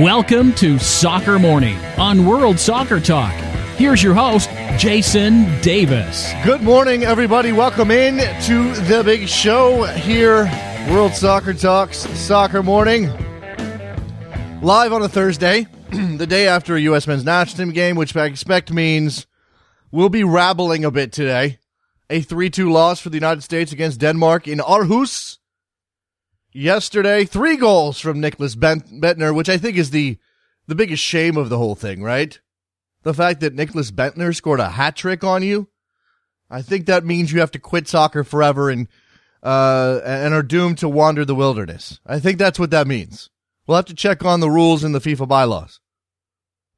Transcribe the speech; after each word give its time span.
Welcome 0.00 0.54
to 0.54 0.78
Soccer 0.78 1.38
Morning 1.38 1.76
on 1.98 2.24
World 2.24 2.58
Soccer 2.58 3.00
Talk. 3.00 3.34
Here's 3.76 4.02
your 4.02 4.14
host, 4.14 4.48
Jason 4.78 5.60
Davis. 5.60 6.32
Good 6.42 6.62
morning, 6.62 7.04
everybody. 7.04 7.52
Welcome 7.52 7.90
in 7.90 8.16
to 8.44 8.72
the 8.86 9.02
big 9.04 9.28
show 9.28 9.84
here, 9.84 10.44
World 10.88 11.12
Soccer 11.12 11.52
Talks 11.52 11.98
Soccer 12.18 12.62
Morning. 12.62 13.10
Live 14.62 14.94
on 14.94 15.02
a 15.02 15.08
Thursday, 15.08 15.66
the 15.90 16.26
day 16.26 16.48
after 16.48 16.76
a 16.76 16.80
U.S. 16.80 17.06
men's 17.06 17.22
national 17.22 17.66
team 17.66 17.74
game, 17.74 17.94
which 17.94 18.16
I 18.16 18.24
expect 18.24 18.72
means 18.72 19.26
we'll 19.90 20.08
be 20.08 20.24
rabbling 20.24 20.82
a 20.82 20.90
bit 20.90 21.12
today. 21.12 21.58
A 22.08 22.22
3 22.22 22.48
2 22.48 22.72
loss 22.72 23.00
for 23.00 23.10
the 23.10 23.18
United 23.18 23.42
States 23.42 23.70
against 23.70 24.00
Denmark 24.00 24.48
in 24.48 24.60
Aarhus 24.60 25.39
yesterday. 26.52 27.24
Three 27.24 27.56
goals 27.56 27.98
from 28.00 28.20
Nicklas 28.20 28.56
Bendtner, 28.56 29.34
which 29.34 29.48
I 29.48 29.58
think 29.58 29.76
is 29.76 29.90
the 29.90 30.18
the 30.66 30.74
biggest 30.74 31.02
shame 31.02 31.36
of 31.36 31.48
the 31.48 31.58
whole 31.58 31.74
thing, 31.74 32.02
right? 32.02 32.38
The 33.02 33.14
fact 33.14 33.40
that 33.40 33.56
Nicklas 33.56 33.90
Bendtner 33.90 34.34
scored 34.34 34.60
a 34.60 34.68
hat 34.68 34.94
trick 34.94 35.24
on 35.24 35.42
you. 35.42 35.68
I 36.48 36.62
think 36.62 36.86
that 36.86 37.04
means 37.04 37.32
you 37.32 37.40
have 37.40 37.50
to 37.52 37.58
quit 37.58 37.88
soccer 37.88 38.24
forever 38.24 38.70
and 38.70 38.88
uh, 39.42 40.00
and 40.04 40.34
are 40.34 40.42
doomed 40.42 40.78
to 40.78 40.88
wander 40.88 41.24
the 41.24 41.34
wilderness. 41.34 42.00
I 42.06 42.20
think 42.20 42.38
that's 42.38 42.58
what 42.58 42.70
that 42.70 42.86
means. 42.86 43.30
We'll 43.66 43.76
have 43.76 43.86
to 43.86 43.94
check 43.94 44.24
on 44.24 44.40
the 44.40 44.50
rules 44.50 44.84
in 44.84 44.92
the 44.92 45.00
FIFA 45.00 45.28
bylaws. 45.28 45.80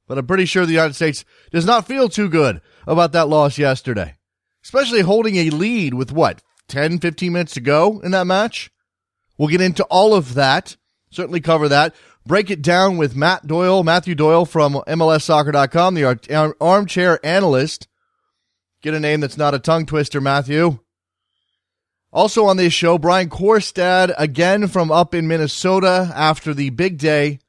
But 0.06 0.18
I'm 0.18 0.26
pretty 0.26 0.44
sure 0.44 0.66
the 0.66 0.72
United 0.72 0.94
States 0.94 1.24
does 1.50 1.64
not 1.64 1.86
feel 1.86 2.08
too 2.08 2.28
good 2.28 2.60
about 2.86 3.12
that 3.12 3.28
loss 3.28 3.56
yesterday, 3.56 4.16
especially 4.62 5.00
holding 5.00 5.36
a 5.36 5.50
lead 5.50 5.94
with 5.94 6.12
what, 6.12 6.42
10, 6.68 6.98
15 6.98 7.32
minutes 7.32 7.54
to 7.54 7.60
go 7.60 8.00
in 8.00 8.10
that 8.10 8.26
match? 8.26 8.70
We'll 9.38 9.48
get 9.48 9.60
into 9.60 9.84
all 9.84 10.14
of 10.14 10.34
that, 10.34 10.76
certainly 11.10 11.40
cover 11.40 11.68
that. 11.68 11.94
Break 12.24 12.50
it 12.50 12.62
down 12.62 12.98
with 12.98 13.16
Matt 13.16 13.46
Doyle, 13.46 13.82
Matthew 13.82 14.14
Doyle 14.14 14.44
from 14.44 14.74
MLSsoccer.com, 14.74 15.94
the 15.94 16.54
armchair 16.60 17.24
analyst. 17.26 17.88
Get 18.80 18.94
a 18.94 19.00
name 19.00 19.20
that's 19.20 19.36
not 19.36 19.54
a 19.54 19.58
tongue 19.58 19.86
twister, 19.86 20.20
Matthew. 20.20 20.78
Also 22.12 22.44
on 22.44 22.58
this 22.58 22.72
show, 22.72 22.98
Brian 22.98 23.30
Quarstad 23.30 24.12
again 24.18 24.68
from 24.68 24.92
up 24.92 25.14
in 25.14 25.26
Minnesota 25.26 26.12
after 26.14 26.52
the 26.52 26.70
big 26.70 26.98
day 26.98 27.40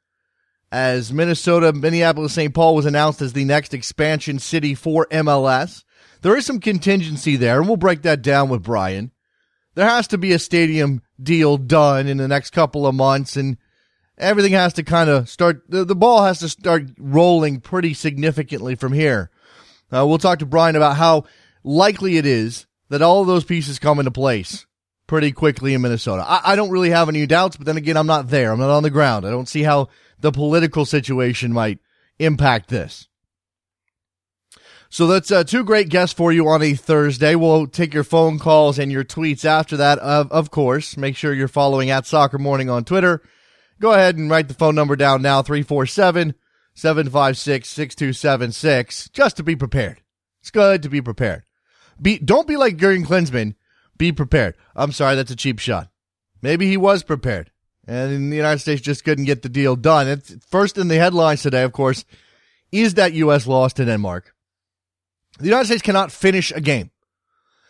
as 0.72 1.12
Minnesota, 1.12 1.72
Minneapolis, 1.72 2.32
St. 2.32 2.52
Paul 2.52 2.74
was 2.74 2.86
announced 2.86 3.22
as 3.22 3.32
the 3.32 3.44
next 3.44 3.74
expansion 3.74 4.40
city 4.40 4.74
for 4.74 5.06
MLS. 5.12 5.84
There 6.22 6.36
is 6.36 6.46
some 6.46 6.58
contingency 6.58 7.36
there, 7.36 7.60
and 7.60 7.68
we'll 7.68 7.76
break 7.76 8.02
that 8.02 8.22
down 8.22 8.48
with 8.48 8.62
Brian. 8.62 9.12
There 9.74 9.88
has 9.88 10.08
to 10.08 10.18
be 10.18 10.32
a 10.32 10.38
stadium 10.38 11.02
deal 11.22 11.56
done 11.56 12.06
in 12.06 12.18
the 12.18 12.28
next 12.28 12.50
couple 12.50 12.86
of 12.86 12.94
months 12.94 13.36
and 13.36 13.56
everything 14.18 14.52
has 14.52 14.72
to 14.74 14.82
kind 14.82 15.10
of 15.10 15.28
start, 15.28 15.62
the, 15.68 15.84
the, 15.84 15.96
ball 15.96 16.24
has 16.24 16.38
to 16.40 16.48
start 16.48 16.90
rolling 16.98 17.60
pretty 17.60 17.94
significantly 17.94 18.74
from 18.74 18.92
here. 18.92 19.30
Uh, 19.92 20.06
we'll 20.06 20.18
talk 20.18 20.38
to 20.38 20.46
Brian 20.46 20.76
about 20.76 20.96
how 20.96 21.24
likely 21.62 22.16
it 22.16 22.26
is 22.26 22.66
that 22.88 23.02
all 23.02 23.20
of 23.20 23.26
those 23.26 23.44
pieces 23.44 23.78
come 23.78 23.98
into 23.98 24.10
place 24.10 24.66
pretty 25.06 25.32
quickly 25.32 25.74
in 25.74 25.82
Minnesota. 25.82 26.24
I, 26.26 26.52
I 26.52 26.56
don't 26.56 26.70
really 26.70 26.90
have 26.90 27.08
any 27.08 27.26
doubts, 27.26 27.56
but 27.56 27.66
then 27.66 27.76
again, 27.76 27.96
I'm 27.96 28.06
not 28.06 28.28
there. 28.28 28.52
I'm 28.52 28.60
not 28.60 28.70
on 28.70 28.82
the 28.82 28.90
ground. 28.90 29.26
I 29.26 29.30
don't 29.30 29.48
see 29.48 29.62
how 29.62 29.88
the 30.20 30.32
political 30.32 30.84
situation 30.84 31.52
might 31.52 31.78
impact 32.18 32.68
this. 32.68 33.08
So 34.94 35.08
that's 35.08 35.32
uh, 35.32 35.42
two 35.42 35.64
great 35.64 35.88
guests 35.88 36.14
for 36.14 36.30
you 36.30 36.46
on 36.46 36.62
a 36.62 36.74
Thursday. 36.74 37.34
We'll 37.34 37.66
take 37.66 37.92
your 37.92 38.04
phone 38.04 38.38
calls 38.38 38.78
and 38.78 38.92
your 38.92 39.02
tweets 39.02 39.44
after 39.44 39.76
that, 39.78 39.98
of, 39.98 40.30
of 40.30 40.52
course. 40.52 40.96
Make 40.96 41.16
sure 41.16 41.34
you're 41.34 41.48
following 41.48 41.90
at 41.90 42.06
Soccer 42.06 42.38
Morning 42.38 42.70
on 42.70 42.84
Twitter. 42.84 43.20
Go 43.80 43.92
ahead 43.92 44.16
and 44.16 44.30
write 44.30 44.46
the 44.46 44.54
phone 44.54 44.76
number 44.76 44.94
down 44.94 45.20
now 45.20 45.42
347 45.42 46.36
756 46.74 47.68
6276 47.68 49.08
just 49.08 49.36
to 49.36 49.42
be 49.42 49.56
prepared. 49.56 50.00
It's 50.42 50.52
good 50.52 50.84
to 50.84 50.88
be 50.88 51.02
prepared. 51.02 51.42
Be, 52.00 52.20
don't 52.20 52.46
be 52.46 52.56
like 52.56 52.76
Jurgen 52.76 53.04
Klinsmann. 53.04 53.56
Be 53.98 54.12
prepared. 54.12 54.54
I'm 54.76 54.92
sorry, 54.92 55.16
that's 55.16 55.32
a 55.32 55.36
cheap 55.36 55.58
shot. 55.58 55.88
Maybe 56.40 56.68
he 56.68 56.76
was 56.76 57.02
prepared. 57.02 57.50
And 57.88 58.30
the 58.30 58.36
United 58.36 58.60
States 58.60 58.80
just 58.80 59.02
couldn't 59.02 59.24
get 59.24 59.42
the 59.42 59.48
deal 59.48 59.74
done. 59.74 60.06
It's 60.06 60.36
first 60.46 60.78
in 60.78 60.86
the 60.86 60.98
headlines 60.98 61.42
today, 61.42 61.64
of 61.64 61.72
course, 61.72 62.04
is 62.70 62.94
that 62.94 63.12
U.S. 63.14 63.48
loss 63.48 63.72
to 63.72 63.84
Denmark. 63.84 64.33
The 65.38 65.46
United 65.46 65.66
States 65.66 65.82
cannot 65.82 66.12
finish 66.12 66.52
a 66.52 66.60
game. 66.60 66.90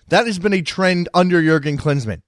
That 0.09 0.27
has 0.27 0.39
been 0.39 0.53
a 0.53 0.63
trend 0.63 1.09
under 1.15 1.43
Jurgen 1.43 1.79
Klinsmann. 1.79 2.23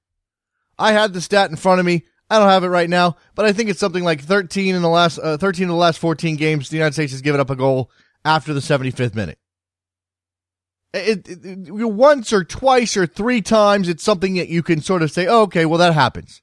I 0.78 0.92
had 0.92 1.12
the 1.12 1.20
stat 1.20 1.50
in 1.50 1.56
front 1.56 1.80
of 1.80 1.86
me. 1.86 2.04
I 2.28 2.38
don't 2.38 2.48
have 2.48 2.64
it 2.64 2.68
right 2.68 2.90
now, 2.90 3.16
but 3.34 3.46
I 3.46 3.52
think 3.52 3.70
it's 3.70 3.78
something 3.78 4.02
like 4.02 4.20
13 4.20 4.74
in 4.74 4.82
the 4.82 4.88
last 4.88 5.18
uh, 5.18 5.36
13 5.36 5.64
of 5.64 5.70
the 5.70 5.74
last 5.74 5.98
14 5.98 6.36
games. 6.36 6.68
The 6.68 6.76
United 6.76 6.94
States 6.94 7.12
has 7.12 7.22
given 7.22 7.40
up 7.40 7.50
a 7.50 7.56
goal 7.56 7.90
after 8.24 8.52
the 8.52 8.60
75th 8.60 9.14
minute. 9.14 9.38
It, 10.92 11.28
it, 11.28 11.44
it, 11.44 11.70
once 11.70 12.32
or 12.32 12.42
twice 12.42 12.96
or 12.96 13.06
three 13.06 13.42
times, 13.42 13.88
it's 13.88 14.02
something 14.02 14.34
that 14.34 14.48
you 14.48 14.62
can 14.62 14.80
sort 14.80 15.02
of 15.02 15.12
say, 15.12 15.26
oh, 15.26 15.42
okay, 15.42 15.66
well 15.66 15.78
that 15.78 15.94
happens. 15.94 16.42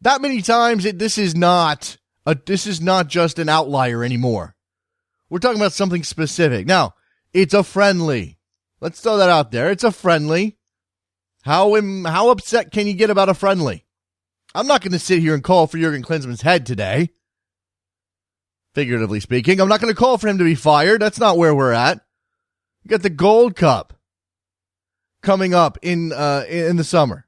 That 0.00 0.22
many 0.22 0.42
times, 0.42 0.84
this 0.84 1.18
is 1.18 1.34
not 1.34 1.96
a, 2.24 2.36
this 2.46 2.66
is 2.66 2.80
not 2.80 3.08
just 3.08 3.38
an 3.38 3.48
outlier 3.48 4.04
anymore. 4.04 4.54
We're 5.28 5.38
talking 5.38 5.60
about 5.60 5.72
something 5.72 6.04
specific. 6.04 6.66
Now, 6.66 6.94
it's 7.34 7.52
a 7.52 7.64
friendly. 7.64 8.38
Let's 8.80 9.00
throw 9.00 9.18
that 9.18 9.28
out 9.28 9.50
there. 9.50 9.70
It's 9.70 9.84
a 9.84 9.90
friendly. 9.90 10.56
How 11.42 11.74
how 12.06 12.30
upset 12.30 12.70
can 12.70 12.86
you 12.86 12.94
get 12.94 13.10
about 13.10 13.28
a 13.28 13.34
friendly? 13.34 13.84
I'm 14.54 14.68
not 14.68 14.80
going 14.80 14.92
to 14.92 14.98
sit 14.98 15.18
here 15.18 15.34
and 15.34 15.42
call 15.42 15.66
for 15.66 15.76
Jurgen 15.76 16.02
Klinsmann's 16.02 16.42
head 16.42 16.64
today. 16.64 17.10
Figuratively 18.74 19.20
speaking, 19.20 19.60
I'm 19.60 19.68
not 19.68 19.80
going 19.80 19.92
to 19.92 19.98
call 19.98 20.16
for 20.16 20.28
him 20.28 20.38
to 20.38 20.44
be 20.44 20.54
fired. 20.54 21.02
That's 21.02 21.18
not 21.18 21.36
where 21.36 21.54
we're 21.54 21.72
at. 21.72 22.00
You 22.82 22.88
got 22.88 23.02
the 23.02 23.10
Gold 23.10 23.56
Cup 23.56 23.94
coming 25.22 25.54
up 25.54 25.78
in 25.82 26.12
uh, 26.12 26.44
in 26.48 26.76
the 26.76 26.84
summer. 26.84 27.26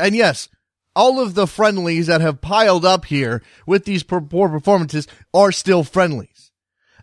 And 0.00 0.14
yes, 0.14 0.48
all 0.94 1.20
of 1.20 1.34
the 1.34 1.46
friendlies 1.46 2.08
that 2.08 2.20
have 2.20 2.40
piled 2.40 2.84
up 2.84 3.04
here 3.04 3.42
with 3.66 3.84
these 3.84 4.02
poor 4.02 4.20
performances 4.20 5.06
are 5.32 5.52
still 5.52 5.84
friendlies 5.84 6.37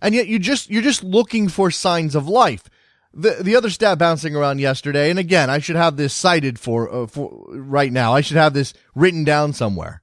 and 0.01 0.15
yet 0.15 0.27
you 0.27 0.39
just 0.39 0.69
you're 0.69 0.81
just 0.81 1.03
looking 1.03 1.47
for 1.47 1.71
signs 1.71 2.15
of 2.15 2.27
life. 2.27 2.63
The 3.13 3.37
the 3.41 3.55
other 3.55 3.69
stat 3.69 3.97
bouncing 3.97 4.35
around 4.35 4.59
yesterday, 4.59 5.09
and 5.09 5.19
again, 5.19 5.49
I 5.49 5.59
should 5.59 5.75
have 5.75 5.97
this 5.97 6.13
cited 6.13 6.59
for 6.59 6.93
uh, 6.93 7.07
for 7.07 7.45
right 7.49 7.91
now. 7.91 8.13
I 8.13 8.21
should 8.21 8.37
have 8.37 8.53
this 8.53 8.73
written 8.93 9.23
down 9.23 9.53
somewhere. 9.53 10.01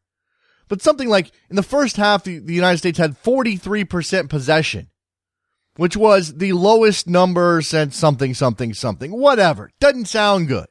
But 0.73 0.81
something 0.81 1.11
like 1.11 1.33
in 1.51 1.57
the 1.57 1.63
first 1.63 1.99
half, 1.99 2.25
the, 2.25 2.39
the 2.39 2.55
United 2.55 2.79
States 2.79 2.97
had 2.97 3.23
43% 3.23 4.31
possession, 4.31 4.89
which 5.77 5.99
was 5.99 6.39
the 6.39 6.55
lowest 6.55 7.07
number 7.07 7.61
since 7.61 7.95
something, 7.95 8.33
something, 8.33 8.73
something, 8.73 9.13
whatever. 9.13 9.71
Doesn't 9.81 10.07
sound 10.07 10.49
good. 10.49 10.65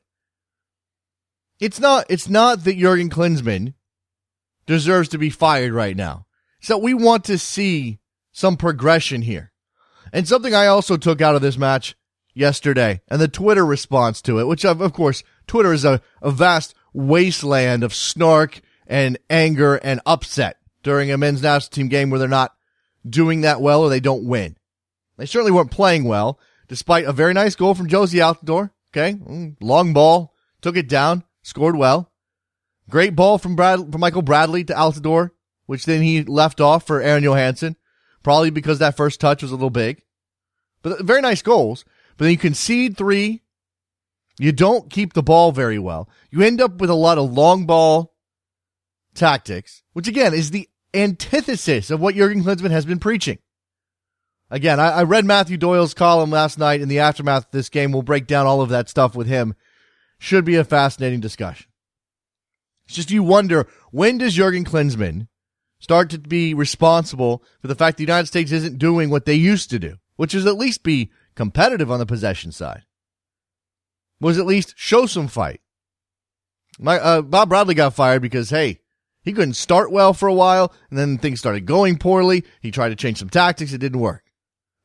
It's 1.59 1.79
not, 1.79 2.07
it's 2.09 2.27
not 2.27 2.63
that 2.63 2.79
Jurgen 2.79 3.11
Klinsmann 3.11 3.75
deserves 4.65 5.09
to 5.09 5.19
be 5.19 5.29
fired 5.29 5.71
right 5.71 5.95
now. 5.95 6.25
So 6.61 6.79
we 6.79 6.95
want 6.95 7.25
to 7.25 7.37
see 7.37 7.99
some 8.31 8.57
progression 8.57 9.21
here. 9.21 9.51
And 10.13 10.27
something 10.27 10.53
I 10.53 10.67
also 10.67 10.97
took 10.97 11.21
out 11.21 11.35
of 11.35 11.41
this 11.41 11.57
match 11.57 11.95
yesterday 12.33 13.01
and 13.07 13.21
the 13.21 13.27
Twitter 13.27 13.65
response 13.65 14.21
to 14.23 14.39
it, 14.39 14.47
which 14.47 14.65
of, 14.65 14.81
of 14.81 14.93
course, 14.93 15.23
Twitter 15.47 15.73
is 15.73 15.85
a, 15.85 16.01
a 16.21 16.31
vast 16.31 16.73
wasteland 16.93 17.83
of 17.83 17.93
snark 17.93 18.61
and 18.87 19.17
anger 19.29 19.75
and 19.75 20.01
upset 20.05 20.57
during 20.83 21.11
a 21.11 21.17
men's 21.17 21.41
national 21.41 21.69
team 21.69 21.87
game 21.87 22.09
where 22.09 22.19
they're 22.19 22.27
not 22.27 22.55
doing 23.07 23.41
that 23.41 23.61
well 23.61 23.81
or 23.81 23.89
they 23.89 23.99
don't 23.99 24.25
win. 24.25 24.57
They 25.17 25.25
certainly 25.25 25.51
weren't 25.51 25.71
playing 25.71 26.05
well, 26.05 26.39
despite 26.67 27.05
a 27.05 27.13
very 27.13 27.33
nice 27.33 27.55
goal 27.55 27.75
from 27.75 27.87
Jozy 27.87 28.19
Altidore. 28.19 28.71
Okay. 28.91 29.13
Mm, 29.13 29.55
long 29.61 29.93
ball, 29.93 30.33
took 30.61 30.75
it 30.75 30.89
down, 30.89 31.23
scored 31.43 31.75
well. 31.75 32.11
Great 32.89 33.15
ball 33.15 33.37
from 33.37 33.55
Brad, 33.55 33.91
from 33.91 34.01
Michael 34.01 34.21
Bradley 34.21 34.63
to 34.65 34.73
Altidore, 34.73 35.31
which 35.65 35.85
then 35.85 36.01
he 36.01 36.23
left 36.23 36.59
off 36.59 36.85
for 36.85 37.01
Aron 37.01 37.23
Johannsson 37.23 37.75
probably 38.23 38.49
because 38.49 38.79
that 38.79 38.97
first 38.97 39.19
touch 39.19 39.41
was 39.41 39.51
a 39.51 39.55
little 39.55 39.69
big. 39.69 40.03
But 40.81 40.99
uh, 40.99 41.03
very 41.03 41.21
nice 41.21 41.41
goals. 41.41 41.85
But 42.17 42.25
then 42.25 42.31
you 42.31 42.37
concede 42.37 42.97
three. 42.97 43.41
You 44.39 44.51
don't 44.51 44.89
keep 44.89 45.13
the 45.13 45.23
ball 45.23 45.51
very 45.51 45.79
well. 45.79 46.09
You 46.29 46.41
end 46.41 46.61
up 46.61 46.79
with 46.79 46.89
a 46.89 46.95
lot 46.95 47.17
of 47.17 47.31
long 47.31 47.65
ball 47.65 48.15
tactics, 49.13 49.83
which 49.93 50.07
again 50.07 50.33
is 50.33 50.51
the 50.51 50.67
antithesis 50.93 51.89
of 51.89 51.99
what 51.99 52.15
Jurgen 52.15 52.43
Klinsmann 52.43 52.71
has 52.71 52.85
been 52.85 52.99
preaching. 52.99 53.39
Again, 54.49 54.79
I, 54.79 54.89
I 54.89 55.03
read 55.03 55.25
Matthew 55.25 55.57
Doyle's 55.57 55.93
column 55.93 56.29
last 56.29 56.59
night 56.59 56.81
in 56.81 56.89
the 56.89 56.99
aftermath 56.99 57.45
of 57.45 57.51
this 57.51 57.69
game. 57.69 57.91
We'll 57.91 58.01
break 58.01 58.27
down 58.27 58.47
all 58.47 58.61
of 58.61 58.69
that 58.69 58.89
stuff 58.89 59.15
with 59.15 59.27
him. 59.27 59.55
Should 60.19 60.43
be 60.43 60.55
a 60.55 60.65
fascinating 60.65 61.21
discussion. 61.21 61.67
It's 62.85 62.95
just 62.95 63.11
you 63.11 63.23
wonder 63.23 63.67
when 63.91 64.17
does 64.17 64.33
Jurgen 64.33 64.65
Klinsmann 64.65 65.27
start 65.81 66.09
to 66.11 66.19
be 66.19 66.53
responsible 66.53 67.43
for 67.59 67.67
the 67.67 67.75
fact 67.75 67.97
the 67.97 68.03
United 68.03 68.27
States 68.27 68.53
isn't 68.53 68.77
doing 68.77 69.09
what 69.09 69.25
they 69.25 69.33
used 69.33 69.69
to 69.71 69.79
do, 69.79 69.97
which 70.15 70.33
is 70.33 70.45
at 70.45 70.55
least 70.55 70.83
be 70.83 71.11
competitive 71.35 71.91
on 71.91 71.99
the 71.99 72.05
possession 72.05 72.53
side. 72.53 72.83
Was 74.21 74.37
at 74.39 74.45
least 74.45 74.75
show 74.77 75.05
some 75.07 75.27
fight. 75.27 75.59
My 76.79 76.97
uh, 76.97 77.21
Bob 77.21 77.49
Bradley 77.49 77.73
got 77.75 77.95
fired 77.95 78.21
because 78.21 78.49
hey, 78.51 78.79
He 79.23 79.33
couldn't 79.33 79.53
start 79.55 79.91
well 79.91 80.13
for 80.13 80.27
a 80.27 80.33
while, 80.33 80.73
and 80.89 80.97
then 80.97 81.17
things 81.17 81.39
started 81.39 81.65
going 81.65 81.97
poorly. 81.97 82.43
He 82.61 82.71
tried 82.71 82.89
to 82.89 82.95
change 82.95 83.17
some 83.17 83.29
tactics. 83.29 83.73
It 83.73 83.79
didn't 83.79 83.99
work. 83.99 84.23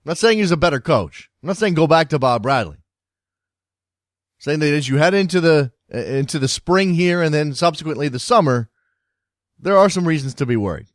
I'm 0.05 0.11
not 0.11 0.19
saying 0.19 0.39
he's 0.39 0.51
a 0.51 0.57
better 0.57 0.81
coach. 0.81 1.31
I'm 1.43 1.49
not 1.49 1.57
saying 1.57 1.75
go 1.75 1.87
back 1.87 2.09
to 2.11 2.19
Bob 2.19 2.43
Bradley. 2.43 2.77
I'm 2.77 4.41
saying 4.41 4.59
that 4.61 4.73
as 4.75 4.89
you 4.89 4.97
head 4.97 5.15
into 5.15 5.41
the 5.41 5.73
into 5.89 6.39
the 6.39 6.49
spring 6.49 6.95
here 6.95 7.23
and 7.23 7.33
then 7.33 7.55
subsequently 7.55 8.09
the 8.09 8.19
summer, 8.19 8.69
there 9.59 9.77
are 9.77 9.91
some 9.91 10.07
reasons 10.07 10.35
to 10.35 10.47
be 10.47 10.57
worried. 10.57 10.87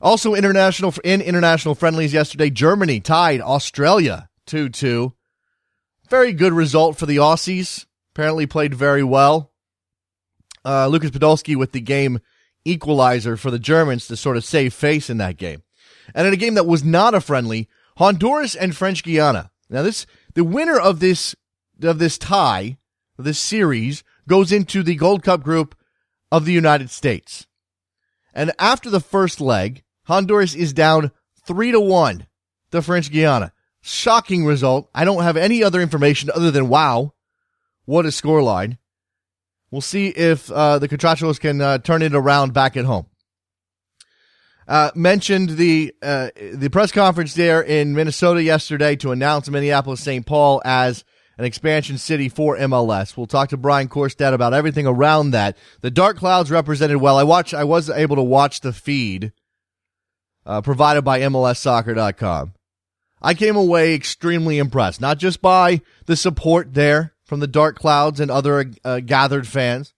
Also, 0.00 0.34
international 0.34 0.94
in 1.02 1.20
international 1.20 1.74
friendlies 1.74 2.12
yesterday, 2.12 2.50
Germany 2.50 3.00
tied 3.00 3.40
Australia 3.40 4.28
2 4.46 4.68
2. 4.68 5.12
Very 6.08 6.32
good 6.32 6.52
result 6.52 6.96
for 6.96 7.06
the 7.06 7.16
Aussies. 7.16 7.86
Apparently 8.14 8.46
played 8.46 8.74
very 8.74 9.02
well. 9.02 9.52
Uh, 10.64 10.86
Lucas 10.86 11.10
Podolski 11.10 11.56
with 11.56 11.72
the 11.72 11.80
game 11.80 12.20
equalizer 12.64 13.36
for 13.36 13.50
the 13.50 13.58
Germans 13.58 14.06
to 14.06 14.16
sort 14.16 14.36
of 14.36 14.44
save 14.44 14.74
face 14.74 15.10
in 15.10 15.18
that 15.18 15.36
game. 15.36 15.62
And 16.14 16.26
in 16.26 16.32
a 16.32 16.36
game 16.36 16.54
that 16.54 16.66
was 16.66 16.84
not 16.84 17.14
a 17.14 17.20
friendly, 17.20 17.68
Honduras 17.96 18.54
and 18.54 18.76
French 18.76 19.02
Guiana. 19.02 19.50
Now 19.68 19.82
this, 19.82 20.06
the 20.34 20.44
winner 20.44 20.78
of 20.78 21.00
this, 21.00 21.34
of 21.82 21.98
this 21.98 22.18
tie, 22.18 22.78
this 23.18 23.38
series, 23.38 24.04
goes 24.28 24.52
into 24.52 24.82
the 24.82 24.94
Gold 24.94 25.22
Cup 25.22 25.42
group 25.42 25.74
of 26.30 26.44
the 26.44 26.52
United 26.52 26.90
States. 26.90 27.47
And 28.38 28.52
after 28.60 28.88
the 28.88 29.00
first 29.00 29.40
leg, 29.40 29.82
Honduras 30.04 30.54
is 30.54 30.72
down 30.72 31.10
three 31.44 31.72
to 31.72 31.80
one 31.80 32.28
to 32.70 32.80
French 32.80 33.10
Guiana. 33.10 33.52
Shocking 33.80 34.44
result. 34.46 34.88
I 34.94 35.04
don't 35.04 35.24
have 35.24 35.36
any 35.36 35.64
other 35.64 35.80
information 35.80 36.30
other 36.32 36.52
than 36.52 36.68
wow, 36.68 37.14
what 37.84 38.06
a 38.06 38.10
scoreline. 38.10 38.78
We'll 39.72 39.80
see 39.80 40.10
if 40.10 40.52
uh, 40.52 40.78
the 40.78 40.88
Catrachos 40.88 41.40
can 41.40 41.60
uh, 41.60 41.78
turn 41.78 42.00
it 42.00 42.14
around 42.14 42.54
back 42.54 42.76
at 42.76 42.84
home. 42.84 43.06
Uh, 44.68 44.92
mentioned 44.94 45.50
the 45.50 45.92
uh, 46.00 46.28
the 46.52 46.70
press 46.70 46.92
conference 46.92 47.34
there 47.34 47.60
in 47.60 47.92
Minnesota 47.92 48.40
yesterday 48.40 48.94
to 48.96 49.10
announce 49.10 49.50
Minneapolis 49.50 50.00
St. 50.00 50.24
Paul 50.24 50.62
as 50.64 51.04
an 51.38 51.44
expansion 51.44 51.96
city 51.96 52.28
for 52.28 52.56
MLS. 52.58 53.16
We'll 53.16 53.26
talk 53.26 53.48
to 53.50 53.56
Brian 53.56 53.88
Quarstad 53.88 54.34
about 54.34 54.52
everything 54.52 54.86
around 54.86 55.30
that. 55.30 55.56
The 55.80 55.90
Dark 55.90 56.18
Clouds 56.18 56.50
represented 56.50 56.98
well. 56.98 57.16
I 57.16 57.22
watch. 57.22 57.54
I 57.54 57.64
was 57.64 57.88
able 57.88 58.16
to 58.16 58.22
watch 58.22 58.60
the 58.60 58.72
feed 58.72 59.32
uh, 60.44 60.60
provided 60.62 61.02
by 61.02 61.20
MLSsoccer.com. 61.20 62.54
I 63.20 63.34
came 63.34 63.56
away 63.56 63.94
extremely 63.94 64.58
impressed, 64.58 65.00
not 65.00 65.18
just 65.18 65.40
by 65.40 65.80
the 66.06 66.16
support 66.16 66.74
there 66.74 67.14
from 67.24 67.40
the 67.40 67.46
Dark 67.46 67.76
Clouds 67.76 68.20
and 68.20 68.30
other 68.30 68.72
uh, 68.84 69.00
gathered 69.00 69.46
fans, 69.46 69.94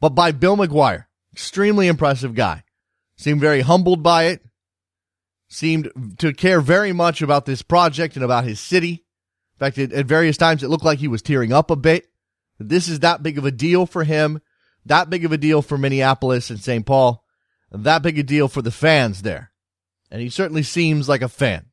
but 0.00 0.10
by 0.10 0.32
Bill 0.32 0.56
McGuire. 0.56 1.06
Extremely 1.32 1.86
impressive 1.86 2.34
guy. 2.34 2.64
Seemed 3.16 3.40
very 3.40 3.60
humbled 3.60 4.02
by 4.02 4.24
it. 4.24 4.44
Seemed 5.48 6.16
to 6.18 6.32
care 6.32 6.60
very 6.60 6.92
much 6.92 7.22
about 7.22 7.46
this 7.46 7.62
project 7.62 8.16
and 8.16 8.24
about 8.24 8.44
his 8.44 8.60
city. 8.60 9.03
In 9.54 9.58
fact, 9.58 9.78
it, 9.78 9.92
at 9.92 10.06
various 10.06 10.36
times 10.36 10.62
it 10.62 10.68
looked 10.68 10.84
like 10.84 10.98
he 10.98 11.08
was 11.08 11.22
tearing 11.22 11.52
up 11.52 11.70
a 11.70 11.76
bit. 11.76 12.08
This 12.58 12.88
is 12.88 13.00
that 13.00 13.22
big 13.22 13.38
of 13.38 13.44
a 13.44 13.50
deal 13.50 13.86
for 13.86 14.04
him, 14.04 14.40
that 14.86 15.10
big 15.10 15.24
of 15.24 15.32
a 15.32 15.38
deal 15.38 15.62
for 15.62 15.78
Minneapolis 15.78 16.50
and 16.50 16.60
St. 16.60 16.84
Paul, 16.84 17.24
that 17.70 18.02
big 18.02 18.18
a 18.18 18.22
deal 18.22 18.48
for 18.48 18.62
the 18.62 18.70
fans 18.70 19.22
there. 19.22 19.50
And 20.10 20.20
he 20.20 20.28
certainly 20.28 20.62
seems 20.62 21.08
like 21.08 21.22
a 21.22 21.28
fan. 21.28 21.66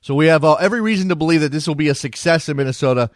So 0.00 0.14
we 0.14 0.26
have 0.28 0.44
uh, 0.44 0.54
every 0.54 0.80
reason 0.80 1.10
to 1.10 1.16
believe 1.16 1.42
that 1.42 1.52
this 1.52 1.68
will 1.68 1.74
be 1.74 1.88
a 1.88 1.94
success 1.94 2.48
in 2.48 2.56
Minnesota. 2.56 3.10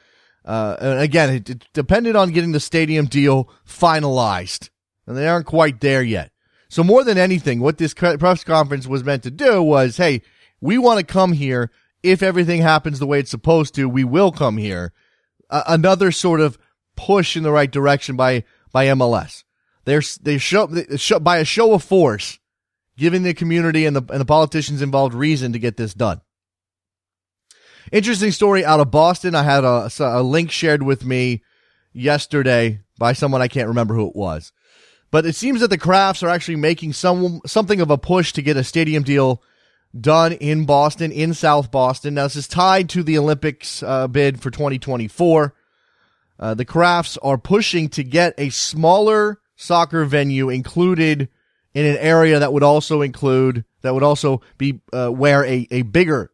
Uh, 0.44 0.76
and 0.78 1.00
again, 1.00 1.30
it, 1.30 1.50
it 1.50 1.64
depended 1.72 2.16
on 2.16 2.32
getting 2.32 2.52
the 2.52 2.60
stadium 2.60 3.06
deal 3.06 3.50
finalized, 3.66 4.68
and 5.06 5.16
they 5.16 5.26
aren't 5.26 5.46
quite 5.46 5.80
there 5.80 6.02
yet. 6.02 6.30
So 6.68 6.84
more 6.84 7.04
than 7.04 7.16
anything, 7.16 7.60
what 7.60 7.78
this 7.78 7.94
press 7.94 8.44
conference 8.44 8.86
was 8.86 9.04
meant 9.04 9.22
to 9.22 9.30
do 9.30 9.62
was, 9.62 9.96
hey, 9.96 10.22
we 10.60 10.76
want 10.76 10.98
to 10.98 11.06
come 11.06 11.32
here. 11.32 11.70
If 12.04 12.22
everything 12.22 12.60
happens 12.60 12.98
the 12.98 13.06
way 13.06 13.18
it's 13.18 13.30
supposed 13.30 13.74
to, 13.74 13.88
we 13.88 14.04
will 14.04 14.30
come 14.30 14.58
here. 14.58 14.92
Uh, 15.48 15.62
another 15.66 16.12
sort 16.12 16.40
of 16.40 16.58
push 16.96 17.36
in 17.36 17.42
the 17.42 17.50
right 17.50 17.70
direction 17.70 18.14
by 18.14 18.44
by 18.72 18.86
MLS. 18.86 19.44
They're 19.84 20.02
they 20.20 20.38
show, 20.38 20.66
they 20.66 20.96
show 20.98 21.18
by 21.18 21.38
a 21.38 21.44
show 21.44 21.72
of 21.72 21.82
force, 21.82 22.38
giving 22.96 23.22
the 23.22 23.34
community 23.34 23.86
and 23.86 23.96
the 23.96 24.02
and 24.12 24.20
the 24.20 24.26
politicians 24.26 24.82
involved 24.82 25.14
reason 25.14 25.52
to 25.54 25.58
get 25.58 25.76
this 25.76 25.94
done. 25.94 26.20
Interesting 27.90 28.30
story 28.30 28.64
out 28.64 28.80
of 28.80 28.90
Boston. 28.90 29.34
I 29.34 29.42
had 29.42 29.64
a, 29.64 29.90
a 30.00 30.22
link 30.22 30.50
shared 30.50 30.82
with 30.82 31.04
me 31.04 31.42
yesterday 31.92 32.80
by 32.98 33.12
someone 33.12 33.42
I 33.42 33.48
can't 33.48 33.68
remember 33.68 33.94
who 33.94 34.08
it 34.08 34.16
was. 34.16 34.52
But 35.10 35.26
it 35.26 35.36
seems 35.36 35.60
that 35.60 35.68
the 35.68 35.78
Krafts 35.78 36.22
are 36.22 36.28
actually 36.28 36.56
making 36.56 36.92
some 36.92 37.40
something 37.46 37.80
of 37.80 37.90
a 37.90 37.96
push 37.96 38.32
to 38.32 38.42
get 38.42 38.56
a 38.56 38.64
stadium 38.64 39.04
deal 39.04 39.42
done 39.98 40.32
in 40.32 40.66
Boston, 40.66 41.12
in 41.12 41.34
South 41.34 41.70
Boston. 41.70 42.14
Now, 42.14 42.24
this 42.24 42.36
is 42.36 42.48
tied 42.48 42.88
to 42.90 43.02
the 43.02 43.18
Olympics 43.18 43.82
uh, 43.82 44.08
bid 44.08 44.40
for 44.40 44.50
2024. 44.50 45.54
Uh, 46.38 46.54
the 46.54 46.64
Krafts 46.64 47.16
are 47.22 47.38
pushing 47.38 47.88
to 47.90 48.02
get 48.02 48.34
a 48.38 48.50
smaller 48.50 49.40
soccer 49.56 50.04
venue 50.04 50.48
included 50.48 51.28
in 51.74 51.86
an 51.86 51.96
area 51.98 52.38
that 52.40 52.52
would 52.52 52.62
also 52.62 53.02
include, 53.02 53.64
that 53.82 53.94
would 53.94 54.02
also 54.02 54.40
be 54.58 54.80
uh, 54.92 55.08
where 55.08 55.44
a, 55.44 55.66
a 55.70 55.82
bigger 55.82 56.32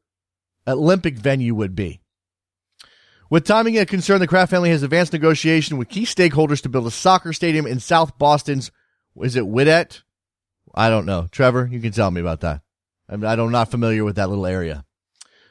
Olympic 0.67 1.17
venue 1.17 1.55
would 1.55 1.75
be. 1.75 2.01
With 3.29 3.45
timing 3.45 3.79
a 3.79 3.87
concern, 3.87 4.21
the 4.21 4.27
Kraft 4.27 4.51
family 4.51 4.71
has 4.71 4.83
advanced 4.83 5.12
negotiation 5.12 5.77
with 5.77 5.89
key 5.89 6.05
stakeholders 6.05 6.62
to 6.62 6.69
build 6.69 6.87
a 6.87 6.91
soccer 6.91 7.33
stadium 7.33 7.67
in 7.67 7.79
South 7.79 8.19
Boston's, 8.19 8.71
is 9.21 9.37
it 9.37 9.45
Widett? 9.45 10.03
I 10.75 10.91
don't 10.91 11.07
know. 11.07 11.29
Trevor, 11.31 11.69
you 11.71 11.81
can 11.81 11.93
tell 11.93 12.11
me 12.11 12.21
about 12.21 12.41
that. 12.41 12.62
I'm, 13.11 13.25
I'm 13.25 13.51
not 13.51 13.71
familiar 13.71 14.05
with 14.05 14.17
that 14.17 14.29
little 14.29 14.47
area. 14.47 14.85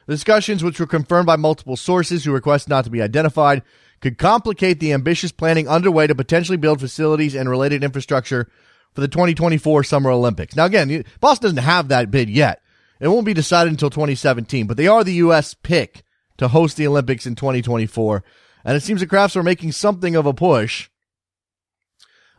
The 0.06 0.14
discussions, 0.14 0.64
which 0.64 0.80
were 0.80 0.86
confirmed 0.86 1.26
by 1.26 1.36
multiple 1.36 1.76
sources 1.76 2.24
who 2.24 2.32
request 2.32 2.68
not 2.68 2.84
to 2.84 2.90
be 2.90 3.02
identified, 3.02 3.62
could 4.00 4.18
complicate 4.18 4.80
the 4.80 4.92
ambitious 4.92 5.30
planning 5.30 5.68
underway 5.68 6.06
to 6.06 6.14
potentially 6.14 6.56
build 6.56 6.80
facilities 6.80 7.34
and 7.34 7.48
related 7.48 7.84
infrastructure 7.84 8.50
for 8.94 9.02
the 9.02 9.08
2024 9.08 9.84
Summer 9.84 10.10
Olympics. 10.10 10.56
Now, 10.56 10.64
again, 10.64 11.04
Boston 11.20 11.50
doesn't 11.50 11.64
have 11.64 11.88
that 11.88 12.10
bid 12.10 12.30
yet, 12.30 12.62
it 12.98 13.08
won't 13.08 13.26
be 13.26 13.34
decided 13.34 13.72
until 13.72 13.90
2017, 13.90 14.66
but 14.66 14.76
they 14.76 14.86
are 14.86 15.04
the 15.04 15.14
U.S. 15.14 15.54
pick 15.54 16.02
to 16.38 16.48
host 16.48 16.76
the 16.76 16.86
Olympics 16.86 17.26
in 17.26 17.34
2024. 17.34 18.22
And 18.64 18.76
it 18.76 18.82
seems 18.82 19.00
the 19.00 19.06
Krafts 19.06 19.36
are 19.36 19.42
making 19.42 19.72
something 19.72 20.16
of 20.16 20.26
a 20.26 20.34
push 20.34 20.90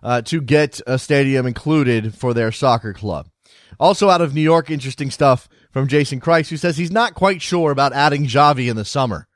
uh, 0.04 0.22
to 0.24 0.42
get 0.42 0.80
a 0.86 1.00
stadium 1.00 1.48
included 1.48 2.13
for 2.13 2.34
their 2.34 2.51
soccer 2.51 2.94
club. 2.94 3.28
Also 3.80 4.10
out 4.10 4.22
of 4.22 4.34
New 4.34 4.42
York, 4.42 4.70
interesting 4.70 5.12
stuff 5.12 5.50
from 5.72 5.88
Jason 5.88 6.20
Kreis, 6.20 6.50
who 6.50 6.58
says 6.58 6.78
he's 6.78 6.92
not 6.92 7.13
quite 7.13 7.42
sure 7.42 7.72
about 7.72 7.94
adding 7.94 8.25
Xavi 8.25 8.70
in 8.70 8.75
the 8.75 8.86
summer 8.86 9.28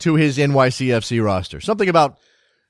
to 0.00 0.14
his 0.14 0.38
NYCFC 0.38 1.24
roster. 1.24 1.60
Something 1.60 1.88
about 1.88 2.18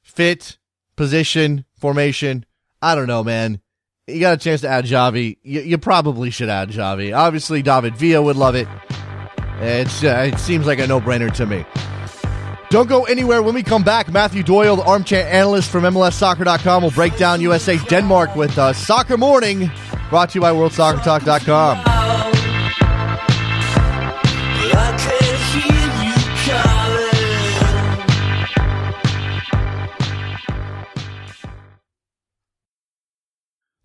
fit, 0.03 0.59
position, 0.95 1.65
formation. 1.79 2.47
I 2.81 2.95
don't 2.95 3.09
know, 3.09 3.25
man 3.25 3.61
you 4.07 4.21
got 4.21 4.35
a 4.35 4.37
chance 4.37 4.61
to 4.61 4.69
add 4.69 4.85
Xavi. 4.85 5.39
you, 5.43 5.61
you 5.63 5.79
probably 5.79 6.31
should 6.31 6.49
add 6.49 6.71
Xavi. 6.71 7.17
Obviously, 7.17 7.63
David 7.63 7.97
Villa 7.97 8.23
would 8.23 8.37
love 8.37 8.55
it. 8.55 8.69
It's 9.61 10.05
uh, 10.05 10.31
it 10.33 10.39
seems 10.39 10.67
like 10.67 10.79
a 10.79 10.87
no 10.87 11.01
brainer 11.01 11.33
to 11.35 11.47
me. 11.47 11.65
Don't 12.69 12.89
go 12.89 13.05
anywhere. 13.05 13.43
When 13.43 13.55
we 13.55 13.63
come 13.63 13.83
back, 13.83 14.11
Matthew 14.13 14.43
Doyle, 14.43 14.77
the 14.77 14.83
armchair 14.83 15.27
analyst 15.29 15.71
from 15.71 15.85
MLSsoccer.com, 15.85 16.83
will 16.83 16.91
break 16.91 17.17
down 17.17 17.41
USA 17.41 17.79
Denmark 17.79 18.35
with 18.37 18.57
uh, 18.59 18.73
Soccer 18.73 19.17
Morning, 19.17 19.71
brought 20.11 20.31
to 20.31 20.35
you 20.37 20.41
by 20.41 20.53
WorldSoccerTalk.com. 20.53 21.97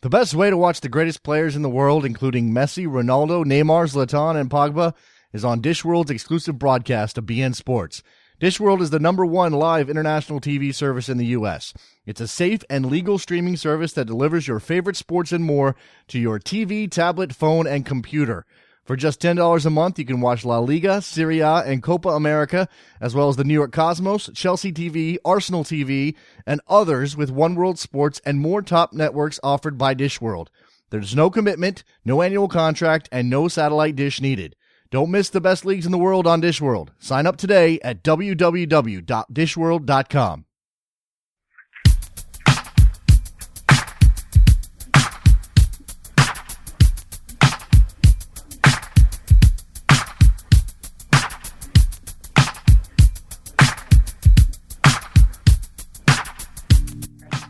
The 0.01 0.09
best 0.09 0.33
way 0.33 0.49
to 0.49 0.57
watch 0.57 0.81
the 0.81 0.89
greatest 0.89 1.21
players 1.21 1.55
in 1.55 1.61
the 1.61 1.69
world, 1.69 2.05
including 2.05 2.51
Messi, 2.51 2.87
Ronaldo, 2.87 3.45
Neymar, 3.45 3.85
Zlatan, 3.87 4.35
and 4.35 4.49
Pogba, 4.49 4.95
is 5.31 5.45
on 5.45 5.61
Dishworld's 5.61 6.09
exclusive 6.09 6.57
broadcast 6.57 7.19
of 7.19 7.25
beIN 7.25 7.53
Sports. 7.53 8.01
Dishworld 8.41 8.81
is 8.81 8.89
the 8.89 8.97
number 8.97 9.23
one 9.23 9.53
live 9.53 9.87
international 9.87 10.41
TV 10.41 10.73
service 10.73 11.09
in 11.09 11.19
the 11.19 11.27
U.S. 11.27 11.75
It's 12.07 12.19
a 12.19 12.27
safe 12.27 12.63
and 12.71 12.87
legal 12.87 13.19
streaming 13.19 13.55
service 13.55 13.93
that 13.93 14.05
delivers 14.05 14.47
your 14.47 14.59
favorite 14.59 14.95
sports 14.95 15.31
and 15.31 15.45
more 15.45 15.75
to 16.07 16.17
your 16.17 16.39
TV, 16.39 16.89
tablet, 16.89 17.35
phone, 17.35 17.67
and 17.67 17.85
computer. 17.85 18.47
For 18.83 18.95
just 18.95 19.21
$10 19.21 19.63
a 19.63 19.69
month, 19.69 19.99
you 19.99 20.05
can 20.05 20.21
watch 20.21 20.43
La 20.43 20.57
Liga, 20.57 21.03
Serie 21.03 21.41
A, 21.41 21.57
and 21.57 21.83
Copa 21.83 22.09
America, 22.09 22.67
as 22.99 23.13
well 23.13 23.29
as 23.29 23.35
the 23.35 23.43
New 23.43 23.53
York 23.53 23.71
Cosmos, 23.71 24.31
Chelsea 24.33 24.73
TV, 24.73 25.19
Arsenal 25.23 25.63
TV, 25.63 26.15
and 26.47 26.61
others 26.67 27.15
with 27.15 27.29
One 27.29 27.53
World 27.53 27.77
Sports 27.77 28.19
and 28.25 28.39
more 28.39 28.63
top 28.63 28.91
networks 28.91 29.39
offered 29.43 29.77
by 29.77 29.93
Dish 29.93 30.19
World. 30.19 30.49
There's 30.89 31.15
no 31.15 31.29
commitment, 31.29 31.83
no 32.03 32.23
annual 32.23 32.47
contract, 32.47 33.07
and 33.11 33.29
no 33.29 33.47
satellite 33.47 33.95
dish 33.95 34.19
needed. 34.19 34.55
Don't 34.91 35.09
miss 35.09 35.29
the 35.29 35.41
best 35.41 35.65
leagues 35.65 35.85
in 35.85 35.93
the 35.93 35.97
world 35.97 36.27
on 36.27 36.41
Dish 36.41 36.61
World. 36.61 36.91
Sign 36.99 37.25
up 37.25 37.37
today 37.37 37.79
at 37.81 38.03
www.dishworld.com. 38.03 40.45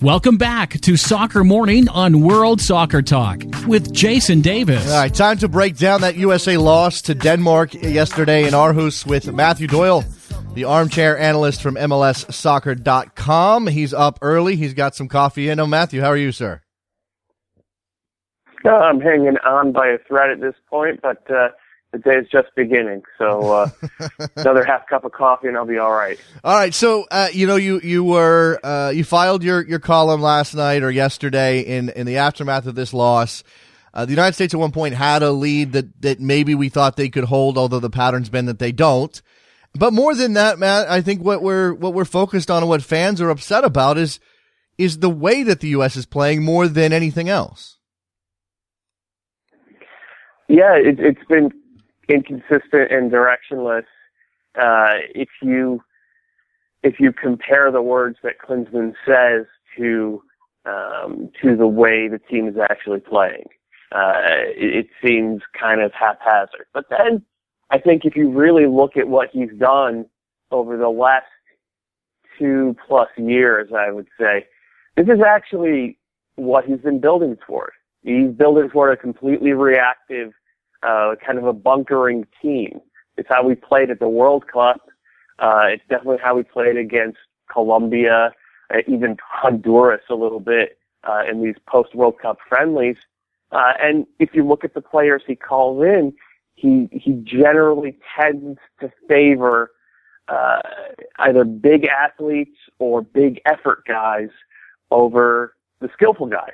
Welcome 0.02 0.38
back 0.38 0.82
to 0.82 0.98
Soccer 0.98 1.44
Morning 1.44 1.88
on 1.88 2.22
World 2.22 2.60
Soccer 2.60 3.04
Talk 3.04 3.44
with 3.68 3.94
Jason 3.94 4.42
Davis. 4.42 4.90
All 4.90 4.98
right, 4.98 5.14
time 5.14 5.38
to 5.38 5.48
break 5.48 5.78
down 5.78 6.02
that 6.02 6.16
USA 6.16 6.58
loss 6.58 7.04
to 7.04 7.14
Denmark 7.14 7.76
yesterday 7.76 8.48
in 8.48 8.56
Aarhus 8.56 9.06
with 9.06 9.32
Matthew 9.32 9.68
Doyle, 9.68 10.04
the 10.56 10.64
armchair 10.64 11.20
analyst 11.20 11.62
from 11.62 11.76
MLSsoccer.com. 11.76 13.68
He's 13.68 13.94
up 13.94 14.18
early. 14.24 14.56
He's 14.56 14.74
got 14.74 14.96
some 14.96 15.08
coffee 15.08 15.50
in 15.50 15.60
him. 15.60 15.70
Matthew, 15.70 16.02
how 16.02 16.10
are 16.10 16.18
you, 16.18 16.32
sir? 16.32 16.62
Uh, 18.66 18.70
I'm 18.72 19.02
hanging 19.02 19.38
on 19.46 19.72
by 19.72 19.86
a 19.86 20.00
thread 20.08 20.32
at 20.32 20.42
this 20.42 20.56
point, 20.68 21.00
but 21.04 21.30
uh, 21.30 21.50
the 21.92 22.00
day 22.00 22.16
is 22.16 22.28
just 22.32 22.48
beginning. 22.56 23.04
So 23.18 23.52
uh, 23.52 23.70
another 24.36 24.64
half 24.64 24.88
cup 24.88 25.04
of 25.04 25.12
coffee, 25.12 25.48
and 25.48 25.58
I'll 25.58 25.66
be 25.66 25.78
all 25.78 25.92
right. 25.92 26.20
All 26.44 26.56
right. 26.56 26.74
So 26.74 27.06
uh, 27.12 27.28
you 27.32 27.48
know, 27.48 27.58
you 27.58 27.80
you 27.82 28.04
were 28.04 28.60
uh, 28.64 28.90
you 28.90 29.04
filed 29.04 29.44
your 29.44 29.66
your 29.66 29.80
column 29.80 30.22
last 30.22 30.56
night 30.56 30.84
or 30.84 30.92
yesterday 30.92 31.62
in 31.62 31.90
in 31.90 32.06
the 32.06 32.18
aftermath 32.18 32.66
of 32.66 32.76
this 32.76 32.94
loss. 32.94 33.44
Uh, 33.94 34.06
the 34.06 34.12
United 34.12 34.34
States 34.34 34.54
at 34.54 34.60
one 34.60 34.72
point 34.72 34.96
had 34.96 35.22
a 35.22 35.32
lead 35.32 35.74
that 35.74 36.02
that 36.02 36.20
maybe 36.20 36.56
we 36.56 36.70
thought 36.70 36.96
they 36.96 37.10
could 37.10 37.26
hold, 37.26 37.58
although 37.58 37.80
the 37.80 37.90
pattern's 37.90 38.30
been 38.30 38.46
that 38.46 38.60
they 38.60 38.72
don't. 38.72 39.22
But 39.74 39.94
more 39.94 40.16
than 40.16 40.34
that, 40.34 40.60
Matt, 40.60 40.90
I 40.90 41.02
think 41.02 41.24
what 41.24 41.42
we're 41.42 41.74
what 41.74 41.94
we're 41.94 42.06
focused 42.06 42.50
on 42.50 42.64
and 42.64 42.70
what 42.70 42.84
fans 42.84 43.22
are 43.22 43.30
upset 43.30 43.64
about 43.64 43.98
is 43.98 44.20
is 44.78 45.00
the 45.00 45.10
way 45.10 45.44
that 45.44 45.60
the 45.60 45.70
U.S. 45.70 45.96
is 45.96 46.06
playing 46.06 46.44
more 46.44 46.68
than 46.68 46.94
anything 46.94 47.30
else. 47.30 47.78
Yeah, 50.48 50.76
it, 50.76 51.00
it's 51.00 51.24
been 51.30 51.50
inconsistent 52.08 52.92
and 52.92 53.12
directionless. 53.12 53.86
Uh, 54.56 55.00
if 55.16 55.30
you 55.42 55.82
if 56.84 57.00
you 57.00 57.14
compare 57.14 57.72
the 57.72 57.82
words 57.82 58.18
that 58.24 58.40
Klinsmann 58.40 58.94
says 59.06 59.46
to 59.78 60.22
um, 60.66 61.30
to 61.42 61.56
the 61.56 61.68
way 61.68 62.08
the 62.08 62.20
team 62.20 62.48
is 62.48 62.56
actually 62.58 63.00
playing, 63.00 63.46
uh, 63.92 64.22
it, 64.26 64.86
it 64.86 64.88
seems 65.04 65.42
kind 65.60 65.82
of 65.82 65.92
haphazard. 65.94 66.66
But 66.74 66.86
then 66.90 67.24
I 67.70 67.80
think 67.80 68.06
if 68.06 68.16
you 68.16 68.30
really 68.30 68.68
look 68.68 68.98
at 68.98 69.08
what 69.08 69.30
he's 69.32 69.52
done 69.58 70.06
over 70.52 70.78
the 70.78 70.90
last 70.90 71.26
two 72.38 72.76
plus 72.86 73.10
years, 73.18 73.70
I 73.76 73.92
would 73.92 74.08
say 74.20 74.46
this 74.96 75.08
is 75.08 75.22
actually 75.22 75.98
what 76.36 76.66
he's 76.66 76.80
been 76.80 77.00
building 77.00 77.38
toward. 77.46 77.72
He's 78.04 78.32
building 78.32 78.70
toward 78.70 78.94
a 78.94 78.98
completely 78.98 79.54
reactive 79.54 80.34
uh, 80.84 81.16
kind 81.26 81.38
of 81.38 81.46
a 81.46 81.54
bunkering 81.54 82.26
team. 82.42 82.80
It's 83.18 83.30
how 83.30 83.44
we 83.44 83.56
played 83.56 83.90
at 83.90 84.00
the 84.00 84.10
World 84.10 84.48
Cup. 84.48 84.90
Uh, 85.40 85.66
it's 85.70 85.84
definitely 85.90 86.20
how 86.24 86.36
we 86.36 86.44
played 86.44 86.78
against 86.78 87.18
Colombia, 87.52 88.32
uh, 88.74 88.78
even 88.88 89.18
Honduras 89.28 90.02
a 90.10 90.16
little 90.16 90.40
bit 90.40 90.78
uh, 91.04 91.24
in 91.30 91.44
these 91.44 91.56
post 91.68 91.96
World 91.96 92.20
Cup 92.22 92.38
friendlies. 92.48 92.98
Uh, 93.52 93.74
and 93.82 94.08
if 94.20 94.34
you 94.34 94.48
look 94.48 94.64
at 94.64 94.74
the 94.74 94.82
players 94.82 95.24
he 95.28 95.36
calls 95.36 95.84
in, 95.84 96.14
he 96.56 96.88
he 96.92 97.14
generally 97.24 97.98
tends 98.16 98.60
to 98.80 98.92
favor 99.10 99.72
uh, 100.28 100.62
either 101.20 101.44
big 101.44 101.86
athletes 101.86 102.58
or 102.80 103.02
big 103.02 103.42
effort 103.46 103.84
guys 103.88 104.30
over 104.92 105.56
the 105.80 105.90
skillful 105.94 106.28
guys. 106.28 106.52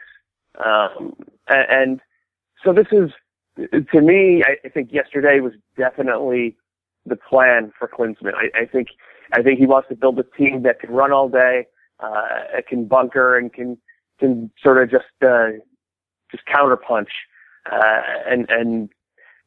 Um, 0.63 1.13
and, 1.47 1.69
and 1.69 2.01
so 2.63 2.73
this 2.73 2.87
is 2.91 3.11
to 3.57 4.01
me, 4.01 4.43
I, 4.43 4.69
think 4.69 4.91
yesterday 4.91 5.39
was 5.39 5.53
definitely 5.77 6.55
the 7.05 7.15
plan 7.15 7.71
for 7.77 7.87
Klinsmann. 7.87 8.33
I, 8.35 8.61
I 8.61 8.65
think 8.65 8.89
I 9.33 9.41
think 9.41 9.59
he 9.59 9.65
wants 9.65 9.89
to 9.89 9.95
build 9.95 10.19
a 10.19 10.23
team 10.23 10.63
that 10.63 10.79
can 10.79 10.91
run 10.91 11.11
all 11.11 11.29
day, 11.29 11.67
uh, 11.99 12.61
can 12.67 12.85
bunker 12.85 13.37
and 13.37 13.51
can 13.51 13.77
can 14.19 14.51
sort 14.61 14.81
of 14.81 14.89
just 14.89 15.05
uh, 15.25 15.49
just 16.31 16.43
counterpunch, 16.45 17.07
uh, 17.71 18.01
and 18.27 18.45
and 18.49 18.89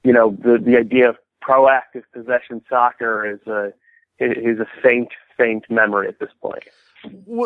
you 0.03 0.13
know 0.13 0.37
the 0.43 0.59
the 0.59 0.77
idea 0.77 1.09
of 1.09 1.17
proactive 1.43 2.03
possession 2.13 2.63
soccer 2.69 3.27
is 3.27 3.47
a 3.47 3.73
is 4.19 4.59
a 4.59 4.67
faint 4.83 5.09
faint 5.37 5.65
memory 5.71 6.09
at 6.09 6.19
this 6.19 6.31
point. 6.43 6.65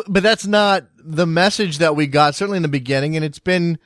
But 0.07 0.21
that's 0.21 0.45
not 0.45 0.83
the 0.97 1.25
message 1.25 1.77
that 1.77 1.95
we 1.95 2.07
got 2.07 2.35
certainly 2.35 2.57
in 2.57 2.63
the 2.63 2.69
beginning, 2.69 3.15
and 3.15 3.23
it's 3.23 3.39
been 3.39 3.79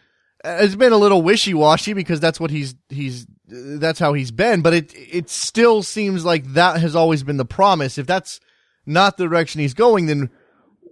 it's 0.43 0.75
been 0.75 0.93
a 0.93 0.97
little 0.97 1.21
wishy 1.21 1.53
washy 1.53 1.93
because 1.93 2.19
that's 2.19 2.39
what 2.39 2.51
he's 2.51 2.75
he's 2.89 3.27
that's 3.47 3.99
how 3.99 4.13
he's 4.13 4.31
been. 4.31 4.61
But 4.61 4.73
it 4.73 4.93
it 4.95 5.29
still 5.29 5.83
seems 5.83 6.23
like 6.25 6.45
that 6.53 6.79
has 6.79 6.95
always 6.95 7.23
been 7.23 7.37
the 7.37 7.45
promise. 7.45 7.97
If 7.97 8.07
that's 8.07 8.39
not 8.85 9.17
the 9.17 9.27
direction 9.27 9.61
he's 9.61 9.73
going, 9.73 10.05
then 10.05 10.29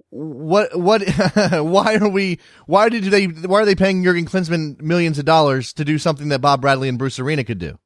what 0.09 0.77
what 0.77 1.01
why 1.51 1.95
are 1.95 2.09
we 2.09 2.39
why 2.65 2.89
did 2.89 3.05
they 3.05 3.25
why 3.25 3.61
are 3.61 3.65
they 3.65 3.75
paying 3.75 4.03
Jurgen 4.03 4.25
Klinsmann 4.25 4.81
millions 4.81 5.19
of 5.19 5.25
dollars 5.25 5.73
to 5.73 5.85
do 5.85 5.97
something 5.97 6.29
that 6.29 6.39
Bob 6.39 6.61
Bradley 6.61 6.89
and 6.89 6.97
Bruce 6.97 7.19
Arena 7.19 7.43
could 7.43 7.59
do? 7.59 7.77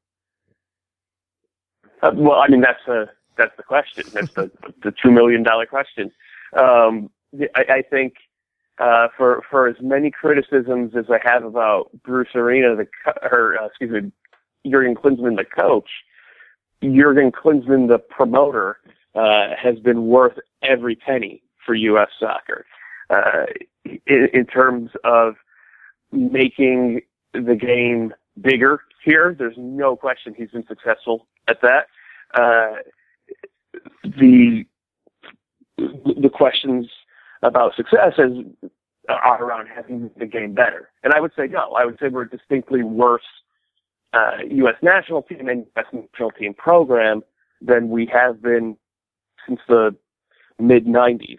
Uh, 2.02 2.10
well, 2.14 2.40
I 2.40 2.48
mean 2.48 2.60
that's 2.60 2.86
a 2.88 3.10
that's 3.36 3.56
the 3.56 3.62
question. 3.62 4.04
That's 4.12 4.32
the 4.34 4.50
the 4.82 4.92
two 5.02 5.10
million 5.10 5.42
dollar 5.42 5.66
question. 5.66 6.10
Um, 6.56 7.10
I, 7.54 7.64
I 7.76 7.82
think 7.82 8.14
uh, 8.78 9.08
for 9.16 9.42
for 9.50 9.68
as 9.68 9.76
many 9.80 10.10
criticisms 10.10 10.94
as 10.96 11.06
I 11.10 11.18
have 11.22 11.44
about 11.44 11.90
Bruce 12.02 12.34
Arena, 12.34 12.76
the 12.76 12.86
or 13.30 13.58
uh, 13.60 13.66
excuse 13.66 13.90
me, 13.90 14.12
Jurgen 14.70 14.94
Klinsmann, 14.94 15.36
the 15.36 15.44
coach, 15.44 15.88
Jurgen 16.82 17.32
Klinsmann, 17.32 17.88
the 17.88 17.98
promoter, 17.98 18.78
uh, 19.14 19.48
has 19.60 19.78
been 19.78 20.06
worth 20.06 20.38
every 20.62 20.96
penny 20.96 21.42
for 21.64 21.74
U.S. 21.74 22.08
soccer 22.18 22.66
uh, 23.10 23.44
in, 23.84 24.28
in 24.32 24.46
terms 24.46 24.90
of 25.04 25.36
making 26.10 27.02
the 27.32 27.54
game 27.54 28.12
bigger 28.40 28.82
here. 29.04 29.34
There's 29.38 29.56
no 29.56 29.96
question 29.96 30.34
he's 30.36 30.50
been 30.50 30.66
successful 30.66 31.26
at 31.48 31.60
that. 31.62 31.86
Uh, 32.34 32.76
the 34.02 34.64
the 35.78 36.30
questions 36.32 36.88
about 37.42 37.74
success 37.74 38.14
as 38.18 38.30
are 39.08 39.42
around 39.42 39.66
having 39.66 40.10
the 40.16 40.26
game 40.26 40.54
better. 40.54 40.90
And 41.02 41.12
I 41.12 41.20
would 41.20 41.32
say 41.36 41.46
no. 41.46 41.72
I 41.72 41.84
would 41.84 41.98
say 41.98 42.08
we're 42.08 42.24
distinctly 42.24 42.82
worse 42.82 43.22
uh, 44.12 44.38
U.S. 44.48 44.76
national 44.82 45.22
team 45.22 45.48
and 45.48 45.66
U.S. 45.76 45.86
national 45.92 46.30
team 46.32 46.54
program 46.54 47.22
than 47.60 47.88
we 47.88 48.06
have 48.06 48.42
been 48.42 48.76
since 49.46 49.60
the 49.68 49.96
mid 50.58 50.86
'90s. 50.86 51.38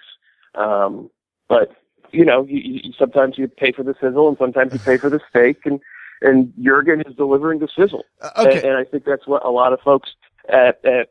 Um, 0.55 1.09
but 1.47 1.71
you 2.11 2.25
know, 2.25 2.45
you, 2.45 2.59
you, 2.83 2.93
sometimes 2.97 3.37
you 3.37 3.47
pay 3.47 3.71
for 3.71 3.83
the 3.83 3.95
sizzle, 4.01 4.27
and 4.27 4.37
sometimes 4.37 4.73
you 4.73 4.79
pay 4.79 4.97
for 4.97 5.09
the 5.09 5.21
steak, 5.29 5.65
and 5.65 5.79
and 6.21 6.53
Jurgen 6.61 7.01
is 7.01 7.15
delivering 7.15 7.59
the 7.59 7.67
sizzle. 7.67 8.05
Uh, 8.21 8.29
okay. 8.37 8.57
and, 8.57 8.65
and 8.65 8.77
I 8.77 8.83
think 8.83 9.05
that's 9.05 9.27
what 9.27 9.45
a 9.45 9.49
lot 9.49 9.73
of 9.73 9.79
folks 9.81 10.09
at 10.49 10.83
at 10.83 11.09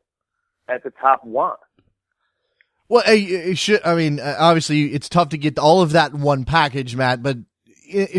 at 0.69 0.83
the 0.83 0.91
top 0.91 1.25
want. 1.25 1.61
Well, 2.93 3.05
it 3.07 3.57
should. 3.57 3.81
I 3.87 3.95
mean, 3.95 4.21
uh, 4.21 4.37
obviously, 4.39 4.93
it's 4.93 5.09
tough 5.09 5.31
to 5.31 5.39
get 5.39 5.59
all 5.59 5.81
of 5.81 5.93
that 5.93 6.13
in 6.13 6.21
one 6.21 6.45
package, 6.45 6.95
Matt. 6.95 7.23
But 7.23 7.39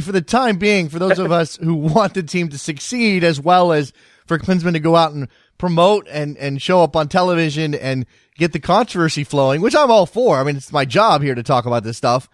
for 0.01 0.11
the 0.11 0.23
time 0.25 0.57
being, 0.57 0.89
for 0.89 0.97
those 0.97 1.19
of 1.19 1.31
us 1.41 1.57
who 1.57 1.75
want 1.75 2.15
the 2.15 2.23
team 2.23 2.49
to 2.49 2.57
succeed, 2.57 3.23
as 3.23 3.39
well 3.39 3.71
as 3.71 3.93
for 4.25 4.39
Klinsmann 4.39 4.73
to 4.73 4.79
go 4.79 4.95
out 4.95 5.11
and 5.11 5.27
promote 5.59 6.07
and 6.09 6.35
and 6.39 6.59
show 6.59 6.81
up 6.81 6.95
on 6.95 7.07
television 7.07 7.75
and 7.75 8.07
get 8.35 8.51
the 8.51 8.59
controversy 8.59 9.23
flowing, 9.23 9.61
which 9.61 9.75
I'm 9.75 9.91
all 9.91 10.07
for. 10.07 10.39
I 10.39 10.43
mean, 10.43 10.55
it's 10.55 10.73
my 10.73 10.85
job 10.85 11.21
here 11.21 11.35
to 11.35 11.43
talk 11.43 11.67
about 11.67 11.83
this 11.83 11.97
stuff. 11.97 12.27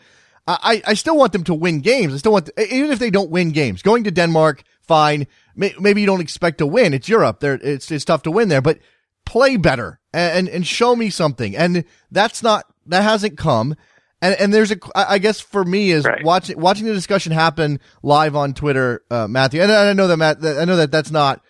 I, 0.47 0.81
I 0.87 0.93
still 0.93 1.17
want 1.17 1.33
them 1.33 1.43
to 1.43 1.53
win 1.53 1.81
games. 1.81 2.13
I 2.13 2.17
still 2.19 2.31
want, 2.31 2.45
to, 2.45 2.73
even 2.73 2.91
if 2.91 2.99
they 2.99 3.11
don't 3.11 3.29
win 3.29 3.51
games, 3.51 3.81
going 3.81 4.05
to 4.05 4.11
Denmark, 4.11 4.63
fine. 4.81 5.27
Maybe 5.55 5.99
you 5.99 6.07
don't 6.07 6.21
expect 6.21 6.59
to 6.59 6.65
win. 6.65 6.93
It's 6.93 7.09
Europe. 7.09 7.41
There, 7.41 7.59
it's 7.61 7.91
it's 7.91 8.05
tough 8.05 8.23
to 8.23 8.31
win 8.31 8.47
there, 8.47 8.61
but 8.61 8.79
play 9.25 9.57
better 9.57 9.98
and, 10.13 10.49
and 10.49 10.65
show 10.65 10.95
me 10.95 11.09
something. 11.09 11.55
And 11.55 11.83
that's 12.11 12.43
not, 12.43 12.65
that 12.87 13.03
hasn't 13.03 13.37
come. 13.37 13.75
And, 14.21 14.35
and 14.39 14.53
there's 14.53 14.71
a, 14.71 14.77
I 14.95 15.17
guess 15.17 15.39
for 15.39 15.63
me 15.63 15.91
is 15.91 16.05
right. 16.05 16.23
watching, 16.23 16.59
watching 16.59 16.85
the 16.85 16.93
discussion 16.93 17.31
happen 17.31 17.79
live 18.03 18.35
on 18.35 18.53
Twitter, 18.53 19.03
uh, 19.09 19.27
Matthew. 19.27 19.61
And 19.61 19.71
I 19.71 19.93
know 19.93 20.07
that 20.07 20.17
Matt, 20.17 20.43
I 20.43 20.65
know 20.65 20.75
that 20.75 20.91
that's 20.91 21.11
not 21.11 21.41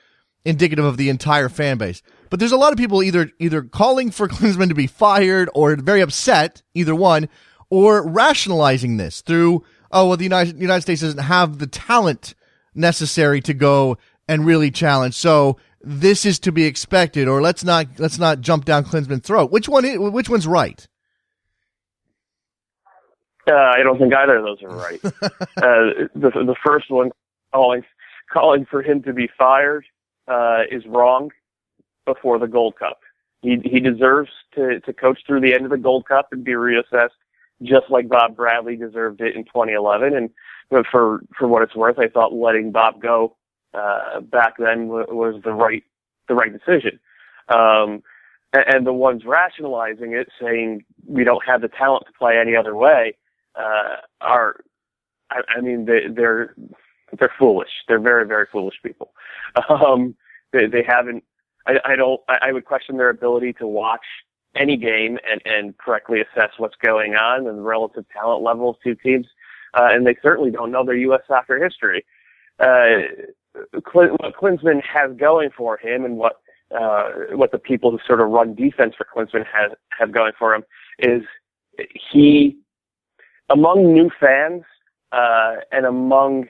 indicative 0.46 0.86
of 0.86 0.98
the 0.98 1.10
entire 1.10 1.50
fan 1.50 1.78
base, 1.78 2.02
but 2.30 2.40
there's 2.40 2.52
a 2.52 2.58
lot 2.58 2.72
of 2.72 2.78
people 2.78 3.02
either, 3.02 3.32
either 3.40 3.64
calling 3.64 4.12
for 4.12 4.28
Klinsmann 4.30 4.70
to 4.70 4.76
be 4.76 4.88
fired 4.88 5.50
or 5.56 5.76
very 5.78 6.02
upset, 6.02 6.62
either 6.76 6.94
one, 6.94 7.28
or 7.72 8.08
rationalizing 8.08 8.98
this 8.98 9.22
through, 9.22 9.64
oh, 9.92 10.08
well, 10.08 10.18
the 10.18 10.24
United, 10.24 10.60
United 10.60 10.82
States 10.82 11.02
doesn't 11.02 11.24
have 11.24 11.58
the 11.58 11.68
talent 11.68 12.36
necessary 12.76 13.42
to 13.42 13.54
go 13.54 13.98
and 14.28 14.46
really 14.46 14.70
challenge. 14.70 15.16
So 15.16 15.58
this 15.82 16.26
is 16.26 16.40
to 16.40 16.52
be 16.52 16.66
expected, 16.66 17.28
or 17.28 17.42
let's 17.42 17.64
not 17.64 17.88
let's 17.98 18.20
not 18.20 18.42
jump 18.42 18.66
down 18.66 18.84
Klinsmann's 18.84 19.26
throat. 19.26 19.52
Which 19.52 19.70
one? 19.70 19.86
Is, 19.86 19.98
which 19.98 20.30
one's 20.30 20.48
right? 20.48 20.86
Uh, 23.48 23.54
I 23.54 23.82
don't 23.84 23.98
think 23.98 24.14
either 24.14 24.38
of 24.38 24.44
those 24.44 24.62
are 24.64 24.76
right. 24.76 25.00
uh, 25.04 26.08
the 26.16 26.32
the 26.32 26.56
first 26.66 26.92
one 26.92 27.12
calling 27.54 27.84
calling 28.32 28.66
for 28.66 28.84
him 28.84 29.02
to 29.04 29.14
be 29.14 29.30
fired 29.38 29.86
uh, 30.28 30.64
is 30.70 30.86
wrong. 30.86 31.32
Before 32.06 32.40
the 32.40 32.48
Gold 32.48 32.76
Cup, 32.78 33.00
he 33.42 33.60
he 33.64 33.80
deserves 33.80 34.32
to 34.56 34.80
to 34.82 34.94
coach 34.94 35.20
through 35.28 35.42
the 35.42 35.54
end 35.54 35.66
of 35.66 35.72
the 35.72 35.78
Gold 35.78 36.08
Cup 36.08 36.30
and 36.32 36.44
be 36.44 36.54
reassessed 36.54 37.10
just 37.62 37.90
like 37.90 38.08
Bob 38.08 38.36
Bradley 38.36 38.76
deserved 38.76 39.22
it 39.22 39.36
in 39.36 39.44
2011. 39.44 40.16
And 40.16 40.30
for 40.92 41.22
for 41.38 41.48
what 41.48 41.62
it's 41.62 41.76
worth, 41.76 42.00
I 42.00 42.08
thought 42.08 42.34
letting 42.34 42.72
Bob 42.72 43.02
go 43.02 43.36
uh, 43.74 44.22
back 44.22 44.56
then 44.58 44.88
w- 44.88 45.06
was 45.10 45.42
the 45.44 45.54
right 45.54 45.84
the 46.28 46.36
right 46.36 46.52
decision. 46.52 47.00
Um, 47.50 48.04
and, 48.54 48.64
and 48.68 48.88
the 48.88 48.94
ones 48.94 49.24
rationalizing 49.26 50.14
it, 50.14 50.30
saying 50.42 50.84
we 51.06 51.24
don't 51.24 51.46
have 51.46 51.62
the 51.62 51.68
talent 51.68 52.06
to 52.08 52.14
play 52.14 52.38
any 52.38 52.56
other 52.56 52.76
way, 52.76 53.16
uh, 53.56 53.98
are, 54.22 54.62
I, 55.32 55.42
I 55.58 55.62
mean, 55.62 55.86
they, 55.86 56.08
they're 56.10 56.56
they're 57.18 57.34
foolish. 57.40 57.70
They're 57.88 58.00
very 58.00 58.26
very 58.26 58.48
foolish 58.52 58.76
people. 58.84 59.12
Um, 59.70 60.16
they, 60.52 60.68
they 60.68 60.84
haven't. 60.88 61.24
I, 61.68 61.76
I 61.86 61.96
don't. 61.96 62.22
I, 62.28 62.38
I 62.44 62.52
would 62.52 62.66
question 62.66 62.98
their 62.98 63.10
ability 63.10 63.54
to 63.54 63.68
watch 63.68 64.06
any 64.56 64.78
game 64.78 65.18
and, 65.30 65.42
and 65.46 65.78
correctly 65.78 66.22
assess 66.22 66.52
what's 66.58 66.76
going 66.84 67.16
on 67.16 67.48
and 67.48 67.58
the 67.58 67.62
relative 67.62 68.06
talent 68.10 68.44
level 68.44 68.70
of 68.70 68.76
two 68.84 68.96
teams. 68.96 69.28
Uh, 69.74 69.90
and 69.92 70.06
they 70.06 70.16
certainly 70.24 70.52
don't 70.52 70.72
know 70.72 70.84
their 70.86 70.96
U.S. 70.96 71.22
soccer 71.28 71.64
history. 71.64 72.06
Uh, 72.60 73.08
Clin- 73.76 74.12
what 74.20 74.36
Klinsmann 74.36 74.82
has 74.84 75.16
going 75.18 75.50
for 75.56 75.78
him 75.78 76.06
and 76.06 76.18
what, 76.18 76.42
uh, 76.78 77.10
what 77.32 77.52
the 77.52 77.60
people 77.60 77.92
who 77.92 78.00
sort 78.06 78.22
of 78.22 78.30
run 78.30 78.56
defense 78.56 78.96
for 78.96 79.06
Klinsmann 79.06 79.46
has, 79.46 79.72
have 79.98 80.12
going 80.12 80.34
for 80.38 80.54
him 80.54 80.64
is 81.00 81.24
he, 82.12 82.58
among 83.50 83.94
new 83.94 84.10
fans, 84.20 84.64
uh, 85.12 85.56
and 85.72 85.86
among, 85.86 86.48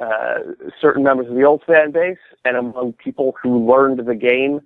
uh, 0.00 0.38
certain 0.80 1.02
members 1.02 1.28
of 1.28 1.34
the 1.34 1.42
old 1.42 1.62
fan 1.66 1.90
base 1.90 2.16
and 2.44 2.56
among 2.56 2.92
people 2.94 3.34
who 3.42 3.66
learned 3.70 3.98
the 4.06 4.14
game, 4.14 4.60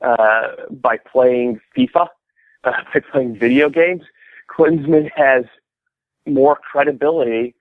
uh, 0.00 0.48
by 0.70 0.96
playing 0.96 1.60
FIFA, 1.76 2.06
uh, 2.64 2.72
by 2.92 3.00
playing 3.12 3.38
video 3.38 3.68
games, 3.68 4.02
Klinsmann 4.48 5.10
has 5.14 5.44
more 6.26 6.56
credibility 6.56 7.54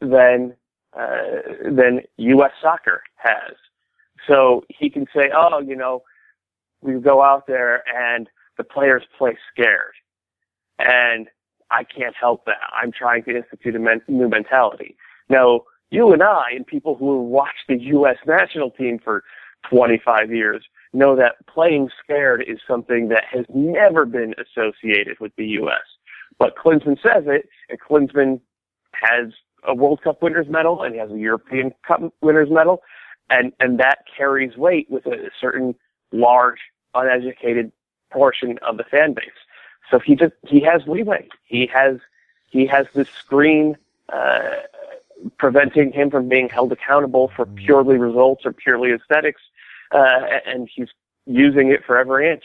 than 0.00 0.54
uh, 0.98 1.70
than 1.70 2.00
U.S. 2.16 2.50
soccer 2.60 3.02
has. 3.16 3.54
So 4.26 4.64
he 4.68 4.90
can 4.90 5.06
say, 5.14 5.30
"Oh, 5.34 5.60
you 5.60 5.76
know, 5.76 6.02
we 6.80 6.94
go 6.94 7.22
out 7.22 7.46
there 7.46 7.82
and 7.88 8.28
the 8.58 8.64
players 8.64 9.02
play 9.18 9.36
scared, 9.52 9.94
and 10.78 11.28
I 11.70 11.84
can't 11.84 12.14
help 12.14 12.44
that. 12.46 12.60
I'm 12.72 12.92
trying 12.92 13.24
to 13.24 13.36
institute 13.36 13.74
a 13.76 13.78
men- 13.78 14.02
new 14.08 14.28
mentality." 14.28 14.96
Now, 15.28 15.62
you 15.90 16.12
and 16.12 16.22
I, 16.22 16.44
and 16.54 16.66
people 16.66 16.94
who 16.94 17.18
have 17.18 17.28
watched 17.28 17.64
the 17.68 17.80
U.S. 17.80 18.16
national 18.26 18.70
team 18.70 18.98
for 19.02 19.24
25 19.70 20.32
years, 20.32 20.64
know 20.92 21.16
that 21.16 21.36
playing 21.46 21.88
scared 22.02 22.44
is 22.46 22.58
something 22.66 23.08
that 23.08 23.24
has 23.30 23.44
never 23.54 24.04
been 24.04 24.34
associated 24.38 25.18
with 25.20 25.32
the 25.36 25.46
U.S. 25.60 25.80
But 26.38 26.56
Klinsmann 26.56 27.00
says 27.02 27.24
it, 27.26 27.48
and 27.68 27.78
Klinsmann 27.80 28.40
has 28.94 29.32
a 29.64 29.74
World 29.74 30.02
Cup 30.02 30.22
winners 30.22 30.48
medal 30.48 30.82
and 30.82 30.94
he 30.94 31.00
has 31.00 31.10
a 31.10 31.18
European 31.18 31.72
Cup 31.86 32.00
winners 32.20 32.50
medal, 32.50 32.82
and 33.30 33.52
and 33.60 33.78
that 33.78 34.04
carries 34.16 34.56
weight 34.56 34.90
with 34.90 35.06
a 35.06 35.30
certain 35.40 35.74
large 36.12 36.60
uneducated 36.94 37.72
portion 38.10 38.58
of 38.58 38.76
the 38.76 38.84
fan 38.84 39.14
base. 39.14 39.30
So 39.90 39.98
he 39.98 40.14
just 40.14 40.34
he 40.46 40.60
has 40.60 40.86
leeway. 40.86 41.28
He 41.44 41.66
has 41.66 41.98
he 42.50 42.66
has 42.66 42.86
this 42.94 43.08
screen 43.08 43.76
uh, 44.08 44.50
preventing 45.38 45.92
him 45.92 46.10
from 46.10 46.28
being 46.28 46.48
held 46.48 46.72
accountable 46.72 47.30
for 47.34 47.46
mm-hmm. 47.46 47.56
purely 47.56 47.96
results 47.96 48.44
or 48.44 48.52
purely 48.52 48.92
aesthetics, 48.92 49.42
uh, 49.92 50.20
and 50.46 50.68
he's 50.72 50.88
using 51.26 51.70
it 51.70 51.84
for 51.84 51.96
every 51.96 52.30
inch. 52.30 52.44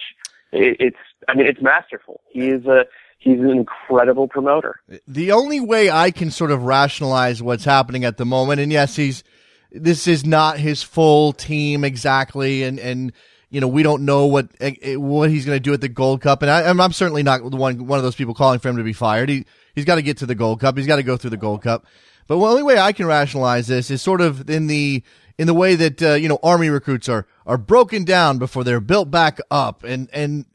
It, 0.51 0.77
it's 0.79 0.97
I 1.27 1.35
mean 1.35 1.47
it's 1.47 1.61
masterful. 1.61 2.21
He 2.29 2.49
is 2.49 2.65
a 2.65 2.85
he's 3.17 3.39
an 3.39 3.49
incredible 3.49 4.27
promoter. 4.27 4.79
The 5.07 5.31
only 5.31 5.59
way 5.59 5.89
I 5.89 6.11
can 6.11 6.31
sort 6.31 6.51
of 6.51 6.63
rationalize 6.63 7.41
what's 7.41 7.65
happening 7.65 8.05
at 8.05 8.17
the 8.17 8.25
moment, 8.25 8.61
and 8.61 8.71
yes, 8.71 8.95
he's 8.95 9.23
this 9.71 10.07
is 10.07 10.25
not 10.25 10.57
his 10.57 10.83
full 10.83 11.33
team 11.33 11.83
exactly, 11.83 12.63
and 12.63 12.79
and 12.79 13.11
you 13.49 13.61
know 13.61 13.67
we 13.67 13.83
don't 13.83 14.05
know 14.05 14.25
what 14.25 14.49
eh, 14.59 14.73
eh, 14.81 14.95
what 14.95 15.29
he's 15.29 15.45
going 15.45 15.55
to 15.55 15.63
do 15.63 15.73
at 15.73 15.81
the 15.81 15.89
Gold 15.89 16.21
Cup, 16.21 16.41
and 16.41 16.51
I, 16.51 16.69
am 16.69 16.91
certainly 16.93 17.23
not 17.23 17.43
one 17.43 17.85
one 17.85 17.99
of 17.99 18.03
those 18.03 18.15
people 18.15 18.33
calling 18.33 18.59
for 18.59 18.69
him 18.69 18.77
to 18.77 18.83
be 18.83 18.93
fired. 18.93 19.29
He 19.29 19.45
he's 19.75 19.85
got 19.85 19.95
to 19.95 20.01
get 20.01 20.17
to 20.17 20.25
the 20.25 20.35
Gold 20.35 20.59
Cup. 20.59 20.77
He's 20.77 20.87
got 20.87 20.97
to 20.97 21.03
go 21.03 21.17
through 21.17 21.31
the 21.31 21.37
Gold 21.37 21.61
Cup. 21.61 21.85
But 22.27 22.37
the 22.37 22.45
only 22.45 22.63
way 22.63 22.77
I 22.77 22.91
can 22.91 23.05
rationalize 23.05 23.67
this 23.67 23.89
is 23.89 24.01
sort 24.01 24.21
of 24.21 24.49
in 24.49 24.67
the 24.67 25.03
in 25.37 25.47
the 25.47 25.53
way 25.53 25.75
that 25.75 26.01
uh, 26.01 26.13
you 26.13 26.27
know 26.27 26.39
army 26.43 26.69
recruits 26.69 27.07
are 27.09 27.25
are 27.45 27.57
broken 27.57 28.03
down 28.03 28.37
before 28.37 28.63
they're 28.63 28.79
built 28.79 29.11
back 29.11 29.39
up, 29.49 29.83
and 29.83 30.09
and 30.11 30.45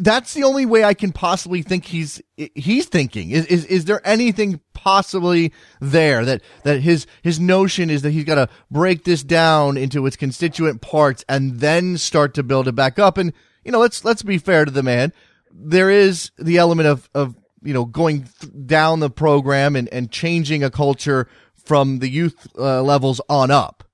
that's 0.00 0.34
the 0.34 0.44
only 0.44 0.66
way 0.66 0.84
I 0.84 0.94
can 0.94 1.12
possibly 1.12 1.62
think 1.62 1.86
he's 1.86 2.20
he's 2.36 2.86
thinking. 2.86 3.30
Is 3.30 3.46
is 3.46 3.64
is 3.66 3.84
there 3.86 4.00
anything 4.06 4.60
possibly 4.72 5.52
there 5.80 6.24
that 6.24 6.42
that 6.64 6.80
his 6.80 7.06
his 7.22 7.40
notion 7.40 7.90
is 7.90 8.02
that 8.02 8.10
he's 8.10 8.24
got 8.24 8.36
to 8.36 8.48
break 8.70 9.04
this 9.04 9.22
down 9.22 9.76
into 9.76 10.06
its 10.06 10.16
constituent 10.16 10.80
parts 10.80 11.24
and 11.28 11.60
then 11.60 11.96
start 11.96 12.34
to 12.34 12.42
build 12.42 12.68
it 12.68 12.74
back 12.74 12.98
up? 12.98 13.18
And 13.18 13.32
you 13.64 13.72
know, 13.72 13.80
let's 13.80 14.04
let's 14.04 14.22
be 14.22 14.38
fair 14.38 14.64
to 14.64 14.70
the 14.70 14.82
man. 14.82 15.12
There 15.52 15.90
is 15.90 16.30
the 16.38 16.58
element 16.58 16.88
of 16.88 17.08
of 17.14 17.34
you 17.62 17.74
know 17.74 17.84
going 17.84 18.28
th- 18.40 18.52
down 18.66 19.00
the 19.00 19.10
program 19.10 19.76
and 19.76 19.88
and 19.88 20.10
changing 20.10 20.62
a 20.62 20.70
culture 20.70 21.28
from 21.64 21.98
the 21.98 22.08
youth 22.08 22.48
uh, 22.58 22.82
levels 22.82 23.20
on 23.28 23.50
up. 23.50 23.84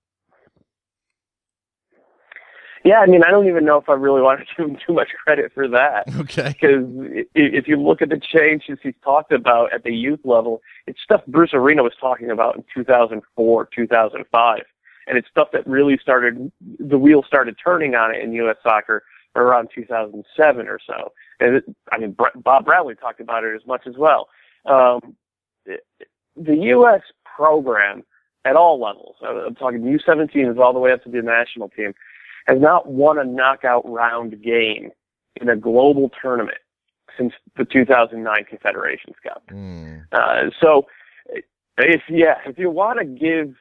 Yeah, 2.87 3.01
I 3.01 3.07
mean, 3.07 3.25
I 3.25 3.33
don't 3.33 3.49
even 3.49 3.64
know 3.64 3.79
if 3.79 3.88
I 3.88 3.94
really 3.94 4.22
want 4.22 4.38
to 4.38 4.46
give 4.57 4.70
him 4.70 4.79
too 4.87 4.92
much 4.92 5.09
credit 5.25 5.53
for 5.53 5.66
that. 5.68 6.05
Okay. 6.20 6.55
Because 6.55 6.85
if 7.35 7.66
you 7.66 7.77
look 7.77 8.01
at 8.01 8.11
the 8.11 8.20
changes 8.20 8.79
he's 8.81 8.94
talked 9.03 9.33
about 9.33 9.72
at 9.72 9.83
the 9.83 9.92
youth 9.92 10.20
level, 10.22 10.62
it's 10.87 11.01
stuff 11.03 11.22
Bruce 11.27 11.51
Arena 11.53 11.83
was 11.83 11.94
talking 12.01 12.31
about 12.31 12.55
in 12.55 12.64
2004, 12.72 13.68
2005. 13.75 14.61
And 15.09 15.18
it's 15.18 15.29
stuff 15.29 15.49
that 15.53 15.66
really 15.66 15.99
started, 16.01 16.53
the 16.79 16.99
wheel 16.99 17.25
started 17.27 17.57
turning 17.62 17.96
on 17.96 18.14
it 18.14 18.22
in 18.22 18.33
U.S. 18.35 18.57
soccer 18.62 19.03
around 19.35 19.68
2007 19.75 20.68
or 20.68 20.79
so. 20.87 21.12
And 21.40 21.57
it, 21.57 21.64
I 21.90 21.99
mean, 21.99 22.16
Bob 22.37 22.64
Bradley 22.64 22.94
talked 22.94 23.20
about 23.20 23.42
it 23.42 23.55
as 23.55 23.66
much 23.66 23.87
as 23.87 23.94
well. 23.96 24.29
Um, 24.64 25.16
the 25.64 26.57
U.S. 26.57 27.03
program 27.25 28.05
at 28.44 28.55
all 28.55 28.81
levels, 28.81 29.16
I'm 29.22 29.57
talking 29.57 29.81
U17 29.81 30.53
is 30.53 30.59
all 30.59 30.72
the 30.72 30.79
way 30.79 30.92
up 30.92 31.03
to 31.03 31.11
the 31.11 31.20
national 31.20 31.68
team, 31.68 31.94
has 32.46 32.61
not 32.61 32.88
won 32.88 33.18
a 33.18 33.24
knockout 33.24 33.88
round 33.88 34.42
game 34.42 34.90
in 35.40 35.48
a 35.48 35.56
global 35.56 36.11
tournament 36.20 36.59
since 37.16 37.32
the 37.56 37.64
2009 37.64 38.44
Confederations 38.44 39.16
Cup. 39.22 39.42
Mm. 39.50 40.04
Uh, 40.12 40.50
so, 40.61 40.87
if 41.78 42.02
yeah, 42.09 42.37
if 42.46 42.59
you 42.59 42.70
want 42.70 42.98
to 42.98 43.04
give 43.04 43.54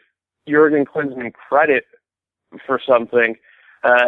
Jurgen 0.47 0.85
Klinsmann 0.85 1.33
credit 1.33 1.85
for 2.65 2.79
something, 2.85 3.35
uh, 3.83 4.07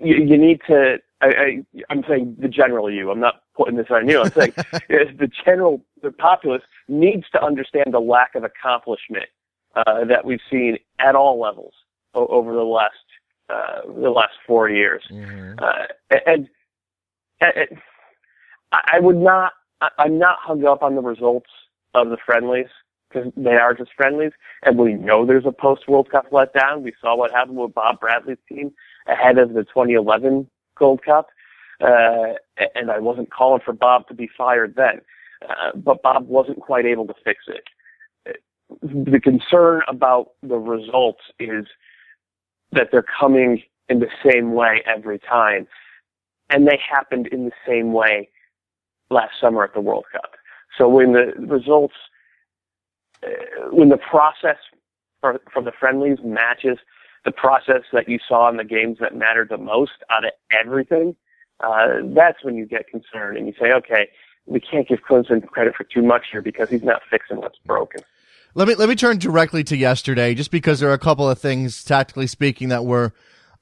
you, 0.00 0.16
you, 0.16 0.38
need 0.38 0.60
to. 0.68 0.98
I, 1.20 1.26
I, 1.26 1.64
I'm 1.90 2.04
saying 2.08 2.36
the 2.38 2.48
general 2.48 2.90
you. 2.90 3.10
I'm 3.10 3.20
not 3.20 3.42
putting 3.54 3.76
this 3.76 3.86
on 3.90 4.08
you. 4.08 4.20
I'm 4.20 4.30
saying 4.32 4.52
the 4.88 5.30
general, 5.44 5.82
the 6.02 6.12
populace 6.12 6.62
needs 6.88 7.24
to 7.30 7.42
understand 7.42 7.92
the 7.92 8.00
lack 8.00 8.34
of 8.34 8.44
accomplishment 8.44 9.26
uh, 9.74 10.04
that 10.04 10.24
we've 10.24 10.40
seen 10.50 10.78
at 10.98 11.14
all 11.14 11.40
levels 11.40 11.74
o- 12.14 12.26
over 12.26 12.52
the 12.52 12.64
last 12.64 12.96
uh, 13.48 13.80
the 13.86 14.10
last 14.10 14.34
four 14.46 14.68
years. 14.68 15.02
Mm-hmm. 15.10 15.58
Uh, 15.58 16.18
and, 16.26 16.48
and, 17.40 17.78
I 18.72 18.98
would 18.98 19.16
not, 19.16 19.52
I'm 19.98 20.18
not 20.18 20.38
hung 20.40 20.64
up 20.66 20.82
on 20.82 20.96
the 20.96 21.02
results 21.02 21.50
of 21.94 22.10
the 22.10 22.16
friendlies 22.24 22.66
because 23.08 23.32
they 23.36 23.54
are 23.54 23.74
just 23.74 23.92
friendlies. 23.96 24.32
And 24.64 24.78
we 24.78 24.94
know 24.94 25.24
there's 25.24 25.46
a 25.46 25.52
post 25.52 25.88
World 25.88 26.10
Cup 26.10 26.30
letdown. 26.30 26.82
We 26.82 26.92
saw 27.00 27.16
what 27.16 27.30
happened 27.30 27.58
with 27.58 27.74
Bob 27.74 28.00
Bradley's 28.00 28.38
team 28.48 28.72
ahead 29.06 29.38
of 29.38 29.54
the 29.54 29.64
2011 29.64 30.48
Gold 30.76 31.02
Cup. 31.04 31.28
Uh, 31.80 32.34
and 32.74 32.90
I 32.90 32.98
wasn't 32.98 33.30
calling 33.30 33.60
for 33.64 33.72
Bob 33.72 34.08
to 34.08 34.14
be 34.14 34.28
fired 34.36 34.74
then. 34.76 35.00
Uh, 35.48 35.76
but 35.76 36.02
Bob 36.02 36.26
wasn't 36.28 36.60
quite 36.60 36.86
able 36.86 37.06
to 37.06 37.14
fix 37.24 37.44
it. 37.48 37.64
The 38.82 39.20
concern 39.20 39.82
about 39.86 40.30
the 40.42 40.56
results 40.56 41.22
is 41.38 41.66
that 42.76 42.90
they're 42.92 43.04
coming 43.20 43.62
in 43.88 44.00
the 44.00 44.10
same 44.24 44.52
way 44.52 44.82
every 44.86 45.18
time. 45.18 45.66
And 46.50 46.66
they 46.66 46.78
happened 46.88 47.26
in 47.28 47.46
the 47.46 47.52
same 47.66 47.92
way 47.92 48.28
last 49.10 49.32
summer 49.40 49.64
at 49.64 49.74
the 49.74 49.80
World 49.80 50.04
Cup. 50.12 50.32
So 50.78 50.88
when 50.88 51.12
the 51.12 51.32
results, 51.38 51.94
uh, 53.24 53.30
when 53.70 53.88
the 53.88 53.96
process 53.96 54.56
for, 55.20 55.40
for 55.52 55.62
the 55.62 55.72
friendlies 55.72 56.18
matches 56.22 56.78
the 57.24 57.32
process 57.32 57.82
that 57.92 58.08
you 58.08 58.18
saw 58.28 58.48
in 58.48 58.56
the 58.56 58.64
games 58.64 58.98
that 59.00 59.16
mattered 59.16 59.48
the 59.48 59.58
most 59.58 59.92
out 60.10 60.24
of 60.24 60.30
everything, 60.52 61.16
uh, 61.60 61.98
that's 62.14 62.44
when 62.44 62.54
you 62.54 62.66
get 62.66 62.86
concerned 62.86 63.36
and 63.36 63.46
you 63.46 63.54
say, 63.60 63.72
okay, 63.72 64.08
we 64.44 64.60
can't 64.60 64.86
give 64.86 65.00
Klinsmann 65.08 65.44
credit 65.46 65.74
for 65.74 65.84
too 65.84 66.02
much 66.02 66.26
here 66.30 66.42
because 66.42 66.70
he's 66.70 66.84
not 66.84 67.02
fixing 67.10 67.38
what's 67.38 67.58
broken. 67.64 68.02
Let 68.54 68.68
me 68.68 68.74
let 68.74 68.88
me 68.88 68.94
turn 68.94 69.18
directly 69.18 69.64
to 69.64 69.76
yesterday, 69.76 70.34
just 70.34 70.50
because 70.50 70.80
there 70.80 70.88
are 70.88 70.94
a 70.94 70.98
couple 70.98 71.28
of 71.28 71.38
things, 71.38 71.84
tactically 71.84 72.26
speaking, 72.26 72.68
that 72.70 72.84
were 72.84 73.12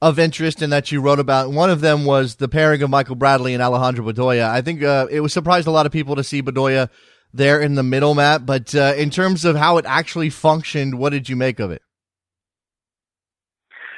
of 0.01 0.18
interest 0.18 0.61
and 0.62 0.73
that 0.73 0.92
you 0.92 1.01
wrote 1.01 1.18
about. 1.18 1.51
One 1.51 1.70
of 1.70 1.81
them 1.81 2.05
was 2.05 2.37
the 2.37 2.49
pairing 2.49 2.83
of 2.83 2.90
Michael 2.90 3.16
Bradley 3.16 3.55
and 3.55 3.62
Alejandro 3.62 4.05
Bedoya. 4.12 4.49
I 4.49 4.61
think 4.61 4.83
uh, 4.83 5.07
it 5.11 5.20
was 5.20 5.33
surprised 5.33 5.66
a 5.66 5.70
lot 5.70 5.87
of 5.87 5.92
people 5.92 6.16
to 6.16 6.25
see 6.25 6.42
Bedoya 6.42 6.90
there 7.33 7.61
in 7.61 7.75
the 7.75 7.83
middle, 7.83 8.14
Matt. 8.14 8.47
But 8.47 8.75
uh, 8.75 8.94
in 8.97 9.11
terms 9.11 9.44
of 9.44 9.57
how 9.57 9.79
it 9.79 9.85
actually 9.87 10.31
functioned, 10.31 10.99
what 10.99 11.11
did 11.11 11.29
you 11.29 11.37
make 11.37 11.59
of 11.59 11.70
it? 11.70 11.83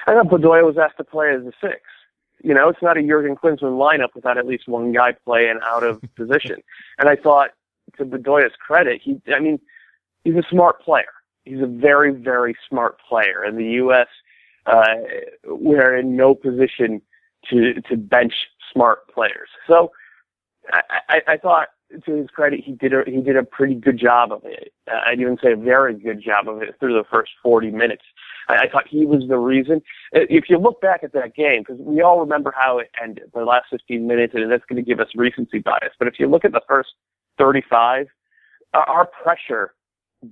I 0.06 0.12
thought 0.12 0.28
Bedoya 0.28 0.64
was 0.64 0.78
asked 0.78 0.98
to 0.98 1.04
play 1.04 1.34
as 1.34 1.42
a 1.42 1.52
six. 1.60 1.80
You 2.42 2.54
know, 2.54 2.68
it's 2.68 2.82
not 2.82 2.96
a 2.96 3.02
Jurgen 3.02 3.34
Klinsmann 3.34 3.76
lineup 3.76 4.14
without 4.14 4.38
at 4.38 4.46
least 4.46 4.68
one 4.68 4.92
guy 4.92 5.12
playing 5.24 5.58
out 5.64 5.82
of 5.82 6.00
position. 6.16 6.62
And 6.98 7.08
I 7.08 7.16
thought, 7.16 7.50
to 7.98 8.04
Bedoya's 8.04 8.54
credit, 8.64 9.00
he, 9.02 9.20
I 9.34 9.40
mean, 9.40 9.58
he's 10.26 10.34
a 10.34 10.42
smart 10.50 10.80
player. 10.82 11.04
He's 11.44 11.62
a 11.62 11.66
very, 11.66 12.12
very 12.12 12.56
smart 12.68 12.96
player. 13.08 13.44
In 13.44 13.56
the 13.56 13.64
U.S., 13.82 14.08
uh, 14.66 14.96
we're 15.44 15.96
in 15.96 16.16
no 16.16 16.34
position 16.34 17.00
to 17.50 17.80
to 17.82 17.96
bench 17.96 18.34
smart 18.72 19.06
players. 19.08 19.48
So 19.68 19.92
I, 20.72 20.80
I, 21.08 21.20
I 21.28 21.36
thought, 21.36 21.68
to 22.04 22.12
his 22.12 22.28
credit, 22.30 22.64
he 22.64 22.72
did 22.72 22.92
a 22.92 23.04
he 23.06 23.20
did 23.20 23.36
a 23.36 23.44
pretty 23.44 23.76
good 23.76 23.96
job 23.96 24.32
of 24.32 24.40
it. 24.44 24.72
Uh, 24.90 25.00
I'd 25.06 25.20
even 25.20 25.38
say 25.40 25.52
a 25.52 25.56
very 25.56 25.94
good 25.94 26.20
job 26.20 26.48
of 26.48 26.62
it 26.62 26.74
through 26.80 26.94
the 26.94 27.04
first 27.08 27.30
40 27.44 27.70
minutes. 27.70 28.02
I, 28.48 28.62
I 28.62 28.68
thought 28.68 28.88
he 28.88 29.06
was 29.06 29.22
the 29.28 29.38
reason. 29.38 29.80
If 30.10 30.50
you 30.50 30.58
look 30.58 30.80
back 30.80 31.04
at 31.04 31.12
that 31.12 31.36
game, 31.36 31.60
because 31.62 31.78
we 31.78 32.02
all 32.02 32.18
remember 32.18 32.52
how 32.56 32.78
it 32.78 32.90
ended, 33.00 33.30
the 33.32 33.44
last 33.44 33.66
15 33.70 34.04
minutes, 34.04 34.34
and 34.34 34.50
that's 34.50 34.64
going 34.68 34.84
to 34.84 34.88
give 34.88 34.98
us 34.98 35.08
recency 35.14 35.60
bias. 35.60 35.94
But 35.96 36.08
if 36.08 36.18
you 36.18 36.26
look 36.26 36.44
at 36.44 36.50
the 36.50 36.62
first 36.66 36.90
35, 37.38 38.08
our 38.74 39.06
pressure 39.06 39.74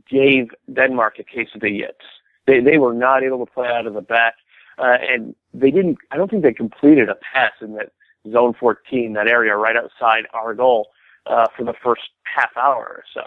gave 0.09 0.49
Denmark 0.73 1.19
a 1.19 1.25
case 1.25 1.49
of 1.55 1.61
the 1.61 1.71
yips. 1.71 2.05
They 2.47 2.61
they 2.61 2.79
were 2.79 2.95
not 2.95 3.23
able 3.23 3.45
to 3.45 3.51
play 3.51 3.69
out 3.69 3.87
of 3.87 3.95
the 3.95 4.03
back, 4.03 4.35
uh, 4.79 4.97
and 5.01 5.35
they 5.53 5.71
didn't. 5.71 5.99
I 6.11 6.17
don't 6.17 6.31
think 6.31 6.43
they 6.43 6.53
completed 6.53 7.09
a 7.09 7.17
pass 7.17 7.53
in 7.61 7.75
that 7.75 7.93
zone 8.31 8.55
14, 8.59 9.13
that 9.13 9.29
area 9.29 9.55
right 9.57 9.77
outside 9.77 10.27
our 10.33 10.55
goal, 10.55 10.89
uh, 11.27 11.47
for 11.57 11.65
the 11.65 11.75
first 11.83 12.03
half 12.25 12.57
hour 12.57 12.85
or 12.85 13.05
so. 13.13 13.23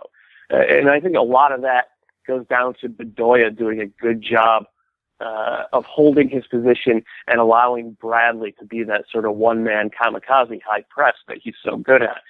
Uh, 0.51 0.63
and 0.63 0.89
I 0.89 0.99
think 0.99 1.15
a 1.15 1.21
lot 1.21 1.51
of 1.51 1.61
that 1.61 1.89
goes 2.25 2.45
down 2.47 2.73
to 2.81 2.89
Bedoya 2.89 3.55
doing 3.55 3.81
a 3.81 3.85
good 3.85 4.21
job 4.21 4.65
uh, 5.19 5.63
of 5.73 5.85
holding 5.85 6.29
his 6.29 6.45
position 6.47 7.03
and 7.27 7.39
allowing 7.39 7.97
Bradley 7.99 8.53
to 8.59 8.65
be 8.65 8.83
that 8.83 9.05
sort 9.11 9.25
of 9.25 9.35
one-man 9.35 9.89
kamikaze 9.89 10.61
high 10.61 10.83
press 10.89 11.15
that 11.27 11.37
he's 11.41 11.55
so 11.63 11.77
good 11.77 12.03
at. 12.03 12.21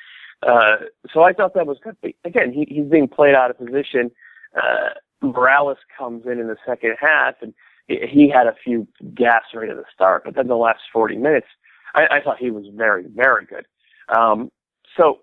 Uh, 0.43 0.77
so 1.11 1.23
I 1.23 1.33
thought 1.33 1.53
that 1.55 1.67
was 1.67 1.77
good. 1.83 1.97
But 2.01 2.13
again, 2.23 2.53
he, 2.53 2.65
he's 2.69 2.85
being 2.85 3.07
played 3.07 3.35
out 3.35 3.51
of 3.51 3.57
position. 3.57 4.11
Uh, 4.55 4.89
Morales 5.21 5.77
comes 5.97 6.25
in 6.25 6.39
in 6.39 6.47
the 6.47 6.57
second 6.65 6.95
half, 6.99 7.35
and 7.41 7.53
he 7.87 8.29
had 8.29 8.47
a 8.47 8.55
few 8.63 8.87
gaps 9.13 9.47
right 9.53 9.69
at 9.69 9.77
the 9.77 9.85
start, 9.93 10.23
but 10.25 10.35
then 10.35 10.47
the 10.47 10.55
last 10.57 10.81
40 10.91 11.17
minutes, 11.17 11.47
I, 11.95 12.07
I 12.11 12.21
thought 12.21 12.37
he 12.37 12.51
was 12.51 12.65
very, 12.73 13.05
very 13.07 13.45
good. 13.45 13.65
Um, 14.09 14.51
so 14.95 15.19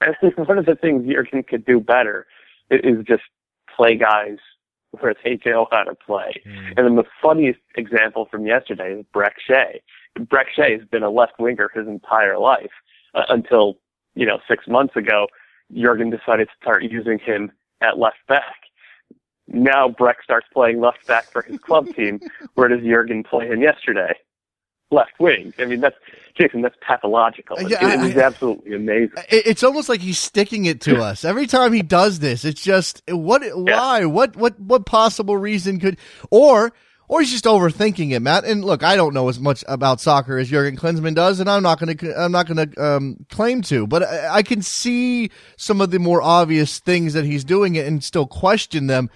I 0.00 0.12
think 0.20 0.36
one 0.48 0.58
of 0.58 0.66
the 0.66 0.74
things 0.74 1.06
Jurgen 1.06 1.42
could 1.42 1.64
do 1.64 1.80
better 1.80 2.26
is 2.70 3.04
just 3.06 3.22
play 3.74 3.96
guys 3.96 4.38
where 5.00 5.14
they 5.24 5.38
know 5.46 5.66
how 5.70 5.84
to 5.84 5.94
play. 5.94 6.42
Mm. 6.46 6.74
And 6.76 6.86
then 6.86 6.96
the 6.96 7.04
funniest 7.22 7.60
example 7.76 8.26
from 8.30 8.46
yesterday 8.46 8.98
is 8.98 9.06
Brek 9.14 9.38
Shea. 9.46 9.80
Brek 10.18 10.46
Shea 10.54 10.76
has 10.76 10.86
been 10.88 11.02
a 11.02 11.10
left 11.10 11.38
winger 11.38 11.70
his 11.74 11.86
entire 11.86 12.38
life 12.38 12.72
uh, 13.14 13.24
until, 13.28 13.78
you 14.14 14.26
know, 14.26 14.38
six 14.48 14.66
months 14.68 14.96
ago, 14.96 15.26
Jurgen 15.74 16.10
decided 16.10 16.48
to 16.48 16.54
start 16.60 16.82
using 16.84 17.18
him 17.18 17.52
at 17.80 17.98
left 17.98 18.18
back. 18.28 18.56
Now 19.48 19.88
Brek 19.88 20.22
starts 20.22 20.46
playing 20.52 20.80
left 20.80 21.06
back 21.06 21.30
for 21.30 21.42
his 21.42 21.58
club 21.58 21.86
team. 21.96 22.20
Where 22.54 22.68
does 22.68 22.80
Jurgen 22.82 23.22
play 23.24 23.48
him 23.48 23.62
yesterday? 23.62 24.14
Left 24.90 25.12
wing. 25.18 25.54
I 25.58 25.64
mean, 25.64 25.80
that's 25.80 25.96
Jason. 26.38 26.60
That's 26.60 26.76
pathological. 26.86 27.56
Yeah, 27.62 28.04
it, 28.04 28.10
it's 28.10 28.18
absolutely 28.18 28.74
amazing. 28.74 29.14
It's 29.30 29.62
almost 29.62 29.88
like 29.88 30.00
he's 30.00 30.18
sticking 30.18 30.66
it 30.66 30.82
to 30.82 30.96
us 31.02 31.24
every 31.24 31.46
time 31.46 31.72
he 31.72 31.80
does 31.80 32.18
this. 32.18 32.44
It's 32.44 32.62
just 32.62 33.02
what? 33.08 33.42
Why? 33.54 34.00
Yeah. 34.00 34.04
What? 34.04 34.36
What? 34.36 34.60
What 34.60 34.84
possible 34.84 35.38
reason 35.38 35.80
could? 35.80 35.96
Or 36.30 36.74
or 37.12 37.20
he's 37.20 37.30
just 37.30 37.44
overthinking 37.44 38.12
it, 38.12 38.20
Matt. 38.20 38.46
And 38.46 38.64
look, 38.64 38.82
I 38.82 38.96
don't 38.96 39.12
know 39.12 39.28
as 39.28 39.38
much 39.38 39.62
about 39.68 40.00
soccer 40.00 40.38
as 40.38 40.48
Jurgen 40.48 40.78
Klinsmann 40.78 41.14
does, 41.14 41.40
and 41.40 41.50
I'm 41.50 41.62
not 41.62 41.78
going 41.78 41.94
to 41.94 42.18
I'm 42.18 42.32
not 42.32 42.46
going 42.46 42.70
to 42.70 42.82
um, 42.82 43.26
claim 43.28 43.60
to, 43.62 43.86
but 43.86 44.02
I, 44.02 44.36
I, 44.36 44.42
can 44.42 44.62
see 44.62 45.30
some 45.58 45.82
of 45.82 45.90
the 45.90 45.98
more 45.98 46.22
obvious 46.22 46.78
things 46.78 47.12
that 47.12 47.26
he's 47.26 47.44
doing 47.44 47.76
and 47.76 48.02
still 48.02 48.26
question 48.26 48.86
them. 48.86 49.10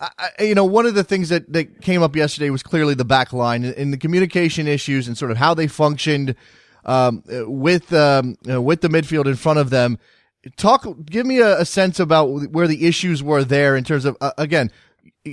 I, 0.00 0.30
you 0.40 0.54
know, 0.54 0.64
one 0.64 0.86
of 0.86 0.94
the 0.94 1.04
things 1.04 1.28
that, 1.28 1.52
that 1.52 1.82
came 1.82 2.02
up 2.02 2.16
yesterday 2.16 2.48
was 2.48 2.62
clearly 2.62 2.94
the 2.94 3.04
back 3.04 3.34
line 3.34 3.64
and, 3.66 3.92
the 3.92 3.98
communication 3.98 4.66
issues 4.66 5.06
and 5.06 5.18
sort 5.18 5.30
of 5.30 5.36
how 5.36 5.52
they 5.52 5.66
functioned 5.66 6.34
um, 6.86 7.22
with 7.26 7.92
um, 7.92 8.38
with 8.46 8.80
the 8.80 8.88
midfield 8.88 9.26
in 9.26 9.36
front 9.36 9.58
of 9.58 9.68
them. 9.68 9.98
Talk, 10.56 10.86
give 11.04 11.26
me 11.26 11.40
a, 11.40 11.60
a, 11.60 11.64
sense 11.66 12.00
about 12.00 12.28
where 12.50 12.66
the 12.66 12.86
issues 12.86 13.22
were 13.22 13.44
there 13.44 13.76
in 13.76 13.84
terms 13.84 14.06
of 14.06 14.16
uh, 14.22 14.32
again, 14.38 14.72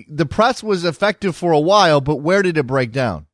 the 0.07 0.25
press 0.25 0.63
was 0.63 0.85
effective 0.85 1.35
for 1.35 1.51
a 1.51 1.59
while, 1.59 2.01
but 2.01 2.17
where 2.17 2.41
did 2.41 2.57
it 2.57 2.67
break 2.67 2.91
down? 2.91 3.27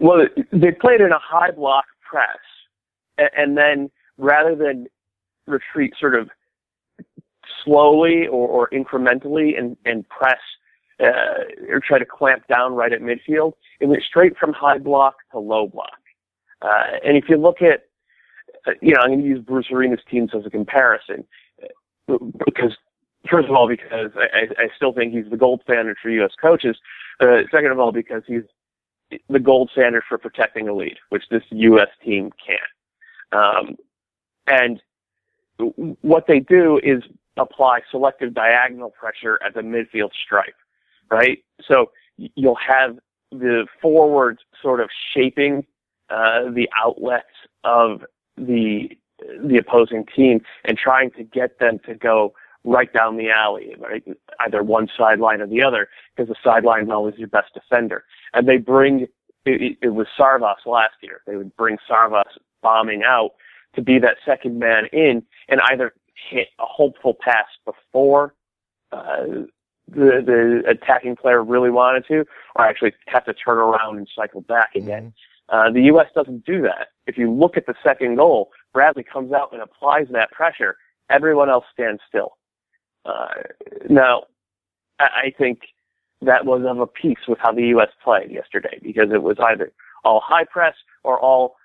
Well, 0.00 0.26
they 0.52 0.70
played 0.70 1.00
in 1.00 1.10
a 1.10 1.18
high 1.18 1.50
block 1.50 1.84
press, 2.08 2.38
and 3.18 3.56
then 3.56 3.90
rather 4.16 4.54
than 4.54 4.86
retreat 5.46 5.94
sort 5.98 6.14
of 6.14 6.28
slowly 7.64 8.26
or, 8.26 8.48
or 8.48 8.68
incrementally 8.70 9.58
and, 9.58 9.76
and 9.84 10.08
press 10.08 10.38
uh, 11.00 11.44
or 11.68 11.80
try 11.80 11.98
to 11.98 12.04
clamp 12.04 12.46
down 12.48 12.74
right 12.74 12.92
at 12.92 13.00
midfield. 13.00 13.54
It 13.80 13.86
went 13.86 14.02
straight 14.02 14.36
from 14.36 14.52
high 14.52 14.78
block 14.78 15.16
to 15.32 15.38
low 15.38 15.68
block. 15.68 15.98
Uh, 16.60 16.98
and 17.04 17.16
if 17.16 17.28
you 17.28 17.36
look 17.36 17.62
at, 17.62 17.84
uh, 18.66 18.72
you 18.82 18.94
know, 18.94 19.00
I'm 19.00 19.10
going 19.10 19.22
to 19.22 19.26
use 19.26 19.44
Bruce 19.44 19.66
Arena's 19.70 20.00
teams 20.10 20.30
as 20.34 20.44
a 20.44 20.50
comparison 20.50 21.24
uh, 21.62 22.16
because, 22.44 22.76
first 23.30 23.48
of 23.48 23.54
all, 23.54 23.68
because 23.68 24.10
I, 24.16 24.48
I 24.62 24.68
still 24.76 24.92
think 24.92 25.12
he's 25.12 25.30
the 25.30 25.36
gold 25.36 25.60
standard 25.62 25.96
for 26.02 26.10
U.S. 26.10 26.32
coaches. 26.40 26.76
Uh, 27.20 27.42
second 27.50 27.72
of 27.72 27.78
all, 27.78 27.92
because 27.92 28.22
he's 28.26 28.42
the 29.28 29.40
gold 29.40 29.70
standard 29.72 30.02
for 30.08 30.18
protecting 30.18 30.68
a 30.68 30.74
lead, 30.74 30.96
which 31.08 31.24
this 31.30 31.42
U.S. 31.50 31.88
team 32.04 32.30
can't. 32.44 32.60
Um, 33.32 33.76
and 34.46 34.80
what 36.02 36.26
they 36.26 36.40
do 36.40 36.80
is 36.82 37.02
apply 37.36 37.80
selective 37.90 38.34
diagonal 38.34 38.90
pressure 38.90 39.38
at 39.44 39.54
the 39.54 39.60
midfield 39.60 40.10
stripe, 40.24 40.54
right? 41.10 41.38
So 41.66 41.90
you'll 42.16 42.56
have 42.56 42.98
the 43.30 43.66
forwards 43.80 44.40
sort 44.62 44.80
of 44.80 44.88
shaping 45.14 45.66
uh, 46.10 46.50
the 46.50 46.68
outlets 46.78 47.26
of 47.64 48.04
the 48.36 48.90
the 49.42 49.58
opposing 49.58 50.06
team 50.14 50.40
and 50.64 50.78
trying 50.78 51.10
to 51.10 51.24
get 51.24 51.58
them 51.58 51.80
to 51.84 51.94
go 51.94 52.32
right 52.64 52.92
down 52.92 53.16
the 53.16 53.30
alley, 53.30 53.74
right? 53.78 54.04
Either 54.40 54.62
one 54.62 54.88
sideline 54.96 55.40
or 55.40 55.46
the 55.46 55.62
other, 55.62 55.88
because 56.14 56.28
the 56.28 56.36
sideline 56.42 56.84
is 56.84 56.90
always 56.90 57.14
your 57.16 57.28
best 57.28 57.54
defender. 57.54 58.04
And 58.34 58.48
they 58.48 58.58
bring 58.58 59.06
it, 59.46 59.78
it 59.80 59.94
was 59.94 60.06
Sarvas 60.18 60.66
last 60.66 60.94
year. 61.02 61.22
They 61.26 61.36
would 61.36 61.56
bring 61.56 61.78
Sarvas 61.90 62.24
bombing 62.62 63.02
out 63.04 63.30
to 63.74 63.82
be 63.82 63.98
that 64.00 64.16
second 64.26 64.58
man 64.58 64.86
in 64.92 65.22
and 65.48 65.60
either 65.70 65.92
hit 66.30 66.48
a 66.58 66.66
hopeful 66.66 67.16
pass 67.20 67.46
before 67.64 68.34
uh, 68.92 69.24
the 69.86 70.22
the 70.24 70.62
attacking 70.68 71.16
player 71.16 71.42
really 71.42 71.70
wanted 71.70 72.06
to, 72.08 72.24
or 72.56 72.64
actually 72.64 72.92
have 73.06 73.24
to 73.24 73.34
turn 73.34 73.58
around 73.58 73.98
and 73.98 74.08
cycle 74.14 74.40
back 74.42 74.74
again. 74.74 75.12
Mm-hmm. 75.50 75.68
Uh, 75.68 75.72
the 75.72 75.82
U.S. 75.84 76.08
doesn't 76.14 76.44
do 76.44 76.60
that. 76.62 76.88
If 77.06 77.16
you 77.16 77.32
look 77.32 77.56
at 77.56 77.66
the 77.66 77.74
second 77.82 78.16
goal, 78.16 78.50
Bradley 78.74 79.02
comes 79.02 79.32
out 79.32 79.52
and 79.52 79.62
applies 79.62 80.06
that 80.10 80.30
pressure. 80.30 80.76
Everyone 81.08 81.48
else 81.48 81.64
stands 81.72 82.02
still. 82.06 82.36
Uh, 83.04 83.26
now, 83.88 84.24
I 85.00 85.32
think 85.36 85.60
that 86.22 86.44
was 86.44 86.64
of 86.66 86.80
a 86.80 86.86
piece 86.86 87.26
with 87.28 87.38
how 87.38 87.52
the 87.52 87.66
U.S. 87.68 87.90
played 88.02 88.30
yesterday 88.30 88.78
because 88.82 89.10
it 89.12 89.22
was 89.22 89.36
either 89.40 89.72
all 90.04 90.20
high 90.20 90.44
press 90.44 90.74
or 91.04 91.18
all 91.20 91.56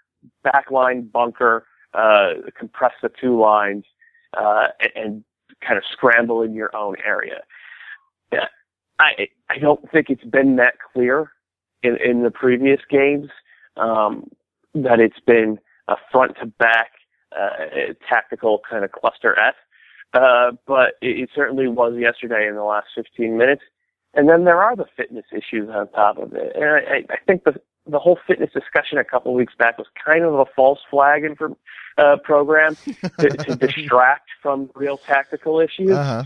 backline 0.46 1.12
bunker, 1.12 1.65
uh, 1.93 2.34
compress 2.58 2.93
the 3.02 3.10
two 3.10 3.39
lines, 3.39 3.86
uh, 4.38 4.67
and, 4.80 4.91
and 4.96 5.24
kind 5.62 5.78
of 5.78 5.84
scramble 5.91 6.41
in 6.41 6.54
your 6.54 6.76
own 6.76 6.96
area. 7.04 7.41
Yeah, 8.32 8.48
I 9.00 9.28
I 9.50 9.58
don't 9.58 9.89
think 9.91 10.10
it's 10.10 10.24
been 10.24 10.56
that 10.58 10.76
clear 10.93 11.32
in 11.82 11.98
in 11.98 12.24
the 12.24 12.32
previous 12.32 12.82
games 12.89 13.30
um, 13.78 14.30
that 14.76 15.00
it's 15.00 15.19
been 15.26 15.60
a 15.88 15.96
front 16.12 16.38
to 16.39 16.46
back 16.46 16.91
uh, 17.38 17.93
tactical 18.08 18.62
kind 18.69 18.84
of 18.86 18.91
cluster 18.91 19.38
F. 19.39 19.56
Uh, 20.13 20.52
but 20.67 20.93
it, 21.02 21.19
it 21.19 21.30
certainly 21.34 21.67
was 21.67 21.93
yesterday 21.97 22.47
in 22.47 22.56
the 22.56 22.63
last 22.63 22.88
15 22.95 23.38
minutes. 23.38 23.63
And 24.13 24.30
then 24.30 24.43
there 24.43 24.62
are 24.62 24.76
the 24.76 24.86
fitness 24.95 25.26
issues 25.32 25.69
on 25.69 25.88
top 25.89 26.17
of 26.19 26.34
it. 26.34 26.56
And 26.56 26.65
I, 26.65 27.04
I 27.12 27.17
think 27.26 27.43
the 27.43 27.60
the 27.86 27.99
whole 27.99 28.17
fitness 28.26 28.49
discussion 28.54 28.97
a 28.97 29.04
couple 29.04 29.32
of 29.32 29.36
weeks 29.36 29.54
back 29.58 29.78
was 29.78 29.88
kind 30.04 30.23
of 30.23 30.34
a 30.36 30.45
false 30.56 30.80
flag 30.89 31.23
for 31.38 31.52
uh, 31.97 32.15
program 32.23 32.76
to, 33.19 33.30
to 33.30 33.56
distract 33.60 34.30
from 34.41 34.69
real 34.76 34.97
tactical 34.97 35.60
issues. 35.60 35.91
Uh-huh. 35.91 36.23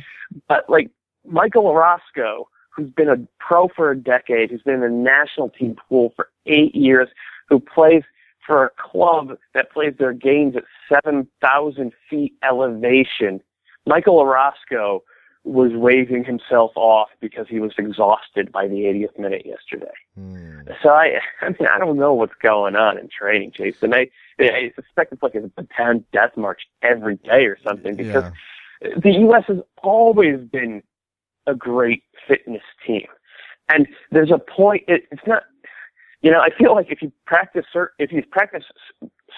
But 0.47 0.69
like 0.69 0.91
Michael 1.25 1.65
Orozco, 1.65 2.47
who's 2.69 2.91
been 2.91 3.09
a 3.09 3.17
pro 3.39 3.69
for 3.69 3.91
a 3.91 3.97
decade, 3.97 4.51
who's 4.51 4.61
been 4.61 4.75
in 4.75 4.81
the 4.81 4.89
national 4.89 5.49
team 5.49 5.75
pool 5.89 6.13
for 6.15 6.29
eight 6.45 6.75
years, 6.75 7.09
who 7.49 7.59
plays 7.59 8.03
for 8.45 8.65
a 8.65 8.69
club 8.77 9.37
that 9.53 9.71
plays 9.71 9.93
their 9.97 10.13
games 10.13 10.55
at 10.55 10.63
7,000 11.03 11.91
feet 12.09 12.33
elevation. 12.43 13.41
Michael 13.87 14.17
Orozco 14.17 15.03
was 15.43 15.71
waving 15.73 16.25
himself 16.25 16.71
off 16.75 17.07
because 17.21 17.47
he 17.49 17.59
was 17.59 17.71
exhausted 17.77 18.51
by 18.51 18.67
the 18.67 18.81
80th 18.81 19.17
minute 19.17 19.45
yesterday. 19.45 19.93
Mm. 20.19 20.75
So 20.83 20.89
I, 20.89 21.19
I 21.41 21.49
mean, 21.49 21.67
I 21.73 21.79
don't 21.79 21.97
know 21.97 22.13
what's 22.13 22.35
going 22.41 22.75
on 22.75 22.97
in 22.97 23.07
training, 23.07 23.53
Jason. 23.55 23.93
I, 23.93 24.09
I 24.39 24.71
suspect 24.75 25.13
it's 25.13 25.23
like 25.23 25.35
a 25.35 25.39
Bataan 25.39 26.03
death 26.11 26.35
march 26.35 26.63
every 26.81 27.15
day 27.15 27.45
or 27.45 27.57
something 27.63 27.95
because 27.95 28.25
yeah. 28.81 28.89
the 28.97 29.11
U.S. 29.19 29.45
has 29.47 29.59
always 29.81 30.39
been 30.41 30.83
a 31.47 31.55
great 31.55 32.03
fitness 32.27 32.63
team. 32.85 33.07
And 33.69 33.87
there's 34.11 34.31
a 34.31 34.37
point, 34.37 34.83
it, 34.87 35.03
it's 35.11 35.25
not, 35.25 35.43
you 36.21 36.31
know, 36.31 36.41
I 36.41 36.49
feel 36.57 36.73
like 36.75 36.87
if 36.91 37.01
you 37.01 37.11
practice, 37.25 37.65
if 37.99 38.11
you 38.11 38.23
practice 38.23 38.65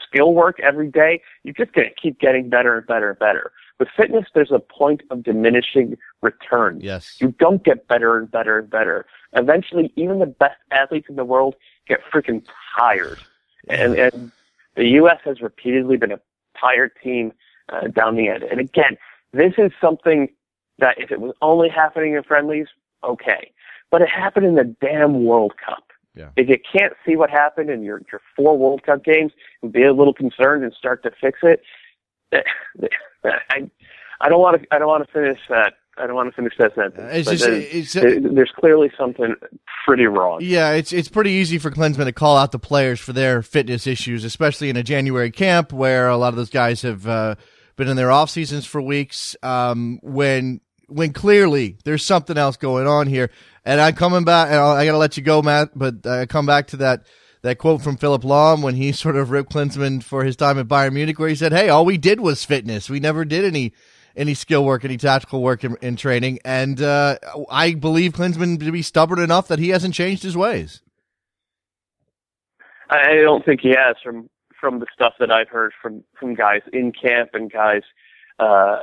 skill 0.08 0.34
work 0.34 0.60
every 0.60 0.90
day, 0.90 1.22
you're 1.44 1.54
just 1.54 1.74
going 1.74 1.88
to 1.88 1.96
keep 1.96 2.20
getting 2.20 2.50
better 2.50 2.78
and 2.78 2.88
better 2.88 3.12
and 3.12 3.20
better. 3.20 3.52
With 3.80 3.88
fitness, 3.96 4.26
there's 4.34 4.52
a 4.52 4.60
point 4.60 5.04
of 5.10 5.24
diminishing 5.24 5.98
return. 6.22 6.82
Yes. 6.82 7.16
You 7.20 7.34
don't 7.40 7.64
get 7.64 7.88
better 7.88 8.18
and 8.18 8.30
better 8.30 8.60
and 8.60 8.70
better. 8.70 9.06
Eventually, 9.34 9.94
even 9.96 10.20
the 10.20 10.26
best 10.26 10.58
athletes 10.72 11.08
in 11.10 11.16
the 11.16 11.24
world 11.24 11.56
get 11.88 12.02
freaking 12.14 12.46
tired. 12.78 13.20
And, 13.70 13.96
and 13.96 14.32
the 14.76 14.86
U.S. 14.86 15.20
has 15.24 15.40
repeatedly 15.42 15.96
been 15.96 16.12
a 16.12 16.20
tired 16.60 16.92
team 17.02 17.32
uh, 17.70 17.88
down 17.88 18.16
the 18.16 18.28
end. 18.28 18.44
And 18.44 18.60
again, 18.60 18.98
this 19.32 19.54
is 19.58 19.72
something 19.80 20.28
that 20.80 21.00
if 21.00 21.12
it 21.12 21.22
was 21.22 21.34
only 21.42 21.70
happening 21.70 22.16
in 22.16 22.24
friendlies, 22.24 22.68
okay. 23.04 23.52
But 23.92 24.02
it 24.02 24.10
happened 24.10 24.46
in 24.46 24.56
the 24.56 24.76
damn 24.82 25.24
World 25.24 25.54
Cup. 25.66 25.84
Yeah. 26.16 26.30
If 26.36 26.50
you 26.50 26.58
can't 26.60 26.94
see 27.06 27.16
what 27.16 27.30
happened 27.30 27.70
in 27.70 27.84
your, 27.84 28.02
your 28.12 28.22
four 28.36 28.58
World 28.58 28.84
Cup 28.84 29.06
games, 29.06 29.32
and 29.62 29.72
be 29.72 29.84
a 29.84 29.94
little 29.94 30.14
concerned 30.14 30.64
and 30.64 30.74
start 30.74 31.04
to 31.04 31.12
fix 31.12 31.40
it. 31.44 31.62
I, 32.34 33.70
I 34.22 34.30
don't 34.30 34.42
want 34.42 34.62
to. 34.62 34.68
I 34.74 34.80
don't 34.80 34.88
want 34.88 35.06
to 35.06 35.12
finish 35.12 35.40
that. 35.50 35.74
I 35.98 36.08
don't 36.08 36.16
want 36.16 36.30
to 36.30 36.36
finish 36.36 36.54
that 36.58 36.74
sentence. 36.76 37.10
It's 37.12 37.30
just, 37.30 37.46
it's, 37.46 37.96
uh, 37.96 38.20
there's 38.34 38.52
clearly 38.58 38.90
something 38.98 39.36
pretty 39.86 40.06
wrong. 40.06 40.40
Yeah, 40.42 40.72
it's 40.72 40.94
it's 40.94 41.10
pretty 41.10 41.32
easy 41.32 41.58
for 41.58 41.72
Klinsmann 41.72 42.06
to 42.06 42.14
call 42.14 42.38
out 42.38 42.54
the 42.54 42.60
players 42.60 43.00
for 43.02 43.12
their 43.12 43.42
fitness 43.42 43.86
issues, 43.86 44.24
especially 44.24 44.70
in 44.70 44.78
a 44.78 44.84
January 44.84 45.30
camp 45.30 45.74
where 45.74 46.08
a 46.08 46.16
lot 46.16 46.30
of 46.30 46.38
those 46.38 46.50
guys 46.50 46.84
have 46.84 47.06
uh, 47.06 47.36
been 47.76 47.90
in 47.90 47.98
their 47.98 48.12
off 48.12 48.30
seasons 48.30 48.66
for 48.66 48.82
weeks. 48.82 49.36
Um, 49.44 50.00
when 50.02 50.62
when 50.88 51.12
clearly 51.12 51.78
there's 51.84 52.06
something 52.06 52.38
else 52.38 52.56
going 52.56 52.88
on 52.88 53.08
here, 53.08 53.30
and 53.66 53.82
I'm 53.82 53.96
coming 53.96 54.24
back, 54.24 54.48
and 54.48 54.60
I 54.60 54.86
got 54.86 54.94
to 54.94 54.98
let 54.98 55.18
you 55.18 55.24
go, 55.24 55.42
Matt, 55.42 55.78
but 55.78 56.08
I 56.08 56.26
come 56.28 56.46
back 56.46 56.68
to 56.68 56.78
that 56.78 57.08
that 57.42 57.58
quote 57.58 57.82
from 57.82 57.98
Philipp 57.98 58.22
Lahm 58.22 58.62
when 58.62 58.76
he 58.76 58.92
sort 58.94 59.16
of 59.16 59.32
ripped 59.32 59.52
Klinsmann 59.52 60.04
for 60.04 60.24
his 60.24 60.36
time 60.36 60.60
at 60.60 60.68
Bayern 60.68 60.94
Munich, 60.94 61.20
where 61.20 61.30
he 61.30 61.36
said, 61.36 61.52
"Hey, 61.52 61.70
all 61.70 61.86
we 61.86 61.98
did 61.98 62.20
was 62.20 62.46
fitness. 62.46 62.90
We 62.90 63.00
never 63.00 63.26
did 63.26 63.46
any." 63.46 63.74
Any 64.16 64.34
skill 64.34 64.66
work, 64.66 64.84
any 64.84 64.98
tactical 64.98 65.42
work 65.42 65.64
in, 65.64 65.78
in 65.82 65.96
training, 65.96 66.40
and 66.44 66.82
uh, 66.82 67.20
I 67.50 67.76
believe 67.76 68.12
Klinsmann 68.14 68.60
to 68.60 68.72
be 68.72 68.82
stubborn 68.82 69.20
enough 69.20 69.48
that 69.48 69.60
he 69.60 69.70
hasn't 69.70 69.94
changed 69.94 70.24
his 70.24 70.36
ways. 70.36 70.82
I 72.90 73.22
don't 73.22 73.46
think 73.46 73.62
he 73.62 73.70
has 73.70 73.96
from 74.04 74.30
from 74.60 74.80
the 74.80 74.88
stuff 74.94 75.14
that 75.20 75.32
I've 75.32 75.48
heard 75.48 75.72
from 75.82 76.04
from 76.20 76.34
guys 76.34 76.62
in 76.74 76.92
camp 76.92 77.30
and 77.34 77.52
guys 77.52 77.84
uh, 78.40 78.80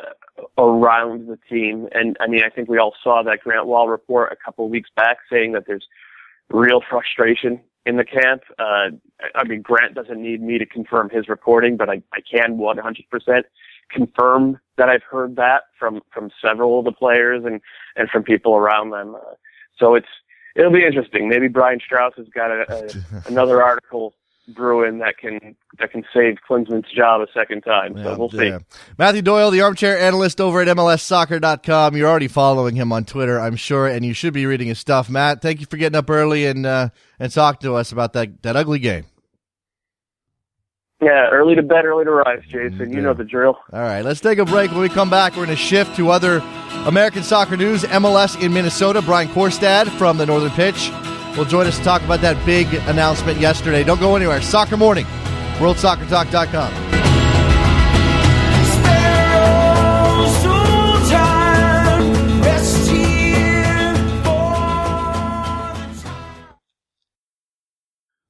around 0.59 1.29
the 1.29 1.39
team. 1.49 1.89
And 1.93 2.17
I 2.21 2.29
mean, 2.29 2.43
I 2.45 2.51
think 2.51 2.69
we 2.69 2.79
all 2.79 2.95
saw 3.03 3.23
that 3.23 3.41
Grant 3.41 3.67
Wahl 3.67 3.89
report 3.89 4.33
a 4.33 4.37
couple 4.37 4.65
of 4.65 4.71
weeks 4.71 4.91
back 4.95 5.19
saying 5.31 5.53
that 5.53 5.65
there's 5.67 5.87
real 6.51 6.81
frustration 6.89 7.61
in 7.87 7.97
the 7.97 8.05
camp. 8.05 8.43
Uh, 8.59 8.91
I 9.35 9.45
mean, 9.47 9.63
Grant 9.63 9.95
doesn't 9.95 10.21
need 10.21 10.43
me 10.43 10.59
to 10.59 10.67
confirm 10.67 11.09
his 11.09 11.29
reporting, 11.29 11.77
but 11.77 11.89
I, 11.89 12.03
I 12.13 12.21
can 12.21 12.59
100% 12.59 13.43
confirm 13.89 14.59
that 14.77 14.89
I've 14.89 15.05
heard 15.05 15.37
that 15.37 15.63
from, 15.79 16.03
from 16.13 16.31
several 16.45 16.81
of 16.81 16.85
the 16.85 16.93
players 16.93 17.45
and, 17.45 17.61
and 17.95 18.11
from 18.11 18.25
people 18.25 18.57
around 18.57 18.91
them. 18.91 19.15
Uh, 19.15 19.35
so 19.79 19.95
it's, 19.95 20.09
it'll 20.57 20.73
be 20.73 20.85
interesting. 20.85 21.29
Maybe 21.29 21.47
Brian 21.47 21.79
Strauss 21.83 22.15
has 22.17 22.27
got 22.29 22.51
a, 22.51 22.67
a, 22.69 23.23
another 23.29 23.63
article 23.63 24.13
brewing 24.49 24.99
that 24.99 25.19
can 25.19 25.57
that 25.79 25.91
can 25.91 26.05
save 26.15 26.37
Klinsmann's 26.49 26.91
job 26.93 27.21
a 27.21 27.27
second 27.33 27.63
time. 27.63 27.97
So 27.97 28.03
yeah, 28.03 28.17
we'll 28.17 28.31
see. 28.31 28.53
Matthew 28.99 29.23
Doyle, 29.23 29.51
the 29.51 29.61
armchair 29.63 29.99
analyst 29.99 30.41
over 30.41 30.61
at 30.61 30.69
MLSsoccer.com. 30.69 31.97
You're 31.97 32.09
already 32.09 32.29
following 32.29 32.77
him 32.77 32.93
on 32.93 33.05
Twitter, 33.05 33.41
I'm 33.41 33.57
sure, 33.57 33.87
and 33.87 34.05
you 34.05 34.13
should 34.13 34.33
be 34.33 34.47
reading 34.47 34.69
his 34.69 34.79
stuff. 34.79 35.11
Matt, 35.11 35.43
thank 35.43 35.61
you 35.61 35.67
for 35.67 35.77
getting 35.77 35.97
up 35.97 36.09
early 36.09 36.47
and 36.47 36.65
uh, 36.67 36.91
and 37.19 37.33
talk 37.33 37.61
to 37.61 37.75
us 37.75 37.93
about 37.93 38.13
that 38.15 38.43
that 38.43 38.57
ugly 38.57 38.79
game. 38.79 39.05
Yeah, 41.03 41.29
early 41.31 41.55
to 41.55 41.63
bed, 41.63 41.85
early 41.85 42.07
to 42.07 42.11
rise, 42.11 42.43
Jason. 42.49 42.91
You 42.91 43.03
know 43.03 43.13
the 43.13 43.25
drill. 43.25 43.59
All 43.71 43.81
right, 43.81 44.03
let's 44.03 44.21
take 44.21 44.39
a 44.39 44.47
break. 44.47 44.71
When 44.71 44.81
we 44.81 44.89
come 44.89 45.11
back, 45.11 45.33
we're 45.33 45.45
going 45.45 45.51
to 45.51 45.63
shift 45.63 45.95
to 45.97 46.09
other 46.09 46.39
American 46.87 47.23
soccer 47.23 47.57
news. 47.57 47.83
MLS 47.83 48.41
in 48.43 48.55
Minnesota. 48.55 49.03
Brian 49.03 49.29
Quarstad 49.29 49.91
from 49.99 50.17
the 50.17 50.25
Northern 50.25 50.53
Pitch 50.53 50.91
will 51.37 51.45
join 51.45 51.67
us 51.67 51.79
to 51.79 51.85
talk 51.85 52.03
about 52.03 52.21
that 52.23 52.45
big 52.47 52.73
announcement 52.89 53.39
yesterday. 53.39 53.85
Don't 53.85 54.01
go 54.01 54.17
anywhere. 54.17 54.41
Soccer 54.41 54.77
Morning, 54.77 55.07
WorldSoccerTalk.com. 55.59 56.87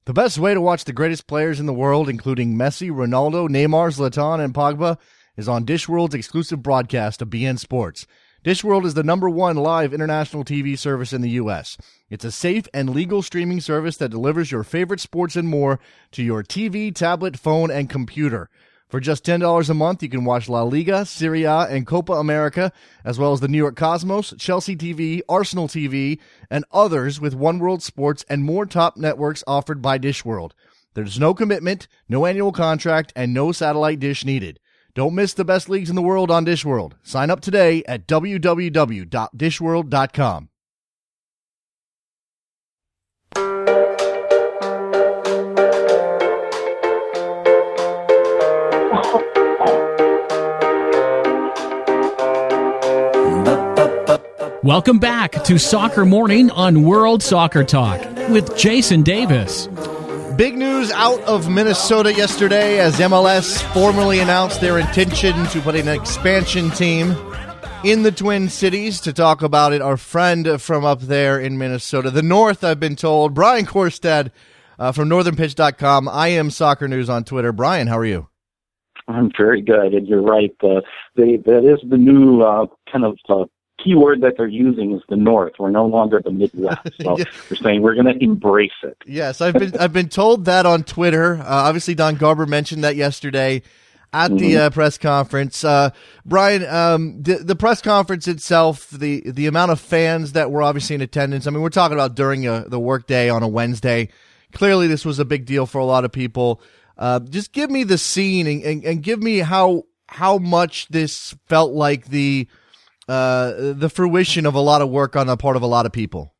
The 0.05 0.13
best 0.13 0.37
way 0.37 0.53
to 0.53 0.61
watch 0.61 0.85
the 0.85 0.93
greatest 0.93 1.27
players 1.27 1.59
in 1.59 1.65
the 1.65 1.73
world, 1.73 2.07
including 2.07 2.55
Messi, 2.55 2.89
Ronaldo, 2.89 3.49
Neymar, 3.49 3.93
Zlatan, 3.93 4.39
and 4.41 4.53
Pogba, 4.53 4.97
is 5.35 5.49
on 5.49 5.65
Dishworld's 5.65 6.15
exclusive 6.15 6.63
broadcast 6.63 7.21
of 7.21 7.29
beIN 7.29 7.59
Sports. 7.59 8.07
Dishworld 8.45 8.85
is 8.85 8.93
the 8.93 9.03
number 9.03 9.29
one 9.29 9.57
live 9.57 9.93
international 9.93 10.45
TV 10.45 10.79
service 10.79 11.11
in 11.11 11.19
the 11.19 11.31
U.S. 11.31 11.77
It's 12.09 12.23
a 12.23 12.31
safe 12.31 12.69
and 12.73 12.89
legal 12.89 13.21
streaming 13.21 13.59
service 13.59 13.97
that 13.97 14.07
delivers 14.09 14.51
your 14.51 14.63
favorite 14.63 15.01
sports 15.01 15.35
and 15.35 15.49
more 15.49 15.77
to 16.11 16.23
your 16.23 16.41
TV, 16.41 16.95
tablet, 16.95 17.37
phone, 17.37 17.69
and 17.69 17.89
computer. 17.89 18.49
For 18.87 19.01
just 19.01 19.25
$10 19.25 19.69
a 19.69 19.73
month, 19.73 20.01
you 20.01 20.07
can 20.07 20.23
watch 20.23 20.47
La 20.47 20.63
Liga, 20.63 21.05
Serie 21.05 21.43
A, 21.43 21.63
and 21.63 21.85
Copa 21.85 22.13
America, 22.13 22.71
as 23.03 23.19
well 23.19 23.33
as 23.33 23.41
the 23.41 23.49
New 23.49 23.57
York 23.57 23.75
Cosmos, 23.75 24.33
Chelsea 24.37 24.77
TV, 24.77 25.19
Arsenal 25.27 25.67
TV, 25.67 26.19
and 26.49 26.63
others 26.71 27.19
with 27.19 27.35
One 27.35 27.59
World 27.59 27.83
Sports 27.83 28.23
and 28.29 28.45
more 28.45 28.65
top 28.65 28.95
networks 28.95 29.43
offered 29.45 29.81
by 29.81 29.99
Dishworld. 29.99 30.51
There's 30.93 31.19
no 31.19 31.33
commitment, 31.33 31.89
no 32.07 32.25
annual 32.25 32.53
contract, 32.53 33.11
and 33.17 33.33
no 33.33 33.51
satellite 33.51 33.99
dish 33.99 34.23
needed. 34.23 34.61
Don't 34.95 35.13
miss 35.13 35.33
the 35.33 35.43
best 35.43 35.67
leagues 35.67 35.89
in 35.89 35.97
the 35.97 36.01
world 36.01 36.31
on 36.31 36.45
Dishworld. 36.45 36.93
Sign 37.03 37.29
up 37.29 37.41
today 37.41 37.83
at 37.85 38.07
www.dishworld.com. 38.07 40.49
Welcome 54.67 54.99
back 54.99 55.31
to 55.45 55.57
Soccer 55.57 56.03
Morning 56.03 56.51
on 56.51 56.83
World 56.83 57.23
Soccer 57.23 57.63
Talk 57.63 58.01
with 58.29 58.57
Jason 58.57 59.01
Davis. 59.01 59.67
Big 60.35 60.57
news 60.57 60.91
out 60.91 61.21
of 61.21 61.49
Minnesota 61.49 62.13
yesterday 62.13 62.77
as 62.77 62.99
MLS 62.99 63.61
formally 63.71 64.19
announced 64.19 64.59
their 64.59 64.77
intention 64.77 65.45
to 65.45 65.61
put 65.61 65.75
an 65.75 65.87
expansion 65.87 66.69
team 66.71 67.15
in 67.85 68.03
the 68.03 68.11
Twin 68.11 68.49
Cities. 68.49 68.99
To 68.99 69.13
talk 69.13 69.41
about 69.41 69.71
it, 69.71 69.81
our 69.81 69.95
friend 69.95 70.61
from 70.61 70.83
up 70.83 70.99
there 70.99 71.39
in 71.39 71.57
Minnesota, 71.57 72.11
the 72.11 72.21
North, 72.21 72.61
I've 72.61 72.77
been 72.77 72.97
told, 72.97 73.33
Brian 73.33 73.65
Quarstad 73.65 74.31
uh, 74.77 74.91
from 74.91 75.07
NorthernPitch.com. 75.07 76.09
I 76.09 76.27
am 76.27 76.49
Soccer 76.49 76.89
News 76.89 77.09
on 77.09 77.23
Twitter. 77.23 77.53
Brian, 77.53 77.87
how 77.87 77.99
are 77.99 78.05
you? 78.05 78.27
I'm 79.07 79.31
very 79.37 79.61
good, 79.61 79.93
and 79.93 80.05
you're 80.05 80.21
right. 80.21 80.53
Uh, 80.61 80.81
they, 81.15 81.37
that 81.37 81.63
is 81.63 81.89
the 81.89 81.95
new 81.95 82.41
uh, 82.41 82.65
kind 82.91 83.05
of 83.05 83.17
uh, 83.29 83.45
key 83.83 83.95
word 83.95 84.21
that 84.21 84.33
they're 84.37 84.47
using 84.47 84.93
is 84.93 85.01
the 85.09 85.15
North. 85.15 85.53
We're 85.59 85.69
no 85.69 85.85
longer 85.85 86.21
the 86.23 86.31
Midwest. 86.31 86.79
So 87.01 87.17
yeah. 87.17 87.25
we're 87.49 87.57
saying 87.57 87.81
we're 87.81 87.93
going 87.93 88.07
to 88.07 88.23
embrace 88.23 88.71
it. 88.83 88.97
Yes, 89.05 89.39
I've 89.39 89.53
been 89.53 89.77
I've 89.77 89.93
been 89.93 90.09
told 90.09 90.45
that 90.45 90.65
on 90.65 90.83
Twitter. 90.83 91.35
Uh, 91.35 91.45
obviously, 91.45 91.95
Don 91.95 92.15
Garber 92.15 92.45
mentioned 92.45 92.83
that 92.83 92.95
yesterday 92.95 93.61
at 94.13 94.31
the 94.31 94.53
mm-hmm. 94.53 94.65
uh, 94.65 94.69
press 94.71 94.97
conference. 94.97 95.63
Uh, 95.63 95.91
Brian, 96.25 96.65
um, 96.65 97.21
the, 97.21 97.35
the 97.35 97.55
press 97.55 97.81
conference 97.81 98.27
itself, 98.27 98.89
the 98.89 99.29
the 99.29 99.47
amount 99.47 99.71
of 99.71 99.79
fans 99.79 100.33
that 100.33 100.49
were 100.49 100.63
obviously 100.63 100.95
in 100.95 101.01
attendance. 101.01 101.45
I 101.45 101.51
mean, 101.51 101.61
we're 101.61 101.69
talking 101.69 101.95
about 101.95 102.15
during 102.15 102.47
a, 102.47 102.65
the 102.67 102.79
workday 102.79 103.29
on 103.29 103.43
a 103.43 103.47
Wednesday. 103.47 104.09
Clearly, 104.53 104.87
this 104.87 105.05
was 105.05 105.19
a 105.19 105.25
big 105.25 105.45
deal 105.45 105.65
for 105.65 105.79
a 105.79 105.85
lot 105.85 106.05
of 106.05 106.11
people. 106.11 106.61
Uh, 106.97 107.19
just 107.19 107.51
give 107.51 107.69
me 107.69 107.83
the 107.83 107.97
scene 107.97 108.47
and, 108.47 108.63
and, 108.63 108.83
and 108.83 109.03
give 109.03 109.21
me 109.21 109.39
how 109.39 109.83
how 110.07 110.37
much 110.37 110.87
this 110.87 111.35
felt 111.45 111.73
like 111.73 112.07
the 112.07 112.47
uh, 113.07 113.73
the 113.73 113.89
fruition 113.89 114.45
of 114.45 114.55
a 114.55 114.59
lot 114.59 114.81
of 114.81 114.89
work 114.89 115.15
on 115.15 115.27
the 115.27 115.37
part 115.37 115.55
of 115.55 115.61
a 115.61 115.67
lot 115.67 115.85
of 115.85 115.91
people. 115.91 116.33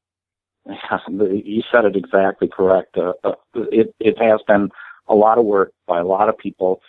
You 1.10 1.64
said 1.72 1.86
it 1.86 1.96
exactly 1.96 2.48
correct. 2.48 2.98
Uh, 2.98 3.14
uh, 3.24 3.32
it 3.56 3.96
it 4.00 4.18
has 4.20 4.42
been 4.48 4.70
a 5.08 5.16
lot 5.16 5.38
of 5.38 5.46
work 5.46 5.72
by 5.88 6.00
a 6.00 6.06
lot 6.06 6.30
of 6.30 6.38
people, 6.38 6.82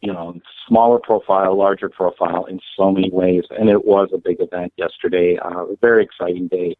you 0.00 0.12
know, 0.12 0.34
smaller 0.68 0.98
profile, 0.98 1.56
larger 1.56 1.88
profile 1.88 2.44
in 2.44 2.60
so 2.76 2.90
many 2.90 3.10
ways. 3.10 3.44
And 3.50 3.68
it 3.68 3.84
was 3.84 4.10
a 4.14 4.18
big 4.18 4.36
event 4.40 4.72
yesterday, 4.76 5.38
uh, 5.38 5.64
a 5.64 5.76
very 5.80 6.04
exciting 6.04 6.48
day. 6.48 6.76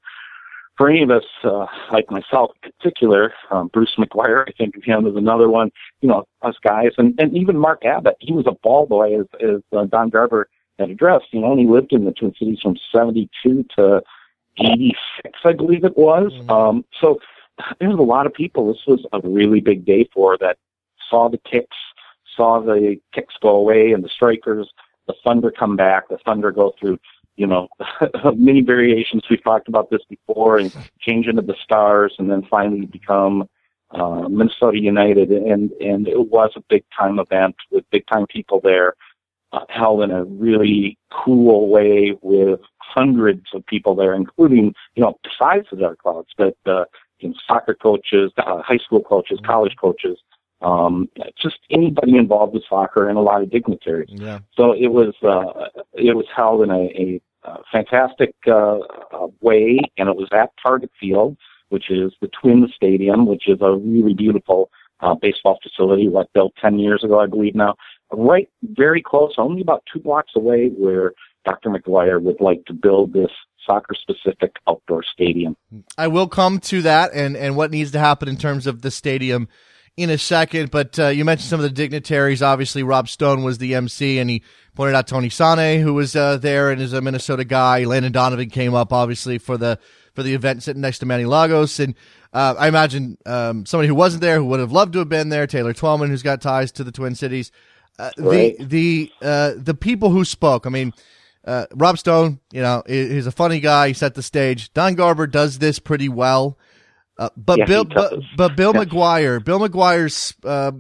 For 0.77 0.89
any 0.89 1.03
of 1.03 1.11
us, 1.11 1.25
uh, 1.45 1.67
like 1.93 2.11
myself 2.11 2.53
in 2.63 2.71
particular, 2.73 3.35
um, 3.51 3.69
Bruce 3.69 3.95
McGuire, 3.99 4.45
I 4.49 4.53
think 4.53 4.77
of 4.77 4.83
him 4.83 5.07
as 5.07 5.15
another 5.17 5.49
one, 5.51 5.71
you 6.01 6.09
know, 6.09 6.25
us 6.43 6.57
guys, 6.63 6.93
and, 6.97 7.19
and 7.19 7.37
even 7.37 7.59
Mark 7.59 7.85
Abbott, 7.85 8.17
he 8.21 8.33
was 8.33 8.47
a 8.47 8.57
ball 8.63 8.87
boy 8.87 9.21
as, 9.21 9.27
as 9.43 9.61
uh, 9.77 9.85
Don 9.85 10.09
Garber 10.09 10.49
had 10.81 10.91
addressed, 10.91 11.27
you 11.33 11.41
know, 11.41 11.53
and 11.53 11.61
he 11.61 11.67
lived 11.67 11.93
in 11.93 12.05
the 12.05 12.13
Twin 12.13 12.35
Cities 12.39 12.61
from 12.63 12.77
72 12.93 13.65
to 13.77 14.03
86, 14.59 15.39
I 15.45 15.53
believe 15.53 15.85
it 15.85 15.97
was. 15.97 16.33
Mm-hmm. 16.33 16.51
Um, 16.51 16.85
so 17.01 17.19
there's 17.79 17.95
a 17.95 18.03
lot 18.03 18.27
of 18.27 18.35
people. 18.35 18.73
This 18.73 18.83
was 18.87 19.05
a 19.13 19.21
really 19.27 19.61
big 19.61 19.85
day 19.85 20.09
for 20.13 20.37
that 20.39 20.59
saw 21.09 21.29
the 21.29 21.39
kicks, 21.39 21.77
saw 22.37 22.61
the 22.61 22.97
kicks 23.13 23.35
go 23.41 23.51
away 23.51 23.93
and 23.93 24.03
the 24.05 24.09
strikers, 24.09 24.71
the 25.07 25.15
thunder 25.25 25.51
come 25.51 25.77
back, 25.77 26.09
the 26.09 26.19
thunder 26.25 26.53
go 26.53 26.73
through, 26.79 26.99
you 27.37 27.47
know, 27.47 27.69
many 28.35 28.61
variations. 28.61 29.25
We've 29.29 29.43
talked 29.43 29.69
about 29.69 29.91
this 29.91 30.03
before 30.09 30.59
and 30.59 30.75
change 31.01 31.27
into 31.27 31.43
the 31.43 31.57
stars 31.63 32.15
and 32.19 32.31
then 32.31 32.47
finally 32.51 32.87
become 32.87 33.49
uh, 33.91 34.29
Minnesota 34.29 34.79
United. 34.79 35.31
And, 35.31 35.71
and 35.73 36.07
it 36.07 36.31
was 36.31 36.53
a 36.57 36.63
big 36.69 36.85
time 36.97 37.19
event 37.19 37.57
with 37.71 37.85
big 37.91 38.07
time 38.07 38.27
people 38.27 38.61
there. 38.63 38.95
Uh, 39.53 39.67
held 39.69 40.01
in 40.05 40.13
a 40.13 40.23
really 40.25 40.97
cool 41.11 41.69
way 41.69 42.17
with 42.23 42.61
hundreds 42.79 43.47
of 43.53 43.67
people 43.67 43.97
there, 43.97 44.15
including, 44.15 44.73
you 44.95 45.03
know, 45.03 45.19
besides 45.25 45.67
the 45.71 45.77
dark 45.77 45.99
clouds, 45.99 46.29
but, 46.39 46.57
uh, 46.67 46.85
you 47.19 47.29
know, 47.29 47.35
soccer 47.49 47.75
coaches, 47.75 48.31
uh, 48.39 48.63
high 48.63 48.79
school 48.79 49.03
coaches, 49.03 49.39
mm-hmm. 49.39 49.51
college 49.53 49.75
coaches, 49.81 50.17
um, 50.63 51.09
just 51.37 51.59
anybody 51.71 52.17
involved 52.17 52.55
with 52.55 52.63
soccer 52.69 53.09
and 53.09 53.19
a 53.19 53.21
lot 53.21 53.43
of 53.43 53.51
dignitaries. 53.51 54.11
Yeah. 54.13 54.39
So 54.57 54.73
it 54.73 54.93
was 54.99 55.15
uh, 55.23 55.69
it 55.95 56.15
was 56.15 56.27
held 56.37 56.63
in 56.63 56.71
a, 56.71 56.85
a, 57.05 57.21
a 57.43 57.63
fantastic 57.73 58.35
uh, 58.47 58.79
uh, 59.13 59.29
way, 59.41 59.81
and 59.97 60.09
it 60.09 60.15
was 60.15 60.29
at 60.33 60.51
Target 60.63 60.93
Field, 61.01 61.37
which 61.71 61.91
is 61.91 62.13
the 62.21 62.29
Twin 62.29 62.69
Stadium, 62.77 63.27
which 63.27 63.49
is 63.49 63.59
a 63.63 63.73
really 63.73 64.15
beautiful 64.15 64.71
uh, 65.01 65.15
baseball 65.15 65.59
facility, 65.63 66.09
what 66.09 66.33
built 66.35 66.53
ten 66.61 66.79
years 66.79 67.03
ago, 67.03 67.19
I 67.19 67.27
believe 67.27 67.57
now. 67.57 67.75
Right, 68.13 68.49
very 68.63 69.03
close, 69.03 69.35
only 69.39 69.61
about 69.61 69.85
two 69.93 70.01
blocks 70.01 70.33
away, 70.35 70.69
where 70.69 71.13
Dr. 71.45 71.71
McGuire 71.71 72.21
would 72.21 72.41
like 72.41 72.65
to 72.67 72.73
build 72.73 73.13
this 73.13 73.31
soccer 73.67 73.95
specific 73.95 74.57
outdoor 74.69 75.03
stadium. 75.03 75.57
I 75.97 76.09
will 76.09 76.29
come 76.29 76.59
to 76.61 76.83
that 76.83 77.13
and, 77.15 77.37
and 77.37 77.57
what 77.57 77.71
needs 77.71 77.93
to 77.93 77.99
happen 77.99 78.29
in 78.29 78.37
terms 78.37 78.67
of 78.67 78.83
the 78.83 78.91
stadium 78.91 79.49
in 79.97 80.11
a 80.11 80.19
second. 80.19 80.71
But 80.71 80.99
uh, 80.99 81.09
you 81.09 81.25
mentioned 81.25 81.49
some 81.49 81.61
of 81.61 81.65
the 81.65 81.71
dignitaries. 81.71 82.43
Obviously, 82.43 82.83
Rob 82.83 83.09
Stone 83.09 83.43
was 83.43 83.59
the 83.59 83.75
MC, 83.75 84.19
and 84.19 84.31
he 84.31 84.43
pointed 84.75 84.97
out 84.97 85.07
Tony 85.07 85.29
Sanneh, 85.29 85.81
who 85.81 85.95
was 85.95 86.17
uh, 86.17 86.39
there 86.39 86.71
and 86.71 86.81
is 86.81 86.93
a 86.93 87.01
Minnesota 87.01 87.45
guy. 87.45 87.85
Landon 87.85 88.13
Donovan 88.13 88.51
came 88.51 88.75
up, 88.75 88.93
obviously, 88.93 89.39
for 89.39 89.57
the 89.57 89.79
for 90.15 90.23
the 90.23 90.35
event 90.35 90.63
sitting 90.63 90.83
next 90.83 90.99
to 90.99 91.07
Manny 91.07 91.25
Lagos. 91.25 91.79
And 91.79 91.95
uh, 92.33 92.55
I 92.59 92.69
imagine 92.69 93.17
um, 93.27 93.65
somebody 93.67 93.89
who 93.89 93.95
wasn't 93.95 94.23
there 94.23 94.37
who 94.37 94.47
would 94.47 94.61
have 94.61 94.73
loved 94.73 94.93
to 94.95 94.99
have 94.99 95.09
been 95.09 95.29
there, 95.29 95.47
Taylor 95.47 95.73
Twellman, 95.73 96.09
who's 96.09 96.23
got 96.23 96.41
ties 96.41 96.73
to 96.73 96.85
the 96.85 96.93
Twin 96.93 97.15
Cities. 97.15 97.53
Uh, 98.01 98.11
right. 98.19 98.59
The 98.59 98.65
the 98.65 99.13
uh, 99.23 99.53
the 99.57 99.75
people 99.75 100.11
who 100.11 100.25
spoke. 100.25 100.67
I 100.67 100.71
mean, 100.71 100.93
uh, 101.45 101.67
Rob 101.75 101.99
Stone, 101.99 102.41
you 102.53 102.63
know, 102.63 102.83
he's 102.87 103.27
a 103.27 103.33
funny 103.33 103.61
guy. 103.61 103.89
He 103.89 103.95
set 103.95 104.15
the 104.15 104.23
stage. 104.23 104.73
Don 104.73 104.95
Garber 104.95 105.27
does 105.27 105.59
this 105.59 105.79
pretty 105.79 106.09
well. 106.09 106.59
Uh, 107.19 107.29
but 107.37 107.59
yeah, 107.59 107.67
Bill, 107.67 107.85
but, 107.85 108.15
but, 108.37 108.57
Bill 108.57 108.73
McGuire, 108.75 109.45
Bill 109.45 109.61
McGuire's 109.61 110.35
uh, 110.43 110.73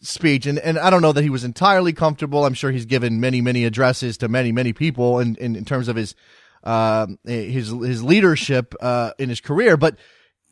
speech, 0.00 0.46
and, 0.46 0.58
and 0.58 0.76
I 0.76 0.90
don't 0.90 1.02
know 1.02 1.12
that 1.12 1.22
he 1.22 1.30
was 1.30 1.44
entirely 1.44 1.92
comfortable. 1.92 2.44
I'm 2.44 2.54
sure 2.54 2.72
he's 2.72 2.86
given 2.86 3.20
many, 3.20 3.40
many 3.40 3.64
addresses 3.64 4.18
to 4.18 4.28
many, 4.28 4.50
many 4.50 4.72
people 4.72 5.20
in, 5.20 5.36
in, 5.36 5.54
in 5.54 5.64
terms 5.64 5.86
of 5.86 5.94
his 5.94 6.16
uh, 6.64 7.06
his 7.24 7.68
his 7.68 8.02
leadership 8.02 8.74
uh, 8.80 9.12
in 9.18 9.28
his 9.28 9.40
career, 9.40 9.76
but 9.76 9.96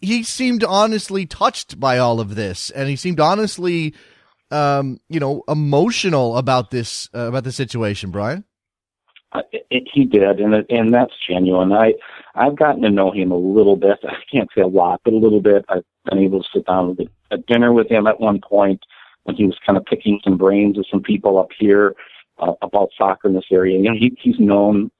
he 0.00 0.22
seemed 0.22 0.62
honestly 0.62 1.26
touched 1.26 1.80
by 1.80 1.98
all 1.98 2.20
of 2.20 2.34
this, 2.34 2.70
and 2.70 2.88
he 2.88 2.96
seemed 2.96 3.18
honestly, 3.18 3.94
um, 4.52 5.00
you 5.08 5.18
know, 5.18 5.42
emotional 5.48 6.36
about 6.36 6.70
this 6.70 7.08
uh, 7.14 7.28
about 7.28 7.44
the 7.44 7.52
situation. 7.52 8.10
Brian. 8.10 8.44
It, 9.50 9.88
he 9.90 10.04
did, 10.04 10.40
and 10.40 10.52
it, 10.52 10.66
and 10.68 10.92
that's 10.92 11.14
genuine. 11.26 11.72
I 11.72 11.94
I've 12.34 12.56
gotten 12.56 12.82
to 12.82 12.90
know 12.90 13.10
him 13.10 13.32
a 13.32 13.36
little 13.36 13.76
bit. 13.76 13.98
I 14.04 14.16
can't 14.30 14.50
say 14.54 14.60
a 14.60 14.66
lot, 14.66 15.00
but 15.04 15.14
a 15.14 15.16
little 15.16 15.40
bit. 15.40 15.64
I've 15.70 15.84
been 16.10 16.18
able 16.18 16.42
to 16.42 16.48
sit 16.52 16.66
down 16.66 16.96
at 17.00 17.06
a 17.30 17.42
dinner 17.42 17.72
with 17.72 17.90
him 17.90 18.06
at 18.06 18.20
one 18.20 18.40
point 18.46 18.80
when 19.24 19.36
he 19.36 19.46
was 19.46 19.56
kind 19.64 19.78
of 19.78 19.86
picking 19.86 20.20
some 20.22 20.36
brains 20.36 20.78
of 20.78 20.84
some 20.90 21.00
people 21.00 21.38
up 21.38 21.48
here 21.58 21.94
uh, 22.38 22.52
about 22.60 22.90
soccer 22.96 23.28
in 23.28 23.34
this 23.34 23.46
area. 23.50 23.78
You 23.78 23.84
know, 23.84 23.94
he, 23.94 24.14
he's 24.20 24.38
known 24.38 24.90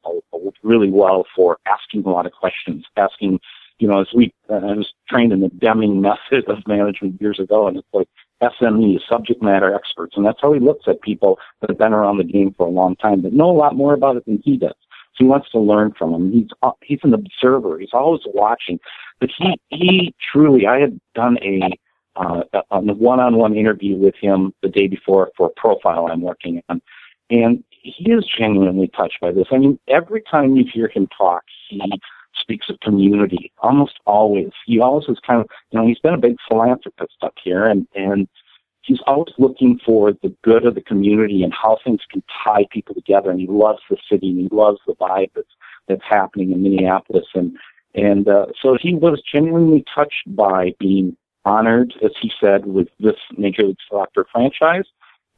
really 0.62 0.90
well 0.90 1.26
for 1.36 1.58
asking 1.66 2.04
a 2.06 2.10
lot 2.10 2.24
of 2.24 2.32
questions, 2.32 2.84
asking. 2.96 3.38
You 3.82 3.88
know, 3.88 4.00
as 4.00 4.06
we 4.14 4.32
uh, 4.48 4.54
I 4.54 4.74
was 4.74 4.92
trained 5.08 5.32
in 5.32 5.40
the 5.40 5.48
Deming 5.48 6.00
method 6.00 6.48
of 6.48 6.64
management 6.68 7.20
years 7.20 7.40
ago, 7.40 7.66
and 7.66 7.76
it's 7.76 7.88
like 7.92 8.06
SME, 8.40 9.00
subject 9.10 9.42
matter 9.42 9.74
experts, 9.74 10.14
and 10.16 10.24
that's 10.24 10.38
how 10.40 10.52
he 10.52 10.60
looks 10.60 10.84
at 10.86 11.02
people 11.02 11.40
that 11.60 11.68
have 11.68 11.80
been 11.80 11.92
around 11.92 12.18
the 12.18 12.24
game 12.24 12.54
for 12.56 12.64
a 12.64 12.70
long 12.70 12.94
time 12.94 13.22
that 13.22 13.32
know 13.32 13.50
a 13.50 13.58
lot 13.58 13.74
more 13.74 13.92
about 13.92 14.14
it 14.14 14.24
than 14.24 14.40
he 14.44 14.56
does. 14.56 14.76
So 15.14 15.24
he 15.24 15.24
wants 15.24 15.50
to 15.50 15.58
learn 15.58 15.94
from 15.98 16.12
them. 16.12 16.30
He's 16.30 16.46
uh, 16.62 16.70
he's 16.84 17.00
an 17.02 17.12
observer. 17.12 17.80
He's 17.80 17.92
always 17.92 18.20
watching. 18.26 18.78
But 19.18 19.30
he 19.36 19.60
he 19.70 20.14
truly, 20.32 20.64
I 20.68 20.78
had 20.78 21.00
done 21.16 21.38
a 21.42 21.68
uh, 22.14 22.42
a 22.70 22.80
one-on-one 22.80 23.56
interview 23.56 23.96
with 23.96 24.14
him 24.14 24.54
the 24.62 24.68
day 24.68 24.86
before 24.86 25.32
for 25.36 25.48
a 25.48 25.60
profile 25.60 26.06
I'm 26.06 26.22
working 26.22 26.62
on, 26.68 26.80
and 27.30 27.64
he 27.70 28.12
is 28.12 28.24
genuinely 28.38 28.92
touched 28.96 29.20
by 29.20 29.32
this. 29.32 29.48
I 29.50 29.58
mean, 29.58 29.76
every 29.88 30.22
time 30.30 30.54
you 30.54 30.64
hear 30.72 30.86
him 30.86 31.08
talk, 31.18 31.42
he 31.68 31.82
speaks 32.40 32.68
of 32.68 32.80
community 32.80 33.52
almost 33.58 33.98
always. 34.06 34.50
He 34.66 34.80
always 34.80 35.08
is 35.08 35.18
kind 35.26 35.40
of, 35.40 35.48
you 35.70 35.78
know, 35.78 35.86
he's 35.86 35.98
been 35.98 36.14
a 36.14 36.18
big 36.18 36.36
philanthropist 36.48 37.16
up 37.22 37.34
here 37.42 37.66
and, 37.66 37.86
and 37.94 38.28
he's 38.82 39.00
always 39.06 39.34
looking 39.38 39.78
for 39.84 40.12
the 40.12 40.34
good 40.42 40.64
of 40.64 40.74
the 40.74 40.80
community 40.80 41.42
and 41.42 41.52
how 41.52 41.78
things 41.84 42.00
can 42.10 42.22
tie 42.44 42.66
people 42.70 42.94
together. 42.94 43.30
And 43.30 43.40
he 43.40 43.46
loves 43.46 43.80
the 43.88 43.96
city 44.10 44.30
and 44.30 44.40
he 44.40 44.48
loves 44.50 44.78
the 44.86 44.94
vibe 44.94 45.30
that's, 45.34 45.48
that's 45.88 46.04
happening 46.08 46.52
in 46.52 46.62
Minneapolis. 46.62 47.26
And, 47.34 47.56
and, 47.94 48.28
uh, 48.28 48.46
so 48.60 48.76
he 48.80 48.94
was 48.94 49.22
genuinely 49.30 49.84
touched 49.94 50.24
by 50.26 50.74
being 50.78 51.16
honored, 51.44 51.94
as 52.02 52.12
he 52.20 52.30
said, 52.40 52.66
with 52.66 52.88
this 53.00 53.16
Major 53.36 53.64
League 53.64 53.76
Soccer 53.90 54.26
franchise. 54.32 54.84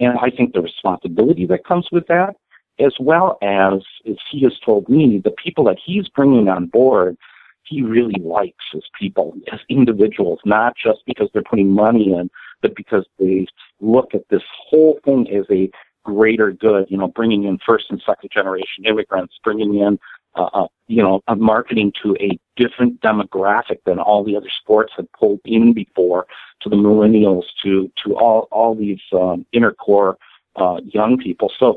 And 0.01 0.19
I 0.19 0.31
think 0.31 0.53
the 0.53 0.61
responsibility 0.61 1.47
that 1.47 1.65
comes 1.65 1.89
with 1.93 2.07
that 2.09 2.37
as 2.79 2.95
well 2.99 3.39
as, 3.43 3.83
as 4.07 4.17
he 4.31 4.43
has 4.43 4.59
told 4.65 4.89
me, 4.89 5.21
the 5.23 5.31
people 5.31 5.65
that 5.65 5.79
he's 5.85 6.09
bringing 6.09 6.49
on 6.49 6.67
board, 6.67 7.17
he 7.65 7.83
really 7.83 8.21
likes 8.21 8.65
as 8.75 8.83
people, 8.99 9.35
as 9.53 9.61
individuals, 9.69 10.41
not 10.45 10.75
just 10.77 11.01
because 11.07 11.29
they're 11.33 11.43
putting 11.43 11.71
money 11.71 12.13
in, 12.13 12.31
but 12.63 12.75
because 12.75 13.07
they 13.19 13.47
look 13.81 14.15
at 14.15 14.29
this 14.29 14.43
whole 14.69 14.99
thing 15.05 15.29
as 15.31 15.45
a 15.51 15.71
greater 16.05 16.53
good, 16.53 16.87
you 16.89 16.99
know, 16.99 17.09
bringing 17.09 17.45
in 17.45 17.59
first 17.67 17.87
and 17.91 18.03
second 18.05 18.31
generation 18.31 18.85
immigrants, 18.85 19.35
bringing 19.43 19.77
in, 19.77 19.99
uh, 20.37 20.51
uh, 20.53 20.67
you 20.89 21.03
know, 21.03 21.23
a 21.29 21.37
marketing 21.37 21.93
to 22.03 22.17
a 22.21 22.39
different 22.57 23.01
demographic 23.01 23.79
than 23.87 23.99
all 23.99 24.23
the 24.23 24.37
other 24.37 24.51
sports 24.61 24.93
had 24.97 25.11
pulled 25.13 25.41
in 25.45 25.73
before, 25.73 26.27
to 26.61 26.69
the 26.69 26.77
millennials, 26.77 27.45
to 27.63 27.91
to 28.05 28.15
all 28.17 28.49
all 28.51 28.75
these 28.75 29.01
um, 29.13 29.47
inner 29.53 29.73
core 29.73 30.19
uh, 30.57 30.81
young 30.85 31.17
people. 31.17 31.51
So 31.59 31.77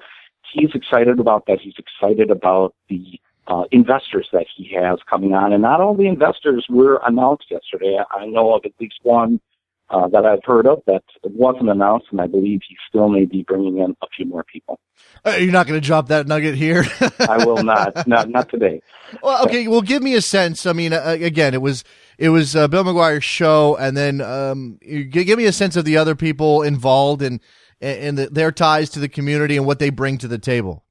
he's 0.52 0.74
excited 0.74 1.20
about 1.20 1.46
that. 1.48 1.60
He's 1.62 1.76
excited 1.78 2.32
about 2.32 2.74
the 2.90 3.20
uh, 3.48 3.64
investors 3.72 4.28
that 4.34 4.46
he 4.56 4.74
has 4.76 5.00
coming 5.10 5.34
on, 5.34 5.54
and 5.54 5.62
not 5.62 5.82
all 5.82 5.96
the 5.96 6.08
investors 6.08 6.66
were 6.70 7.00
announced 7.06 7.46
yesterday. 7.50 7.98
I 8.12 8.26
know 8.26 8.54
of 8.56 8.66
at 8.66 8.74
least 8.80 9.00
one 9.04 9.40
uh, 9.90 10.08
that 10.10 10.26
I've 10.26 10.44
heard 10.44 10.68
of 10.68 10.82
that 10.86 11.04
wasn't 11.24 11.70
announced, 11.70 12.08
and 12.12 12.20
I 12.20 12.28
believe 12.28 12.62
he 12.68 12.76
still 12.90 13.08
may 13.08 13.26
be 13.26 13.44
bringing 13.44 13.78
in 13.78 13.96
a 14.02 14.08
few 14.16 14.26
more 14.26 14.44
people. 14.44 14.80
Uh, 15.26 15.32
you're 15.32 15.52
not 15.52 15.68
going 15.68 15.80
to 15.80 15.86
drop 15.86 16.10
that 16.10 16.28
nugget 16.28 16.56
here. 16.56 16.86
I 17.20 17.46
will 17.46 17.64
not, 17.64 18.06
not 18.08 18.30
not 18.30 18.50
today. 18.50 18.82
Well, 19.24 19.46
okay. 19.46 19.68
Well, 19.68 19.82
give 19.82 20.04
me 20.04 20.16
a 20.16 20.22
sense. 20.22 20.66
I 20.66 20.74
mean, 20.74 20.92
uh, 20.92 21.16
again, 21.20 21.54
it 21.54 21.62
was 21.62 21.86
it 22.18 22.30
was 22.30 22.56
uh, 22.56 22.68
Bill 22.68 22.84
McGuire's 22.84 23.24
show, 23.24 23.78
and 23.78 23.96
then 23.96 24.20
um, 24.20 24.78
give 25.10 25.38
me 25.38 25.46
a 25.46 25.54
sense 25.54 25.78
of 25.78 25.86
the 25.86 25.98
other 25.98 26.16
people 26.16 26.64
involved 26.64 27.22
and 27.22 27.40
and, 27.82 28.18
the, 28.18 28.28
their 28.28 28.52
ties 28.52 28.90
to 28.92 29.00
the 29.00 29.10
community 29.10 29.58
and 29.58 29.66
what 29.66 29.80
they 29.80 29.90
bring 29.90 30.18
to 30.20 30.28
the 30.28 30.38
table? 30.38 30.84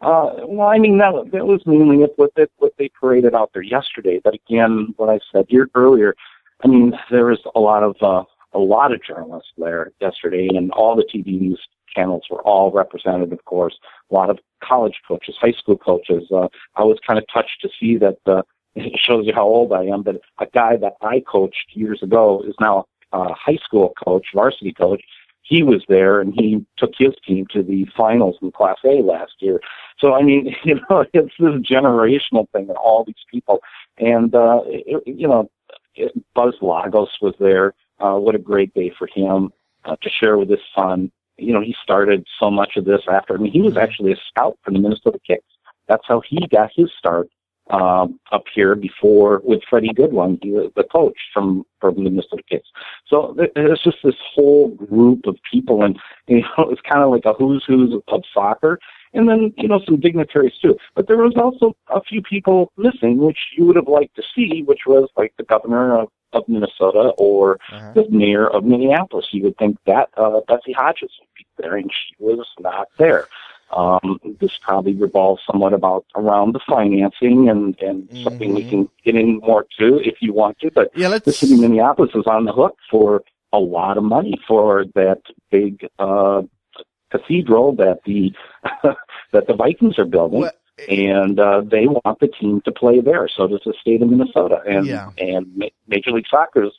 Uh, 0.00 0.34
well, 0.46 0.66
I 0.66 0.78
mean 0.78 0.98
that 0.98 1.12
that 1.32 1.46
was 1.46 1.62
mainly 1.64 2.04
what 2.16 2.32
they, 2.34 2.46
what 2.58 2.72
they 2.76 2.90
paraded 3.00 3.34
out 3.34 3.50
there 3.54 3.62
yesterday. 3.62 4.20
But 4.22 4.34
again, 4.34 4.94
what 4.96 5.08
I 5.08 5.20
said 5.30 5.46
here 5.48 5.70
earlier, 5.76 6.16
I 6.64 6.68
mean 6.68 6.92
there 7.10 7.26
was 7.26 7.38
a 7.54 7.60
lot 7.60 7.84
of 7.84 7.96
uh, 8.02 8.24
a 8.52 8.58
lot 8.58 8.92
of 8.92 9.02
journalists 9.02 9.52
there 9.56 9.92
yesterday, 10.00 10.48
and 10.52 10.72
all 10.72 10.96
the 10.96 11.04
TV 11.04 11.40
news 11.40 11.60
channels 11.94 12.24
were 12.30 12.42
all 12.42 12.72
represented. 12.72 13.32
Of 13.32 13.44
course, 13.44 13.78
a 14.10 14.14
lot 14.14 14.28
of 14.28 14.40
college 14.62 15.00
coaches, 15.06 15.36
high 15.40 15.52
school 15.52 15.78
coaches. 15.78 16.24
Uh, 16.32 16.48
I 16.74 16.82
was 16.82 16.98
kind 17.06 17.18
of 17.18 17.24
touched 17.32 17.60
to 17.62 17.68
see 17.78 17.96
that. 17.98 18.18
Uh, 18.26 18.42
it 18.74 18.98
shows 18.98 19.26
you 19.26 19.34
how 19.34 19.44
old 19.44 19.72
I 19.72 19.84
am. 19.84 20.02
But 20.02 20.22
a 20.40 20.46
guy 20.46 20.76
that 20.78 20.94
I 21.02 21.20
coached 21.20 21.74
years 21.74 22.02
ago 22.02 22.42
is 22.46 22.54
now 22.58 22.86
a 23.12 23.32
high 23.34 23.58
school 23.62 23.92
coach, 24.02 24.26
varsity 24.34 24.72
coach, 24.72 25.02
he 25.42 25.62
was 25.62 25.82
there 25.88 26.20
and 26.20 26.32
he 26.34 26.64
took 26.78 26.92
his 26.96 27.12
team 27.26 27.46
to 27.52 27.62
the 27.62 27.86
finals 27.96 28.36
in 28.40 28.52
Class 28.52 28.78
A 28.84 29.02
last 29.02 29.34
year. 29.40 29.60
So 29.98 30.14
I 30.14 30.22
mean, 30.22 30.54
you 30.64 30.80
know, 30.88 31.04
it's 31.12 31.34
this 31.38 31.54
generational 31.60 32.48
thing 32.50 32.68
and 32.68 32.78
all 32.78 33.04
these 33.04 33.24
people, 33.30 33.60
and 33.98 34.34
uh, 34.34 34.62
it, 34.66 35.02
you 35.06 35.28
know, 35.28 35.50
it, 35.94 36.12
Buzz 36.34 36.54
Lagos 36.60 37.10
was 37.20 37.34
there. 37.38 37.74
Uh, 38.00 38.16
what 38.16 38.34
a 38.34 38.38
great 38.38 38.74
day 38.74 38.92
for 38.98 39.06
him 39.06 39.52
uh, 39.84 39.96
to 40.02 40.10
share 40.10 40.36
with 40.36 40.50
his 40.50 40.60
son. 40.74 41.10
You 41.38 41.52
know, 41.52 41.60
he 41.60 41.74
started 41.82 42.26
so 42.38 42.50
much 42.50 42.76
of 42.76 42.84
this 42.84 43.02
after. 43.10 43.34
I 43.34 43.38
mean, 43.38 43.52
he 43.52 43.60
was 43.60 43.74
mm-hmm. 43.74 43.82
actually 43.82 44.12
a 44.12 44.16
scout 44.28 44.58
for 44.62 44.70
the 44.70 44.78
Minnesota 44.78 45.18
Kicks. 45.26 45.44
That's 45.88 46.04
how 46.06 46.20
he 46.20 46.46
got 46.48 46.70
his 46.74 46.90
start 46.98 47.28
um, 47.72 48.20
up 48.30 48.44
here 48.54 48.74
before 48.74 49.40
with 49.44 49.62
Freddie 49.68 49.94
Goodwin, 49.94 50.38
he 50.42 50.50
was 50.50 50.70
the 50.76 50.84
coach 50.84 51.16
from 51.32 51.64
from 51.80 51.96
the 51.96 52.10
Minnesota 52.10 52.42
Kicks. 52.48 52.68
So 53.08 53.34
there's 53.54 53.80
just 53.82 53.96
this 54.04 54.14
whole 54.34 54.68
group 54.68 55.26
of 55.26 55.36
people, 55.50 55.82
and 55.82 55.98
you 56.28 56.42
know 56.42 56.68
it's 56.70 56.82
kind 56.82 57.02
of 57.02 57.10
like 57.10 57.24
a 57.24 57.32
who's 57.32 57.64
who's 57.66 57.94
of 58.08 58.22
soccer, 58.32 58.78
and 59.14 59.28
then 59.28 59.54
you 59.56 59.68
know 59.68 59.80
some 59.84 59.98
dignitaries 59.98 60.52
too. 60.60 60.76
But 60.94 61.08
there 61.08 61.16
was 61.16 61.34
also 61.36 61.74
a 61.88 62.02
few 62.02 62.20
people 62.20 62.70
missing, 62.76 63.18
which 63.18 63.38
you 63.56 63.64
would 63.64 63.76
have 63.76 63.88
liked 63.88 64.16
to 64.16 64.22
see, 64.34 64.62
which 64.62 64.80
was 64.86 65.08
like 65.16 65.32
the 65.38 65.44
governor 65.44 65.98
of 65.98 66.08
of 66.34 66.48
Minnesota 66.48 67.12
or 67.18 67.58
uh-huh. 67.70 67.92
the 67.94 68.08
mayor 68.10 68.48
of 68.48 68.64
Minneapolis. 68.64 69.26
You 69.32 69.44
would 69.44 69.56
think 69.56 69.78
that 69.86 70.10
uh, 70.16 70.40
Betsy 70.46 70.72
Hodges 70.72 71.10
would 71.20 71.28
be 71.36 71.46
there, 71.58 71.76
and 71.76 71.90
she 71.90 72.14
was 72.18 72.46
not 72.60 72.88
there. 72.98 73.28
Um, 73.72 74.20
this 74.40 74.58
probably 74.60 74.94
revolves 74.94 75.42
somewhat 75.50 75.72
about 75.72 76.04
around 76.14 76.52
the 76.52 76.60
financing 76.68 77.48
and, 77.48 77.78
and 77.80 78.08
mm-hmm. 78.08 78.22
something 78.22 78.54
we 78.54 78.68
can 78.68 78.88
get 79.04 79.14
in 79.14 79.38
more 79.38 79.66
to 79.78 79.98
if 80.04 80.16
you 80.20 80.32
want 80.32 80.58
to. 80.60 80.70
But 80.70 80.90
yeah, 80.94 81.08
let's... 81.08 81.24
the 81.24 81.32
city 81.32 81.54
of 81.54 81.60
Minneapolis 81.60 82.10
is 82.14 82.26
on 82.26 82.44
the 82.44 82.52
hook 82.52 82.76
for 82.90 83.22
a 83.52 83.58
lot 83.58 83.96
of 83.96 84.04
money 84.04 84.40
for 84.46 84.84
that 84.94 85.22
big 85.50 85.88
uh, 85.98 86.42
cathedral 87.10 87.74
that 87.76 88.00
the 88.04 88.32
that 89.32 89.46
the 89.46 89.54
Vikings 89.54 89.98
are 89.98 90.04
building. 90.04 90.42
Well, 90.42 90.52
and 90.88 91.38
uh, 91.38 91.60
they 91.64 91.86
want 91.86 92.18
the 92.20 92.28
team 92.28 92.60
to 92.62 92.72
play 92.72 93.00
there. 93.00 93.28
So 93.28 93.46
does 93.46 93.60
the 93.64 93.74
state 93.80 94.02
of 94.02 94.08
Minnesota, 94.08 94.60
and 94.66 94.86
yeah. 94.86 95.10
and 95.18 95.70
Major 95.86 96.10
League 96.10 96.26
Soccer 96.30 96.64
is. 96.64 96.72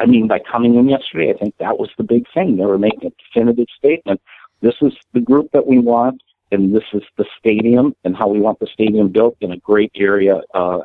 I 0.00 0.06
mean, 0.06 0.28
by 0.28 0.38
coming 0.38 0.76
in 0.76 0.88
yesterday, 0.88 1.34
I 1.34 1.36
think 1.36 1.56
that 1.58 1.76
was 1.76 1.90
the 1.98 2.04
big 2.04 2.26
thing. 2.32 2.56
They 2.56 2.64
were 2.64 2.78
making 2.78 3.08
a 3.10 3.12
definitive 3.34 3.66
statement. 3.76 4.20
This 4.60 4.76
is 4.80 4.92
the 5.12 5.20
group 5.20 5.50
that 5.52 5.66
we 5.66 5.80
want 5.80 6.22
and 6.50 6.74
this 6.74 6.84
is 6.92 7.02
the 7.16 7.24
stadium 7.38 7.94
and 8.04 8.16
how 8.16 8.28
we 8.28 8.40
want 8.40 8.58
the 8.58 8.68
stadium 8.72 9.10
built 9.10 9.36
in 9.40 9.52
a 9.52 9.56
great 9.58 9.92
area. 9.94 10.40
Uh, 10.54 10.78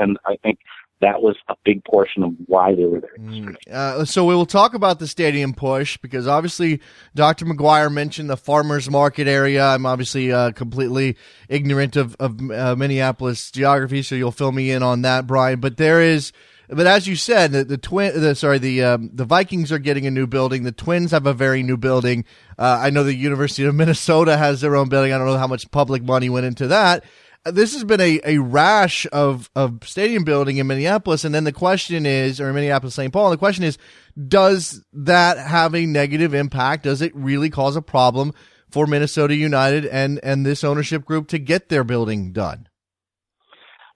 and 0.00 0.18
I 0.26 0.36
think 0.42 0.58
that 1.00 1.22
was 1.22 1.36
a 1.48 1.54
big 1.64 1.84
portion 1.84 2.22
of 2.22 2.32
why 2.46 2.74
they 2.74 2.84
were 2.84 3.00
there. 3.00 3.16
Mm, 3.18 3.54
uh, 3.70 4.04
so 4.04 4.24
we 4.24 4.34
will 4.34 4.46
talk 4.46 4.74
about 4.74 4.98
the 4.98 5.06
stadium 5.06 5.52
push 5.52 5.96
because 5.96 6.26
obviously 6.26 6.80
Dr. 7.14 7.44
McGuire 7.44 7.92
mentioned 7.92 8.28
the 8.28 8.36
farmers 8.36 8.90
market 8.90 9.28
area. 9.28 9.64
I'm 9.64 9.86
obviously 9.86 10.32
uh, 10.32 10.52
completely 10.52 11.16
ignorant 11.48 11.96
of, 11.96 12.16
of 12.18 12.38
uh, 12.50 12.74
Minneapolis 12.76 13.50
geography, 13.50 14.02
so 14.02 14.14
you'll 14.14 14.32
fill 14.32 14.52
me 14.52 14.70
in 14.70 14.82
on 14.82 15.02
that, 15.02 15.26
Brian. 15.26 15.60
But 15.60 15.76
there 15.76 16.00
is 16.00 16.32
but 16.68 16.86
as 16.86 17.06
you 17.06 17.16
said, 17.16 17.52
the, 17.52 17.64
the 17.64 17.78
twin, 17.78 18.20
the, 18.20 18.34
sorry, 18.34 18.58
the 18.58 18.84
um, 18.84 19.10
the 19.12 19.24
Vikings 19.24 19.72
are 19.72 19.78
getting 19.78 20.06
a 20.06 20.10
new 20.10 20.26
building. 20.26 20.64
The 20.64 20.72
Twins 20.72 21.12
have 21.12 21.26
a 21.26 21.32
very 21.32 21.62
new 21.62 21.76
building. 21.76 22.24
Uh, 22.58 22.78
I 22.82 22.90
know 22.90 23.04
the 23.04 23.14
University 23.14 23.64
of 23.64 23.74
Minnesota 23.74 24.36
has 24.36 24.60
their 24.60 24.76
own 24.76 24.88
building. 24.88 25.12
I 25.12 25.18
don't 25.18 25.26
know 25.26 25.38
how 25.38 25.46
much 25.46 25.70
public 25.70 26.02
money 26.02 26.28
went 26.28 26.46
into 26.46 26.68
that. 26.68 27.04
Uh, 27.46 27.50
this 27.50 27.72
has 27.72 27.84
been 27.84 28.00
a, 28.00 28.20
a 28.24 28.38
rash 28.38 29.06
of, 29.12 29.48
of 29.54 29.78
stadium 29.84 30.24
building 30.24 30.58
in 30.58 30.66
Minneapolis. 30.66 31.24
And 31.24 31.34
then 31.34 31.44
the 31.44 31.52
question 31.52 32.04
is, 32.04 32.40
or 32.40 32.52
Minneapolis, 32.52 32.94
St. 32.94 33.12
Paul, 33.12 33.26
and 33.26 33.32
the 33.32 33.38
question 33.38 33.64
is, 33.64 33.78
does 34.26 34.84
that 34.92 35.38
have 35.38 35.74
a 35.74 35.86
negative 35.86 36.34
impact? 36.34 36.84
Does 36.84 37.00
it 37.00 37.14
really 37.14 37.48
cause 37.48 37.76
a 37.76 37.82
problem 37.82 38.32
for 38.70 38.86
Minnesota 38.86 39.34
United 39.34 39.86
and, 39.86 40.20
and 40.22 40.44
this 40.44 40.64
ownership 40.64 41.04
group 41.04 41.28
to 41.28 41.38
get 41.38 41.68
their 41.68 41.84
building 41.84 42.32
done? 42.32 42.67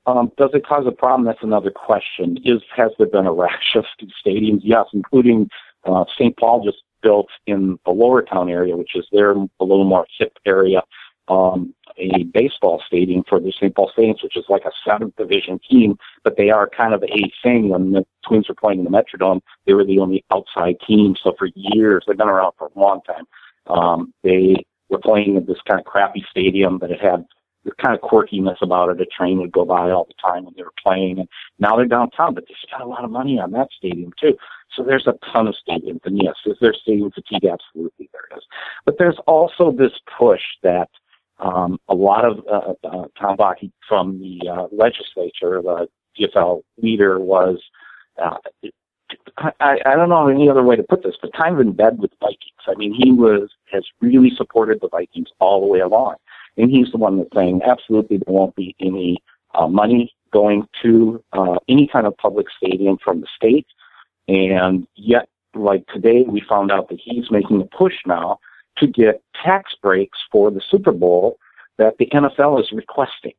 Um, 0.07 0.32
does 0.36 0.50
it 0.53 0.66
cause 0.66 0.84
a 0.86 0.92
problem? 0.92 1.24
That's 1.24 1.42
another 1.42 1.70
question. 1.70 2.38
Is 2.44 2.62
has 2.74 2.90
there 2.98 3.07
been 3.07 3.26
a 3.26 3.32
rash 3.32 3.76
of 3.76 3.84
stadiums? 4.26 4.61
Yes, 4.62 4.86
including 4.92 5.48
uh, 5.84 6.05
St. 6.18 6.36
Paul 6.36 6.64
just 6.64 6.82
built 7.03 7.28
in 7.46 7.78
the 7.84 7.92
Lower 7.92 8.22
Town 8.22 8.48
area, 8.48 8.76
which 8.76 8.94
is 8.94 9.07
their 9.12 9.32
a 9.32 9.64
little 9.64 9.84
more 9.84 10.07
hip 10.18 10.38
area, 10.46 10.82
um, 11.28 11.74
a 11.98 12.24
baseball 12.24 12.82
stadium 12.86 13.22
for 13.28 13.40
the 13.40 13.53
St. 13.53 13.74
Paul 13.74 13.90
Saints, 13.96 14.22
which 14.22 14.36
is 14.36 14.44
like 14.48 14.64
a 14.64 14.70
seventh 14.88 15.16
division 15.16 15.61
team, 15.68 15.96
but 16.24 16.36
they 16.36 16.50
are 16.50 16.68
kind 16.68 16.94
of 16.94 17.03
a 17.03 17.30
thing. 17.42 17.68
When 17.68 17.92
the 17.92 18.05
Twins 18.26 18.48
were 18.48 18.55
playing 18.55 18.78
in 18.78 18.84
the 18.84 18.90
Metrodome, 18.90 19.40
they 19.66 19.74
were 19.74 19.84
the 19.84 19.98
only 19.98 20.24
outside 20.32 20.76
team. 20.86 21.16
So 21.22 21.34
for 21.38 21.48
years, 21.55 22.05
they've 22.07 22.16
been 22.16 22.28
around 22.28 22.53
for 22.59 22.70
a 22.74 22.78
long 22.78 23.00
time. 23.03 23.24
Um, 23.66 24.12
they 24.22 24.64
were 24.88 24.98
playing 24.98 25.36
in 25.36 25.46
this 25.46 25.59
kind 25.68 25.80
of 25.80 25.86
crappy 25.86 26.24
stadium, 26.30 26.78
but 26.78 26.90
it 26.90 27.00
had 27.00 27.24
the 27.65 27.73
kind 27.83 27.95
of 27.95 28.01
quirkiness 28.01 28.61
about 28.63 28.89
it. 28.91 29.01
A 29.01 29.07
train 29.07 29.39
would 29.39 29.53
go 29.53 29.65
by 29.65 29.91
all 29.91 30.07
the 30.07 30.15
time 30.23 30.45
when 30.45 30.55
they 30.57 30.63
were 30.63 30.73
playing, 30.83 31.19
and 31.19 31.29
now 31.59 31.77
they're 31.77 31.87
downtown, 31.87 32.35
but 32.35 32.45
they 32.49 32.55
spent 32.63 32.83
a 32.83 32.87
lot 32.87 33.05
of 33.05 33.11
money 33.11 33.39
on 33.39 33.53
that 33.53 33.69
stadium 33.77 34.13
too. 34.21 34.37
So 34.77 34.83
there's 34.83 35.07
a 35.07 35.15
ton 35.33 35.47
of 35.47 35.55
stadiums, 35.69 36.01
and 36.05 36.21
yes, 36.23 36.35
is 36.47 36.57
there 36.61 36.75
stadium 36.75 37.11
fatigue? 37.11 37.45
Absolutely, 37.45 38.09
there 38.13 38.37
is. 38.37 38.45
But 38.85 38.97
there's 38.99 39.19
also 39.27 39.71
this 39.71 39.93
push 40.19 40.41
that 40.63 40.89
um, 41.39 41.79
a 41.89 41.95
lot 41.95 42.25
of 42.25 42.39
uh, 42.51 42.73
uh, 42.87 43.05
Tom 43.19 43.37
Bakk 43.37 43.71
from 43.89 44.19
the 44.19 44.49
uh, 44.49 44.67
legislature, 44.73 45.61
the 45.63 45.89
DFL 46.19 46.63
leader, 46.79 47.19
was. 47.19 47.59
Uh, 48.23 48.37
I, 49.37 49.79
I 49.85 49.95
don't 49.95 50.09
know 50.09 50.29
any 50.29 50.49
other 50.49 50.63
way 50.63 50.77
to 50.77 50.83
put 50.83 51.03
this, 51.03 51.17
but 51.21 51.33
kind 51.35 51.55
of 51.55 51.61
in 51.61 51.73
bed 51.73 51.99
with 51.99 52.13
Vikings. 52.21 52.63
I 52.67 52.75
mean, 52.77 52.95
he 52.95 53.13
was 53.13 53.51
has 53.71 53.85
really 54.01 54.31
supported 54.37 54.81
the 54.81 54.89
Vikings 54.89 55.29
all 55.39 55.61
the 55.61 55.67
way 55.67 55.81
along. 55.81 56.17
And 56.57 56.70
he's 56.70 56.90
the 56.92 56.98
one 56.98 57.18
that's 57.18 57.34
saying 57.34 57.62
absolutely 57.64 58.18
there 58.18 58.32
won't 58.32 58.55
be 58.55 58.74
any 58.80 59.22
uh, 59.55 59.68
money 59.68 60.14
going 60.32 60.66
to 60.82 61.22
uh, 61.32 61.57
any 61.68 61.86
kind 61.86 62.07
of 62.07 62.16
public 62.16 62.46
stadium 62.57 62.98
from 63.03 63.20
the 63.20 63.26
state. 63.34 63.66
And 64.28 64.86
yet, 64.96 65.28
like 65.55 65.86
today, 65.88 66.22
we 66.22 66.40
found 66.40 66.70
out 66.70 66.88
that 66.88 67.00
he's 67.03 67.30
making 67.30 67.61
a 67.61 67.76
push 67.76 67.94
now 68.07 68.38
to 68.78 68.86
get 68.86 69.22
tax 69.42 69.74
breaks 69.82 70.18
for 70.30 70.50
the 70.50 70.62
Super 70.70 70.92
Bowl 70.92 71.38
that 71.78 71.98
the 71.98 72.07
NFL 72.07 72.61
is 72.61 72.72
requesting. 72.72 73.34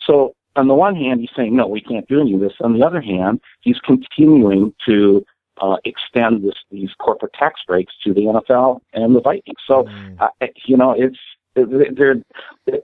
So 0.00 0.34
on 0.56 0.68
the 0.68 0.74
one 0.74 0.96
hand, 0.96 1.20
he's 1.20 1.30
saying, 1.34 1.54
no, 1.54 1.66
we 1.66 1.80
can't 1.80 2.08
do 2.08 2.20
any 2.20 2.34
of 2.34 2.40
this. 2.40 2.54
On 2.60 2.78
the 2.78 2.84
other 2.84 3.00
hand, 3.00 3.40
he's 3.60 3.78
continuing 3.78 4.74
to 4.86 5.24
uh, 5.60 5.76
extend 5.84 6.44
this, 6.44 6.56
these 6.70 6.90
corporate 6.98 7.32
tax 7.32 7.60
breaks 7.66 7.94
to 8.04 8.12
the 8.12 8.22
NFL 8.22 8.80
and 8.92 9.14
the 9.14 9.20
Vikings. 9.20 9.58
So, 9.66 9.84
mm. 9.84 10.20
uh, 10.20 10.28
you 10.64 10.76
know, 10.76 10.92
it's 10.92 11.18
they're 11.54 12.16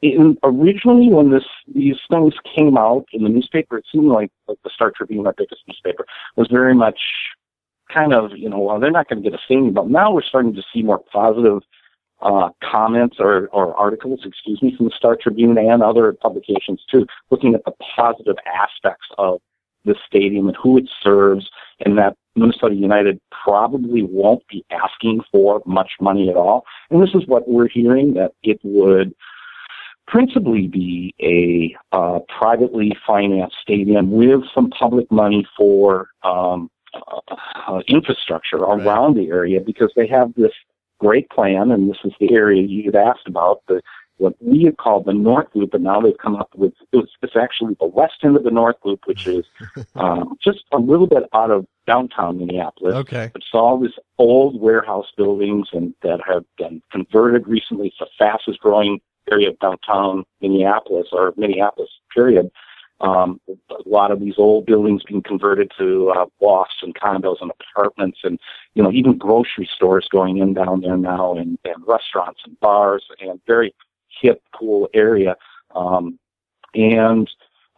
in, 0.03 0.37
originally 0.43 1.09
when 1.13 1.31
this 1.31 1.45
these 1.75 1.97
things 2.11 2.35
came 2.57 2.77
out 2.77 3.07
in 3.13 3.23
the 3.23 3.29
newspaper, 3.29 3.79
it 3.79 3.87
seemed 3.91 4.09
like, 4.09 4.31
like 4.47 4.59
the 4.65 4.71
Star 4.75 4.93
Tribune, 4.95 5.27
our 5.27 5.35
biggest 5.37 5.63
newspaper, 5.67 6.07
was 6.37 6.49
very 6.51 6.75
much 6.75 6.99
kind 7.93 8.13
of 8.13 8.33
you 8.37 8.49
know 8.49 8.59
well 8.59 8.79
they're 8.79 8.91
not 8.91 9.09
going 9.09 9.23
to 9.23 9.31
get 9.31 9.39
a 9.39 9.43
thing, 9.49 9.73
but 9.73 9.89
now 9.89 10.13
we're 10.13 10.23
starting 10.23 10.55
to 10.55 10.63
see 10.73 10.83
more 10.83 11.03
positive 11.13 11.63
uh, 12.21 12.49
comments 12.63 13.17
or, 13.19 13.49
or 13.49 13.75
articles, 13.77 14.21
excuse 14.25 14.61
me, 14.63 14.75
from 14.77 14.87
the 14.87 14.95
Star 14.97 15.17
Tribune 15.21 15.57
and 15.57 15.83
other 15.83 16.13
publications 16.13 16.83
too, 16.91 17.07
looking 17.31 17.55
at 17.55 17.65
the 17.65 17.73
positive 17.97 18.37
aspects 18.47 19.07
of 19.19 19.41
the 19.85 19.95
stadium 20.07 20.49
and 20.49 20.57
who 20.61 20.79
it 20.79 20.89
serves, 21.03 21.49
and 21.85 21.99
that 21.99 22.17
Minnesota 22.37 22.75
United 22.75 23.21
probably 23.45 24.03
won't 24.03 24.47
be 24.49 24.65
asking 24.71 25.23
for 25.31 25.63
much 25.67 25.93
money 26.01 26.29
at 26.29 26.37
all. 26.37 26.65
And 26.91 27.03
this 27.03 27.15
is 27.15 27.27
what 27.27 27.49
we're 27.49 27.69
hearing 27.69 28.15
that 28.15 28.33
it 28.43 28.61
would 28.63 29.15
principally 30.07 30.67
be 30.67 31.15
a 31.21 31.77
uh, 31.95 32.21
privately 32.39 32.97
financed 33.07 33.57
stadium 33.61 34.11
with 34.11 34.41
some 34.55 34.71
public 34.71 35.11
money 35.11 35.47
for 35.57 36.09
um, 36.23 36.71
uh, 36.95 37.35
uh, 37.69 37.81
infrastructure 37.89 38.57
around 38.57 39.15
the 39.15 39.29
area 39.29 39.61
because 39.61 39.93
they 39.95 40.07
have 40.07 40.33
this 40.35 40.53
great 40.99 41.29
plan, 41.31 41.71
and 41.71 41.91
this 41.91 41.99
is 42.05 42.13
the 42.19 42.33
area 42.33 42.63
you 42.63 42.85
had 42.85 42.97
asked 42.97 43.27
about 43.27 43.63
the 43.69 43.81
what 44.19 44.35
we 44.41 44.65
had 44.65 44.77
called 44.77 45.07
the 45.07 45.13
North 45.13 45.49
Loop, 45.55 45.71
but 45.71 45.81
now 45.81 46.01
they've 46.01 46.19
come 46.19 46.37
up 46.37 46.51
with 46.55 46.75
it 46.93 46.97
was, 46.97 47.09
it's 47.23 47.37
actually 47.37 47.77
the 47.81 47.87
west 47.87 48.15
end 48.23 48.37
of 48.37 48.45
the 48.45 48.51
North 48.51 48.77
Loop, 48.85 49.01
which 49.07 49.27
is 49.27 49.47
um, 49.97 50.37
just 50.43 50.65
a 50.73 50.79
little 50.79 51.07
bit 51.07 51.25
out 51.33 51.51
of 51.51 51.67
downtown 51.87 52.39
Minneapolis. 52.39 52.95
Okay, 52.95 53.31
it's 53.35 53.47
all 53.53 53.81
these 53.81 53.99
old 54.19 54.61
warehouse 54.61 55.07
buildings 55.17 55.69
and 55.73 55.95
that 56.03 56.21
have 56.27 56.45
been 56.59 56.83
converted 56.93 57.47
recently. 57.47 57.89
It's 57.89 57.99
the 57.99 58.07
fastest 58.19 58.61
growing 58.61 59.01
area 59.31 59.51
of 59.51 59.59
downtown 59.59 60.25
Minneapolis 60.41 61.09
or 61.13 61.33
Minneapolis 61.37 61.91
period. 62.15 62.51
Um, 63.01 63.41
a 63.49 63.89
lot 63.89 64.11
of 64.11 64.19
these 64.19 64.35
old 64.39 64.67
buildings 64.67 65.03
being 65.07 65.23
converted 65.23 65.71
to 65.79 66.11
uh, 66.17 66.27
lofts 66.41 66.75
and 66.83 66.95
condos 66.97 67.37
and 67.41 67.53
apartments, 67.61 68.19
and 68.25 68.41
you 68.75 68.83
know 68.83 68.91
even 68.91 69.17
grocery 69.17 69.69
stores 69.73 70.09
going 70.11 70.39
in 70.39 70.55
down 70.55 70.81
there 70.81 70.97
now, 70.97 71.37
and, 71.37 71.59
and 71.65 71.77
restaurants 71.87 72.41
and 72.45 72.59
bars, 72.59 73.05
and 73.21 73.41
very 73.47 73.73
hip, 74.21 74.43
cool 74.55 74.89
area. 74.95 75.37
Um, 75.75 76.19
and 76.75 77.29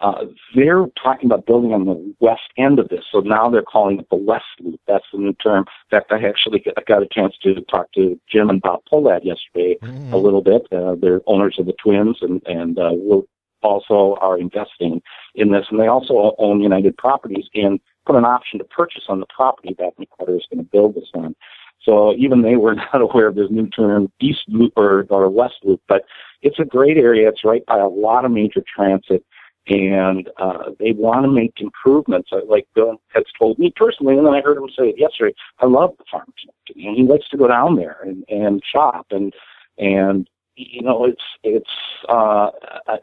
uh, 0.00 0.24
they're 0.54 0.86
talking 1.02 1.26
about 1.26 1.46
building 1.46 1.74
on 1.74 1.84
the 1.84 2.14
west 2.20 2.50
end 2.56 2.78
of 2.78 2.88
this. 2.88 3.04
So 3.12 3.20
now 3.20 3.50
they're 3.50 3.62
calling 3.62 3.98
it 3.98 4.08
the 4.10 4.16
West 4.16 4.46
Loop. 4.60 4.80
That's 4.86 5.04
the 5.12 5.18
new 5.18 5.34
term. 5.34 5.66
In 5.90 5.98
fact, 5.98 6.10
I 6.10 6.26
actually 6.26 6.64
got 6.86 7.02
a 7.02 7.08
chance 7.12 7.36
to 7.42 7.60
talk 7.62 7.92
to 7.92 8.18
Jim 8.26 8.48
and 8.48 8.62
Bob 8.62 8.80
Pohlad 8.90 9.24
yesterday 9.24 9.76
mm-hmm. 9.82 10.12
a 10.12 10.16
little 10.16 10.40
bit. 10.40 10.66
Uh, 10.72 10.96
they're 11.00 11.20
owners 11.26 11.56
of 11.58 11.66
the 11.66 11.74
Twins 11.74 12.18
and, 12.22 12.40
and 12.46 12.78
uh, 12.78 12.92
will 12.92 13.26
also 13.62 14.16
are 14.22 14.38
investing 14.38 15.02
in 15.34 15.52
this. 15.52 15.66
And 15.70 15.78
they 15.78 15.86
also 15.86 16.34
own 16.38 16.60
United 16.60 16.96
Properties 16.96 17.46
and 17.54 17.78
put 18.06 18.16
an 18.16 18.24
option 18.24 18.58
to 18.58 18.64
purchase 18.64 19.04
on 19.08 19.20
the 19.20 19.26
property 19.26 19.76
that 19.78 19.92
McGuire 19.98 20.38
is 20.38 20.46
going 20.50 20.64
to 20.64 20.70
build 20.70 20.94
this 20.94 21.10
on. 21.12 21.36
So 21.82 22.14
even 22.14 22.42
they 22.42 22.56
were 22.56 22.74
not 22.92 23.00
aware 23.00 23.26
of 23.26 23.34
this 23.34 23.50
new 23.50 23.68
term, 23.68 24.10
East 24.20 24.42
Loop 24.48 24.72
or, 24.76 25.06
or 25.10 25.28
West 25.28 25.56
Loop, 25.62 25.82
but 25.88 26.04
it's 26.42 26.58
a 26.58 26.64
great 26.64 26.96
area. 26.96 27.28
It's 27.28 27.44
right 27.44 27.64
by 27.66 27.78
a 27.78 27.88
lot 27.88 28.24
of 28.24 28.30
major 28.30 28.62
transit 28.74 29.24
and 29.70 30.28
uh, 30.38 30.70
they 30.78 30.92
want 30.92 31.24
to 31.24 31.30
make 31.30 31.54
improvements. 31.58 32.30
Like 32.48 32.66
Bill 32.74 33.00
has 33.14 33.24
told 33.38 33.58
me 33.58 33.72
personally, 33.74 34.16
and 34.16 34.26
then 34.26 34.34
I 34.34 34.40
heard 34.40 34.56
him 34.56 34.68
say 34.76 34.88
it 34.88 34.98
yesterday. 34.98 35.34
I 35.60 35.66
love 35.66 35.94
the 35.98 36.04
farmers 36.10 36.34
market, 36.46 36.84
and 36.84 36.96
he 36.96 37.04
likes 37.04 37.28
to 37.28 37.36
go 37.36 37.46
down 37.46 37.76
there 37.76 37.98
and, 38.02 38.24
and 38.28 38.62
shop 38.64 39.06
and 39.10 39.32
and 39.78 40.28
you 40.56 40.82
know 40.82 41.04
it's 41.04 41.22
it's 41.44 41.70
uh, 42.08 42.50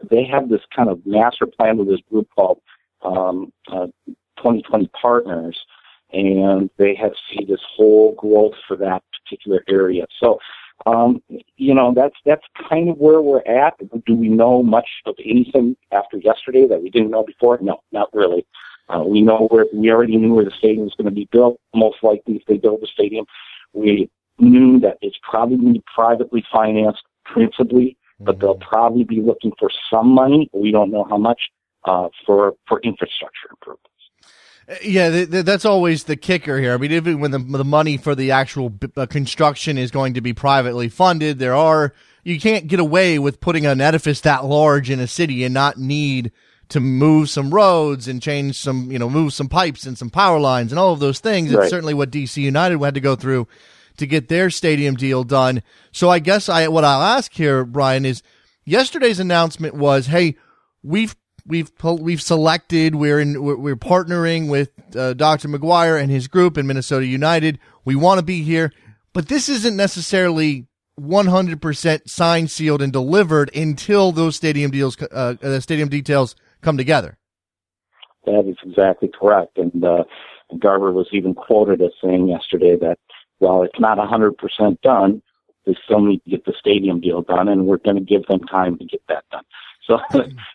they 0.09 0.25
have 0.25 0.49
this 0.49 0.61
kind 0.75 0.89
of 0.89 1.05
master 1.05 1.45
plan 1.45 1.77
with 1.77 1.87
this 1.87 2.01
group 2.11 2.27
called 2.35 2.59
um, 3.03 3.53
uh, 3.71 3.87
2020 4.37 4.89
Partners, 4.99 5.57
and 6.11 6.69
they 6.77 6.95
have 6.95 7.13
seen 7.29 7.47
this 7.47 7.61
whole 7.75 8.13
growth 8.15 8.55
for 8.67 8.75
that 8.77 9.03
particular 9.23 9.63
area. 9.69 10.05
So 10.19 10.39
um, 10.85 11.21
you 11.55 11.73
know, 11.73 11.93
that's 11.93 12.15
that's 12.25 12.43
kind 12.69 12.89
of 12.89 12.97
where 12.97 13.21
we're 13.21 13.45
at. 13.45 13.73
Do 14.05 14.15
we 14.15 14.29
know 14.29 14.61
much 14.63 14.87
of 15.05 15.15
anything 15.25 15.75
after 15.91 16.17
yesterday 16.17 16.67
that 16.67 16.81
we 16.81 16.89
didn't 16.89 17.09
know 17.09 17.23
before? 17.23 17.57
No, 17.61 17.81
not 17.91 18.09
really. 18.13 18.45
Uh, 18.89 19.03
we 19.05 19.21
know 19.21 19.47
where 19.49 19.65
we 19.73 19.91
already 19.91 20.15
knew 20.15 20.33
where 20.33 20.45
the 20.45 20.51
stadium 20.57 20.85
was 20.85 20.93
going 20.93 21.05
to 21.05 21.11
be 21.11 21.27
built. 21.31 21.59
Most 21.75 21.97
likely, 22.03 22.35
if 22.35 22.43
they 22.47 22.57
build 22.57 22.81
the 22.81 22.87
stadium, 22.87 23.25
we 23.73 24.09
knew 24.39 24.79
that 24.79 24.97
it's 25.01 25.17
probably 25.29 25.57
going 25.57 25.73
to 25.73 25.79
be 25.79 25.85
privately 25.93 26.45
financed 26.51 27.03
principally, 27.25 27.97
but 28.19 28.35
mm-hmm. 28.35 28.45
they'll 28.45 28.55
probably 28.55 29.03
be 29.03 29.19
looking 29.19 29.51
for 29.59 29.69
some 29.89 30.07
money. 30.07 30.49
We 30.53 30.71
don't 30.71 30.91
know 30.91 31.05
how 31.09 31.17
much 31.17 31.41
uh, 31.85 32.09
for 32.25 32.53
for 32.67 32.79
infrastructure 32.81 33.49
improvements. 33.51 33.89
Yeah, 34.83 35.09
th- 35.09 35.31
th- 35.31 35.45
that's 35.45 35.63
always 35.63 36.03
the 36.03 36.17
kicker 36.17 36.59
here. 36.59 36.73
I 36.73 36.77
mean, 36.77 36.91
even 36.91 37.19
when 37.19 37.31
the 37.31 37.39
the 37.39 37.63
money 37.63 37.95
for 37.95 38.15
the 38.15 38.31
actual 38.31 38.69
b- 38.69 38.89
uh, 38.97 39.05
construction 39.05 39.77
is 39.77 39.91
going 39.91 40.13
to 40.15 40.21
be 40.21 40.33
privately 40.33 40.89
funded, 40.89 41.39
there 41.39 41.55
are 41.55 41.93
you 42.25 42.37
can't 42.39 42.67
get 42.67 42.79
away 42.81 43.17
with 43.17 43.39
putting 43.39 43.65
an 43.65 43.79
edifice 43.79 44.19
that 44.21 44.43
large 44.43 44.89
in 44.89 44.99
a 44.99 45.07
city 45.07 45.45
and 45.45 45.53
not 45.53 45.77
need 45.77 46.33
to 46.67 46.81
move 46.81 47.29
some 47.29 47.53
roads 47.53 48.09
and 48.09 48.21
change 48.21 48.59
some, 48.59 48.91
you 48.91 48.99
know, 48.99 49.09
move 49.09 49.31
some 49.31 49.47
pipes 49.47 49.85
and 49.85 49.97
some 49.97 50.09
power 50.09 50.37
lines 50.37 50.73
and 50.73 50.79
all 50.79 50.91
of 50.91 50.99
those 50.99 51.19
things. 51.19 51.53
Right. 51.53 51.63
It's 51.63 51.69
certainly 51.69 51.93
what 51.93 52.11
DC 52.11 52.35
United 52.35 52.81
had 52.81 52.93
to 52.95 52.99
go 52.99 53.15
through 53.15 53.47
to 53.95 54.05
get 54.05 54.27
their 54.27 54.49
stadium 54.49 54.95
deal 54.95 55.23
done. 55.23 55.63
So 55.93 56.09
I 56.09 56.19
guess 56.19 56.49
I 56.49 56.67
what 56.67 56.83
I'll 56.83 57.01
ask 57.01 57.33
here, 57.33 57.63
Brian, 57.63 58.05
is 58.05 58.21
yesterday's 58.65 59.21
announcement 59.21 59.75
was, 59.75 60.07
hey, 60.07 60.35
we've 60.83 61.15
we've 61.47 61.71
we've 61.83 62.21
selected. 62.21 62.95
We're 62.95 63.19
in. 63.19 63.41
We're, 63.41 63.75
partnering 63.75 64.49
with 64.49 64.71
uh, 64.95 65.13
Dr. 65.13 65.47
McGuire 65.47 66.01
and 66.01 66.11
his 66.11 66.27
group 66.27 66.57
in 66.57 66.67
Minnesota 66.67 67.05
United. 67.05 67.59
We 67.85 67.95
want 67.95 68.19
to 68.19 68.25
be 68.25 68.43
here, 68.43 68.73
but 69.13 69.27
this 69.27 69.49
isn't 69.49 69.75
necessarily 69.75 70.67
100% 70.99 72.09
signed, 72.09 72.51
sealed, 72.51 72.81
and 72.81 72.91
delivered 72.91 73.55
until 73.55 74.11
those 74.11 74.35
stadium 74.35 74.71
deals, 74.71 74.99
uh, 75.01 75.35
uh, 75.41 75.59
stadium 75.59 75.89
details 75.89 76.35
come 76.61 76.77
together. 76.77 77.17
That 78.25 78.45
is 78.47 78.57
exactly 78.65 79.09
correct. 79.17 79.57
And 79.57 79.83
uh, 79.83 80.03
Garber 80.59 80.91
was 80.91 81.07
even 81.11 81.33
quoted 81.33 81.81
as 81.81 81.91
saying 82.03 82.27
yesterday 82.27 82.75
that 82.81 82.97
while 83.37 83.63
it's 83.63 83.79
not 83.79 83.97
100% 83.97 84.81
done, 84.81 85.21
they 85.65 85.75
still 85.83 86.01
need 86.01 86.23
to 86.23 86.29
get 86.29 86.45
the 86.45 86.53
stadium 86.57 86.99
deal 86.99 87.21
done, 87.21 87.47
and 87.47 87.67
we're 87.67 87.77
going 87.77 87.97
to 87.97 88.03
give 88.03 88.25
them 88.27 88.39
time 88.39 88.77
to 88.77 88.85
get 88.85 89.01
that 89.09 89.25
done. 89.31 89.43
So, 89.87 89.99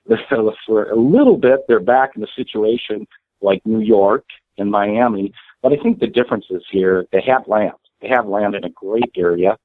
the 0.06 0.18
so 0.28 0.54
for 0.66 0.90
a 0.90 0.96
little 0.96 1.36
bit, 1.36 1.60
they're 1.66 1.80
back 1.80 2.10
in 2.16 2.22
a 2.22 2.26
situation 2.36 3.06
like 3.40 3.62
New 3.64 3.80
York 3.80 4.24
and 4.58 4.70
Miami. 4.70 5.32
But 5.62 5.72
I 5.72 5.76
think 5.76 5.98
the 5.98 6.06
difference 6.06 6.46
is 6.50 6.62
here, 6.70 7.06
they 7.12 7.22
have 7.26 7.48
land. 7.48 7.72
They 8.00 8.08
have 8.08 8.26
land 8.26 8.54
in 8.54 8.64
a 8.64 8.70
great 8.70 9.12
area, 9.16 9.56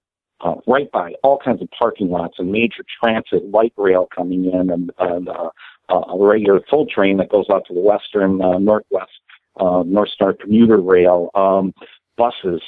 uh, 0.42 0.56
right 0.68 0.90
by 0.92 1.14
all 1.24 1.40
kinds 1.44 1.62
of 1.62 1.70
parking 1.72 2.10
lots 2.10 2.36
and 2.38 2.52
major 2.52 2.84
transit, 3.02 3.50
light 3.50 3.74
rail 3.78 4.08
coming 4.16 4.46
in 4.46 4.70
and, 4.70 4.92
and 5.00 5.28
uh, 5.28 5.50
uh, 5.90 6.02
a 6.10 6.18
regular 6.18 6.62
full 6.70 6.86
train 6.86 7.18
that 7.18 7.30
goes 7.30 7.48
out 7.50 7.66
to 7.68 7.74
the 7.74 7.80
western, 7.80 8.42
uh, 8.42 8.60
northwest, 8.60 9.12
uh, 9.60 9.84
North 9.86 10.10
Star 10.10 10.34
commuter 10.34 10.78
rail, 10.78 11.30
um, 11.34 11.74
buses, 12.16 12.62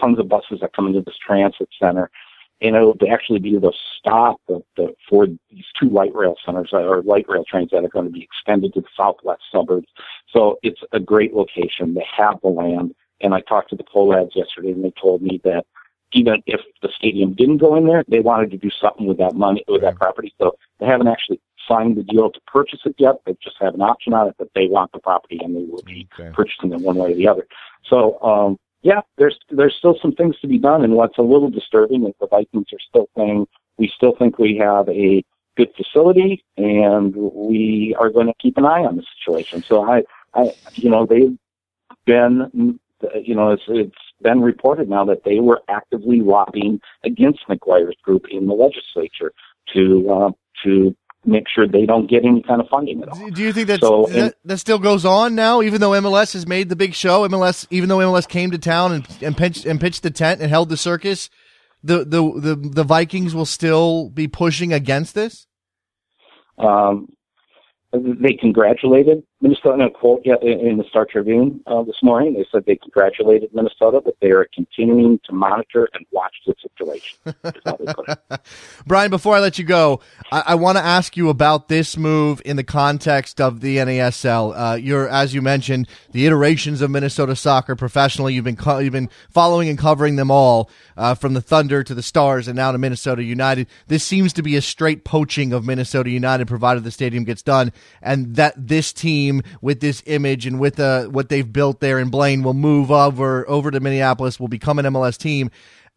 tons 0.00 0.18
of 0.18 0.28
buses 0.28 0.60
that 0.60 0.74
come 0.74 0.86
into 0.86 1.02
this 1.02 1.16
transit 1.24 1.68
center 1.78 2.10
and 2.60 2.76
it'll 2.76 2.96
actually 3.10 3.38
be 3.38 3.56
the 3.56 3.72
stop 3.98 4.40
of 4.48 4.62
the, 4.76 4.94
for 5.08 5.26
these 5.50 5.64
two 5.78 5.88
light 5.88 6.14
rail 6.14 6.36
centers 6.44 6.70
or 6.72 7.02
light 7.02 7.26
rail 7.28 7.44
trains 7.44 7.70
that 7.72 7.84
are 7.84 7.88
going 7.88 8.06
to 8.06 8.12
be 8.12 8.22
extended 8.22 8.74
to 8.74 8.80
the 8.80 8.88
southwest 8.96 9.42
suburbs. 9.50 9.88
So 10.30 10.58
it's 10.62 10.80
a 10.92 11.00
great 11.00 11.34
location. 11.34 11.94
They 11.94 12.06
have 12.16 12.40
the 12.42 12.48
land. 12.48 12.94
And 13.22 13.34
I 13.34 13.40
talked 13.40 13.70
to 13.70 13.76
the 13.76 13.84
Pohlads 13.84 14.34
yesterday 14.34 14.72
and 14.72 14.84
they 14.84 14.92
told 15.00 15.22
me 15.22 15.40
that 15.44 15.66
even 16.12 16.42
if 16.46 16.60
the 16.82 16.88
stadium 16.94 17.34
didn't 17.34 17.58
go 17.58 17.76
in 17.76 17.86
there, 17.86 18.04
they 18.08 18.20
wanted 18.20 18.50
to 18.50 18.56
do 18.56 18.70
something 18.70 19.06
with 19.06 19.18
that 19.18 19.34
money, 19.34 19.64
with 19.68 19.82
that 19.82 19.96
property. 19.96 20.34
So 20.38 20.56
they 20.80 20.86
haven't 20.86 21.08
actually 21.08 21.40
signed 21.68 21.96
the 21.96 22.02
deal 22.02 22.30
to 22.30 22.40
purchase 22.46 22.80
it 22.84 22.96
yet. 22.98 23.16
They 23.26 23.36
just 23.42 23.56
have 23.60 23.74
an 23.74 23.82
option 23.82 24.12
on 24.12 24.28
it, 24.28 24.34
but 24.38 24.48
they 24.54 24.66
want 24.66 24.92
the 24.92 24.98
property 24.98 25.38
and 25.42 25.54
they 25.54 25.62
will 25.62 25.82
be 25.82 26.08
okay. 26.18 26.30
purchasing 26.34 26.72
it 26.72 26.80
one 26.80 26.96
way 26.96 27.12
or 27.12 27.14
the 27.14 27.28
other. 27.28 27.46
So, 27.84 28.20
um, 28.22 28.58
yeah, 28.82 29.00
there's 29.18 29.38
there's 29.50 29.74
still 29.76 29.98
some 30.00 30.12
things 30.12 30.38
to 30.40 30.46
be 30.46 30.58
done, 30.58 30.84
and 30.84 30.94
what's 30.94 31.18
a 31.18 31.22
little 31.22 31.50
disturbing 31.50 32.06
is 32.06 32.14
the 32.20 32.26
Vikings 32.26 32.68
are 32.72 32.78
still 32.88 33.08
saying 33.16 33.46
we 33.78 33.92
still 33.94 34.14
think 34.16 34.38
we 34.38 34.56
have 34.56 34.88
a 34.88 35.22
good 35.56 35.68
facility, 35.76 36.44
and 36.56 37.14
we 37.14 37.94
are 37.98 38.10
going 38.10 38.26
to 38.26 38.34
keep 38.40 38.56
an 38.56 38.64
eye 38.64 38.84
on 38.84 38.96
the 38.96 39.04
situation. 39.18 39.62
So 39.62 39.84
I, 39.84 40.02
I, 40.34 40.54
you 40.74 40.90
know, 40.90 41.06
they've 41.06 41.36
been, 42.06 42.78
you 43.22 43.34
know, 43.34 43.50
it's 43.50 43.64
it's 43.68 43.94
been 44.22 44.40
reported 44.40 44.88
now 44.88 45.04
that 45.06 45.24
they 45.24 45.40
were 45.40 45.62
actively 45.68 46.20
lobbying 46.20 46.80
against 47.04 47.40
McGuire's 47.48 47.96
group 48.02 48.26
in 48.30 48.46
the 48.46 48.54
legislature 48.54 49.32
to 49.74 50.10
uh, 50.10 50.30
to 50.64 50.96
make 51.24 51.44
sure 51.54 51.66
they 51.66 51.86
don't 51.86 52.08
get 52.08 52.24
any 52.24 52.42
kind 52.42 52.60
of 52.60 52.68
funding 52.68 53.02
at 53.02 53.08
all. 53.08 53.30
Do 53.30 53.42
you 53.42 53.52
think 53.52 53.68
that 53.68 53.80
so, 53.80 54.06
that, 54.10 54.36
that 54.44 54.58
still 54.58 54.78
goes 54.78 55.04
on 55.04 55.34
now, 55.34 55.62
even 55.62 55.80
though 55.80 55.90
MLS 55.90 56.32
has 56.32 56.46
made 56.46 56.68
the 56.68 56.76
big 56.76 56.94
show? 56.94 57.28
MLS, 57.28 57.66
even 57.70 57.88
though 57.88 57.98
MLS 57.98 58.28
came 58.28 58.50
to 58.52 58.58
town 58.58 58.92
and 58.92 59.06
and 59.22 59.36
pitched, 59.36 59.66
and 59.66 59.80
pitched 59.80 60.02
the 60.02 60.10
tent 60.10 60.40
and 60.40 60.50
held 60.50 60.68
the 60.68 60.76
circus, 60.76 61.28
the 61.82 62.04
the 62.04 62.22
the, 62.40 62.56
the 62.56 62.84
Vikings 62.84 63.34
will 63.34 63.46
still 63.46 64.08
be 64.10 64.28
pushing 64.28 64.72
against 64.72 65.14
this. 65.14 65.46
Um, 66.58 67.08
they 67.92 68.34
congratulated 68.34 69.22
Minnesota 69.42 69.74
in 69.74 69.80
a 69.80 69.90
quote 69.90 70.24
in 70.24 70.76
the 70.76 70.84
Star 70.88 71.06
Tribune 71.06 71.62
uh, 71.66 71.82
this 71.82 71.96
morning. 72.02 72.34
They 72.34 72.44
said 72.52 72.64
they 72.66 72.76
congratulated 72.76 73.50
Minnesota, 73.54 74.00
but 74.04 74.14
they 74.20 74.30
are 74.30 74.46
continuing 74.54 75.18
to 75.24 75.32
monitor 75.32 75.88
and 75.94 76.04
watch 76.10 76.34
the 76.46 76.54
situation. 76.60 77.18
Brian, 78.86 79.10
before 79.10 79.36
I 79.36 79.40
let 79.40 79.58
you 79.58 79.64
go, 79.64 80.00
I, 80.30 80.42
I 80.48 80.54
want 80.56 80.76
to 80.76 80.84
ask 80.84 81.16
you 81.16 81.30
about 81.30 81.68
this 81.68 81.96
move 81.96 82.42
in 82.44 82.56
the 82.56 82.64
context 82.64 83.40
of 83.40 83.60
the 83.60 83.78
NASL. 83.78 84.52
Uh, 84.54 84.74
you're, 84.74 85.08
as 85.08 85.32
you 85.32 85.40
mentioned, 85.40 85.88
the 86.12 86.26
iterations 86.26 86.82
of 86.82 86.90
Minnesota 86.90 87.34
soccer 87.34 87.74
professionally. 87.74 88.34
You've 88.34 88.44
been 88.44 88.56
co- 88.56 88.78
you've 88.78 88.92
been 88.92 89.10
following 89.30 89.70
and 89.70 89.78
covering 89.78 90.16
them 90.16 90.30
all, 90.30 90.68
uh, 90.98 91.14
from 91.14 91.32
the 91.32 91.40
Thunder 91.40 91.82
to 91.82 91.94
the 91.94 92.02
Stars 92.02 92.46
and 92.46 92.56
now 92.56 92.72
to 92.72 92.78
Minnesota 92.78 93.22
United. 93.22 93.68
This 93.86 94.04
seems 94.04 94.34
to 94.34 94.42
be 94.42 94.54
a 94.56 94.60
straight 94.60 95.02
poaching 95.02 95.54
of 95.54 95.64
Minnesota 95.64 96.10
United, 96.10 96.46
provided 96.46 96.84
the 96.84 96.90
stadium 96.90 97.24
gets 97.24 97.40
done, 97.40 97.72
and 98.02 98.36
that 98.36 98.52
this 98.56 98.92
team 98.92 99.29
with 99.60 99.80
this 99.80 100.02
image 100.06 100.46
and 100.46 100.58
with 100.58 100.78
uh, 100.80 101.06
what 101.06 101.28
they've 101.28 101.52
built 101.52 101.80
there 101.80 101.98
in 101.98 102.10
Blaine 102.10 102.42
will 102.42 102.54
move 102.54 102.90
over 102.90 103.48
over 103.48 103.70
to 103.70 103.80
Minneapolis, 103.80 104.40
will 104.40 104.48
become 104.48 104.78
an 104.78 104.86
MLS 104.86 105.16
team. 105.16 105.50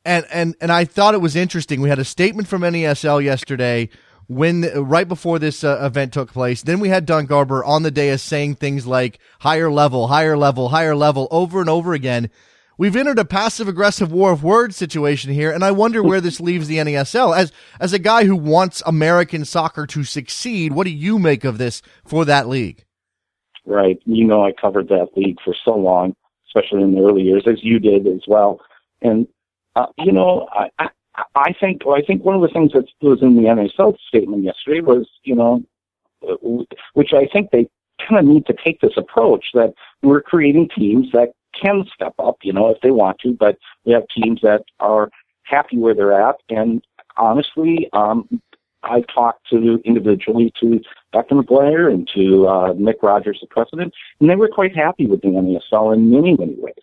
And 0.06 0.26
and 0.32 0.56
and 0.62 0.72
I 0.72 0.86
thought 0.86 1.14
it 1.14 1.22
was 1.22 1.36
interesting. 1.36 1.82
We 1.82 1.90
had 1.90 2.00
a 2.00 2.06
statement 2.06 2.48
from 2.48 2.62
NASL 2.62 3.24
yesterday 3.24 3.90
when 4.28 4.62
right 4.76 5.08
before 5.08 5.40
this 5.40 5.64
uh, 5.64 5.80
event 5.82 6.14
took 6.14 6.32
place. 6.32 6.62
Then 6.62 6.80
we 6.80 6.90
had 6.90 7.06
Don 7.06 7.26
Garber 7.26 7.64
on 7.64 7.84
the 7.84 7.92
day 7.92 8.10
as 8.10 8.22
saying 8.22 8.56
things 8.56 8.88
like 8.88 9.20
higher 9.40 9.72
level, 9.72 10.08
higher 10.08 10.38
level, 10.38 10.70
higher 10.70 10.96
level 10.96 11.28
over 11.32 11.60
and 11.60 11.70
over 11.70 11.94
again. 11.94 12.30
We've 12.78 12.96
entered 12.96 13.20
a 13.20 13.26
passive 13.26 13.68
aggressive 13.68 14.12
war 14.12 14.32
of 14.32 14.44
words 14.44 14.76
situation 14.76 15.32
here, 15.32 15.52
and 15.52 15.64
I 15.64 15.72
wonder 15.72 16.02
where 16.02 16.22
this 16.22 16.40
leaves 16.40 16.68
the 16.68 16.78
NASL. 16.78 17.38
As 17.38 17.52
as 17.80 17.94
a 17.94 18.00
guy 18.00 18.26
who 18.26 18.36
wants 18.36 18.82
American 18.86 19.46
soccer 19.46 19.86
to 19.88 20.04
succeed, 20.04 20.74
what 20.74 20.86
do 20.86 20.90
you 20.90 21.20
make 21.20 21.44
of 21.44 21.60
this 21.60 21.82
for 22.04 22.26
that 22.26 22.48
league? 22.48 22.84
Right? 23.66 24.00
You 24.06 24.26
know, 24.26 24.46
I 24.46 24.52
covered 24.52 24.90
that 24.90 25.10
league 25.16 25.38
for 25.44 25.56
so 25.66 25.76
long, 25.76 26.16
especially 26.48 26.84
in 26.84 26.96
the 26.96 27.02
early 27.02 27.24
years, 27.24 27.44
as 27.48 27.64
you 27.64 27.80
did 27.80 28.08
as 28.08 28.22
well. 28.28 28.60
And 29.02 29.28
uh, 29.76 29.88
you 29.98 30.12
know, 30.12 30.48
I, 30.54 30.70
I 30.80 30.90
I 31.36 31.54
think 31.60 31.82
I 31.88 32.02
think 32.02 32.24
one 32.24 32.36
of 32.36 32.42
the 32.42 32.48
things 32.48 32.72
that 32.74 32.86
was 33.02 33.22
in 33.22 33.36
the 33.36 33.44
NASL 33.44 33.96
statement 34.08 34.44
yesterday 34.44 34.82
was, 34.82 35.08
you 35.24 35.36
know, 35.36 35.64
which 36.94 37.12
I 37.14 37.28
think 37.32 37.52
they 37.52 37.68
kind 38.08 38.20
of 38.20 38.26
need 38.26 38.46
to 38.48 38.56
take 38.64 38.82
this 38.82 38.94
approach 38.98 39.48
that 39.54 39.74
we're 40.02 40.22
creating 40.22 40.70
teams 40.76 41.12
that 41.14 41.30
can 41.60 41.86
step 41.94 42.14
up, 42.20 42.38
you 42.44 42.52
know, 42.52 42.70
if 42.70 42.82
they 42.82 42.92
want 42.92 43.20
to, 43.20 43.34
but 43.34 43.58
we 43.86 43.94
have 43.94 44.04
teams 44.16 44.42
that 44.42 44.64
are 44.80 45.10
happy 45.44 45.78
where 45.78 45.94
they're 45.94 46.20
at. 46.20 46.36
And 46.50 46.84
honestly, 47.18 47.90
um, 47.94 48.42
I 48.84 49.02
talked 49.02 49.50
to 49.52 49.80
individually 49.86 50.52
to 50.62 50.82
Dr. 51.14 51.36
McGuire 51.36 51.94
and 51.94 52.10
to 52.16 52.48
uh, 52.48 52.74
Nick 52.74 52.98
Rogers, 53.04 53.38
the 53.40 53.48
president, 53.48 53.94
and 54.20 54.30
they 54.30 54.36
were 54.36 54.50
quite 54.50 54.76
happy 54.76 55.06
with 55.06 55.22
the 55.22 55.28
NASL 55.30 55.94
in 55.94 56.10
many, 56.12 56.36
many 56.36 56.56
ways. 56.58 56.74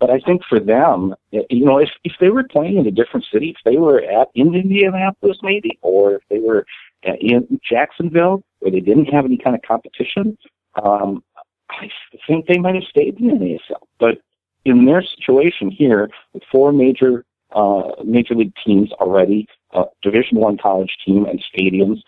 But 0.00 0.10
I 0.10 0.18
think 0.18 0.42
for 0.48 0.60
them, 0.60 1.14
you 1.30 1.64
know, 1.64 1.78
if, 1.78 1.90
if 2.04 2.12
they 2.20 2.30
were 2.30 2.44
playing 2.44 2.76
in 2.78 2.86
a 2.86 2.90
different 2.90 3.24
city, 3.32 3.50
if 3.50 3.56
they 3.64 3.78
were 3.78 4.02
at 4.02 4.28
in 4.34 4.54
Indianapolis 4.54 5.38
maybe, 5.42 5.78
or 5.82 6.16
if 6.16 6.22
they 6.28 6.40
were 6.40 6.66
in 7.02 7.60
Jacksonville 7.68 8.42
where 8.58 8.72
they 8.72 8.80
didn't 8.80 9.06
have 9.06 9.24
any 9.24 9.38
kind 9.38 9.54
of 9.54 9.62
competition, 9.62 10.36
um, 10.82 11.22
I 11.70 11.88
think 12.26 12.46
they 12.46 12.58
might 12.58 12.74
have 12.74 12.84
stayed 12.84 13.18
in 13.20 13.28
the 13.28 13.34
NASL. 13.34 13.82
But 13.98 14.18
in 14.64 14.84
their 14.84 15.02
situation 15.02 15.70
here, 15.70 16.10
with 16.32 16.42
four 16.50 16.72
major 16.72 17.24
uh, 17.54 17.92
major 18.04 18.34
league 18.34 18.52
teams 18.64 18.90
already, 18.92 19.46
uh, 19.72 19.84
Division 20.02 20.38
One 20.38 20.58
college 20.58 20.96
team 21.06 21.26
and 21.26 21.42
stadiums, 21.54 22.00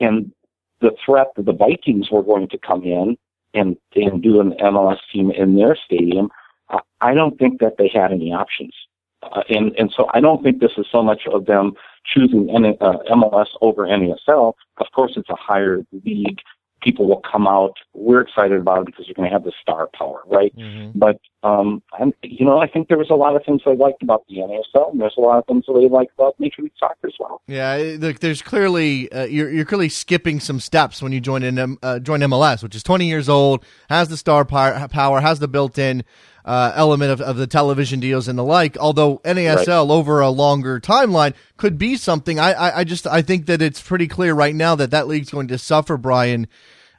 and 0.00 0.30
the 0.82 0.94
threat 1.04 1.28
that 1.36 1.46
the 1.46 1.52
Vikings 1.52 2.10
were 2.10 2.22
going 2.22 2.48
to 2.48 2.58
come 2.58 2.82
in 2.82 3.16
and 3.54 3.76
and 3.94 4.22
do 4.22 4.40
an 4.40 4.52
MLS 4.60 4.98
team 5.12 5.30
in 5.30 5.56
their 5.56 5.76
stadium, 5.76 6.28
uh, 6.68 6.80
I 7.00 7.14
don't 7.14 7.38
think 7.38 7.60
that 7.60 7.76
they 7.78 7.88
had 7.88 8.12
any 8.12 8.32
options. 8.32 8.74
Uh, 9.22 9.42
and 9.48 9.72
and 9.78 9.92
so 9.96 10.10
I 10.12 10.20
don't 10.20 10.42
think 10.42 10.60
this 10.60 10.72
is 10.76 10.86
so 10.90 11.02
much 11.02 11.22
of 11.32 11.46
them 11.46 11.72
choosing 12.04 12.50
N- 12.50 12.76
uh, 12.80 12.98
MLS 13.10 13.46
over 13.60 13.86
NASL. 13.86 14.54
Of 14.78 14.86
course, 14.94 15.12
it's 15.16 15.30
a 15.30 15.36
higher 15.36 15.82
league 16.04 16.40
people 16.82 17.06
will 17.06 17.22
come 17.30 17.46
out. 17.46 17.74
We're 17.94 18.20
excited 18.20 18.58
about 18.58 18.80
it 18.80 18.86
because 18.86 19.06
you're 19.06 19.14
going 19.14 19.28
to 19.28 19.32
have 19.32 19.44
the 19.44 19.52
star 19.60 19.88
power, 19.96 20.22
right? 20.26 20.54
Mm-hmm. 20.56 20.98
But 20.98 21.20
um, 21.42 21.82
I'm, 21.98 22.12
you 22.22 22.44
know, 22.44 22.58
I 22.58 22.68
think 22.68 22.88
there 22.88 22.98
was 22.98 23.10
a 23.10 23.14
lot 23.14 23.34
of 23.36 23.44
things 23.44 23.62
I 23.66 23.72
liked 23.72 24.02
about 24.02 24.24
the 24.28 24.36
NASL, 24.36 24.92
and 24.92 25.00
there's 25.00 25.14
a 25.16 25.20
lot 25.20 25.38
of 25.38 25.46
things 25.46 25.64
that 25.66 25.72
I 25.72 25.92
like 25.92 26.08
about 26.16 26.38
Major 26.38 26.62
League 26.62 26.72
Soccer 26.78 27.08
as 27.08 27.14
well. 27.18 27.42
Yeah, 27.46 27.96
look, 27.98 28.20
there's 28.20 28.42
clearly 28.42 29.10
uh, 29.12 29.24
you're 29.24 29.50
you're 29.50 29.64
clearly 29.64 29.88
skipping 29.88 30.40
some 30.40 30.60
steps 30.60 31.02
when 31.02 31.12
you 31.12 31.20
join 31.20 31.42
in 31.42 31.78
uh, 31.82 31.98
join 31.98 32.20
MLS, 32.20 32.62
which 32.62 32.74
is 32.74 32.82
20 32.82 33.06
years 33.06 33.28
old, 33.28 33.64
has 33.88 34.08
the 34.08 34.16
star 34.16 34.44
power, 34.44 35.20
has 35.20 35.38
the 35.38 35.48
built-in. 35.48 36.04
Uh, 36.44 36.72
element 36.74 37.12
of, 37.12 37.20
of 37.20 37.36
the 37.36 37.46
television 37.46 38.00
deals 38.00 38.26
and 38.26 38.36
the 38.36 38.42
like. 38.42 38.76
Although 38.76 39.18
NASL 39.18 39.88
right. 39.88 39.94
over 39.94 40.18
a 40.18 40.28
longer 40.28 40.80
timeline 40.80 41.34
could 41.56 41.78
be 41.78 41.96
something. 41.96 42.40
I, 42.40 42.52
I, 42.52 42.78
I 42.80 42.84
just 42.84 43.06
I 43.06 43.22
think 43.22 43.46
that 43.46 43.62
it's 43.62 43.80
pretty 43.80 44.08
clear 44.08 44.34
right 44.34 44.54
now 44.54 44.74
that 44.74 44.90
that 44.90 45.06
league's 45.06 45.30
going 45.30 45.46
to 45.48 45.58
suffer, 45.58 45.96
Brian, 45.96 46.48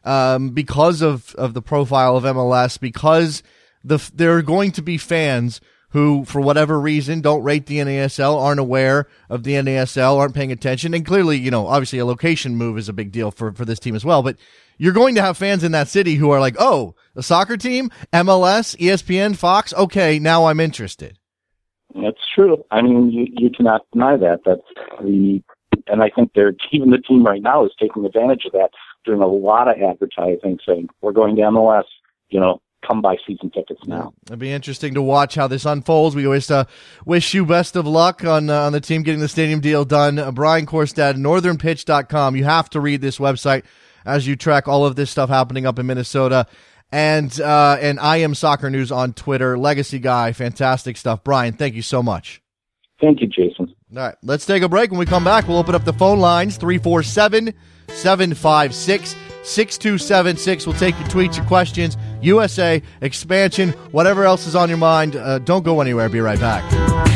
um, 0.06 0.52
because 0.52 1.02
of, 1.02 1.36
of 1.36 1.54
the 1.54 1.62
profile 1.62 2.16
of 2.16 2.24
MLS, 2.24 2.80
because 2.80 3.44
the 3.84 4.00
there 4.16 4.38
are 4.38 4.42
going 4.42 4.72
to 4.72 4.82
be 4.82 4.98
fans 4.98 5.60
who, 5.94 6.26
for 6.26 6.42
whatever 6.42 6.80
reason, 6.80 7.22
don't 7.22 7.44
rate 7.44 7.68
the 7.68 7.78
NASL, 7.78 8.42
aren't 8.42 8.60
aware 8.60 9.08
of 9.30 9.44
the 9.44 9.54
NASL, 9.54 10.18
aren't 10.18 10.34
paying 10.34 10.52
attention. 10.52 10.96
And 10.96 11.06
clearly, 11.06 11.38
you 11.38 11.52
know, 11.52 11.68
obviously 11.68 12.00
a 12.00 12.06
location 12.06 12.56
move 12.56 12.80
is 12.80 12.90
a 12.90 12.94
big 12.94 13.12
deal 13.12 13.30
for, 13.30 13.52
for 13.52 13.64
this 13.64 13.78
team 13.78 13.96
as 13.96 14.04
well. 14.04 14.24
But 14.24 14.38
you're 14.78 14.94
going 14.94 15.16
to 15.16 15.22
have 15.22 15.38
fans 15.38 15.64
in 15.64 15.72
that 15.74 15.88
city 15.88 16.16
who 16.16 16.32
are 16.32 16.40
like, 16.40 16.56
oh, 16.60 16.96
the 17.14 17.24
soccer 17.24 17.58
team, 17.58 17.92
MLS, 18.12 18.76
ESPN, 18.78 19.36
Fox. 19.36 19.74
Okay, 19.74 20.20
now 20.20 20.46
I'm 20.46 20.60
interested. 20.60 21.18
That's 21.96 22.22
true. 22.34 22.64
I 22.72 22.82
mean, 22.82 23.12
you, 23.12 23.28
you 23.38 23.50
cannot 23.50 23.82
deny 23.92 24.18
that. 24.18 24.40
That's 24.46 24.62
the, 25.02 25.42
and 25.88 26.02
I 26.02 26.10
think 26.10 26.32
they're, 26.34 26.54
even 26.72 26.90
the 26.90 26.98
team 26.98 27.24
right 27.24 27.42
now 27.42 27.66
is 27.66 27.72
taking 27.80 28.06
advantage 28.06 28.46
of 28.46 28.54
that 28.54 28.70
doing 29.06 29.22
a 29.22 29.28
lot 29.28 29.68
of 29.68 29.76
advertising 29.82 30.60
saying, 30.66 30.90
we're 31.02 31.12
going 31.12 31.36
to 31.36 31.42
MLS, 31.44 31.84
you 32.30 32.40
know, 32.40 32.62
come 32.86 33.02
buy 33.02 33.16
season 33.26 33.50
tickets 33.50 33.82
now. 33.86 34.14
It'll 34.26 34.38
be 34.38 34.52
interesting 34.52 34.94
to 34.96 35.02
watch 35.02 35.36
how 35.36 35.48
this 35.48 35.66
unfolds. 35.66 36.16
We 36.16 36.26
always 36.26 36.50
uh, 36.52 36.66
wish 37.06 37.34
you 37.34 37.46
best 37.46 37.76
of 37.76 37.88
luck 37.88 38.24
on 38.24 38.50
uh, 38.50 38.62
on 38.64 38.74
the 38.74 38.82
team 38.82 39.04
getting 39.04 39.22
the 39.22 39.28
stadium 39.28 39.62
deal 39.62 39.86
done. 39.86 40.20
Uh, 40.20 40.32
Brian 40.32 40.66
Quarstad, 40.66 41.16
northernpitch.com. 41.16 42.36
You 42.36 42.44
have 42.44 42.70
to 42.72 42.80
read 42.80 43.02
this 43.02 43.18
website 43.20 43.64
as 44.06 44.28
you 44.28 44.36
track 44.36 44.68
all 44.68 44.86
of 44.86 44.96
this 44.96 45.10
stuff 45.10 45.30
happening 45.30 45.66
up 45.66 45.80
in 45.80 45.86
Minnesota. 45.86 46.48
And 46.92 47.40
uh, 47.42 47.78
and 47.82 48.00
I 48.00 48.18
am 48.18 48.36
soccer 48.36 48.70
news 48.70 48.92
on 48.92 49.14
Twitter. 49.14 49.58
Legacy 49.58 49.98
guy, 50.00 50.32
fantastic 50.32 50.96
stuff. 50.96 51.24
Brian, 51.24 51.54
thank 51.54 51.74
you 51.74 51.82
so 51.82 52.04
much. 52.04 52.42
Thank 53.02 53.20
you, 53.22 53.28
Jason. 53.28 53.74
All 53.96 54.04
right, 54.04 54.16
let's 54.22 54.46
take 54.46 54.64
a 54.64 54.70
break. 54.70 54.92
When 54.92 55.00
we 55.00 55.06
come 55.06 55.24
back, 55.24 55.48
we'll 55.48 55.58
open 55.58 55.76
up 55.76 55.86
the 55.86 55.94
phone 55.94 56.20
lines 56.20 56.58
347 56.58 57.54
756 57.88 59.16
6276. 59.44 60.68
We'll 60.68 60.76
take 60.78 60.98
your 61.00 61.08
tweets, 61.10 61.36
your 61.36 61.46
questions, 61.46 61.98
USA, 62.22 62.82
expansion, 63.02 63.72
whatever 63.92 64.24
else 64.24 64.48
is 64.48 64.56
on 64.56 64.70
your 64.70 64.78
mind. 64.78 65.16
Uh, 65.16 65.40
don't 65.40 65.64
go 65.64 65.82
anywhere. 65.82 66.10
Be 66.10 66.22
right 66.22 66.40
back. 66.40 67.13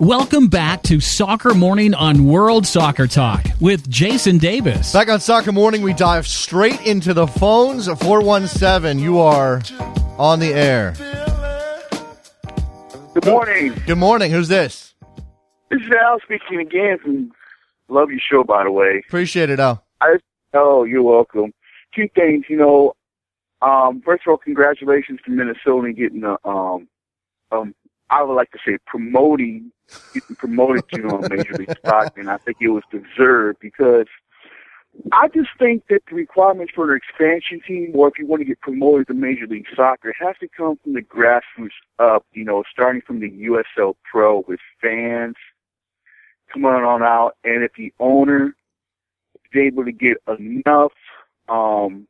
Welcome 0.00 0.48
back 0.48 0.82
to 0.84 0.98
Soccer 0.98 1.52
Morning 1.52 1.92
on 1.92 2.24
World 2.24 2.66
Soccer 2.66 3.06
Talk 3.06 3.44
with 3.60 3.86
Jason 3.90 4.38
Davis. 4.38 4.94
Back 4.94 5.10
on 5.10 5.20
Soccer 5.20 5.52
Morning, 5.52 5.82
we 5.82 5.92
dive 5.92 6.26
straight 6.26 6.80
into 6.86 7.12
the 7.12 7.26
phones. 7.26 7.86
417, 7.86 8.98
you 8.98 9.18
are 9.18 9.60
on 10.16 10.38
the 10.38 10.54
air. 10.54 10.94
Good 13.12 13.26
morning. 13.26 13.74
Good 13.86 13.98
morning. 13.98 14.30
Who's 14.30 14.48
this? 14.48 14.94
This 15.70 15.82
is 15.82 15.90
Al 16.02 16.18
speaking 16.20 16.60
again 16.60 16.96
from 17.04 17.32
Love 17.88 18.08
Your 18.10 18.20
Show, 18.20 18.42
by 18.42 18.64
the 18.64 18.70
way. 18.70 19.02
Appreciate 19.06 19.50
it, 19.50 19.60
Al. 19.60 19.84
I, 20.00 20.16
oh, 20.54 20.84
you're 20.84 21.02
welcome. 21.02 21.52
Two 21.94 22.08
things, 22.14 22.46
you 22.48 22.56
know. 22.56 22.94
Um, 23.60 24.00
first 24.02 24.22
of 24.26 24.30
all, 24.30 24.38
congratulations 24.38 25.20
to 25.26 25.30
Minnesota 25.30 25.92
getting 25.92 26.22
the 26.22 26.38
um, 26.48 26.88
um, 27.52 27.74
I 28.10 28.22
would 28.22 28.34
like 28.34 28.50
to 28.50 28.58
say 28.66 28.78
promoting, 28.86 29.72
getting 30.12 30.36
promoted 30.36 30.88
to 30.92 31.02
on 31.08 31.28
Major 31.30 31.54
League 31.54 31.74
Soccer, 31.84 32.20
and 32.20 32.30
I 32.30 32.38
think 32.38 32.58
it 32.60 32.68
was 32.68 32.82
deserved 32.90 33.58
because 33.60 34.06
I 35.12 35.28
just 35.28 35.50
think 35.58 35.84
that 35.88 36.02
the 36.08 36.16
requirements 36.16 36.72
for 36.74 36.92
an 36.92 36.98
expansion 36.98 37.60
team, 37.66 37.92
or 37.94 38.08
if 38.08 38.18
you 38.18 38.26
want 38.26 38.40
to 38.40 38.44
get 38.44 38.60
promoted 38.60 39.06
to 39.06 39.14
Major 39.14 39.46
League 39.46 39.66
Soccer, 39.74 40.12
has 40.18 40.36
to 40.40 40.48
come 40.48 40.78
from 40.82 40.94
the 40.94 41.02
grassroots 41.02 41.70
up. 41.98 42.26
You 42.32 42.44
know, 42.44 42.64
starting 42.70 43.02
from 43.06 43.20
the 43.20 43.30
USL 43.30 43.94
Pro 44.10 44.44
with 44.48 44.60
fans 44.82 45.36
coming 46.52 46.70
on 46.70 47.02
out, 47.02 47.36
and 47.44 47.62
if 47.62 47.72
the 47.74 47.92
owner 48.00 48.54
is 49.52 49.60
able 49.60 49.84
to 49.84 49.92
get 49.92 50.16
enough 50.38 50.92
um, 51.48 52.08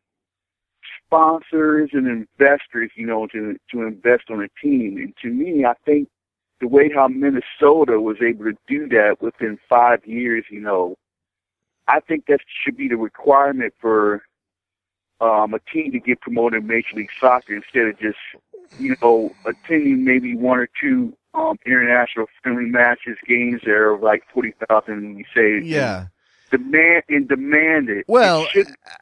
sponsors 1.11 1.91
and 1.93 2.07
investors, 2.07 2.91
you 2.95 3.07
know, 3.07 3.27
to 3.27 3.57
to 3.71 3.83
invest 3.83 4.31
on 4.31 4.43
a 4.43 4.49
team. 4.63 4.97
And 4.97 5.15
to 5.23 5.29
me, 5.29 5.65
I 5.65 5.75
think 5.85 6.09
the 6.61 6.69
way 6.69 6.91
how 6.95 7.09
Minnesota 7.09 8.01
was 8.01 8.19
able 8.23 8.45
to 8.45 8.57
do 8.69 8.89
that 8.89 9.17
within 9.21 9.59
five 9.69 10.05
years, 10.07 10.45
you 10.51 10.61
know, 10.61 10.97
I 11.89 12.01
think 12.01 12.27
that 12.27 12.41
should 12.63 12.77
be 12.77 12.89
the 12.89 12.97
requirement 12.97 13.75
for 13.81 14.23
um, 15.21 15.55
a 15.55 15.59
team 15.73 15.91
to 15.93 15.99
get 15.99 16.21
promoted 16.21 16.63
in 16.63 16.69
Major 16.69 16.97
League 16.97 17.11
Soccer 17.21 17.57
instead 17.57 17.87
of 17.87 17.99
just, 17.99 18.19
you 18.79 18.97
know, 19.03 19.35
attending 19.45 20.05
maybe 20.05 20.37
one 20.37 20.59
or 20.59 20.69
two 20.81 21.13
um, 21.35 21.59
international 21.67 22.27
friendly 22.43 22.67
matches, 22.67 23.17
games 23.27 23.63
that 23.65 23.73
are 23.73 23.99
like 23.99 24.23
forty 24.33 24.55
thousand. 24.69 25.19
You 25.19 25.25
say, 25.35 25.67
yeah 25.67 26.07
demand 26.51 27.03
and 27.09 27.29
demand 27.29 27.89
it. 27.89 28.05
Well, 28.09 28.47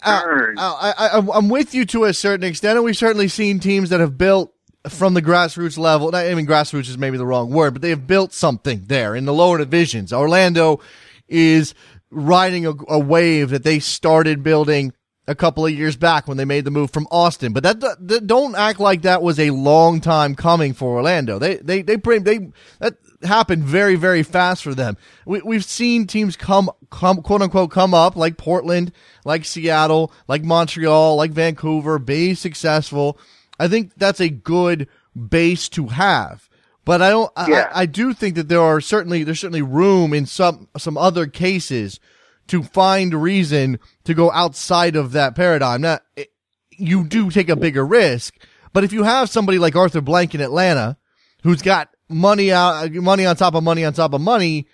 uh, 0.02 0.20
I, 0.56 0.92
I, 0.96 1.26
I'm 1.34 1.48
with 1.48 1.74
you 1.74 1.84
to 1.86 2.04
a 2.04 2.14
certain 2.14 2.44
extent, 2.44 2.76
and 2.76 2.84
we've 2.84 2.96
certainly 2.96 3.28
seen 3.28 3.60
teams 3.60 3.90
that 3.90 4.00
have 4.00 4.18
built 4.18 4.52
from 4.88 5.14
the 5.14 5.22
grassroots 5.22 5.78
level. 5.78 6.14
I 6.14 6.34
mean, 6.34 6.46
grassroots 6.46 6.88
is 6.88 6.98
maybe 6.98 7.16
the 7.16 7.26
wrong 7.26 7.50
word, 7.50 7.74
but 7.74 7.82
they 7.82 7.90
have 7.90 8.06
built 8.06 8.32
something 8.32 8.84
there 8.86 9.14
in 9.14 9.24
the 9.24 9.32
lower 9.32 9.58
divisions. 9.58 10.12
Orlando 10.12 10.80
is 11.28 11.74
riding 12.10 12.66
a, 12.66 12.72
a 12.88 12.98
wave 12.98 13.50
that 13.50 13.64
they 13.64 13.78
started 13.78 14.42
building 14.42 14.92
a 15.26 15.34
couple 15.34 15.66
of 15.66 15.72
years 15.72 15.96
back 15.96 16.26
when 16.26 16.38
they 16.38 16.44
made 16.46 16.64
the 16.64 16.70
move 16.70 16.90
from 16.90 17.06
Austin. 17.10 17.52
But 17.52 17.62
that, 17.62 17.80
that, 17.80 18.26
don't 18.26 18.56
act 18.56 18.80
like 18.80 19.02
that 19.02 19.22
was 19.22 19.38
a 19.38 19.50
long 19.50 20.00
time 20.00 20.34
coming 20.34 20.72
for 20.72 20.96
Orlando. 20.96 21.38
They 21.38 21.56
they 21.56 21.82
they 21.82 21.96
they 21.96 22.50
that 22.78 22.94
happened 23.22 23.64
very, 23.64 23.96
very 23.96 24.22
fast 24.22 24.62
for 24.62 24.74
them. 24.74 24.96
We, 25.26 25.40
we've 25.42 25.64
seen 25.64 26.06
teams 26.06 26.36
come, 26.36 26.70
come, 26.90 27.22
quote 27.22 27.42
unquote, 27.42 27.70
come 27.70 27.94
up 27.94 28.16
like 28.16 28.36
Portland, 28.36 28.92
like 29.24 29.44
Seattle, 29.44 30.12
like 30.28 30.44
Montreal, 30.44 31.16
like 31.16 31.32
Vancouver, 31.32 31.98
be 31.98 32.34
successful. 32.34 33.18
I 33.58 33.68
think 33.68 33.92
that's 33.96 34.20
a 34.20 34.28
good 34.28 34.88
base 35.28 35.68
to 35.70 35.88
have. 35.88 36.48
But 36.84 37.02
I 37.02 37.10
don't. 37.10 37.30
Yeah. 37.46 37.70
I, 37.74 37.82
I 37.82 37.86
do 37.86 38.14
think 38.14 38.36
that 38.36 38.48
there 38.48 38.62
are 38.62 38.80
certainly 38.80 39.22
there's 39.22 39.40
certainly 39.40 39.60
room 39.60 40.14
in 40.14 40.24
some 40.24 40.68
some 40.78 40.96
other 40.96 41.26
cases 41.26 42.00
to 42.46 42.62
find 42.62 43.12
reason 43.12 43.78
to 44.04 44.14
go 44.14 44.32
outside 44.32 44.96
of 44.96 45.12
that 45.12 45.34
paradigm. 45.34 45.82
Now, 45.82 45.98
it, 46.16 46.32
you 46.70 47.04
do 47.04 47.30
take 47.30 47.50
a 47.50 47.56
bigger 47.56 47.84
risk, 47.84 48.34
but 48.72 48.84
if 48.84 48.92
you 48.94 49.02
have 49.02 49.28
somebody 49.28 49.58
like 49.58 49.76
Arthur 49.76 50.00
Blank 50.00 50.34
in 50.34 50.40
Atlanta, 50.40 50.96
who's 51.42 51.60
got 51.60 51.90
money 52.08 52.52
out, 52.52 52.92
money 52.92 53.26
on 53.26 53.36
top 53.36 53.54
of 53.54 53.62
money 53.62 53.84
on 53.84 53.92
top 53.92 54.12
of 54.14 54.20
money, 54.20 54.66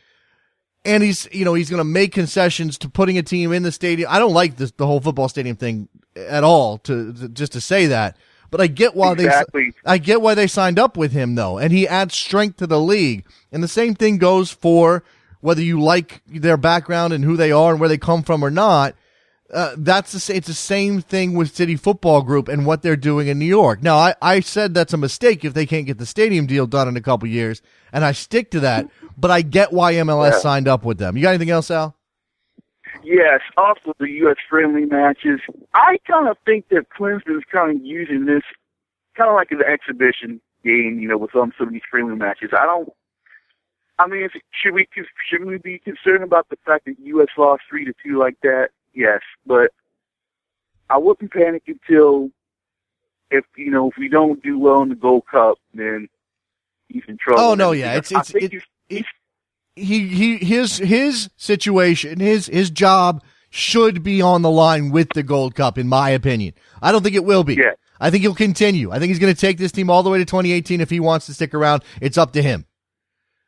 and 0.85 1.03
he's 1.03 1.29
you 1.33 1.45
know 1.45 1.55
he's 1.55 1.71
going 1.71 1.79
to 1.79 1.85
make 1.85 2.13
concessions 2.13 2.79
to 2.79 2.89
putting 2.89 3.19
a 3.19 3.23
team 3.23 3.53
in 3.53 3.63
the 3.63 3.73
stadium. 3.73 4.09
I 4.11 4.19
don't 4.19 4.33
like 4.35 4.57
this 4.57 4.71
the 4.73 4.87
whole 4.87 5.01
football 5.01 5.29
stadium 5.29 5.57
thing 5.57 5.89
at 6.17 6.45
all. 6.45 6.79
To, 6.79 7.13
to 7.13 7.29
just 7.29 7.53
to 7.53 7.61
say 7.61 7.87
that, 7.87 8.17
but 8.51 8.61
I 8.61 8.67
get 8.67 8.95
why 8.95 9.13
Exactly. 9.13 9.71
they 9.71 9.77
I 9.91 9.99
get 9.99 10.21
why 10.21 10.35
they 10.35 10.47
signed 10.47 10.79
up 10.79 10.97
with 10.97 11.13
him 11.13 11.35
though, 11.35 11.59
and 11.59 11.73
he 11.73 11.89
adds 11.89 12.15
strength 12.15 12.59
to 12.59 12.67
the 12.67 12.81
league. 12.81 13.25
And 13.53 13.63
the 13.63 13.69
same 13.69 13.95
thing 13.95 14.19
goes 14.19 14.51
for 14.51 15.05
whether 15.41 15.63
you 15.63 15.81
like 15.81 16.23
their 16.27 16.57
background 16.57 17.13
and 17.13 17.23
who 17.25 17.37
they 17.37 17.53
are 17.53 17.73
and 17.73 17.81
where 17.81 17.89
they 17.89 17.99
come 17.99 18.23
from 18.23 18.43
or 18.43 18.51
not. 18.51 18.95
Uh, 19.53 19.75
that's 19.77 20.13
the 20.13 20.19
same, 20.21 20.37
it's 20.37 20.47
the 20.47 20.55
same 20.55 21.01
thing 21.03 21.35
with 21.35 21.55
City 21.55 21.77
Football 21.77 22.23
Group 22.23 22.49
and 22.49 22.65
what 22.65 22.83
they're 22.83 22.97
doing 22.97 23.29
in 23.29 23.39
New 23.39 23.45
York. 23.45 23.83
Now, 23.83 23.97
I, 23.97 24.15
I 24.23 24.41
said 24.41 24.73
that's 24.75 24.95
a 24.95 24.97
mistake 24.97 25.45
if 25.45 25.53
they 25.55 25.67
can't 25.67 25.87
get 25.87 25.99
the 25.99 26.07
stadium 26.07 26.47
deal 26.47 26.67
done 26.67 26.89
in 26.89 26.97
a 26.97 27.01
couple 27.01 27.29
years, 27.29 27.61
and 27.93 28.05
I 28.05 28.13
stick 28.13 28.51
to 28.53 28.61
that. 28.61 28.89
But 29.19 29.31
I 29.31 29.43
get 29.43 29.73
why 29.73 29.95
MLS 29.95 30.33
Yeah. 30.33 30.39
signed 30.39 30.67
up 30.67 30.85
with 30.85 30.99
them. 30.99 31.17
You 31.17 31.23
got 31.23 31.31
anything 31.31 31.51
else, 31.51 31.71
Al? 31.71 31.95
Yes, 33.03 33.41
also 33.59 33.93
the 33.99 34.09
U.S. 34.11 34.37
friendly 34.49 34.87
matches. 34.87 35.41
I 35.75 35.99
kind 36.07 36.27
of 36.29 36.39
think 36.47 36.69
that 36.71 36.87
Klinsmann's 36.89 37.45
kind 37.53 37.77
of 37.77 37.85
using 37.85 38.25
this 38.25 38.43
kind 39.17 39.29
of 39.29 39.37
like 39.37 39.51
an 39.51 39.61
exhibition 39.63 40.41
game, 40.65 40.99
you 41.01 41.09
know, 41.09 41.19
with 41.19 41.35
um, 41.37 41.53
some 41.59 41.67
of 41.69 41.73
these 41.75 41.83
friendly 41.91 42.17
matches. 42.17 42.51
I 42.59 42.65
don't. 42.65 42.89
I 43.99 44.07
mean, 44.09 44.29
should 44.51 44.73
we 44.75 44.89
should 45.29 45.45
we 45.45 45.59
be 45.59 45.79
concerned 45.79 46.25
about 46.25 46.49
the 46.49 46.57
fact 46.65 46.87
that 46.87 46.97
U.S. 46.99 47.29
lost 47.37 47.63
three 47.69 47.85
to 47.85 47.93
two 48.05 48.19
like 48.19 48.37
that? 48.43 48.71
Yes, 48.95 49.21
but 49.47 49.71
I 50.89 50.99
wouldn't 50.99 51.33
panic 51.33 51.65
until 51.67 52.31
if 53.31 53.45
you 53.57 53.71
know 53.71 53.91
if 53.91 53.97
we 53.99 54.09
don't 54.09 54.43
do 54.43 54.59
well 54.59 54.83
in 54.83 54.89
the 54.91 54.95
Gold 54.95 55.25
Cup, 55.31 55.59
then 55.75 56.09
he's 56.89 57.03
in 57.09 57.17
trouble. 57.17 57.43
Oh, 57.43 57.55
no, 57.55 57.73
yeah, 57.73 57.97
it's- 57.97 58.13
I 58.13 58.21
it's- 58.21 58.31
think 58.33 58.45
it- 58.45 58.53
he's- 58.53 58.65
it- 58.91 59.07
he 59.77 60.07
he 60.07 60.37
his 60.39 60.77
his 60.79 61.31
situation 61.37 62.21
his 62.21 62.47
his 62.47 62.71
job 62.71 63.23
should 63.51 64.03
be 64.05 64.23
on 64.23 64.43
the 64.43 64.51
line 64.51 64.91
with 64.93 65.09
the 65.15 65.23
Gold 65.25 65.55
Cup 65.57 65.79
in 65.79 65.89
my 65.89 66.11
opinion. 66.11 66.55
I 66.81 66.93
don't 66.93 67.03
think 67.03 67.17
it 67.17 67.25
will 67.25 67.43
be. 67.45 67.55
Yeah. 67.55 67.73
I 68.01 68.11
think 68.11 68.23
he'll 68.23 68.35
continue. 68.35 68.91
I 68.91 68.99
think 68.99 69.09
he's 69.11 69.19
going 69.21 69.35
to 69.35 69.41
take 69.41 69.59
this 69.59 69.73
team 69.73 69.89
all 69.91 70.03
the 70.03 70.11
way 70.11 70.19
to 70.19 70.25
2018 70.25 70.81
if 70.81 70.91
he 70.91 71.01
wants 71.01 71.27
to 71.27 71.35
stick 71.35 71.55
around. 71.55 71.83
It's 72.01 72.19
up 72.19 72.33
to 72.33 72.43
him. 72.43 72.67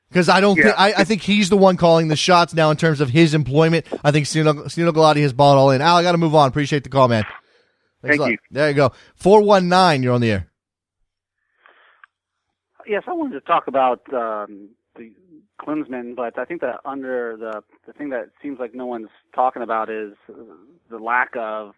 Because 0.09 0.29
I 0.29 0.41
don't 0.41 0.57
Yeah. 0.57 0.65
think 0.65 0.79
I, 0.79 0.93
I 0.99 1.05
think 1.05 1.23
he's 1.23 1.49
the 1.51 1.57
one 1.57 1.77
calling 1.77 2.09
the 2.09 2.17
shots 2.17 2.55
now 2.55 2.71
in 2.71 2.77
terms 2.77 3.01
of 3.01 3.11
his 3.11 3.35
employment. 3.35 3.87
I 4.05 4.13
think 4.13 4.27
Sunil 4.27 4.65
Sunil 4.67 4.93
Gulati 4.93 5.23
has 5.23 5.33
bought 5.33 5.57
all 5.59 5.71
in. 5.71 5.81
Al, 5.83 5.97
I 5.97 6.03
got 6.03 6.13
to 6.13 6.19
move 6.19 6.35
on. 6.35 6.49
Appreciate 6.49 6.85
the 6.85 6.91
call, 6.91 7.09
man. 7.09 7.25
Thanks 8.03 8.19
Thank 8.19 8.31
you. 8.33 8.39
There 8.51 8.69
you 8.69 8.75
go. 8.75 8.93
Four 9.17 9.43
one 9.43 9.69
nine. 9.69 10.03
You're 10.03 10.15
on 10.15 10.21
the 10.21 10.31
air. 10.31 10.49
Yes, 12.87 13.03
I 13.09 13.13
wanted 13.13 13.35
to 13.35 13.41
talk 13.41 13.67
about 13.67 14.01
um, 14.15 14.69
the 14.95 15.11
Klinsmann, 15.61 16.15
but 16.15 16.39
I 16.39 16.45
think 16.45 16.61
that 16.61 16.77
under 16.85 17.37
the 17.37 17.63
the 17.87 17.93
thing 17.93 18.11
that 18.11 18.31
seems 18.41 18.59
like 18.61 18.75
no 18.75 18.87
one's 18.87 19.09
talking 19.35 19.63
about 19.63 19.91
is 19.91 20.13
the 20.89 20.99
lack 20.99 21.31
of 21.37 21.73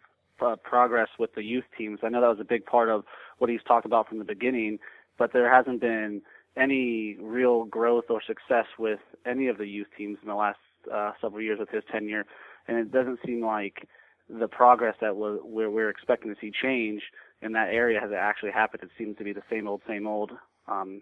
uh, 0.45 0.57
progress 0.57 1.09
with 1.19 1.35
the 1.35 1.43
youth 1.43 1.65
teams. 1.77 2.01
I 2.03 2.09
know 2.11 2.21
that 2.21 2.29
was 2.29 2.41
a 2.41 2.45
big 2.45 2.67
part 2.67 2.91
of 2.91 3.05
what 3.39 3.49
he's 3.49 3.63
talked 3.67 3.87
about 3.87 4.09
from 4.09 4.19
the 4.19 4.25
beginning, 4.25 4.79
but 5.17 5.33
there 5.33 5.53
hasn't 5.53 5.81
been 5.81 6.21
any 6.59 7.17
real 7.21 7.65
growth 7.65 8.05
or 8.11 8.21
success 8.27 8.67
with 8.79 9.01
any 9.27 9.49
of 9.49 9.59
the 9.59 9.67
youth 9.67 9.89
teams 9.97 10.19
in 10.23 10.29
the 10.29 10.35
last 10.35 10.59
uh, 10.93 11.13
several 11.21 11.43
years 11.43 11.61
of 11.61 11.69
his 11.69 11.83
tenure, 11.91 12.25
and 12.67 12.79
it 12.79 12.93
doesn't 12.93 13.21
seem 13.25 13.45
like 13.45 13.89
the 14.29 14.49
progress 14.49 14.97
that 15.01 15.17
we're, 15.17 15.39
we're, 15.71 15.89
expecting 15.89 16.35
to 16.35 16.41
see 16.41 16.51
change 16.51 17.03
in 17.41 17.53
that 17.53 17.69
area 17.69 17.99
has 18.01 18.11
actually 18.13 18.51
happened. 18.51 18.83
It 18.83 18.91
seems 18.99 19.17
to 19.19 19.25
be 19.25 19.33
the 19.33 19.43
same 19.51 19.67
old, 19.67 19.81
same 19.89 20.07
old. 20.07 20.33
Um, 20.67 21.01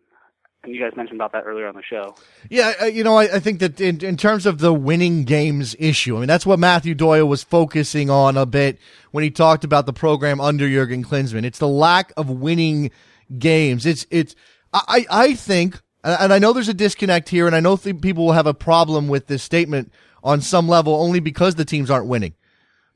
and 0.63 0.75
you 0.75 0.81
guys 0.81 0.97
mentioned 0.97 1.19
about 1.19 1.33
that 1.33 1.45
earlier 1.45 1.67
on 1.67 1.75
the 1.75 1.83
show. 1.83 2.15
Yeah, 2.49 2.87
you 2.87 3.05
know, 3.05 3.17
I, 3.17 3.37
I 3.37 3.41
think 3.41 3.61
that 3.61 3.81
in, 3.81 4.05
in 4.05 4.17
terms 4.17 4.47
of 4.47 4.59
the 4.59 4.73
winning 4.73 5.25
games 5.25 5.75
issue, 5.79 6.17
I 6.17 6.21
mean, 6.21 6.29
that's 6.29 6.47
what 6.47 6.59
Matthew 6.59 6.95
Doyle 6.95 7.27
was 7.27 7.43
focusing 7.43 8.11
on 8.11 8.37
a 8.37 8.47
bit 8.47 8.79
when 9.11 9.25
he 9.25 9.31
talked 9.31 9.65
about 9.65 9.87
the 9.87 9.93
program 9.93 10.41
under 10.41 10.69
Jurgen 10.69 11.05
Klinsmann. 11.05 11.45
It's 11.45 11.59
the 11.59 11.69
lack 11.69 12.13
of 12.17 12.31
winning 12.31 12.91
games. 13.39 13.87
It's, 13.87 14.07
it's, 14.11 14.35
I, 14.89 15.07
I 15.11 15.35
think, 15.35 15.81
and 16.05 16.33
I 16.33 16.39
know 16.39 16.53
there's 16.53 16.69
a 16.69 16.75
disconnect 16.75 17.29
here, 17.29 17.47
and 17.47 17.57
I 17.57 17.61
know 17.61 17.77
th- 17.77 18.01
people 18.01 18.27
will 18.27 18.33
have 18.33 18.47
a 18.47 18.55
problem 18.55 19.09
with 19.09 19.27
this 19.27 19.43
statement 19.43 19.93
on 20.23 20.41
some 20.41 20.69
level 20.69 20.95
only 20.95 21.21
because 21.21 21.55
the 21.55 21.65
teams 21.65 21.91
aren't 21.91 22.07
winning. 22.07 22.35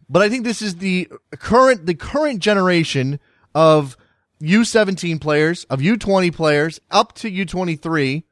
But 0.09 0.23
I 0.23 0.29
think 0.29 0.45
this 0.45 0.61
is 0.61 0.77
the 0.77 1.09
current, 1.39 1.87
the 1.87 1.95
current 1.95 2.41
generation 2.41 3.21
of 3.55 3.97
U17 4.43 5.21
players, 5.21 5.65
of 5.65 5.81
U20 5.81 6.35
players 6.35 6.81
up 6.91 7.15
to 7.15 7.31
U23 7.31 8.25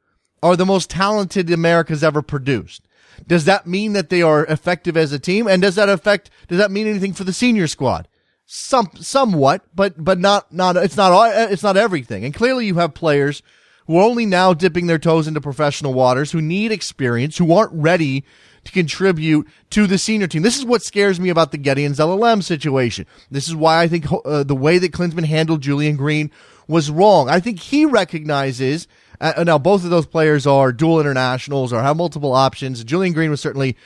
are 0.43 0.55
the 0.55 0.65
most 0.65 0.89
talented 0.89 1.49
America's 1.51 2.03
ever 2.03 2.21
produced. 2.21 2.83
Does 3.27 3.45
that 3.45 3.67
mean 3.67 3.93
that 3.93 4.09
they 4.09 4.21
are 4.21 4.45
effective 4.45 4.97
as 4.97 5.11
a 5.11 5.19
team? 5.19 5.47
And 5.47 5.61
does 5.61 5.75
that 5.75 5.89
affect, 5.89 6.29
does 6.47 6.57
that 6.57 6.71
mean 6.71 6.87
anything 6.87 7.13
for 7.13 7.23
the 7.23 7.33
senior 7.33 7.67
squad? 7.67 8.07
Some, 8.51 8.89
somewhat, 8.95 9.61
but, 9.75 10.03
but 10.03 10.17
not, 10.17 10.51
not, 10.51 10.75
it's 10.75 10.97
not, 10.97 11.11
all- 11.11 11.31
it's 11.51 11.61
not 11.61 11.77
everything. 11.77 12.25
And 12.25 12.33
clearly 12.33 12.65
you 12.65 12.75
have 12.75 12.95
players 12.95 13.43
who 13.85 13.95
are 13.97 14.03
only 14.03 14.25
now 14.25 14.53
dipping 14.53 14.87
their 14.87 14.97
toes 14.97 15.27
into 15.27 15.39
professional 15.39 15.93
waters, 15.93 16.31
who 16.31 16.41
need 16.41 16.71
experience, 16.71 17.37
who 17.37 17.53
aren't 17.53 17.71
ready 17.73 18.23
to 18.63 18.71
contribute 18.71 19.47
to 19.69 19.85
the 19.85 19.99
senior 19.99 20.25
team. 20.25 20.41
This 20.41 20.57
is 20.57 20.65
what 20.65 20.81
scares 20.81 21.19
me 21.19 21.29
about 21.29 21.51
the 21.51 21.59
Gedion 21.59 21.91
Zelalem 21.91 22.41
situation. 22.41 23.05
This 23.29 23.47
is 23.47 23.55
why 23.55 23.83
I 23.83 23.87
think 23.87 24.07
uh, 24.25 24.41
the 24.41 24.55
way 24.55 24.79
that 24.79 24.93
Klinsmann 24.93 25.25
handled 25.25 25.61
Julian 25.61 25.95
Green 25.95 26.31
was 26.67 26.89
wrong. 26.89 27.29
I 27.29 27.39
think 27.39 27.59
he 27.59 27.85
recognizes 27.85 28.87
uh, 29.21 29.43
now 29.45 29.59
both 29.59 29.83
of 29.83 29.91
those 29.91 30.07
players 30.07 30.47
are 30.47 30.71
dual 30.71 30.99
internationals 30.99 31.71
or 31.71 31.83
have 31.83 31.97
multiple 31.97 32.33
options. 32.33 32.83
Julian 32.83 33.13
Green 33.13 33.29
was 33.29 33.41
certainly 33.41 33.77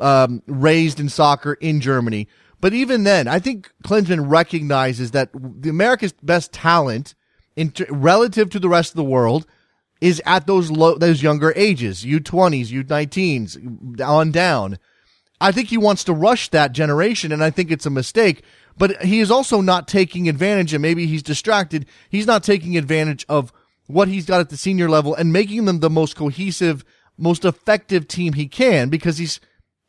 um, 0.00 0.42
raised 0.48 0.98
in 0.98 1.08
soccer 1.08 1.54
in 1.54 1.80
Germany, 1.80 2.26
but 2.60 2.72
even 2.72 3.04
then, 3.04 3.28
I 3.28 3.38
think 3.38 3.70
Klinsmann 3.84 4.28
recognizes 4.28 5.12
that 5.12 5.30
the 5.32 5.70
America's 5.70 6.12
best 6.22 6.52
talent 6.52 7.14
in 7.56 7.72
relative 7.90 8.50
to 8.50 8.58
the 8.58 8.68
rest 8.68 8.92
of 8.92 8.96
the 8.96 9.04
world 9.04 9.46
is 10.00 10.22
at 10.24 10.46
those 10.46 10.70
low, 10.70 10.96
those 10.96 11.22
younger 11.22 11.52
ages, 11.56 12.04
U20s, 12.04 12.68
U19s, 12.68 14.00
on 14.00 14.30
down. 14.30 14.78
I 15.40 15.52
think 15.52 15.68
he 15.68 15.78
wants 15.78 16.04
to 16.04 16.12
rush 16.12 16.48
that 16.50 16.72
generation, 16.72 17.32
and 17.32 17.42
I 17.42 17.50
think 17.50 17.70
it's 17.70 17.86
a 17.86 17.90
mistake. 17.90 18.42
But 18.76 19.02
he 19.02 19.20
is 19.20 19.30
also 19.30 19.60
not 19.60 19.88
taking 19.88 20.28
advantage, 20.28 20.72
and 20.72 20.82
maybe 20.82 21.06
he's 21.06 21.22
distracted. 21.22 21.86
He's 22.08 22.26
not 22.26 22.44
taking 22.44 22.76
advantage 22.76 23.24
of 23.28 23.52
what 23.86 24.08
he's 24.08 24.26
got 24.26 24.40
at 24.40 24.50
the 24.50 24.56
senior 24.56 24.88
level 24.88 25.14
and 25.14 25.32
making 25.32 25.64
them 25.64 25.80
the 25.80 25.90
most 25.90 26.14
cohesive, 26.14 26.84
most 27.16 27.44
effective 27.44 28.06
team 28.06 28.34
he 28.34 28.46
can 28.46 28.88
because 28.88 29.18
he's 29.18 29.40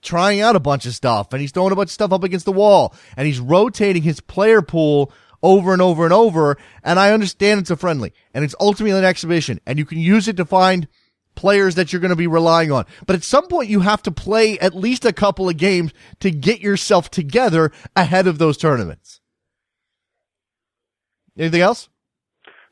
trying 0.02 0.41
out 0.41 0.56
a 0.56 0.60
bunch 0.60 0.86
of 0.86 0.93
stuff 0.93 1.34
and 1.34 1.41
he's 1.41 1.52
throwing 1.52 1.72
a 1.72 1.76
bunch 1.76 1.88
of 1.88 1.93
stuff 1.93 2.14
up 2.14 2.24
against 2.24 2.45
the 2.45 2.52
wall 2.52 2.95
and 3.18 3.28
he's 3.28 3.39
rotating 3.39 4.04
his 4.04 4.20
player 4.20 4.62
pool 4.62 5.12
over 5.41 5.74
and 5.74 5.82
over 5.82 6.04
and 6.04 6.14
over. 6.14 6.58
And 6.84 7.00
I 7.00 7.12
understand 7.12 7.60
it's 7.60 7.72
a 7.72 7.78
friendly 7.78 8.14
and 8.34 8.43
it's 8.43 8.56
ultimately 8.60 8.97
an 8.97 9.06
exhibition 9.06 9.60
and 9.66 9.78
you 9.78 9.86
can 9.86 10.00
use 10.00 10.28
it 10.28 10.38
to 10.38 10.45
find 10.45 10.88
players 11.36 11.76
that 11.76 11.93
you're 11.93 12.02
going 12.02 12.10
to 12.10 12.16
be 12.16 12.28
relying 12.28 12.72
on. 12.72 12.86
But 13.06 13.16
at 13.16 13.24
some 13.24 13.47
point 13.47 13.70
you 13.70 13.82
have 13.82 14.04
to 14.04 14.12
play 14.12 14.60
at 14.60 14.76
least 14.76 15.06
a 15.06 15.14
couple 15.14 15.47
of 15.47 15.58
games 15.58 15.93
to 16.20 16.32
get 16.32 16.60
yourself 16.60 17.10
together 17.10 17.72
ahead 17.95 18.28
of 18.28 18.38
those 18.38 18.58
tournaments. 18.58 19.22
Anything 21.38 21.62
else? 21.62 21.88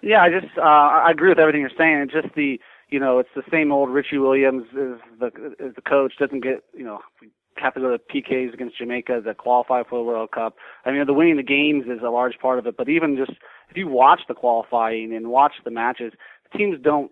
Yeah, 0.01 0.21
I 0.21 0.30
just 0.30 0.57
uh, 0.57 0.61
I 0.61 1.11
agree 1.11 1.30
with 1.30 1.39
everything 1.39 1.61
you're 1.61 1.71
saying. 1.78 1.97
It's 2.03 2.13
just 2.13 2.36
the 2.36 2.59
you 2.89 2.99
know 2.99 3.19
it's 3.19 3.29
the 3.35 3.43
same 3.51 3.71
old 3.71 3.89
Richie 3.89 4.17
Williams 4.17 4.63
is 4.73 4.99
the 5.19 5.27
is 5.59 5.75
the 5.75 5.81
coach 5.81 6.13
doesn't 6.19 6.41
get 6.41 6.63
you 6.75 6.83
know 6.83 6.99
have 7.59 7.73
to 7.73 7.79
go 7.79 7.89
to 7.89 7.97
PKs 7.97 8.53
against 8.53 8.77
Jamaica 8.77 9.21
that 9.25 9.38
qualify 9.38 9.83
for 9.83 9.99
the 9.99 10.03
World 10.03 10.31
Cup. 10.31 10.55
I 10.85 10.91
mean, 10.91 11.05
the 11.05 11.13
winning 11.13 11.38
the 11.38 11.43
games 11.43 11.85
is 11.85 12.03
a 12.05 12.09
large 12.09 12.38
part 12.39 12.59
of 12.59 12.67
it, 12.67 12.77
but 12.77 12.89
even 12.89 13.17
just 13.17 13.38
if 13.69 13.77
you 13.77 13.88
watch 13.88 14.21
the 14.27 14.33
qualifying 14.33 15.13
and 15.15 15.29
watch 15.29 15.53
the 15.65 15.71
matches, 15.71 16.13
teams 16.55 16.77
don't 16.81 17.11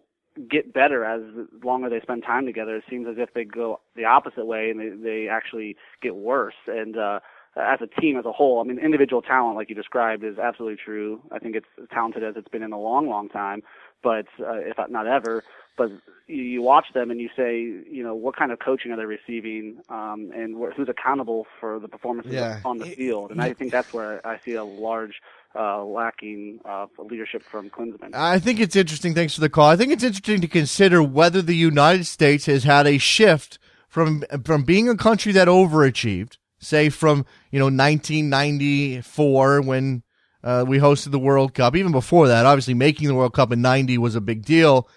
get 0.49 0.73
better 0.73 1.05
as 1.05 1.21
the 1.35 1.47
longer 1.65 1.89
they 1.89 2.01
spend 2.01 2.23
time 2.23 2.45
together. 2.45 2.75
It 2.75 2.83
seems 2.89 3.07
as 3.07 3.15
if 3.17 3.33
they 3.33 3.45
go 3.45 3.79
the 3.95 4.05
opposite 4.05 4.45
way 4.45 4.69
and 4.69 4.79
they 4.79 4.89
they 4.89 5.27
actually 5.29 5.77
get 6.01 6.15
worse. 6.15 6.55
And 6.67 6.97
uh, 6.97 7.19
as 7.55 7.79
a 7.81 8.01
team 8.01 8.17
as 8.17 8.25
a 8.25 8.31
whole, 8.31 8.59
I 8.59 8.63
mean, 8.63 8.79
individual 8.79 9.21
talent, 9.21 9.55
like 9.55 9.69
you 9.69 9.75
described, 9.75 10.23
is 10.23 10.37
absolutely 10.37 10.77
true. 10.83 11.21
I 11.31 11.39
think 11.39 11.55
it's 11.55 11.67
as 11.81 11.87
talented 11.89 12.23
as 12.23 12.35
it's 12.35 12.49
been 12.49 12.63
in 12.63 12.73
a 12.73 12.79
long, 12.79 13.07
long 13.07 13.29
time, 13.29 13.61
but 14.03 14.25
uh, 14.39 14.55
if 14.57 14.77
not 14.89 15.07
ever. 15.07 15.43
But 15.77 15.89
you, 16.27 16.41
you 16.41 16.61
watch 16.61 16.85
them 16.93 17.11
and 17.11 17.19
you 17.19 17.27
say, 17.35 17.59
you 17.59 18.01
know, 18.01 18.15
what 18.15 18.37
kind 18.37 18.53
of 18.53 18.59
coaching 18.59 18.91
are 18.93 18.95
they 18.97 19.03
receiving, 19.03 19.81
um, 19.89 20.31
and 20.33 20.55
wh- 20.55 20.73
who's 20.73 20.87
accountable 20.87 21.47
for 21.59 21.79
the 21.79 21.89
performances 21.89 22.31
Yeah. 22.31 22.61
on 22.63 22.77
the 22.77 22.85
field? 22.85 23.31
And 23.31 23.41
I 23.41 23.51
think 23.51 23.73
that's 23.73 23.91
where 23.91 24.25
I 24.25 24.39
see 24.39 24.53
a 24.53 24.63
large 24.63 25.15
uh, 25.53 25.83
lacking 25.83 26.59
uh, 26.63 26.85
leadership 26.97 27.43
from 27.51 27.69
Klinsmann. 27.69 28.13
I 28.15 28.39
think 28.39 28.61
it's 28.61 28.75
interesting. 28.77 29.13
Thanks 29.13 29.35
for 29.35 29.41
the 29.41 29.49
call. 29.49 29.67
I 29.69 29.75
think 29.75 29.91
it's 29.91 30.03
interesting 30.03 30.39
to 30.39 30.47
consider 30.47 31.03
whether 31.03 31.41
the 31.41 31.55
United 31.55 32.05
States 32.07 32.45
has 32.45 32.63
had 32.63 32.87
a 32.87 32.97
shift 32.97 33.59
from 33.89 34.23
from 34.45 34.63
being 34.63 34.87
a 34.87 34.95
country 34.95 35.33
that 35.33 35.49
overachieved, 35.49 36.37
say 36.57 36.87
from 36.89 37.25
you 37.51 37.59
know 37.59 37.65
1994 37.65 39.61
when 39.61 40.03
uh, 40.45 40.63
we 40.65 40.77
hosted 40.77 41.11
the 41.11 41.19
World 41.19 41.53
Cup. 41.53 41.75
Even 41.75 41.91
before 41.91 42.27
that, 42.27 42.45
obviously 42.45 42.75
making 42.75 43.07
the 43.07 43.15
World 43.15 43.33
Cup 43.33 43.51
in 43.51 43.61
'90 43.61 43.97
was 43.97 44.15
a 44.15 44.21
big 44.21 44.45
deal. 44.45 44.87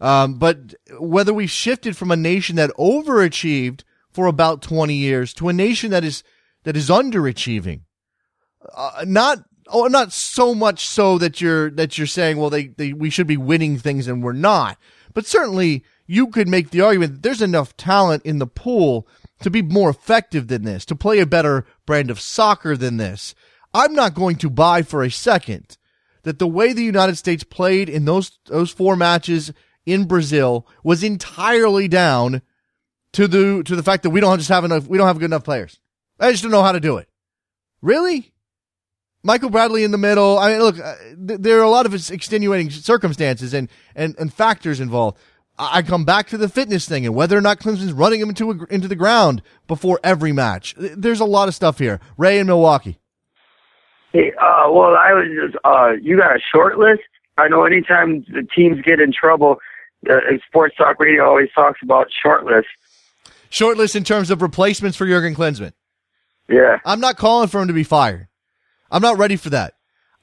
Um, 0.00 0.34
but 0.34 0.74
whether 0.98 1.32
we've 1.32 1.50
shifted 1.50 1.96
from 1.96 2.10
a 2.10 2.16
nation 2.16 2.56
that 2.56 2.70
overachieved 2.78 3.82
for 4.10 4.26
about 4.26 4.62
20 4.62 4.94
years 4.94 5.32
to 5.34 5.48
a 5.48 5.52
nation 5.52 5.90
that 5.90 6.04
is 6.04 6.24
that 6.64 6.76
is 6.76 6.88
underachieving, 6.88 7.82
uh, 8.74 9.04
not 9.06 9.44
oh, 9.68 9.86
not 9.86 10.12
so 10.12 10.54
much 10.54 10.86
so 10.86 11.18
that 11.18 11.40
you're 11.40 11.70
that 11.70 11.98
you're 11.98 12.06
saying, 12.06 12.38
well, 12.38 12.50
they, 12.50 12.68
they 12.68 12.92
we 12.92 13.10
should 13.10 13.26
be 13.26 13.36
winning 13.36 13.78
things 13.78 14.08
and 14.08 14.22
we're 14.22 14.32
not. 14.32 14.78
But 15.12 15.26
certainly, 15.26 15.84
you 16.06 16.28
could 16.28 16.48
make 16.48 16.70
the 16.70 16.80
argument 16.80 17.12
that 17.12 17.22
there's 17.22 17.42
enough 17.42 17.76
talent 17.76 18.24
in 18.24 18.38
the 18.38 18.46
pool 18.46 19.06
to 19.40 19.50
be 19.50 19.62
more 19.62 19.90
effective 19.90 20.48
than 20.48 20.64
this, 20.64 20.84
to 20.86 20.96
play 20.96 21.20
a 21.20 21.26
better 21.26 21.66
brand 21.86 22.10
of 22.10 22.20
soccer 22.20 22.76
than 22.76 22.96
this. 22.96 23.34
I'm 23.74 23.92
not 23.92 24.14
going 24.14 24.36
to 24.36 24.48
buy 24.48 24.82
for 24.82 25.02
a 25.02 25.10
second 25.10 25.76
that 26.22 26.38
the 26.38 26.46
way 26.46 26.72
the 26.72 26.84
United 26.84 27.16
States 27.16 27.44
played 27.44 27.88
in 27.88 28.04
those 28.04 28.38
those 28.46 28.70
four 28.70 28.96
matches 28.96 29.52
in 29.84 30.04
Brazil 30.04 30.66
was 30.82 31.02
entirely 31.02 31.88
down 31.88 32.40
to 33.12 33.28
the 33.28 33.62
to 33.64 33.76
the 33.76 33.82
fact 33.82 34.04
that 34.04 34.10
we 34.10 34.20
don't 34.20 34.38
just 34.38 34.48
have 34.48 34.64
enough 34.64 34.86
we 34.86 34.96
don't 34.96 35.06
have 35.06 35.18
good 35.18 35.26
enough 35.26 35.44
players. 35.44 35.78
I 36.18 36.30
just 36.30 36.42
don't 36.42 36.52
know 36.52 36.62
how 36.62 36.72
to 36.72 36.80
do 36.80 36.96
it. 36.96 37.08
Really? 37.82 38.32
Michael 39.22 39.50
Bradley 39.50 39.84
in 39.84 39.90
the 39.90 39.98
middle. 39.98 40.38
I 40.38 40.52
mean, 40.52 40.60
look, 40.60 40.78
uh, 40.78 40.94
there 41.16 41.58
are 41.58 41.64
a 41.64 41.70
lot 41.70 41.86
of 41.86 41.94
extenuating 41.94 42.70
circumstances 42.70 43.54
and, 43.54 43.70
and, 43.96 44.14
and 44.18 44.32
factors 44.32 44.80
involved. 44.80 45.18
I 45.58 45.82
come 45.82 46.04
back 46.04 46.28
to 46.28 46.36
the 46.36 46.48
fitness 46.48 46.86
thing 46.86 47.06
and 47.06 47.14
whether 47.14 47.36
or 47.36 47.40
not 47.40 47.58
Klinsmann's 47.58 47.92
running 47.92 48.20
him 48.20 48.28
into 48.28 48.50
a, 48.50 48.64
into 48.66 48.86
the 48.86 48.96
ground 48.96 49.40
before 49.66 49.98
every 50.04 50.32
match. 50.32 50.74
There's 50.76 51.20
a 51.20 51.24
lot 51.24 51.48
of 51.48 51.54
stuff 51.54 51.78
here. 51.78 52.00
Ray 52.18 52.38
in 52.38 52.46
Milwaukee. 52.46 52.98
Hey, 54.14 54.32
uh, 54.40 54.70
well, 54.70 54.94
I 54.94 55.12
was 55.12 55.26
just, 55.34 55.56
uh, 55.64 55.90
you 56.00 56.16
got 56.16 56.36
a 56.36 56.38
short 56.52 56.78
list. 56.78 57.02
I 57.36 57.48
know 57.48 57.64
anytime 57.64 58.24
the 58.32 58.46
teams 58.54 58.80
get 58.80 59.00
in 59.00 59.12
trouble, 59.12 59.56
uh, 60.08 60.18
Sports 60.46 60.76
Talk 60.76 61.00
Radio 61.00 61.24
always 61.24 61.48
talks 61.52 61.80
about 61.82 62.06
short 62.22 62.44
list. 62.44 62.68
Short 63.50 63.76
list 63.76 63.96
in 63.96 64.04
terms 64.04 64.30
of 64.30 64.40
replacements 64.40 64.96
for 64.96 65.04
Jurgen 65.04 65.34
Klinsmann. 65.34 65.72
Yeah. 66.48 66.78
I'm 66.84 67.00
not 67.00 67.16
calling 67.16 67.48
for 67.48 67.60
him 67.60 67.66
to 67.66 67.74
be 67.74 67.82
fired. 67.82 68.28
I'm 68.88 69.02
not 69.02 69.18
ready 69.18 69.34
for 69.34 69.50
that. 69.50 69.74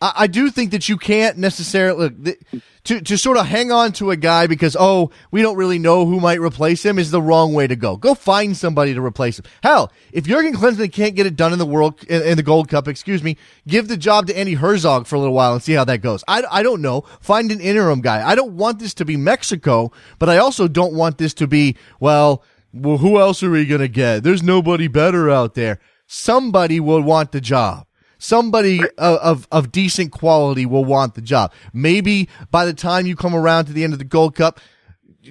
I, 0.02 0.14
I 0.16 0.28
do 0.28 0.50
think 0.50 0.72
that 0.72 0.90
you 0.90 0.98
can't 0.98 1.38
necessarily 1.38 2.10
look, 2.10 2.38
to 2.86 3.02
to 3.02 3.18
sort 3.18 3.38
of 3.38 3.46
hang 3.46 3.72
on 3.72 3.92
to 3.94 4.12
a 4.12 4.18
guy 4.18 4.48
because 4.48 4.76
oh 4.80 5.12
we 5.30 5.42
don't 5.42 5.56
really 5.56 5.80
know 5.80 6.06
who 6.06 6.20
might 6.20 6.40
replace 6.40 6.84
him 6.84 6.98
is 6.98 7.12
the 7.12 7.22
wrong 7.22 7.54
way 7.54 7.68
to 7.68 7.76
go. 7.76 7.96
Go 7.96 8.16
find 8.16 8.58
somebody 8.58 8.94
to 8.94 9.02
replace 9.02 9.40
him. 9.40 9.46
Hell, 9.62 9.92
if 10.12 10.26
Jurgen 10.26 10.54
Klinsmann 10.54 10.92
can't 10.92 11.16
get 11.16 11.28
it 11.28 11.36
done 11.36 11.54
in 11.54 11.60
the 11.60 11.66
world 11.66 12.04
in, 12.06 12.22
in 12.24 12.38
the 12.38 12.44
Gold 12.44 12.70
Cup, 12.70 12.88
excuse 12.88 13.24
me, 13.24 13.38
give 13.68 13.88
the 13.88 13.98
job 13.98 14.28
to 14.28 14.34
Andi 14.34 14.58
Herzog 14.58 15.06
for 15.06 15.16
a 15.16 15.20
little 15.20 15.36
while 15.36 15.54
and 15.54 15.62
see 15.62 15.74
how 15.74 15.86
that 15.86 16.00
goes. 16.00 16.24
I 16.28 16.44
I 16.50 16.64
don't 16.64 16.82
know. 16.82 17.02
Find 17.20 17.52
an 17.52 17.62
interim 17.62 18.02
guy. 18.02 18.28
I 18.28 18.36
don't 18.36 18.54
want 18.54 18.80
this 18.80 18.94
to 18.96 19.06
be 19.06 19.18
Mexico, 19.18 19.92
but 20.18 20.30
I 20.30 20.38
also 20.38 20.68
don't 20.68 20.94
want 20.94 21.18
this 21.18 21.34
to 21.36 21.48
be 21.48 21.78
well. 22.00 22.44
Well, 22.74 22.98
who 22.98 23.20
else 23.20 23.44
are 23.44 23.52
we 23.52 23.66
gonna 23.66 23.90
get? 23.90 24.24
There's 24.24 24.42
nobody 24.42 24.88
better 24.88 25.30
out 25.30 25.56
there. 25.56 25.80
Somebody 26.08 26.80
will 26.80 27.02
want 27.02 27.32
the 27.32 27.42
job 27.42 27.86
somebody 28.22 28.82
of, 28.98 29.48
of, 29.52 29.72
decent 29.72 30.12
quality 30.12 30.66
will 30.66 30.86
want 30.86 31.16
the 31.16 31.22
job. 31.22 31.52
Maybe 31.74 32.30
by 32.52 32.66
the 32.66 32.74
time 32.74 33.08
you 33.08 33.16
come 33.16 33.36
around 33.36 33.66
to 33.66 33.74
the 33.74 33.84
end 33.84 33.94
of 33.94 34.00
the 34.00 34.06
Gold 34.06 34.36
Cup, 34.36 34.60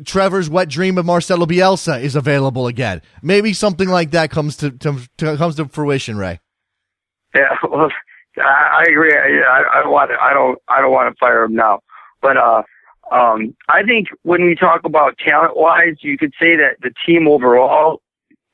Trevor's 0.04 0.50
wet 0.50 0.68
dream 0.68 0.98
of 0.98 1.06
Marcelo 1.06 1.46
Bielsa 1.46 2.00
is 2.00 2.16
available 2.16 2.66
again. 2.66 3.00
Maybe 3.22 3.52
something 3.52 3.88
like 3.88 4.10
that 4.10 4.30
comes 4.30 4.56
to, 4.58 4.70
to, 4.70 5.00
to 5.18 5.36
comes 5.36 5.56
to 5.56 5.66
fruition, 5.66 6.16
Ray. 6.16 6.40
Yeah, 7.34 7.56
well, 7.68 7.90
I, 8.38 8.84
agree. 8.88 9.14
I, 9.14 9.62
I 9.72 9.82
don't 9.82 9.92
want 9.92 10.10
I 10.12 10.32
don't 10.32 10.58
I 10.68 10.80
don't 10.80 10.92
want 10.92 11.12
to 11.12 11.18
fire 11.18 11.44
him 11.44 11.54
now, 11.54 11.80
but 12.22 12.36
uh, 12.36 12.62
um, 13.10 13.54
I 13.68 13.82
think 13.82 14.08
when 14.22 14.44
we 14.44 14.54
talk 14.54 14.82
about 14.84 15.18
talent 15.18 15.56
wise, 15.56 15.96
you 16.02 16.16
could 16.16 16.32
say 16.40 16.56
that 16.56 16.76
the 16.82 16.92
team 17.04 17.26
overall 17.26 18.00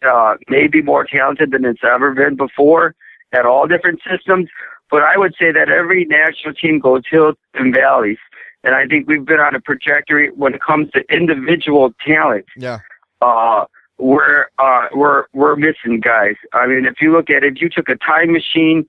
uh, 0.07 0.37
may 0.49 0.68
be 0.68 0.80
more 0.80 1.05
talented 1.05 1.51
than 1.51 1.66
it's 1.66 1.82
ever 1.84 2.14
been 2.14 2.37
before 2.37 2.95
at 3.32 3.46
all 3.46 3.66
different 3.66 4.00
systems. 4.08 4.48
But 4.90 5.02
I 5.02 5.16
would 5.16 5.34
say 5.38 5.50
that 5.52 5.68
every 5.68 6.04
national 6.04 6.54
team 6.54 6.78
goes 6.78 7.02
hills 7.10 7.36
and 7.54 7.74
valleys. 7.74 8.18
And 8.62 8.74
I 8.74 8.86
think 8.86 9.08
we've 9.08 9.24
been 9.24 9.40
on 9.40 9.54
a 9.54 9.60
trajectory 9.60 10.30
when 10.30 10.54
it 10.54 10.60
comes 10.60 10.90
to 10.92 11.02
individual 11.12 11.92
talent. 12.04 12.46
Yeah. 12.56 12.80
Uh, 13.20 13.64
we're, 13.98 14.46
uh, 14.58 14.88
we're, 14.94 15.24
we're 15.32 15.56
missing 15.56 16.00
guys. 16.00 16.34
I 16.52 16.66
mean, 16.66 16.84
if 16.84 17.00
you 17.00 17.12
look 17.12 17.30
at 17.30 17.44
it, 17.44 17.56
if 17.56 17.62
you 17.62 17.68
took 17.68 17.88
a 17.88 17.96
time 17.96 18.32
machine 18.32 18.86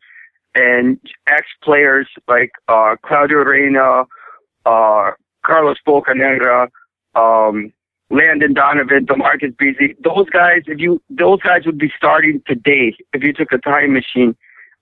and 0.53 0.99
ex 1.27 1.47
players 1.63 2.07
like, 2.27 2.51
uh, 2.67 2.95
Claudio 3.03 3.39
Reyna, 3.39 4.03
uh, 4.65 5.11
Carlos 5.45 5.77
Bocanegra, 5.87 6.69
um, 7.15 7.71
Landon 8.09 8.53
Donovan, 8.53 9.05
DeMarcus 9.05 9.57
Beasley, 9.57 9.95
those 10.03 10.29
guys, 10.29 10.63
if 10.67 10.79
you, 10.79 11.01
those 11.09 11.41
guys 11.41 11.65
would 11.65 11.77
be 11.77 11.91
starting 11.95 12.41
today 12.47 12.95
if 13.13 13.23
you 13.23 13.33
took 13.33 13.51
a 13.51 13.57
time 13.57 13.93
machine, 13.93 14.35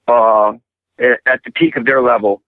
uh, 0.08 0.54
at 1.00 1.42
the 1.44 1.52
peak 1.54 1.76
of 1.76 1.86
their 1.86 2.02
level. 2.02 2.42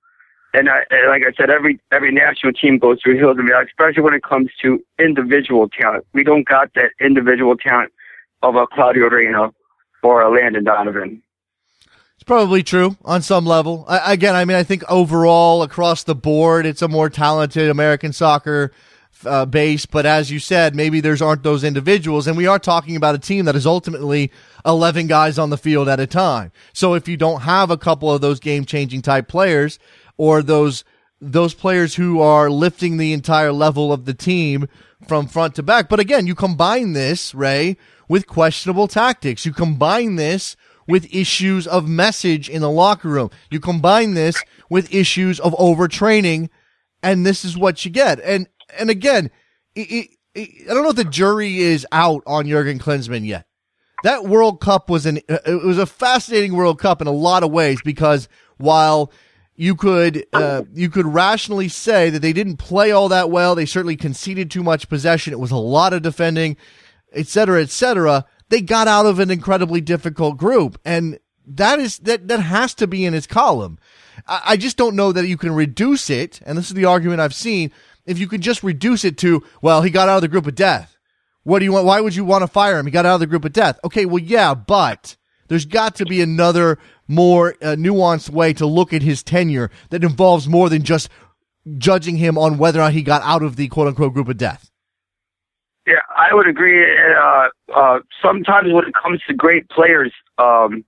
And, 0.53 0.69
I, 0.69 0.79
like 1.09 1.23
I 1.23 1.33
said, 1.35 1.49
every, 1.49 1.79
every 1.91 2.11
national 2.11 2.53
team 2.53 2.77
goes 2.77 2.99
through 3.03 3.17
hills 3.17 3.37
and 3.37 3.49
valleys, 3.49 3.67
especially 3.69 4.03
when 4.03 4.13
it 4.13 4.23
comes 4.23 4.49
to 4.61 4.83
individual 4.97 5.67
talent. 5.67 6.05
We 6.13 6.23
don't 6.23 6.47
got 6.47 6.73
that 6.75 6.91
individual 7.01 7.57
talent 7.57 7.91
of 8.41 8.55
a 8.55 8.65
Claudio 8.67 9.09
Reyna 9.09 9.51
or 10.03 10.21
a 10.21 10.29
Landon 10.29 10.63
Donovan. 10.63 11.21
It's 12.15 12.23
probably 12.23 12.63
true 12.63 12.95
on 13.03 13.21
some 13.21 13.45
level. 13.45 13.85
I, 13.87 14.13
again, 14.13 14.35
I 14.35 14.45
mean, 14.45 14.57
I 14.57 14.63
think 14.63 14.83
overall 14.89 15.63
across 15.63 16.03
the 16.03 16.15
board, 16.15 16.65
it's 16.65 16.81
a 16.81 16.87
more 16.87 17.09
talented 17.09 17.69
American 17.69 18.13
soccer 18.13 18.71
uh, 19.25 19.45
base. 19.45 19.85
But 19.85 20.05
as 20.05 20.31
you 20.31 20.39
said, 20.39 20.75
maybe 20.75 20.99
there's 20.99 21.21
aren't 21.21 21.43
those 21.43 21.63
individuals, 21.63 22.27
and 22.27 22.37
we 22.37 22.47
are 22.47 22.59
talking 22.59 22.95
about 22.95 23.15
a 23.15 23.19
team 23.19 23.45
that 23.45 23.55
is 23.55 23.65
ultimately 23.65 24.31
11 24.65 25.07
guys 25.07 25.39
on 25.39 25.49
the 25.49 25.57
field 25.57 25.87
at 25.87 25.99
a 25.99 26.07
time. 26.07 26.51
So 26.73 26.93
if 26.93 27.07
you 27.07 27.17
don't 27.17 27.41
have 27.41 27.71
a 27.71 27.77
couple 27.77 28.11
of 28.11 28.21
those 28.21 28.39
game 28.39 28.65
changing 28.65 29.01
type 29.01 29.27
players 29.27 29.79
or 30.17 30.41
those 30.41 30.83
those 31.19 31.55
players 31.55 31.95
who 31.95 32.21
are 32.21 32.49
lifting 32.49 32.97
the 32.97 33.11
entire 33.11 33.51
level 33.51 33.91
of 33.91 34.05
the 34.05 34.13
team 34.13 34.67
from 35.07 35.27
front 35.27 35.55
to 35.55 35.63
back. 35.63 35.89
But 35.89 35.99
again, 35.99 36.27
you 36.27 36.35
combine 36.35 36.93
this, 36.93 37.33
Ray, 37.33 37.77
with 38.07 38.27
questionable 38.27 38.87
tactics. 38.87 39.45
You 39.45 39.51
combine 39.51 40.15
this 40.15 40.55
with 40.87 41.13
issues 41.13 41.67
of 41.67 41.87
message 41.87 42.49
in 42.49 42.61
the 42.61 42.69
locker 42.69 43.09
room. 43.09 43.29
You 43.49 43.59
combine 43.59 44.13
this 44.13 44.41
with 44.69 44.93
issues 44.93 45.39
of 45.39 45.53
overtraining, 45.53 46.49
and 47.03 47.25
this 47.25 47.43
is 47.43 47.57
what 47.57 47.83
you 47.83 47.91
get. 47.91 48.19
And 48.21 48.47
and 48.77 48.89
again, 48.89 49.31
it, 49.75 50.09
it, 50.35 50.49
I 50.69 50.73
don't 50.73 50.83
know 50.83 50.89
if 50.89 50.95
the 50.95 51.03
jury 51.03 51.59
is 51.59 51.85
out 51.91 52.23
on 52.25 52.47
Jurgen 52.47 52.79
Klinsmann 52.79 53.25
yet. 53.25 53.45
That 54.03 54.25
World 54.25 54.61
Cup 54.61 54.89
was 54.89 55.05
an 55.05 55.19
it 55.27 55.63
was 55.63 55.79
a 55.79 55.87
fascinating 55.87 56.55
World 56.55 56.79
Cup 56.79 57.01
in 57.01 57.07
a 57.07 57.11
lot 57.11 57.43
of 57.43 57.51
ways 57.51 57.79
because 57.83 58.29
while 58.57 59.11
you 59.55 59.75
could 59.75 60.25
uh, 60.33 60.63
you 60.73 60.89
could 60.89 61.07
rationally 61.07 61.67
say 61.67 62.11
that 62.11 62.21
they 62.21 62.33
didn't 62.33 62.57
play 62.57 62.91
all 62.91 63.09
that 63.09 63.31
well, 63.31 63.55
they 63.55 63.65
certainly 63.65 63.95
conceded 63.95 64.51
too 64.51 64.61
much 64.61 64.87
possession. 64.87 65.33
It 65.33 65.39
was 65.39 65.51
a 65.51 65.57
lot 65.57 65.93
of 65.93 66.03
defending, 66.03 66.57
et 67.11 67.27
cetera, 67.27 67.61
et 67.61 67.71
cetera. 67.71 68.25
They 68.49 68.61
got 68.61 68.87
out 68.87 69.07
of 69.07 69.19
an 69.19 69.31
incredibly 69.31 69.81
difficult 69.81 70.37
group, 70.37 70.79
and 70.85 71.17
that 71.47 71.79
is 71.79 71.97
that 71.99 72.27
that 72.27 72.39
has 72.39 72.75
to 72.75 72.85
be 72.85 73.03
in 73.03 73.13
his 73.13 73.25
column. 73.25 73.79
I, 74.27 74.41
I 74.45 74.57
just 74.57 74.77
don't 74.77 74.95
know 74.95 75.11
that 75.11 75.27
you 75.27 75.37
can 75.37 75.55
reduce 75.55 76.11
it, 76.11 76.39
and 76.45 76.55
this 76.55 76.67
is 76.67 76.75
the 76.75 76.85
argument 76.85 77.21
I've 77.21 77.33
seen 77.33 77.71
if 78.07 78.17
you 78.17 78.27
could 78.27 78.41
just 78.41 78.63
reduce 78.63 79.05
it 79.05 79.17
to, 79.19 79.43
well, 79.61 79.83
he 79.83 79.91
got 79.91 80.09
out 80.09 80.15
of 80.15 80.21
the 80.21 80.27
group 80.27 80.47
of 80.47 80.55
death. 80.55 80.97
What 81.43 81.59
do 81.59 81.65
you 81.65 81.73
want? 81.73 81.85
Why 81.85 82.01
would 82.01 82.15
you 82.15 82.25
want 82.25 82.41
to 82.41 82.47
fire 82.47 82.79
him? 82.79 82.85
He 82.85 82.91
got 82.91 83.05
out 83.05 83.15
of 83.15 83.19
the 83.19 83.27
group 83.27 83.45
of 83.45 83.53
death. 83.53 83.79
Okay, 83.83 84.05
well, 84.05 84.21
yeah, 84.21 84.53
but 84.53 85.15
there's 85.47 85.65
got 85.65 85.95
to 85.95 86.05
be 86.05 86.21
another 86.21 86.77
more 87.07 87.55
uh, 87.61 87.75
nuanced 87.75 88.29
way 88.29 88.53
to 88.53 88.65
look 88.65 88.91
at 88.91 89.01
his 89.01 89.23
tenure 89.23 89.69
that 89.89 90.03
involves 90.03 90.47
more 90.47 90.69
than 90.69 90.83
just 90.83 91.09
judging 91.77 92.17
him 92.17 92.37
on 92.37 92.57
whether 92.57 92.79
or 92.79 92.83
not 92.83 92.93
he 92.93 93.01
got 93.01 93.21
out 93.23 93.43
of 93.43 93.55
the 93.55 93.67
quote 93.67 93.87
unquote 93.87 94.13
group 94.13 94.27
of 94.27 94.37
death. 94.37 94.71
Yeah, 95.85 96.01
I 96.17 96.33
would 96.33 96.47
agree. 96.47 96.85
Uh, 97.15 97.47
uh, 97.73 97.99
sometimes 98.21 98.73
when 98.73 98.85
it 98.85 98.93
comes 98.93 99.21
to 99.27 99.33
great 99.33 99.69
players, 99.69 100.11
um, 100.37 100.83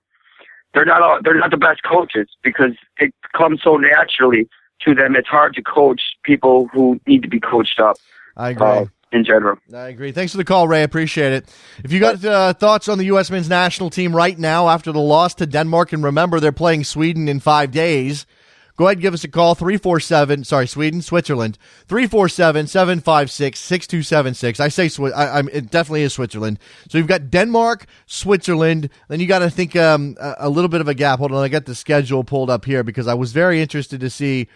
they're 0.74 0.84
not 0.84 1.00
all, 1.00 1.20
they're 1.24 1.38
not 1.38 1.50
the 1.50 1.56
best 1.56 1.82
coaches 1.82 2.28
because 2.42 2.72
it 2.98 3.14
comes 3.34 3.60
so 3.62 3.76
naturally 3.76 4.46
to 4.84 4.94
them. 4.94 5.16
It's 5.16 5.28
hard 5.28 5.54
to 5.54 5.62
coach 5.62 6.00
people 6.22 6.68
who 6.72 7.00
need 7.06 7.22
to 7.22 7.28
be 7.28 7.40
coached 7.40 7.80
up. 7.80 7.96
I 8.36 8.50
agree. 8.50 8.66
Uh, 8.66 8.84
in 9.12 9.24
general. 9.24 9.56
I 9.74 9.88
agree. 9.88 10.12
Thanks 10.12 10.30
for 10.30 10.38
the 10.38 10.44
call, 10.44 10.68
Ray. 10.68 10.84
Appreciate 10.84 11.32
it. 11.32 11.52
If 11.82 11.90
you 11.90 11.98
got 11.98 12.24
uh, 12.24 12.52
thoughts 12.52 12.88
on 12.88 12.96
the 12.96 13.06
U.S. 13.06 13.28
men's 13.28 13.48
national 13.48 13.90
team 13.90 14.14
right 14.14 14.38
now 14.38 14.68
after 14.68 14.92
the 14.92 15.00
loss 15.00 15.34
to 15.34 15.46
Denmark, 15.46 15.92
and 15.92 16.04
remember 16.04 16.38
they're 16.38 16.52
playing 16.52 16.84
Sweden 16.84 17.28
in 17.28 17.40
five 17.40 17.72
days, 17.72 18.24
Go 18.80 18.86
ahead 18.86 18.96
and 18.96 19.02
give 19.02 19.12
us 19.12 19.24
a 19.24 19.28
call 19.28 19.54
347, 19.54 20.44
sorry, 20.44 20.66
Sweden, 20.66 21.02
Switzerland, 21.02 21.58
347 21.88 22.66
756 22.66 23.60
6276. 23.60 24.58
I 24.58 24.68
say, 24.68 24.88
I, 25.12 25.38
I'm, 25.38 25.50
it 25.50 25.70
definitely 25.70 26.00
is 26.00 26.14
Switzerland. 26.14 26.58
So 26.88 26.96
you've 26.96 27.06
got 27.06 27.28
Denmark, 27.28 27.84
Switzerland, 28.06 28.88
then 29.08 29.20
you 29.20 29.26
got 29.26 29.40
to 29.40 29.50
think 29.50 29.76
um, 29.76 30.16
a, 30.18 30.36
a 30.38 30.48
little 30.48 30.70
bit 30.70 30.80
of 30.80 30.88
a 30.88 30.94
gap. 30.94 31.18
Hold 31.18 31.32
on, 31.32 31.44
I 31.44 31.48
got 31.48 31.66
the 31.66 31.74
schedule 31.74 32.24
pulled 32.24 32.48
up 32.48 32.64
here 32.64 32.82
because 32.82 33.06
I 33.06 33.12
was 33.12 33.32
very 33.32 33.60
interested 33.60 34.00
to 34.00 34.08
see 34.08 34.48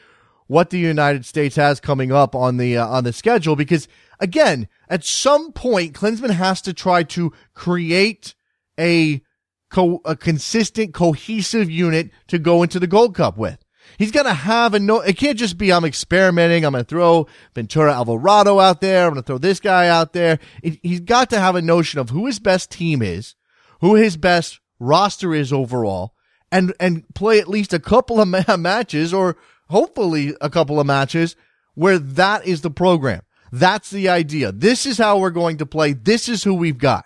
what 0.47 0.71
the 0.71 0.79
United 0.79 1.25
States 1.25 1.57
has 1.57 1.81
coming 1.81 2.13
up 2.13 2.35
on 2.35 2.57
the 2.57 2.77
uh, 2.77 2.87
on 2.87 3.05
the 3.05 3.13
schedule 3.13 3.57
because 3.57 3.89
again, 4.21 4.69
at 4.89 5.05
some 5.05 5.53
point 5.53 5.95
Klinsmann 5.95 6.31
has 6.31 6.61
to 6.63 6.73
try 6.73 7.03
to 7.05 7.33
create 7.55 8.35
a 8.79 9.23
co- 9.71 10.01
a 10.05 10.17
consistent 10.17 10.95
cohesive 10.95 11.71
unit 11.71 12.11
to 12.29 12.39
go 12.39 12.63
into 12.63 12.79
the 12.79 12.87
Gold 12.87 13.15
Cup 13.15 13.37
with. 13.37 13.59
He's 13.99 14.13
to 14.13 14.33
have 14.33 14.75
a 14.75 14.79
no. 14.79 15.01
It 15.01 15.17
can't 15.17 15.39
just 15.39 15.59
be 15.59 15.73
I'm 15.73 15.85
experimenting. 15.85 16.65
I'm 16.65 16.73
going 16.73 16.85
to 16.85 16.89
throw 16.89 17.27
Ventura 17.55 17.93
Alvarado 17.93 18.59
out 18.59 18.81
there. 18.81 19.07
I'm 19.07 19.13
going 19.13 19.23
to 19.23 19.27
throw 19.27 19.39
this 19.39 19.61
guy 19.61 19.89
out 19.89 20.13
there. 20.13 20.39
It, 20.63 20.79
he's 20.83 21.01
got 21.01 21.31
to 21.31 21.41
have 21.41 21.55
a 21.55 21.63
notion 21.63 22.01
of 22.01 22.11
who 22.11 22.27
his 22.27 22.39
best 22.39 22.71
team 22.71 23.03
is, 23.03 23.35
who 23.81 23.95
his 23.95 24.17
best 24.17 24.61
roster 24.81 25.35
is 25.35 25.53
overall, 25.53 26.15
and 26.51 26.73
and 26.81 27.05
play 27.15 27.39
at 27.39 27.49
least 27.49 27.73
a 27.73 27.79
couple 27.79 28.21
of 28.21 28.29
ma- 28.29 28.57
matches 28.57 29.13
or 29.13 29.37
hopefully 29.69 30.35
a 30.41 30.51
couple 30.51 30.81
of 30.81 30.87
matches 30.87 31.37
where 31.75 31.99
that 31.99 32.47
is 32.47 32.61
the 32.61 32.71
program. 32.71 33.23
That's 33.53 33.91
the 33.91 34.09
idea. 34.09 34.53
This 34.53 34.87
is 34.87 34.99
how 34.99 35.19
we're 35.19 35.31
going 35.31 35.59
to 35.59 35.67
play. 35.67 35.93
This 35.93 36.29
is 36.29 36.43
who 36.43 36.55
we've 36.55 36.79
got. 36.79 37.05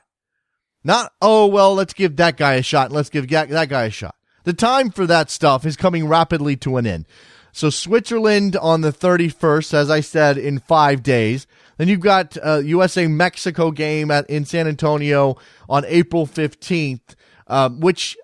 Not, 0.84 1.12
oh, 1.20 1.46
well, 1.46 1.74
let's 1.74 1.92
give 1.92 2.16
that 2.16 2.36
guy 2.36 2.54
a 2.54 2.62
shot. 2.62 2.92
Let's 2.92 3.10
give 3.10 3.28
that 3.28 3.68
guy 3.68 3.84
a 3.84 3.90
shot. 3.90 4.14
The 4.44 4.52
time 4.54 4.90
for 4.90 5.06
that 5.06 5.30
stuff 5.30 5.66
is 5.66 5.76
coming 5.76 6.08
rapidly 6.08 6.56
to 6.58 6.78
an 6.78 6.86
end. 6.86 7.06
So 7.52 7.70
Switzerland 7.70 8.56
on 8.56 8.82
the 8.82 8.92
31st, 8.92 9.74
as 9.74 9.90
I 9.90 10.00
said, 10.00 10.38
in 10.38 10.58
five 10.58 11.02
days. 11.02 11.46
Then 11.76 11.88
you've 11.88 12.00
got 12.00 12.36
uh, 12.42 12.62
USA 12.64 13.06
Mexico 13.06 13.70
game 13.70 14.10
at, 14.10 14.28
in 14.30 14.44
San 14.44 14.66
Antonio 14.66 15.36
on 15.68 15.84
April 15.86 16.26
15th. 16.26 17.14
Um, 17.50 17.80
which 17.80 18.14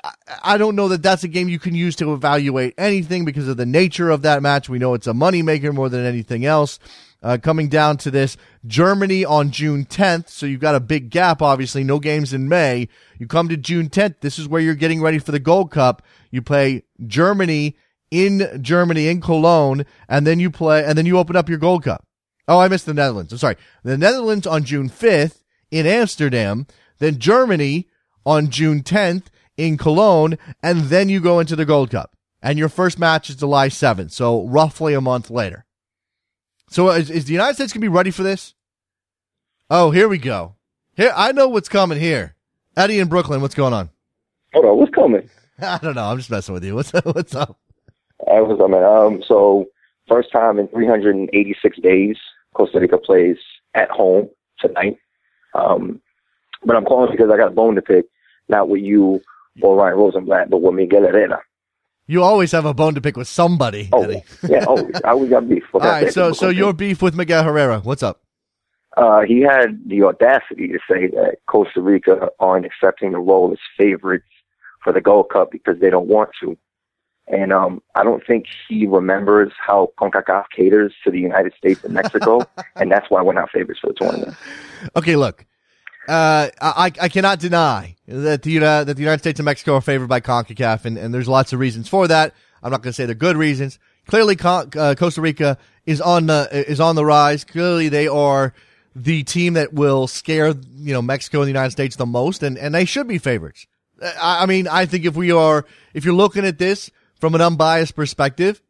I, 0.42 0.58
don't 0.58 0.76
know 0.76 0.88
that 0.88 1.02
that's 1.02 1.24
a 1.24 1.28
game 1.28 1.48
you 1.48 1.58
can 1.58 1.74
use 1.74 1.96
to 1.96 2.12
evaluate 2.12 2.74
anything 2.76 3.24
because 3.24 3.48
of 3.48 3.56
the 3.56 3.64
nature 3.64 4.10
of 4.10 4.20
that 4.20 4.42
match. 4.42 4.68
We 4.68 4.78
know 4.78 4.92
it's 4.92 5.06
a 5.06 5.14
moneymaker 5.14 5.72
more 5.72 5.88
than 5.88 6.04
anything 6.04 6.44
else. 6.44 6.78
Uh, 7.22 7.38
coming 7.38 7.70
down 7.70 7.96
to 7.96 8.10
this, 8.10 8.36
Germany 8.66 9.24
on 9.24 9.50
June 9.50 9.86
10th. 9.86 10.28
So 10.28 10.44
you've 10.44 10.60
got 10.60 10.74
a 10.74 10.80
big 10.80 11.08
gap, 11.08 11.40
obviously. 11.40 11.82
No 11.82 11.98
games 11.98 12.34
in 12.34 12.50
May. 12.50 12.86
You 13.18 13.26
come 13.26 13.48
to 13.48 13.56
June 13.56 13.88
10th. 13.88 14.16
This 14.20 14.38
is 14.38 14.46
where 14.46 14.60
you're 14.60 14.74
getting 14.74 15.00
ready 15.00 15.18
for 15.18 15.32
the 15.32 15.38
Gold 15.38 15.70
Cup. 15.70 16.02
You 16.30 16.42
play 16.42 16.82
Germany 17.06 17.78
in 18.10 18.58
Germany, 18.60 19.08
in 19.08 19.22
Cologne, 19.22 19.86
and 20.06 20.26
then 20.26 20.38
you 20.38 20.50
play, 20.50 20.84
and 20.84 20.98
then 20.98 21.06
you 21.06 21.18
open 21.18 21.34
up 21.34 21.48
your 21.48 21.56
Gold 21.56 21.84
Cup. 21.84 22.06
Oh, 22.46 22.58
I 22.58 22.68
missed 22.68 22.84
the 22.84 22.92
Netherlands. 22.92 23.32
I'm 23.32 23.38
sorry. 23.38 23.56
The 23.82 23.96
Netherlands 23.96 24.46
on 24.46 24.64
June 24.64 24.90
5th 24.90 25.40
in 25.70 25.86
Amsterdam, 25.86 26.66
then 26.98 27.18
Germany 27.18 27.88
on 28.24 28.48
June 28.48 28.82
10th 28.82 29.24
in 29.56 29.76
Cologne, 29.76 30.38
and 30.62 30.84
then 30.84 31.08
you 31.08 31.20
go 31.20 31.40
into 31.40 31.56
the 31.56 31.64
Gold 31.64 31.90
Cup. 31.90 32.16
And 32.42 32.58
your 32.58 32.68
first 32.68 32.98
match 32.98 33.30
is 33.30 33.36
July 33.36 33.68
7th, 33.68 34.10
so 34.10 34.44
roughly 34.46 34.92
a 34.92 35.00
month 35.00 35.30
later. 35.30 35.64
So 36.68 36.90
is, 36.90 37.10
is 37.10 37.24
the 37.24 37.32
United 37.32 37.54
States 37.54 37.72
going 37.72 37.80
to 37.80 37.84
be 37.84 37.88
ready 37.88 38.10
for 38.10 38.22
this? 38.22 38.54
Oh, 39.70 39.90
here 39.90 40.08
we 40.08 40.18
go. 40.18 40.56
Here, 40.96 41.12
I 41.16 41.32
know 41.32 41.48
what's 41.48 41.68
coming 41.68 41.98
here. 41.98 42.34
Eddie 42.76 42.98
in 42.98 43.08
Brooklyn, 43.08 43.40
what's 43.40 43.54
going 43.54 43.72
on? 43.72 43.90
Hold 44.52 44.66
on, 44.66 44.78
what's 44.78 44.94
coming? 44.94 45.28
I 45.60 45.78
don't 45.78 45.94
know. 45.94 46.04
I'm 46.04 46.18
just 46.18 46.30
messing 46.30 46.52
with 46.52 46.64
you. 46.64 46.74
What's 46.74 46.90
what's 47.04 47.34
up? 47.34 47.58
I 48.30 48.40
was, 48.40 48.58
I 48.62 48.66
mean, 48.66 48.82
um, 48.82 49.22
so 49.26 49.66
first 50.08 50.32
time 50.32 50.58
in 50.58 50.68
386 50.68 51.78
days, 51.80 52.16
Costa 52.54 52.80
Rica 52.80 52.98
plays 52.98 53.36
at 53.74 53.90
home 53.90 54.28
tonight. 54.60 54.98
Um, 55.54 56.00
but 56.64 56.76
I'm 56.76 56.84
calling 56.84 57.10
because 57.10 57.30
I 57.32 57.36
got 57.36 57.48
a 57.48 57.54
bone 57.54 57.74
to 57.74 57.82
pick, 57.82 58.06
not 58.48 58.68
with 58.68 58.82
you 58.82 59.20
or 59.62 59.76
Ryan 59.76 59.96
Rosenblatt, 59.98 60.50
but 60.50 60.60
with 60.62 60.74
Miguel 60.74 61.02
Herrera. 61.02 61.40
You 62.06 62.22
always 62.22 62.52
have 62.52 62.66
a 62.66 62.74
bone 62.74 62.94
to 62.96 63.00
pick 63.00 63.16
with 63.16 63.28
somebody, 63.28 63.88
Oh, 63.92 64.02
Eddie. 64.02 64.22
yeah, 64.48 64.64
always. 64.64 64.94
I 65.04 65.10
always 65.10 65.30
got 65.30 65.48
beef. 65.48 65.62
All 65.74 65.80
right, 65.80 66.12
so 66.12 66.32
so 66.32 66.48
your 66.50 66.72
beef 66.74 67.00
with 67.00 67.14
Miguel 67.14 67.44
Herrera. 67.44 67.80
What's 67.80 68.02
up? 68.02 68.20
Uh, 68.96 69.22
he 69.22 69.40
had 69.40 69.80
the 69.86 70.02
audacity 70.02 70.68
to 70.68 70.78
say 70.88 71.06
that 71.08 71.36
Costa 71.46 71.80
Rica 71.80 72.28
aren't 72.38 72.66
accepting 72.66 73.12
the 73.12 73.18
role 73.18 73.50
as 73.52 73.58
favorites 73.76 74.26
for 74.82 74.92
the 74.92 75.00
Gold 75.00 75.30
Cup 75.30 75.50
because 75.50 75.78
they 75.80 75.88
don't 75.90 76.06
want 76.06 76.30
to. 76.42 76.56
And 77.26 77.54
um, 77.54 77.80
I 77.94 78.04
don't 78.04 78.22
think 78.26 78.44
he 78.68 78.86
remembers 78.86 79.50
how 79.58 79.92
CONCACAF 79.98 80.44
caters 80.54 80.92
to 81.04 81.10
the 81.10 81.18
United 81.18 81.54
States 81.56 81.82
and 81.82 81.94
Mexico, 81.94 82.42
and 82.76 82.92
that's 82.92 83.08
why 83.10 83.22
we're 83.22 83.32
not 83.32 83.50
favorites 83.50 83.80
for 83.80 83.86
the 83.88 83.94
tournament. 83.94 84.36
Okay, 84.94 85.16
look. 85.16 85.46
Uh, 86.08 86.48
I, 86.60 86.92
I 87.00 87.08
cannot 87.08 87.38
deny 87.38 87.96
that 88.06 88.42
the, 88.42 88.58
uh, 88.58 88.84
that 88.84 88.94
the 88.94 89.02
United 89.02 89.20
States 89.20 89.40
and 89.40 89.44
Mexico 89.44 89.76
are 89.76 89.80
favored 89.80 90.08
by 90.08 90.20
CONCACAF, 90.20 90.84
and, 90.84 90.98
and 90.98 91.14
there's 91.14 91.28
lots 91.28 91.52
of 91.52 91.58
reasons 91.58 91.88
for 91.88 92.06
that. 92.08 92.34
I'm 92.62 92.70
not 92.70 92.82
going 92.82 92.90
to 92.90 92.94
say 92.94 93.06
they're 93.06 93.14
good 93.14 93.36
reasons. 93.36 93.78
Clearly, 94.06 94.36
Con- 94.36 94.70
uh, 94.76 94.94
Costa 94.98 95.20
Rica 95.20 95.58
is 95.86 96.00
on 96.00 96.26
the 96.26 96.48
is 96.52 96.80
on 96.80 96.94
the 96.94 97.04
rise. 97.04 97.44
Clearly, 97.44 97.88
they 97.88 98.06
are 98.06 98.54
the 98.94 99.22
team 99.24 99.54
that 99.54 99.72
will 99.72 100.06
scare 100.06 100.48
you 100.76 100.92
know 100.92 101.02
Mexico 101.02 101.38
and 101.38 101.46
the 101.46 101.52
United 101.52 101.70
States 101.70 101.96
the 101.96 102.06
most, 102.06 102.42
and, 102.42 102.58
and 102.58 102.74
they 102.74 102.84
should 102.84 103.08
be 103.08 103.18
favorites. 103.18 103.66
I, 104.02 104.42
I 104.42 104.46
mean, 104.46 104.68
I 104.68 104.86
think 104.86 105.04
if 105.04 105.16
we 105.16 105.32
are 105.32 105.64
if 105.94 106.04
you're 106.04 106.14
looking 106.14 106.44
at 106.44 106.58
this 106.58 106.90
from 107.18 107.34
an 107.34 107.40
unbiased 107.40 107.96
perspective, 107.96 108.62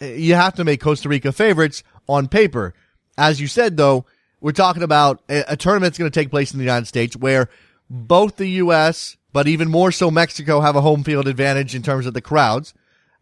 eh, 0.00 0.14
you 0.14 0.34
have 0.34 0.54
to 0.54 0.64
make 0.64 0.80
Costa 0.80 1.08
Rica 1.08 1.32
favorites 1.32 1.82
on 2.08 2.28
paper. 2.28 2.74
As 3.16 3.40
you 3.40 3.46
said, 3.46 3.76
though, 3.76 4.06
we're 4.42 4.52
talking 4.52 4.82
about 4.82 5.22
a, 5.30 5.52
a 5.52 5.56
tournament 5.56 5.92
that's 5.92 5.98
going 5.98 6.10
to 6.10 6.20
take 6.20 6.30
place 6.30 6.52
in 6.52 6.58
the 6.58 6.64
United 6.64 6.86
States 6.86 7.16
where 7.16 7.48
both 7.88 8.36
the 8.36 8.48
U.S., 8.48 9.16
but 9.32 9.46
even 9.46 9.70
more 9.70 9.92
so 9.92 10.10
Mexico, 10.10 10.60
have 10.60 10.76
a 10.76 10.82
home 10.82 11.04
field 11.04 11.26
advantage 11.26 11.74
in 11.74 11.82
terms 11.82 12.04
of 12.04 12.12
the 12.12 12.20
crowds. 12.20 12.74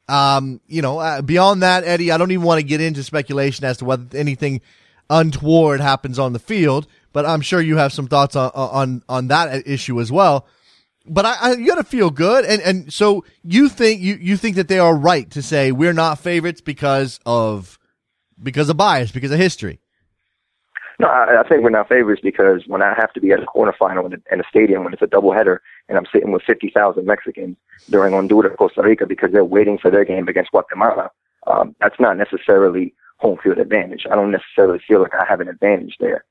Um, 0.09 0.61
you 0.66 0.83
know, 0.83 0.99
uh, 0.99 1.23
beyond 1.23 1.62
that, 1.62 1.85
Eddie, 1.85 2.11
I 2.11 2.18
don't 2.18 2.33
even 2.33 2.45
want 2.45 2.59
to 2.59 2.66
get 2.66 2.81
into 2.81 3.05
speculation 3.05 3.64
as 3.64 3.77
to 3.77 3.85
whether 3.85 4.16
anything 4.16 4.61
untoward 5.09 5.81
happens 5.81 6.18
on 6.18 6.33
the 6.33 6.39
field, 6.39 6.87
but 7.12 7.27
I'm 7.27 7.43
sure 7.43 7.61
you 7.61 7.77
have 7.77 7.93
some 7.93 8.09
thoughts 8.09 8.35
on 8.35 8.51
on 8.55 9.03
on 9.09 9.29
that 9.29 9.66
issue 9.68 10.01
as 10.01 10.11
well. 10.11 10.47
But 11.07 11.27
I, 11.27 11.37
I 11.41 11.53
you 11.53 11.66
got 11.66 11.77
to 11.77 11.85
feel 11.85 12.11
good, 12.11 12.45
and 12.45 12.61
and 12.62 12.93
so 12.93 13.25
you 13.45 13.68
think 13.68 14.01
you 14.01 14.14
you 14.14 14.37
think 14.37 14.57
that 14.57 14.68
they 14.68 14.79
are 14.79 14.97
right 14.97 15.31
to 15.31 15.43
say 15.43 15.71
we're 15.71 15.93
not 15.93 16.18
favorites 16.18 16.61
because 16.61 17.21
of 17.25 17.79
because 18.43 18.68
of 18.68 18.77
bias, 18.77 19.12
because 19.12 19.31
of 19.31 19.39
history. 19.39 19.81
No, 21.01 21.09
I, 21.09 21.40
I 21.40 21.48
think 21.48 21.62
we're 21.62 21.70
not 21.70 21.88
favorites 21.88 22.20
because 22.22 22.64
when 22.66 22.82
I 22.82 22.92
have 22.94 23.11
to 23.14 23.22
be 23.22 23.32
at 23.32 23.42
a 23.42 23.46
quarterfinal 23.46 24.05
in 24.05 24.12
a, 24.12 24.34
in 24.34 24.40
a 24.40 24.44
stadium 24.51 24.84
when 24.84 24.92
it's 24.92 25.01
a 25.01 25.07
doubleheader 25.07 25.61
and 25.88 25.96
I'm 25.96 26.05
sitting 26.12 26.30
with 26.30 26.42
50,000 26.42 27.07
Mexicans 27.07 27.57
during 27.88 28.12
Honduras, 28.12 28.55
Costa 28.59 28.82
Rica 28.82 29.07
because 29.07 29.32
they're 29.32 29.42
waiting 29.42 29.78
for 29.78 29.90
their 29.90 30.05
game 30.05 30.28
against 30.28 30.51
Guatemala, 30.51 31.11
um, 31.46 31.74
that's 31.80 31.98
not 31.98 32.18
necessarily 32.18 32.92
home 33.16 33.38
field 33.42 33.57
advantage. 33.57 34.07
I 34.11 34.14
don't 34.14 34.30
necessarily 34.30 34.78
feel 34.86 35.01
like 35.01 35.14
I 35.14 35.24
have 35.26 35.40
an 35.40 35.48
advantage 35.48 35.96
there. 36.01 36.22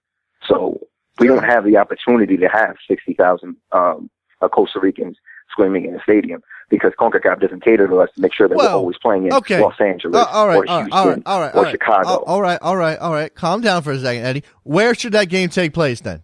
So 0.47 0.79
we 1.17 1.25
don't 1.25 1.43
have 1.43 1.65
the 1.65 1.77
opportunity 1.77 2.37
to 2.37 2.47
have 2.47 2.75
60,000 2.87 3.55
um, 3.71 4.09
uh, 4.39 4.49
Costa 4.49 4.79
Ricans 4.79 5.17
screaming 5.49 5.85
in 5.85 5.93
the 5.93 5.99
stadium 6.03 6.43
because 6.69 6.91
CONCACAF 6.99 7.41
doesn't 7.41 7.63
cater 7.63 7.87
to 7.87 7.97
us 7.97 8.09
to 8.15 8.21
make 8.21 8.33
sure 8.33 8.47
that 8.47 8.55
Well, 8.55 8.67
we're 8.67 8.75
always 8.75 8.97
playing 9.01 9.25
in 9.25 9.33
okay. 9.33 9.59
Los 9.61 9.79
Angeles 9.79 10.15
Uh, 10.15 10.25
all 10.31 10.47
right, 10.47 10.57
or 10.57 10.69
all 10.69 10.81
right, 10.81 10.83
Houston 10.83 10.93
all 10.93 11.07
right, 11.09 11.21
all 11.25 11.39
right, 11.41 11.53
or 11.53 11.57
all 11.57 11.63
right. 11.63 11.71
Chicago. 11.71 12.07
All- 12.09 12.23
all 12.23 12.41
right, 12.41 12.59
all 12.61 12.77
right, 12.77 12.97
all 12.99 13.11
right. 13.13 13.33
Calm 13.33 13.61
down 13.61 13.81
for 13.83 13.91
a 13.91 13.99
second, 13.99 14.23
Eddie. 14.25 14.43
Where 14.63 14.93
should 14.95 15.13
that 15.13 15.25
game 15.25 15.49
take 15.49 15.73
place 15.73 16.01
then? 16.01 16.23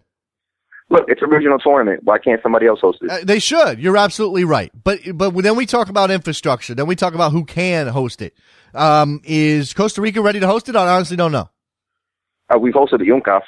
Look, 0.88 1.06
it's 1.08 1.20
a 1.20 1.26
regional 1.26 1.58
tournament. 1.58 2.04
Why 2.04 2.18
can't 2.18 2.40
somebody 2.42 2.66
else 2.66 2.78
host 2.80 2.98
it? 3.02 3.10
Uh, 3.10 3.18
they 3.24 3.40
should. 3.40 3.80
You're 3.80 3.96
absolutely 3.96 4.44
right. 4.44 4.70
But 4.84 5.00
but 5.14 5.34
then 5.42 5.56
we 5.56 5.66
talk 5.66 5.88
about 5.88 6.12
infrastructure. 6.12 6.76
Then 6.76 6.86
we 6.86 6.94
talk 6.94 7.12
about 7.14 7.32
who 7.32 7.44
can 7.44 7.88
host 7.88 8.22
it. 8.22 8.34
Um, 8.72 9.20
is 9.24 9.72
Costa 9.72 10.00
Rica 10.00 10.20
ready 10.20 10.38
to 10.38 10.46
host 10.46 10.68
it? 10.68 10.76
I 10.76 10.86
honestly 10.94 11.16
don't 11.16 11.32
know. 11.32 11.50
Uh, 12.54 12.58
we've 12.60 12.74
hosted 12.74 13.00
the 13.00 13.06
UNCAF, 13.08 13.42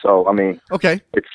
so 0.00 0.28
I 0.28 0.32
mean, 0.32 0.60
Okay. 0.70 1.00
it's 1.12 1.26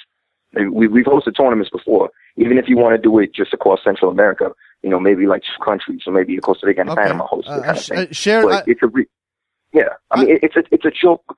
we, 0.54 0.88
we've 0.88 1.04
hosted 1.06 1.36
tournaments 1.36 1.70
before. 1.70 2.12
Even 2.38 2.58
if 2.58 2.70
you 2.70 2.78
want 2.78 2.96
to 2.96 3.02
do 3.02 3.20
it 3.20 3.34
just 3.36 3.54
across 3.54 3.80
Central 3.84 4.10
America, 4.10 4.52
you 4.84 4.90
know, 4.90 5.00
maybe 5.00 5.28
like 5.28 5.44
two 5.44 5.64
countries, 5.64 6.02
so 6.04 6.12
maybe 6.12 6.38
Costa 6.38 6.66
Rica 6.68 6.82
and 6.82 6.90
Okay. 6.90 7.04
Panama 7.04 7.26
host 7.28 7.48
Uh, 7.48 7.62
kind 7.62 7.66
uh, 7.66 7.72
of 7.72 7.86
thing. 7.86 7.98
uh, 8.00 8.06
share- 8.12 8.44
but 8.44 8.54
I- 8.68 8.72
it's 8.72 8.82
a 8.84 8.88
re- 8.88 9.08
yeah. 9.74 9.90
I 10.12 10.20
mean, 10.22 10.30
it, 10.36 10.40
it's 10.44 10.56
a 10.56 10.64
it's 10.72 10.86
a 10.86 10.92
joke. 10.92 11.38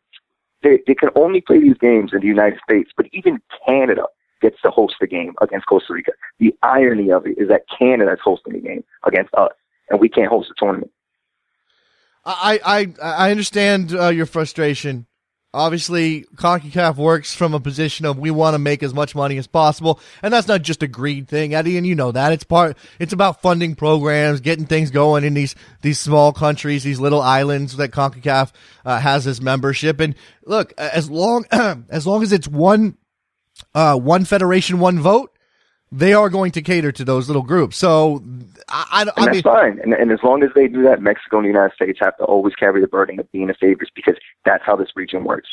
They 0.63 0.79
they 0.87 0.95
can 0.95 1.09
only 1.15 1.41
play 1.41 1.59
these 1.59 1.77
games 1.77 2.11
in 2.13 2.21
the 2.21 2.27
United 2.27 2.59
States, 2.67 2.91
but 2.95 3.07
even 3.11 3.41
Canada 3.67 4.05
gets 4.41 4.61
to 4.61 4.69
host 4.71 4.95
the 5.01 5.07
game 5.07 5.33
against 5.41 5.65
Costa 5.67 5.93
Rica. 5.93 6.11
The 6.39 6.53
irony 6.63 7.11
of 7.11 7.25
it 7.27 7.37
is 7.37 7.47
that 7.49 7.63
Canada's 7.77 8.19
hosting 8.23 8.53
the 8.53 8.59
game 8.59 8.83
against 9.05 9.33
us, 9.35 9.51
and 9.89 9.99
we 9.99 10.09
can't 10.09 10.29
host 10.29 10.49
the 10.49 10.55
tournament. 10.57 10.91
I 12.25 12.59
I 12.65 12.93
I 13.01 13.31
understand 13.31 13.93
uh, 13.93 14.07
your 14.07 14.25
frustration. 14.25 15.05
Obviously, 15.53 16.23
CONCACAF 16.35 16.95
works 16.95 17.35
from 17.35 17.53
a 17.53 17.59
position 17.59 18.07
of 18.07 18.17
we 18.17 18.31
want 18.31 18.55
to 18.55 18.59
make 18.59 18.81
as 18.81 18.93
much 18.93 19.13
money 19.13 19.37
as 19.37 19.45
possible, 19.45 19.99
and 20.23 20.33
that's 20.33 20.47
not 20.47 20.63
just 20.63 20.81
a 20.81 20.87
greed 20.87 21.27
thing, 21.27 21.53
Eddie, 21.53 21.77
and 21.77 21.85
you 21.85 21.93
know 21.93 22.11
that. 22.11 22.33
It's 22.33 22.43
part 22.43 22.75
it's 22.99 23.13
about 23.13 23.41
funding 23.41 23.75
programs, 23.75 24.41
getting 24.41 24.65
things 24.65 24.89
going 24.89 25.23
in 25.23 25.35
these 25.35 25.53
these 25.81 25.99
small 25.99 26.33
countries, 26.33 26.83
these 26.83 26.99
little 26.99 27.21
islands 27.21 27.77
that 27.77 27.91
CONCACAF 27.91 28.51
uh, 28.83 28.99
has 28.99 29.27
as 29.27 29.41
membership. 29.41 29.99
And 29.99 30.15
look, 30.45 30.73
as 30.77 31.09
long 31.09 31.45
as 31.51 32.07
long 32.07 32.23
as 32.23 32.31
it's 32.31 32.47
one 32.47 32.97
uh, 33.75 33.95
one 33.95 34.25
federation, 34.25 34.79
one 34.79 34.99
vote, 34.99 35.32
they 35.93 36.13
are 36.13 36.27
going 36.27 36.51
to 36.51 36.61
cater 36.61 36.91
to 36.91 37.05
those 37.05 37.29
little 37.29 37.43
groups. 37.43 37.77
So 37.77 38.23
I, 38.67 38.85
I, 38.91 39.01
And 39.01 39.09
I 39.11 39.25
that's 39.25 39.35
mean, 39.35 39.43
fine. 39.43 39.79
And, 39.79 39.93
and 39.93 40.11
as 40.11 40.19
long 40.23 40.43
as 40.43 40.49
they 40.55 40.67
do 40.67 40.81
that, 40.83 41.01
Mexico 41.01 41.37
and 41.37 41.45
the 41.45 41.49
United 41.49 41.75
States 41.75 41.99
have 42.01 42.17
to 42.17 42.23
always 42.23 42.55
carry 42.55 42.81
the 42.81 42.87
burden 42.87 43.19
of 43.19 43.31
being 43.31 43.47
the 43.47 43.53
favorites 43.53 43.91
because 43.95 44.15
that's 44.43 44.63
how 44.65 44.75
this 44.75 44.89
region 44.95 45.23
works. 45.23 45.49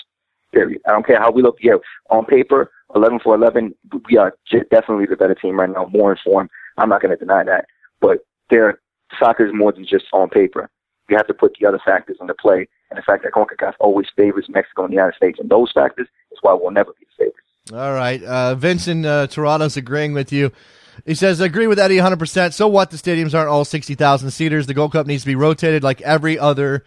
Period. 0.52 0.80
I 0.88 0.92
don't 0.92 1.06
care 1.06 1.20
how 1.20 1.30
we 1.30 1.42
look. 1.42 1.58
Yeah, 1.60 1.74
on 2.08 2.24
paper, 2.24 2.72
11 2.96 3.20
for 3.20 3.34
11, 3.34 3.74
we 4.08 4.16
are 4.16 4.34
j- 4.50 4.64
definitely 4.70 5.06
the 5.06 5.14
better 5.16 5.34
team 5.34 5.60
right 5.60 5.70
now, 5.70 5.88
more 5.92 6.10
informed. 6.12 6.48
I'm 6.78 6.88
not 6.88 7.02
going 7.02 7.16
to 7.16 7.22
deny 7.22 7.44
that. 7.44 7.66
But 8.00 8.24
there, 8.48 8.80
soccer 9.18 9.46
is 9.46 9.52
more 9.54 9.72
than 9.72 9.86
just 9.86 10.06
on 10.12 10.30
paper. 10.30 10.68
You 11.08 11.16
have 11.16 11.26
to 11.26 11.34
put 11.34 11.56
the 11.60 11.66
other 11.68 11.80
factors 11.84 12.16
into 12.20 12.34
play. 12.34 12.66
And 12.90 12.98
the 12.98 13.02
fact 13.02 13.22
that 13.24 13.32
CONCACAF 13.32 13.74
always 13.78 14.06
favors 14.16 14.46
Mexico 14.48 14.82
and 14.84 14.90
the 14.90 14.96
United 14.96 15.16
States, 15.16 15.38
and 15.38 15.50
those 15.50 15.70
factors 15.72 16.08
is 16.32 16.38
why 16.40 16.54
we'll 16.54 16.72
never 16.72 16.92
be 16.98 17.06
the 17.06 17.24
favorites. 17.24 17.46
All 17.72 17.92
right. 17.92 18.22
Uh, 18.22 18.54
Vincent 18.56 19.06
uh, 19.06 19.26
Toronto's 19.28 19.76
agreeing 19.76 20.12
with 20.12 20.32
you. 20.32 20.50
He 21.06 21.14
says, 21.14 21.40
agree 21.40 21.66
with 21.66 21.78
Eddie 21.78 21.96
100%. 21.96 22.52
So 22.52 22.68
what? 22.68 22.90
The 22.90 22.96
stadiums 22.96 23.34
aren't 23.34 23.48
all 23.48 23.64
60,000 23.64 24.30
seaters. 24.30 24.66
The 24.66 24.74
Gold 24.74 24.92
Cup 24.92 25.06
needs 25.06 25.22
to 25.22 25.26
be 25.26 25.34
rotated 25.36 25.82
like 25.82 26.00
every 26.02 26.38
other 26.38 26.84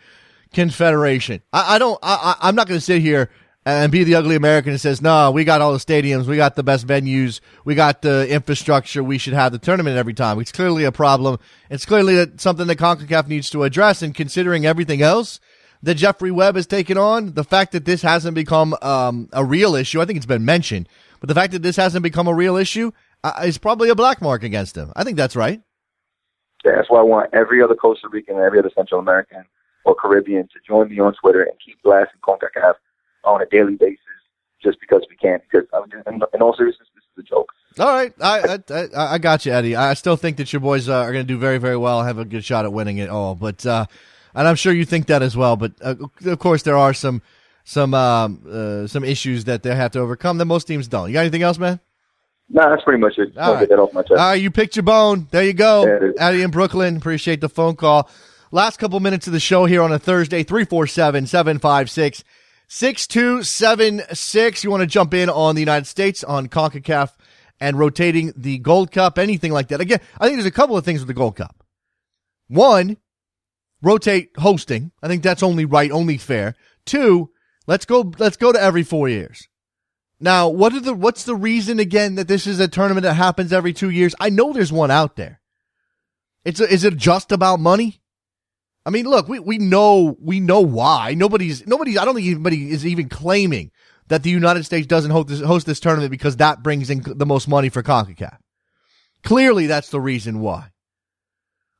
confederation. 0.51 1.41
I, 1.51 1.75
I 1.75 1.79
don't, 1.79 1.97
I, 2.03 2.35
I- 2.41 2.47
I'm 2.47 2.55
not 2.55 2.67
going 2.67 2.79
to 2.79 2.85
sit 2.85 3.01
here 3.01 3.29
and 3.65 3.91
be 3.93 4.03
the 4.03 4.15
ugly 4.15 4.35
American 4.35 4.73
that 4.73 4.79
says, 4.79 5.01
no, 5.01 5.31
we 5.31 5.45
got 5.45 5.61
all 5.61 5.71
the 5.71 5.77
stadiums. 5.79 6.25
We 6.25 6.35
got 6.35 6.55
the 6.55 6.63
best 6.63 6.85
venues. 6.85 7.39
We 7.63 7.75
got 7.75 8.01
the 8.01 8.27
infrastructure. 8.29 9.01
We 9.03 9.17
should 9.17 9.33
have 9.33 9.53
the 9.53 9.57
tournament 9.57 9.97
every 9.97 10.13
time. 10.13 10.37
It's 10.39 10.51
clearly 10.51 10.83
a 10.83 10.91
problem. 10.91 11.39
It's 11.69 11.85
clearly 11.85 12.25
something 12.37 12.67
that 12.67 12.77
CONCACAF 12.77 13.27
needs 13.27 13.49
to 13.51 13.63
address. 13.63 14.01
And 14.01 14.13
considering 14.13 14.65
everything 14.65 15.01
else, 15.01 15.39
that 15.83 15.95
Jeffrey 15.95 16.31
Webb 16.31 16.55
has 16.55 16.65
taken 16.65 16.97
on, 16.97 17.33
the 17.33 17.43
fact 17.43 17.73
that 17.73 17.85
this 17.85 18.01
hasn't 18.01 18.35
become 18.35 18.75
um, 18.81 19.29
a 19.33 19.43
real 19.43 19.75
issue, 19.75 20.01
I 20.01 20.05
think 20.05 20.17
it's 20.17 20.25
been 20.25 20.45
mentioned, 20.45 20.87
but 21.19 21.27
the 21.27 21.35
fact 21.35 21.51
that 21.51 21.61
this 21.61 21.75
hasn't 21.75 22.03
become 22.03 22.27
a 22.27 22.33
real 22.33 22.55
issue 22.55 22.91
uh, 23.23 23.43
is 23.45 23.57
probably 23.57 23.89
a 23.89 23.95
black 23.95 24.21
mark 24.21 24.43
against 24.43 24.75
him. 24.77 24.91
I 24.95 25.03
think 25.03 25.17
that's 25.17 25.35
right. 25.35 25.61
Yeah, 26.63 26.71
that's 26.77 26.89
why 26.89 26.99
I 26.99 27.03
want 27.03 27.33
every 27.33 27.61
other 27.61 27.75
Costa 27.75 28.07
Rican 28.09 28.35
and 28.35 28.45
every 28.45 28.59
other 28.59 28.71
Central 28.73 28.99
American 28.99 29.43
or 29.83 29.93
Caribbean 29.93 30.43
to 30.43 30.59
join 30.65 30.89
me 30.89 30.99
on 30.99 31.13
Twitter 31.21 31.43
and 31.43 31.51
keep 31.63 31.81
blasting 31.83 32.21
CONCACAF 32.21 32.75
on 33.25 33.41
a 33.41 33.45
daily 33.47 33.75
basis 33.75 33.99
just 34.63 34.79
because 34.79 35.05
we 35.09 35.17
can. 35.17 35.39
Because 35.51 35.67
I 35.73 35.81
mean, 35.81 36.21
in, 36.33 36.41
all 36.41 36.55
seriousness, 36.55 36.87
this 36.95 37.03
is 37.17 37.25
a 37.25 37.35
joke. 37.35 37.49
All 37.77 37.87
right, 37.87 38.13
I 38.21 38.59
I, 38.69 38.73
I, 38.95 39.13
I 39.15 39.17
got 39.17 39.45
you, 39.45 39.51
Eddie. 39.51 39.75
I 39.75 39.93
still 39.95 40.15
think 40.15 40.37
that 40.37 40.53
your 40.53 40.61
boys 40.61 40.87
uh, 40.87 40.93
are 40.93 41.11
going 41.11 41.25
to 41.25 41.33
do 41.33 41.37
very 41.37 41.57
very 41.57 41.75
well, 41.75 42.03
have 42.03 42.19
a 42.19 42.23
good 42.25 42.45
shot 42.45 42.63
at 42.63 42.71
winning 42.71 42.99
it 42.99 43.09
all. 43.09 43.35
But 43.35 43.65
uh, 43.65 43.87
and 44.33 44.47
I'm 44.47 44.55
sure 44.55 44.73
you 44.73 44.85
think 44.85 45.07
that 45.07 45.21
as 45.21 45.35
well. 45.37 45.55
But 45.55 45.73
uh, 45.81 45.95
of 46.25 46.39
course, 46.39 46.63
there 46.63 46.77
are 46.77 46.93
some 46.93 47.21
some 47.63 47.93
um, 47.93 48.43
uh, 48.49 48.87
some 48.87 49.03
issues 49.03 49.45
that 49.45 49.63
they 49.63 49.73
have 49.75 49.91
to 49.91 49.99
overcome 49.99 50.37
that 50.37 50.45
most 50.45 50.65
teams 50.65 50.87
don't. 50.87 51.07
You 51.07 51.13
got 51.13 51.21
anything 51.21 51.43
else, 51.43 51.57
man? 51.57 51.79
No, 52.49 52.69
that's 52.69 52.83
pretty 52.83 52.99
much 52.99 53.17
it. 53.17 53.37
All 53.37 53.53
right. 53.53 53.61
get 53.61 53.69
that 53.69 53.79
off 53.79 53.93
my 53.93 54.01
chest. 54.01 54.11
All 54.11 54.17
right, 54.17 54.41
you 54.41 54.51
picked 54.51 54.75
your 54.75 54.83
bone. 54.83 55.27
There 55.31 55.43
you 55.43 55.53
go. 55.53 55.85
Is. 55.85 56.41
In 56.41 56.51
Brooklyn. 56.51 56.97
Appreciate 56.97 57.41
the 57.41 57.49
phone 57.49 57.75
call. 57.75 58.09
Last 58.51 58.77
couple 58.77 58.99
minutes 58.99 59.25
of 59.25 59.33
the 59.33 59.39
show 59.39 59.65
here 59.65 59.81
on 59.81 59.91
a 59.91 59.97
Thursday, 59.97 60.43
347 60.43 61.25
756 61.25 62.23
6276. 62.67 64.63
You 64.63 64.71
want 64.71 64.81
to 64.81 64.87
jump 64.87 65.13
in 65.13 65.29
on 65.29 65.55
the 65.55 65.61
United 65.61 65.85
States, 65.85 66.23
on 66.23 66.47
CONCACAF, 66.47 67.11
and 67.59 67.79
rotating 67.79 68.33
the 68.35 68.57
Gold 68.59 68.91
Cup, 68.91 69.17
anything 69.17 69.51
like 69.51 69.69
that. 69.69 69.81
Again, 69.81 69.99
I 70.19 70.25
think 70.25 70.37
there's 70.37 70.45
a 70.45 70.51
couple 70.51 70.77
of 70.77 70.85
things 70.85 70.99
with 70.99 71.07
the 71.07 71.13
Gold 71.13 71.35
Cup. 71.35 71.63
One, 72.47 72.97
rotate 73.83 74.31
hosting. 74.37 74.91
I 75.01 75.07
think 75.07 75.21
that's 75.21 75.43
only 75.43 75.65
right, 75.65 75.91
only 75.91 76.17
fair. 76.17 76.55
Two, 76.85 77.29
let's 77.67 77.85
go, 77.85 78.11
let's 78.17 78.37
go 78.37 78.51
to 78.51 78.61
every 78.61 78.83
four 78.83 79.09
years. 79.09 79.47
Now, 80.19 80.47
what 80.47 80.73
are 80.73 80.79
the 80.79 80.93
what's 80.93 81.25
the 81.25 81.35
reason 81.35 81.79
again 81.79 82.15
that 82.15 82.29
this 82.29 82.47
is 82.47 82.59
a 82.61 82.67
tournament 82.69 83.03
that 83.03 83.15
happens 83.15 83.51
every 83.51 83.73
two 83.73 83.89
years? 83.89 84.15
I 84.19 84.29
know 84.29 84.53
there's 84.53 84.71
one 84.71 84.89
out 84.89 85.17
there. 85.17 85.41
It's 86.45 86.61
a, 86.61 86.71
is 86.71 86.85
it 86.85 86.95
just 86.95 87.31
about 87.31 87.59
money? 87.59 88.01
I 88.85 88.89
mean, 88.89 89.05
look, 89.05 89.27
we, 89.27 89.39
we 89.39 89.57
know 89.57 90.15
we 90.21 90.39
know 90.39 90.61
why. 90.61 91.13
Nobody's 91.13 91.67
nobody's. 91.67 91.97
I 91.97 92.05
don't 92.05 92.15
think 92.15 92.27
anybody 92.27 92.71
is 92.71 92.85
even 92.85 93.09
claiming 93.09 93.71
that 94.07 94.23
the 94.23 94.29
United 94.29 94.63
States 94.63 94.87
doesn't 94.87 95.11
host 95.11 95.27
this, 95.27 95.41
host 95.41 95.65
this 95.65 95.79
tournament 95.79 96.11
because 96.11 96.37
that 96.37 96.63
brings 96.63 96.89
in 96.89 97.01
the 97.05 97.25
most 97.25 97.47
money 97.47 97.69
for 97.69 97.83
Concacaf. 97.83 98.37
Clearly, 99.23 99.67
that's 99.67 99.89
the 99.89 100.01
reason 100.01 100.39
why. 100.39 100.72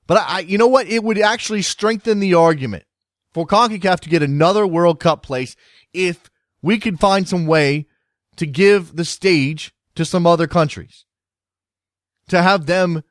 But 0.08 0.18
I, 0.18 0.26
I 0.28 0.40
you 0.40 0.58
know 0.58 0.68
what? 0.68 0.88
It 0.88 1.04
would 1.04 1.20
actually 1.20 1.62
strengthen 1.62 2.20
the 2.20 2.34
argument 2.34 2.84
for 3.34 3.46
CONCACAF 3.46 4.02
to 4.02 4.10
get 4.10 4.24
another 4.24 4.66
World 4.68 5.00
Cup 5.00 5.24
place 5.24 5.56
if 5.94 6.30
we 6.62 6.80
could 6.80 7.00
find 7.00 7.28
some 7.28 7.46
way 7.46 7.88
to 8.38 8.46
give 8.46 8.96
the 8.96 9.06
stage 9.06 9.74
to 9.96 10.06
some 10.06 10.26
other 10.26 10.48
countries. 10.48 11.06
To 12.30 12.42
have 12.42 12.66
them 12.66 13.04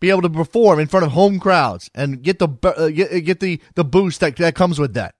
be 0.00 0.10
able 0.10 0.22
to 0.22 0.30
perform 0.30 0.80
in 0.80 0.88
front 0.88 1.06
of 1.06 1.12
home 1.12 1.38
crowds 1.38 1.90
and 1.94 2.22
get 2.22 2.38
the 2.38 2.48
uh, 2.62 2.88
get, 2.88 3.20
get 3.20 3.40
the 3.40 3.60
the 3.74 3.84
boost 3.84 4.20
that 4.20 4.36
that 4.36 4.54
comes 4.54 4.78
with 4.78 4.94
that. 4.94 5.14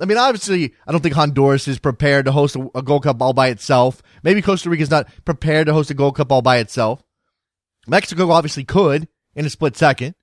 I 0.00 0.04
mean, 0.04 0.18
obviously, 0.18 0.72
I 0.86 0.92
don't 0.92 1.00
think 1.00 1.14
Honduras 1.14 1.68
is 1.68 1.78
prepared 1.78 2.24
to 2.24 2.32
host 2.32 2.56
a, 2.56 2.68
a 2.74 2.82
Gold 2.82 3.04
Cup 3.04 3.20
all 3.20 3.32
by 3.34 3.48
itself. 3.48 4.02
Maybe 4.22 4.42
Costa 4.42 4.70
Rica 4.70 4.82
is 4.82 4.90
not 4.90 5.08
prepared 5.24 5.66
to 5.66 5.72
host 5.72 5.90
a 5.90 5.94
Gold 5.94 6.16
Cup 6.16 6.32
all 6.32 6.42
by 6.42 6.58
itself. 6.58 7.04
Mexico 7.86 8.30
obviously 8.30 8.64
could 8.64 9.08
in 9.34 9.46
a 9.46 9.50
split 9.50 9.76
second. 9.76 10.14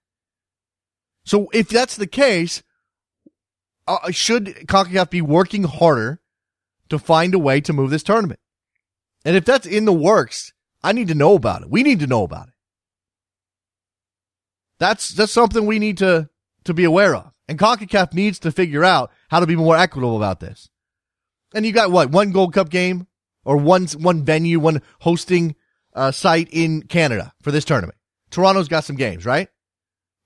So 1.25 1.47
if 1.53 1.69
that's 1.69 1.95
the 1.95 2.07
case, 2.07 2.63
uh, 3.87 4.11
should 4.11 4.45
CONCACAF 4.67 5.09
be 5.09 5.21
working 5.21 5.63
harder 5.63 6.21
to 6.89 6.99
find 6.99 7.33
a 7.33 7.39
way 7.39 7.61
to 7.61 7.73
move 7.73 7.89
this 7.89 8.03
tournament? 8.03 8.39
And 9.25 9.35
if 9.35 9.45
that's 9.45 9.67
in 9.67 9.85
the 9.85 9.93
works, 9.93 10.53
I 10.83 10.91
need 10.91 11.07
to 11.09 11.15
know 11.15 11.35
about 11.35 11.63
it. 11.63 11.69
We 11.69 11.83
need 11.83 11.99
to 11.99 12.07
know 12.07 12.23
about 12.23 12.47
it. 12.47 12.53
That's 14.79 15.09
that's 15.09 15.31
something 15.31 15.65
we 15.65 15.77
need 15.77 15.97
to 15.97 16.29
to 16.63 16.73
be 16.73 16.85
aware 16.85 17.15
of. 17.15 17.31
And 17.47 17.59
CONCACAF 17.59 18.13
needs 18.13 18.39
to 18.39 18.51
figure 18.51 18.83
out 18.83 19.11
how 19.29 19.39
to 19.39 19.47
be 19.47 19.55
more 19.55 19.75
equitable 19.75 20.15
about 20.15 20.39
this. 20.39 20.69
And 21.53 21.65
you 21.65 21.71
got 21.71 21.91
what? 21.91 22.11
One 22.11 22.31
Gold 22.31 22.53
Cup 22.53 22.69
game 22.69 23.07
or 23.43 23.57
one 23.57 23.87
one 23.97 24.23
venue, 24.23 24.59
one 24.59 24.81
hosting 25.01 25.55
uh, 25.93 26.11
site 26.11 26.47
in 26.51 26.83
Canada 26.83 27.33
for 27.41 27.51
this 27.51 27.65
tournament. 27.65 27.98
Toronto's 28.31 28.67
got 28.67 28.83
some 28.83 28.95
games, 28.95 29.25
right? 29.25 29.47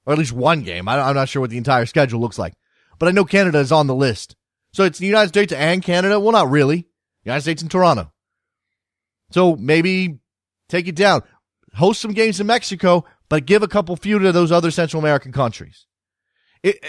Or 0.06 0.14
at 0.14 0.20
least 0.20 0.34
one 0.34 0.64
game. 0.64 0.88
I, 0.88 1.00
I'm 1.00 1.16
not 1.16 1.30
sure 1.30 1.42
what 1.42 1.50
the 1.50 1.58
entire 1.58 1.86
schedule 1.86 2.20
looks 2.20 2.40
like, 2.40 2.54
but 3.00 3.08
I 3.08 3.12
know 3.12 3.26
Canada 3.26 3.60
is 3.60 3.72
on 3.72 3.88
the 3.88 3.96
list. 3.96 4.36
So 4.74 4.84
it's 4.84 5.00
the 5.00 5.08
United 5.08 5.30
States 5.30 5.54
and 5.54 5.84
Canada. 5.84 6.20
Well, 6.20 6.32
not 6.32 6.50
really. 6.50 6.88
United 7.24 7.42
States 7.42 7.62
and 7.62 7.72
Toronto. 7.72 8.12
So 9.32 9.56
maybe 9.56 10.20
take 10.70 10.88
it 10.88 10.96
down. 10.96 11.22
Host 11.76 12.02
some 12.02 12.14
games 12.14 12.40
in 12.40 12.48
Mexico, 12.48 13.06
but 13.30 13.46
give 13.46 13.64
a 13.64 13.68
couple 13.68 13.96
few 13.96 14.20
to 14.20 14.32
those 14.32 14.52
other 14.52 14.72
Central 14.72 15.02
American 15.02 15.32
countries. 15.32 15.88
It, 16.62 16.84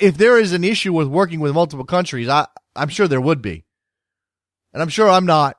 if 0.00 0.16
there 0.16 0.38
is 0.38 0.52
an 0.52 0.64
issue 0.64 0.92
with 0.92 1.08
working 1.08 1.40
with 1.40 1.54
multiple 1.54 1.84
countries, 1.84 2.28
I, 2.28 2.46
I'm 2.74 2.88
sure 2.88 3.06
there 3.06 3.20
would 3.20 3.42
be. 3.42 3.64
And 4.72 4.82
I'm 4.82 4.88
sure 4.88 5.08
I'm 5.08 5.26
not 5.26 5.56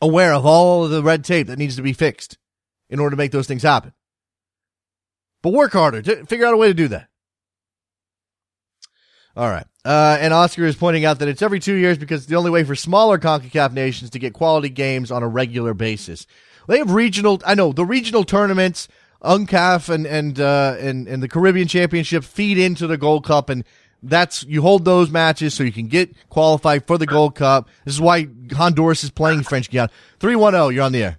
aware 0.00 0.34
of 0.34 0.44
all 0.44 0.84
of 0.84 0.90
the 0.90 1.02
red 1.02 1.24
tape 1.24 1.46
that 1.46 1.58
needs 1.58 1.76
to 1.76 1.82
be 1.82 1.92
fixed 1.92 2.38
in 2.90 3.00
order 3.00 3.10
to 3.10 3.16
make 3.16 3.32
those 3.32 3.46
things 3.46 3.62
happen. 3.62 3.92
But 5.42 5.52
work 5.52 5.72
harder 5.72 6.00
to 6.02 6.24
figure 6.26 6.46
out 6.46 6.54
a 6.54 6.56
way 6.56 6.68
to 6.68 6.74
do 6.74 6.88
that. 6.88 7.08
All 9.36 9.48
right. 9.48 9.66
Uh, 9.84 10.16
and 10.20 10.32
Oscar 10.32 10.64
is 10.64 10.76
pointing 10.76 11.04
out 11.04 11.18
that 11.18 11.28
it's 11.28 11.42
every 11.42 11.58
two 11.58 11.74
years 11.74 11.98
because 11.98 12.22
it's 12.22 12.30
the 12.30 12.36
only 12.36 12.50
way 12.50 12.64
for 12.64 12.76
smaller 12.76 13.18
CONCACAF 13.18 13.72
nations 13.72 14.10
to 14.10 14.18
get 14.18 14.32
quality 14.32 14.68
games 14.68 15.10
on 15.10 15.22
a 15.22 15.28
regular 15.28 15.74
basis. 15.74 16.26
They 16.68 16.78
have 16.78 16.92
regional, 16.92 17.40
I 17.44 17.54
know 17.54 17.72
the 17.72 17.84
regional 17.84 18.24
tournaments, 18.24 18.88
UNCAF 19.22 19.88
and, 19.88 20.06
and, 20.06 20.38
uh, 20.38 20.76
and, 20.78 21.08
and 21.08 21.22
the 21.22 21.28
Caribbean 21.28 21.66
Championship 21.66 22.24
feed 22.24 22.58
into 22.58 22.86
the 22.86 22.98
Gold 22.98 23.24
Cup 23.24 23.48
and 23.48 23.64
that's, 24.04 24.42
you 24.44 24.62
hold 24.62 24.84
those 24.84 25.10
matches 25.10 25.54
so 25.54 25.62
you 25.62 25.72
can 25.72 25.86
get 25.86 26.14
qualified 26.28 26.86
for 26.86 26.98
the 26.98 27.06
Gold 27.06 27.36
Cup. 27.36 27.68
This 27.84 27.94
is 27.94 28.00
why 28.00 28.28
Honduras 28.52 29.04
is 29.04 29.10
playing 29.10 29.44
French 29.44 29.70
Guiana. 29.70 29.90
310, 30.18 30.74
you're 30.74 30.84
on 30.84 30.92
the 30.92 31.04
air. 31.04 31.18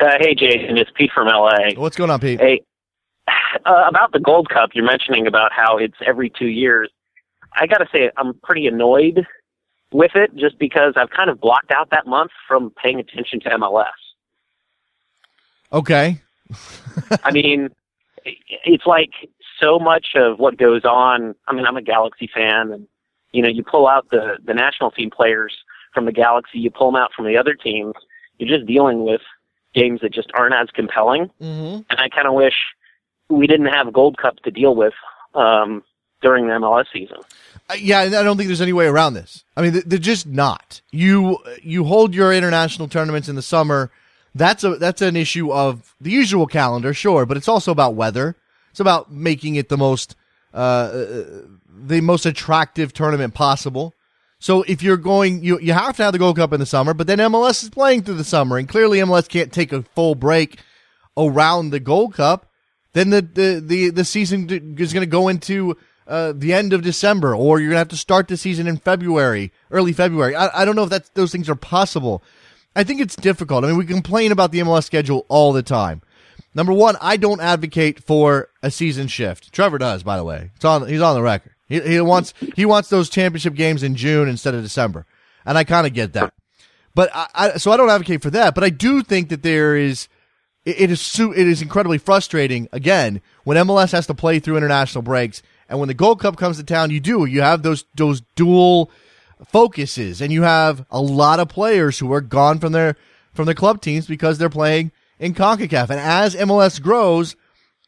Uh, 0.00 0.10
hey, 0.20 0.34
Jason, 0.34 0.76
it's 0.76 0.90
Pete 0.96 1.10
from 1.12 1.26
LA. 1.26 1.70
What's 1.76 1.96
going 1.96 2.10
on, 2.10 2.20
Pete? 2.20 2.40
Hey, 2.40 2.64
uh, 3.64 3.84
about 3.88 4.12
the 4.12 4.20
Gold 4.20 4.48
Cup, 4.48 4.70
you're 4.74 4.84
mentioning 4.84 5.26
about 5.26 5.52
how 5.52 5.78
it's 5.78 5.96
every 6.06 6.30
two 6.30 6.48
years. 6.48 6.90
I 7.54 7.66
got 7.66 7.78
to 7.78 7.88
say, 7.92 8.10
I'm 8.16 8.34
pretty 8.42 8.66
annoyed 8.66 9.26
with 9.92 10.12
it 10.14 10.34
just 10.36 10.58
because 10.58 10.94
I've 10.96 11.10
kind 11.10 11.30
of 11.30 11.40
blocked 11.40 11.70
out 11.70 11.90
that 11.90 12.06
month 12.06 12.30
from 12.46 12.70
paying 12.82 13.00
attention 13.00 13.40
to 13.40 13.50
MLS. 13.50 13.86
Okay. 15.72 16.20
I 17.24 17.30
mean, 17.30 17.70
it's 18.24 18.86
like 18.86 19.10
so 19.60 19.78
much 19.78 20.08
of 20.14 20.38
what 20.38 20.56
goes 20.56 20.84
on. 20.84 21.34
I 21.46 21.52
mean, 21.52 21.66
I'm 21.66 21.76
a 21.76 21.82
Galaxy 21.82 22.28
fan, 22.32 22.72
and 22.72 22.86
You 23.32 23.42
know, 23.42 23.48
you 23.48 23.62
pull 23.62 23.86
out 23.86 24.08
the 24.10 24.38
the 24.44 24.54
national 24.54 24.90
team 24.90 25.10
players 25.10 25.54
from 25.92 26.04
the 26.04 26.12
Galaxy, 26.12 26.58
you 26.58 26.70
pull 26.70 26.90
them 26.90 27.00
out 27.00 27.12
from 27.14 27.26
the 27.26 27.36
other 27.36 27.54
teams. 27.54 27.94
You're 28.38 28.56
just 28.56 28.66
dealing 28.66 29.04
with 29.04 29.20
games 29.74 30.00
that 30.00 30.12
just 30.12 30.30
aren't 30.34 30.54
as 30.54 30.68
compelling. 30.72 31.30
Mm-hmm. 31.40 31.82
And 31.90 32.00
I 32.00 32.08
kind 32.08 32.26
of 32.26 32.34
wish 32.34 32.54
we 33.28 33.46
didn't 33.46 33.66
have 33.66 33.92
Gold 33.92 34.16
Cup 34.18 34.36
to 34.40 34.50
deal 34.50 34.74
with 34.74 34.94
um, 35.34 35.82
during 36.22 36.46
the 36.46 36.54
MLS 36.54 36.86
season. 36.92 37.18
Uh, 37.70 37.74
yeah, 37.78 38.00
I 38.00 38.08
don't 38.08 38.36
think 38.36 38.48
there's 38.48 38.60
any 38.60 38.72
way 38.72 38.86
around 38.86 39.14
this. 39.14 39.44
I 39.56 39.62
mean, 39.62 39.82
they're 39.84 39.98
just 39.98 40.26
not. 40.26 40.80
You 40.90 41.38
you 41.62 41.84
hold 41.84 42.14
your 42.14 42.32
international 42.32 42.88
tournaments 42.88 43.28
in 43.28 43.36
the 43.36 43.42
summer. 43.42 43.90
That's 44.34 44.64
a 44.64 44.76
that's 44.76 45.02
an 45.02 45.16
issue 45.16 45.52
of 45.52 45.94
the 46.00 46.10
usual 46.10 46.46
calendar, 46.46 46.94
sure, 46.94 47.26
but 47.26 47.36
it's 47.36 47.48
also 47.48 47.72
about 47.72 47.94
weather. 47.94 48.36
It's 48.70 48.80
about 48.80 49.12
making 49.12 49.56
it 49.56 49.68
the 49.68 49.76
most 49.76 50.16
uh, 50.54 51.04
the 51.68 52.00
most 52.00 52.26
attractive 52.26 52.92
tournament 52.92 53.34
possible. 53.34 53.94
So 54.40 54.62
if 54.62 54.82
you're 54.82 54.96
going, 54.96 55.42
you 55.42 55.58
you 55.58 55.72
have 55.72 55.96
to 55.96 56.04
have 56.04 56.12
the 56.12 56.18
Gold 56.18 56.36
Cup 56.36 56.52
in 56.52 56.60
the 56.60 56.66
summer, 56.66 56.94
but 56.94 57.06
then 57.06 57.18
MLS 57.18 57.62
is 57.62 57.70
playing 57.70 58.02
through 58.02 58.14
the 58.14 58.24
summer, 58.24 58.56
and 58.56 58.68
clearly 58.68 58.98
MLS 58.98 59.28
can't 59.28 59.52
take 59.52 59.72
a 59.72 59.82
full 59.82 60.14
break 60.14 60.60
around 61.16 61.70
the 61.70 61.80
Gold 61.80 62.14
Cup. 62.14 62.47
Then 62.98 63.10
the 63.10 63.22
the 63.22 63.62
the, 63.64 63.90
the 63.90 64.04
season 64.04 64.50
is 64.76 64.92
going 64.92 65.02
to 65.02 65.06
go 65.06 65.28
into 65.28 65.76
uh, 66.08 66.32
the 66.34 66.52
end 66.52 66.72
of 66.72 66.82
December, 66.82 67.32
or 67.32 67.60
you're 67.60 67.68
gonna 67.68 67.78
have 67.78 67.88
to 67.88 67.96
start 67.96 68.26
the 68.26 68.36
season 68.36 68.66
in 68.66 68.76
February, 68.76 69.52
early 69.70 69.92
February. 69.92 70.34
I, 70.34 70.62
I 70.62 70.64
don't 70.64 70.74
know 70.74 70.82
if 70.82 70.90
that 70.90 71.14
those 71.14 71.30
things 71.30 71.48
are 71.48 71.54
possible. 71.54 72.24
I 72.74 72.82
think 72.82 73.00
it's 73.00 73.14
difficult. 73.14 73.62
I 73.62 73.68
mean, 73.68 73.76
we 73.76 73.86
complain 73.86 74.32
about 74.32 74.50
the 74.50 74.58
MLS 74.58 74.82
schedule 74.82 75.26
all 75.28 75.52
the 75.52 75.62
time. 75.62 76.02
Number 76.56 76.72
one, 76.72 76.96
I 77.00 77.16
don't 77.16 77.40
advocate 77.40 78.02
for 78.02 78.48
a 78.64 78.70
season 78.72 79.06
shift. 79.06 79.52
Trevor 79.52 79.78
does, 79.78 80.02
by 80.02 80.16
the 80.16 80.24
way. 80.24 80.50
It's 80.56 80.64
on. 80.64 80.88
He's 80.88 81.00
on 81.00 81.14
the 81.14 81.22
record. 81.22 81.54
He, 81.68 81.78
he 81.78 82.00
wants 82.00 82.34
he 82.56 82.66
wants 82.66 82.88
those 82.88 83.08
championship 83.08 83.54
games 83.54 83.84
in 83.84 83.94
June 83.94 84.28
instead 84.28 84.54
of 84.54 84.62
December, 84.64 85.06
and 85.46 85.56
I 85.56 85.62
kind 85.62 85.86
of 85.86 85.94
get 85.94 86.14
that. 86.14 86.34
But 86.96 87.10
I, 87.14 87.28
I, 87.32 87.58
so 87.58 87.70
I 87.70 87.76
don't 87.76 87.90
advocate 87.90 88.22
for 88.22 88.30
that. 88.30 88.56
But 88.56 88.64
I 88.64 88.70
do 88.70 89.04
think 89.04 89.28
that 89.28 89.44
there 89.44 89.76
is 89.76 90.08
it, 90.68 90.80
it 90.82 90.90
is 90.90 91.18
it 91.20 91.46
is 91.46 91.62
incredibly 91.62 91.98
frustrating 91.98 92.68
again 92.72 93.20
when 93.44 93.56
MLS 93.56 93.92
has 93.92 94.06
to 94.06 94.14
play 94.14 94.38
through 94.38 94.56
international 94.56 95.02
breaks 95.02 95.42
and 95.68 95.78
when 95.78 95.88
the 95.88 95.94
Gold 95.94 96.20
Cup 96.20 96.36
comes 96.36 96.56
to 96.56 96.64
town, 96.64 96.90
you 96.90 97.00
do. 97.00 97.26
You 97.26 97.42
have 97.42 97.62
those 97.62 97.84
those 97.94 98.22
dual 98.36 98.90
focuses, 99.46 100.20
and 100.20 100.32
you 100.32 100.42
have 100.42 100.84
a 100.90 101.00
lot 101.00 101.40
of 101.40 101.48
players 101.48 101.98
who 101.98 102.12
are 102.12 102.20
gone 102.20 102.58
from 102.58 102.72
their 102.72 102.96
from 103.34 103.44
their 103.44 103.54
club 103.54 103.80
teams 103.80 104.06
because 104.06 104.38
they're 104.38 104.48
playing 104.48 104.92
in 105.18 105.34
Concacaf. 105.34 105.90
And 105.90 106.00
as 106.00 106.34
MLS 106.34 106.80
grows, 106.80 107.36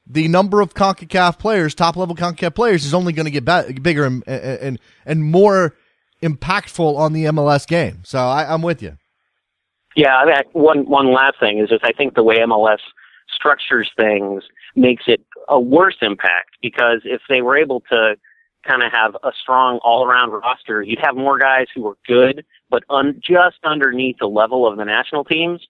the 0.06 0.28
number 0.28 0.60
of 0.60 0.74
Concacaf 0.74 1.38
players, 1.38 1.74
top 1.74 1.96
level 1.96 2.14
Concacaf 2.14 2.54
players, 2.54 2.84
is 2.84 2.92
only 2.92 3.12
going 3.12 3.30
to 3.30 3.40
get 3.40 3.82
bigger 3.82 4.04
and, 4.04 4.22
and 4.28 4.78
and 5.06 5.24
more 5.24 5.74
impactful 6.22 6.96
on 6.98 7.14
the 7.14 7.24
MLS 7.26 7.66
game. 7.66 8.02
So 8.04 8.18
I, 8.18 8.52
I'm 8.52 8.60
with 8.60 8.82
you. 8.82 8.98
Yeah, 9.96 10.16
I 10.16 10.24
mean, 10.24 10.36
one 10.52 10.88
one 10.88 11.12
last 11.12 11.40
thing 11.40 11.58
is 11.58 11.68
just 11.68 11.84
I 11.84 11.92
think 11.92 12.14
the 12.14 12.22
way 12.22 12.38
MLS 12.38 12.78
structures 13.34 13.90
things 13.96 14.44
makes 14.76 15.04
it 15.06 15.20
a 15.48 15.60
worse 15.60 15.96
impact 16.02 16.56
because 16.62 17.00
if 17.04 17.22
they 17.28 17.42
were 17.42 17.56
able 17.56 17.80
to 17.90 18.14
kind 18.66 18.82
of 18.82 18.92
have 18.92 19.14
a 19.22 19.32
strong 19.40 19.78
all 19.82 20.04
around 20.04 20.30
roster, 20.30 20.82
you'd 20.82 20.98
have 21.00 21.16
more 21.16 21.38
guys 21.38 21.66
who 21.74 21.82
were 21.82 21.96
good, 22.06 22.44
but 22.68 22.84
un- 22.90 23.20
just 23.26 23.56
underneath 23.64 24.16
the 24.20 24.26
level 24.26 24.66
of 24.66 24.76
the 24.76 24.84
national 24.84 25.24
teams. 25.24 25.66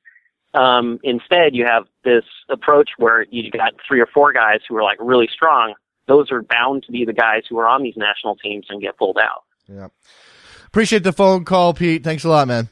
Um, 0.52 0.98
instead, 1.04 1.54
you 1.54 1.64
have 1.64 1.84
this 2.04 2.24
approach 2.48 2.90
where 2.98 3.24
you've 3.30 3.52
got 3.52 3.74
three 3.86 4.00
or 4.00 4.08
four 4.12 4.32
guys 4.32 4.60
who 4.68 4.76
are 4.76 4.82
like 4.82 4.98
really 5.00 5.28
strong. 5.32 5.74
Those 6.08 6.32
are 6.32 6.42
bound 6.42 6.82
to 6.84 6.92
be 6.92 7.04
the 7.04 7.12
guys 7.12 7.44
who 7.48 7.58
are 7.58 7.68
on 7.68 7.84
these 7.84 7.96
national 7.96 8.34
teams 8.36 8.66
and 8.68 8.82
get 8.82 8.98
pulled 8.98 9.18
out. 9.18 9.44
Yeah. 9.68 9.88
Appreciate 10.66 11.04
the 11.04 11.12
phone 11.12 11.44
call, 11.44 11.72
Pete. 11.72 12.02
Thanks 12.02 12.24
a 12.24 12.28
lot, 12.28 12.48
man. 12.48 12.68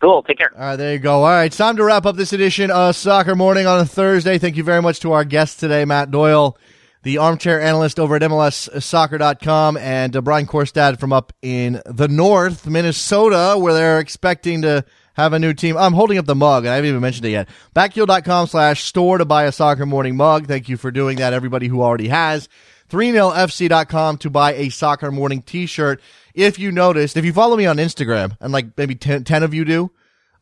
Cool. 0.00 0.22
Take 0.22 0.38
care. 0.38 0.50
All 0.54 0.60
right, 0.60 0.76
there 0.76 0.92
you 0.94 0.98
go. 0.98 1.24
All 1.24 1.28
right, 1.28 1.52
time 1.52 1.76
to 1.76 1.84
wrap 1.84 2.06
up 2.06 2.16
this 2.16 2.32
edition 2.32 2.70
of 2.70 2.96
Soccer 2.96 3.36
Morning 3.36 3.66
on 3.66 3.80
a 3.80 3.84
Thursday. 3.84 4.38
Thank 4.38 4.56
you 4.56 4.64
very 4.64 4.80
much 4.80 5.00
to 5.00 5.12
our 5.12 5.24
guest 5.24 5.60
today, 5.60 5.84
Matt 5.84 6.10
Doyle, 6.10 6.56
the 7.02 7.18
armchair 7.18 7.60
analyst 7.60 8.00
over 8.00 8.16
at 8.16 8.22
MLSsoccer.com, 8.22 9.76
and 9.76 10.16
uh, 10.16 10.22
Brian 10.22 10.46
Quarstad 10.46 10.98
from 10.98 11.12
up 11.12 11.34
in 11.42 11.82
the 11.84 12.08
north, 12.08 12.66
Minnesota, 12.66 13.56
where 13.58 13.74
they're 13.74 14.00
expecting 14.00 14.62
to 14.62 14.86
have 15.14 15.34
a 15.34 15.38
new 15.38 15.52
team. 15.52 15.76
I'm 15.76 15.92
holding 15.92 16.16
up 16.16 16.24
the 16.24 16.34
mug, 16.34 16.64
and 16.64 16.72
I 16.72 16.76
haven't 16.76 16.88
even 16.88 17.02
mentioned 17.02 17.26
it 17.26 17.30
yet. 17.30 17.48
Backheel.com 17.76 18.46
slash 18.46 18.84
store 18.84 19.18
to 19.18 19.26
buy 19.26 19.44
a 19.44 19.52
Soccer 19.52 19.84
Morning 19.84 20.16
mug. 20.16 20.46
Thank 20.46 20.70
you 20.70 20.78
for 20.78 20.90
doing 20.90 21.18
that, 21.18 21.34
everybody 21.34 21.68
who 21.68 21.82
already 21.82 22.08
has. 22.08 22.48
3nilfc.com 22.88 24.16
to 24.18 24.30
buy 24.30 24.54
a 24.54 24.70
Soccer 24.70 25.12
Morning 25.12 25.42
t-shirt 25.42 26.00
if 26.34 26.58
you 26.58 26.70
noticed, 26.72 27.16
if 27.16 27.24
you 27.24 27.32
follow 27.32 27.56
me 27.56 27.66
on 27.66 27.76
Instagram, 27.76 28.36
and 28.40 28.52
like 28.52 28.76
maybe 28.76 28.94
10, 28.94 29.24
10 29.24 29.42
of 29.42 29.54
you 29.54 29.64
do, 29.64 29.90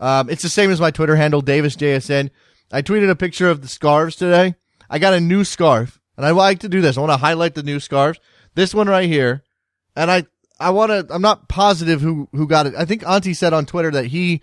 um, 0.01 0.31
it's 0.31 0.43
the 0.43 0.49
same 0.49 0.71
as 0.71 0.81
my 0.81 0.91
Twitter 0.91 1.17
handle, 1.17 1.43
DavisJSN. 1.43 2.31
I 2.71 2.83
tweeted 2.83 3.11
a 3.11 3.17
picture 3.17 3.49
of 3.49 3.63
the 3.63 3.69
scarves 3.69 4.17
today. 4.17 4.55
I 4.91 4.99
got 4.99 5.15
a 5.15 5.21
new 5.21 5.45
scarf, 5.45 6.01
and 6.17 6.25
I 6.25 6.31
like 6.31 6.61
to 6.61 6.69
do 6.69 6.81
this. 6.81 6.97
I 6.97 7.01
want 7.01 7.13
to 7.13 7.19
highlight 7.19 7.55
the 7.55 7.63
new 7.63 7.81
scarves. 7.81 8.21
This 8.55 8.75
one 8.75 8.89
right 8.89 9.09
here, 9.09 9.43
and 9.97 10.11
I 10.11 10.27
I 10.61 10.71
want 10.71 10.91
to. 10.91 11.15
I'm 11.15 11.23
not 11.23 11.49
positive 11.49 12.01
who 12.01 12.29
who 12.33 12.47
got 12.47 12.67
it. 12.67 12.75
I 12.77 12.85
think 12.85 13.07
Auntie 13.07 13.35
said 13.35 13.53
on 13.53 13.67
Twitter 13.67 13.91
that 13.93 14.07
he 14.07 14.43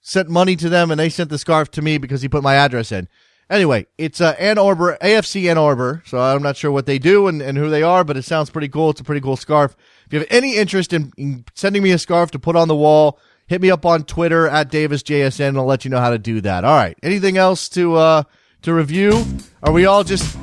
sent 0.00 0.28
money 0.28 0.56
to 0.56 0.68
them, 0.68 0.90
and 0.90 0.98
they 0.98 1.08
sent 1.08 1.30
the 1.30 1.38
scarf 1.38 1.70
to 1.72 1.82
me 1.82 1.98
because 1.98 2.22
he 2.22 2.28
put 2.28 2.42
my 2.42 2.54
address 2.54 2.92
in. 2.92 3.08
Anyway, 3.48 3.86
it's 3.96 4.20
uh, 4.20 4.34
Ann 4.38 4.58
Arbor, 4.58 4.98
AFC 5.00 5.48
Ann 5.48 5.58
Arbor. 5.58 6.02
So 6.04 6.18
I'm 6.18 6.42
not 6.42 6.56
sure 6.56 6.72
what 6.72 6.86
they 6.86 6.98
do 6.98 7.28
and, 7.28 7.40
and 7.40 7.56
who 7.56 7.70
they 7.70 7.82
are, 7.82 8.02
but 8.02 8.16
it 8.16 8.24
sounds 8.24 8.50
pretty 8.50 8.68
cool. 8.68 8.90
It's 8.90 9.00
a 9.00 9.04
pretty 9.04 9.20
cool 9.20 9.36
scarf. 9.36 9.76
If 10.06 10.12
you 10.12 10.18
have 10.18 10.28
any 10.30 10.56
interest 10.56 10.92
in, 10.92 11.12
in 11.16 11.44
sending 11.54 11.82
me 11.82 11.92
a 11.92 11.98
scarf 11.98 12.32
to 12.32 12.38
put 12.38 12.56
on 12.56 12.66
the 12.66 12.74
wall, 12.74 13.20
hit 13.46 13.60
me 13.60 13.70
up 13.70 13.86
on 13.86 14.02
Twitter 14.04 14.48
at 14.48 14.70
DavisJSN 14.70 15.48
and 15.48 15.58
I'll 15.58 15.64
let 15.64 15.84
you 15.84 15.90
know 15.90 16.00
how 16.00 16.10
to 16.10 16.18
do 16.18 16.40
that. 16.40 16.64
All 16.64 16.74
right. 16.74 16.98
Anything 17.02 17.36
else 17.36 17.68
to, 17.70 17.94
uh, 17.94 18.22
to 18.62 18.74
review? 18.74 19.24
Are 19.62 19.72
we 19.72 19.86
all 19.86 20.02
just 20.02 20.36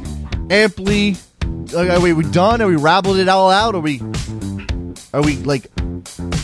amply, 0.49 1.17
are 1.75 1.99
we, 1.99 2.11
are 2.11 2.15
we 2.15 2.23
done? 2.31 2.61
Are 2.61 2.67
we 2.67 2.77
rabbled 2.77 3.17
it 3.17 3.27
all 3.27 3.49
out? 3.51 3.75
Are 3.75 3.81
we, 3.81 3.99
are 5.13 5.21
we 5.21 5.35
like, 5.37 5.67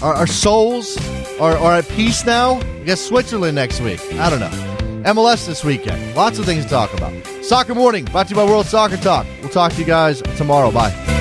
our, 0.02 0.14
our 0.14 0.27
souls 0.27 0.98
are, 1.40 1.57
are 1.57 1.76
at 1.77 1.88
peace 1.88 2.26
now? 2.26 2.60
I 2.60 2.84
guess 2.84 2.99
Switzerland 2.99 3.56
next 3.56 3.80
week. 3.80 4.02
I 4.14 4.30
don't 4.30 4.41
know. 4.41 4.69
MLS 5.03 5.45
this 5.45 5.63
weekend. 5.63 6.15
Lots 6.15 6.39
of 6.39 6.45
things 6.45 6.65
to 6.65 6.69
talk 6.69 6.93
about. 6.93 7.13
Soccer 7.43 7.76
Morning, 7.76 8.05
brought 8.05 8.27
to 8.27 8.31
you 8.31 8.35
by 8.35 8.45
World 8.45 8.65
Soccer 8.65 8.97
Talk. 8.97 9.26
We'll 9.41 9.49
talk 9.49 9.73
to 9.73 9.80
you 9.80 9.85
guys 9.85 10.21
tomorrow. 10.38 10.71
Bye. 10.71 11.19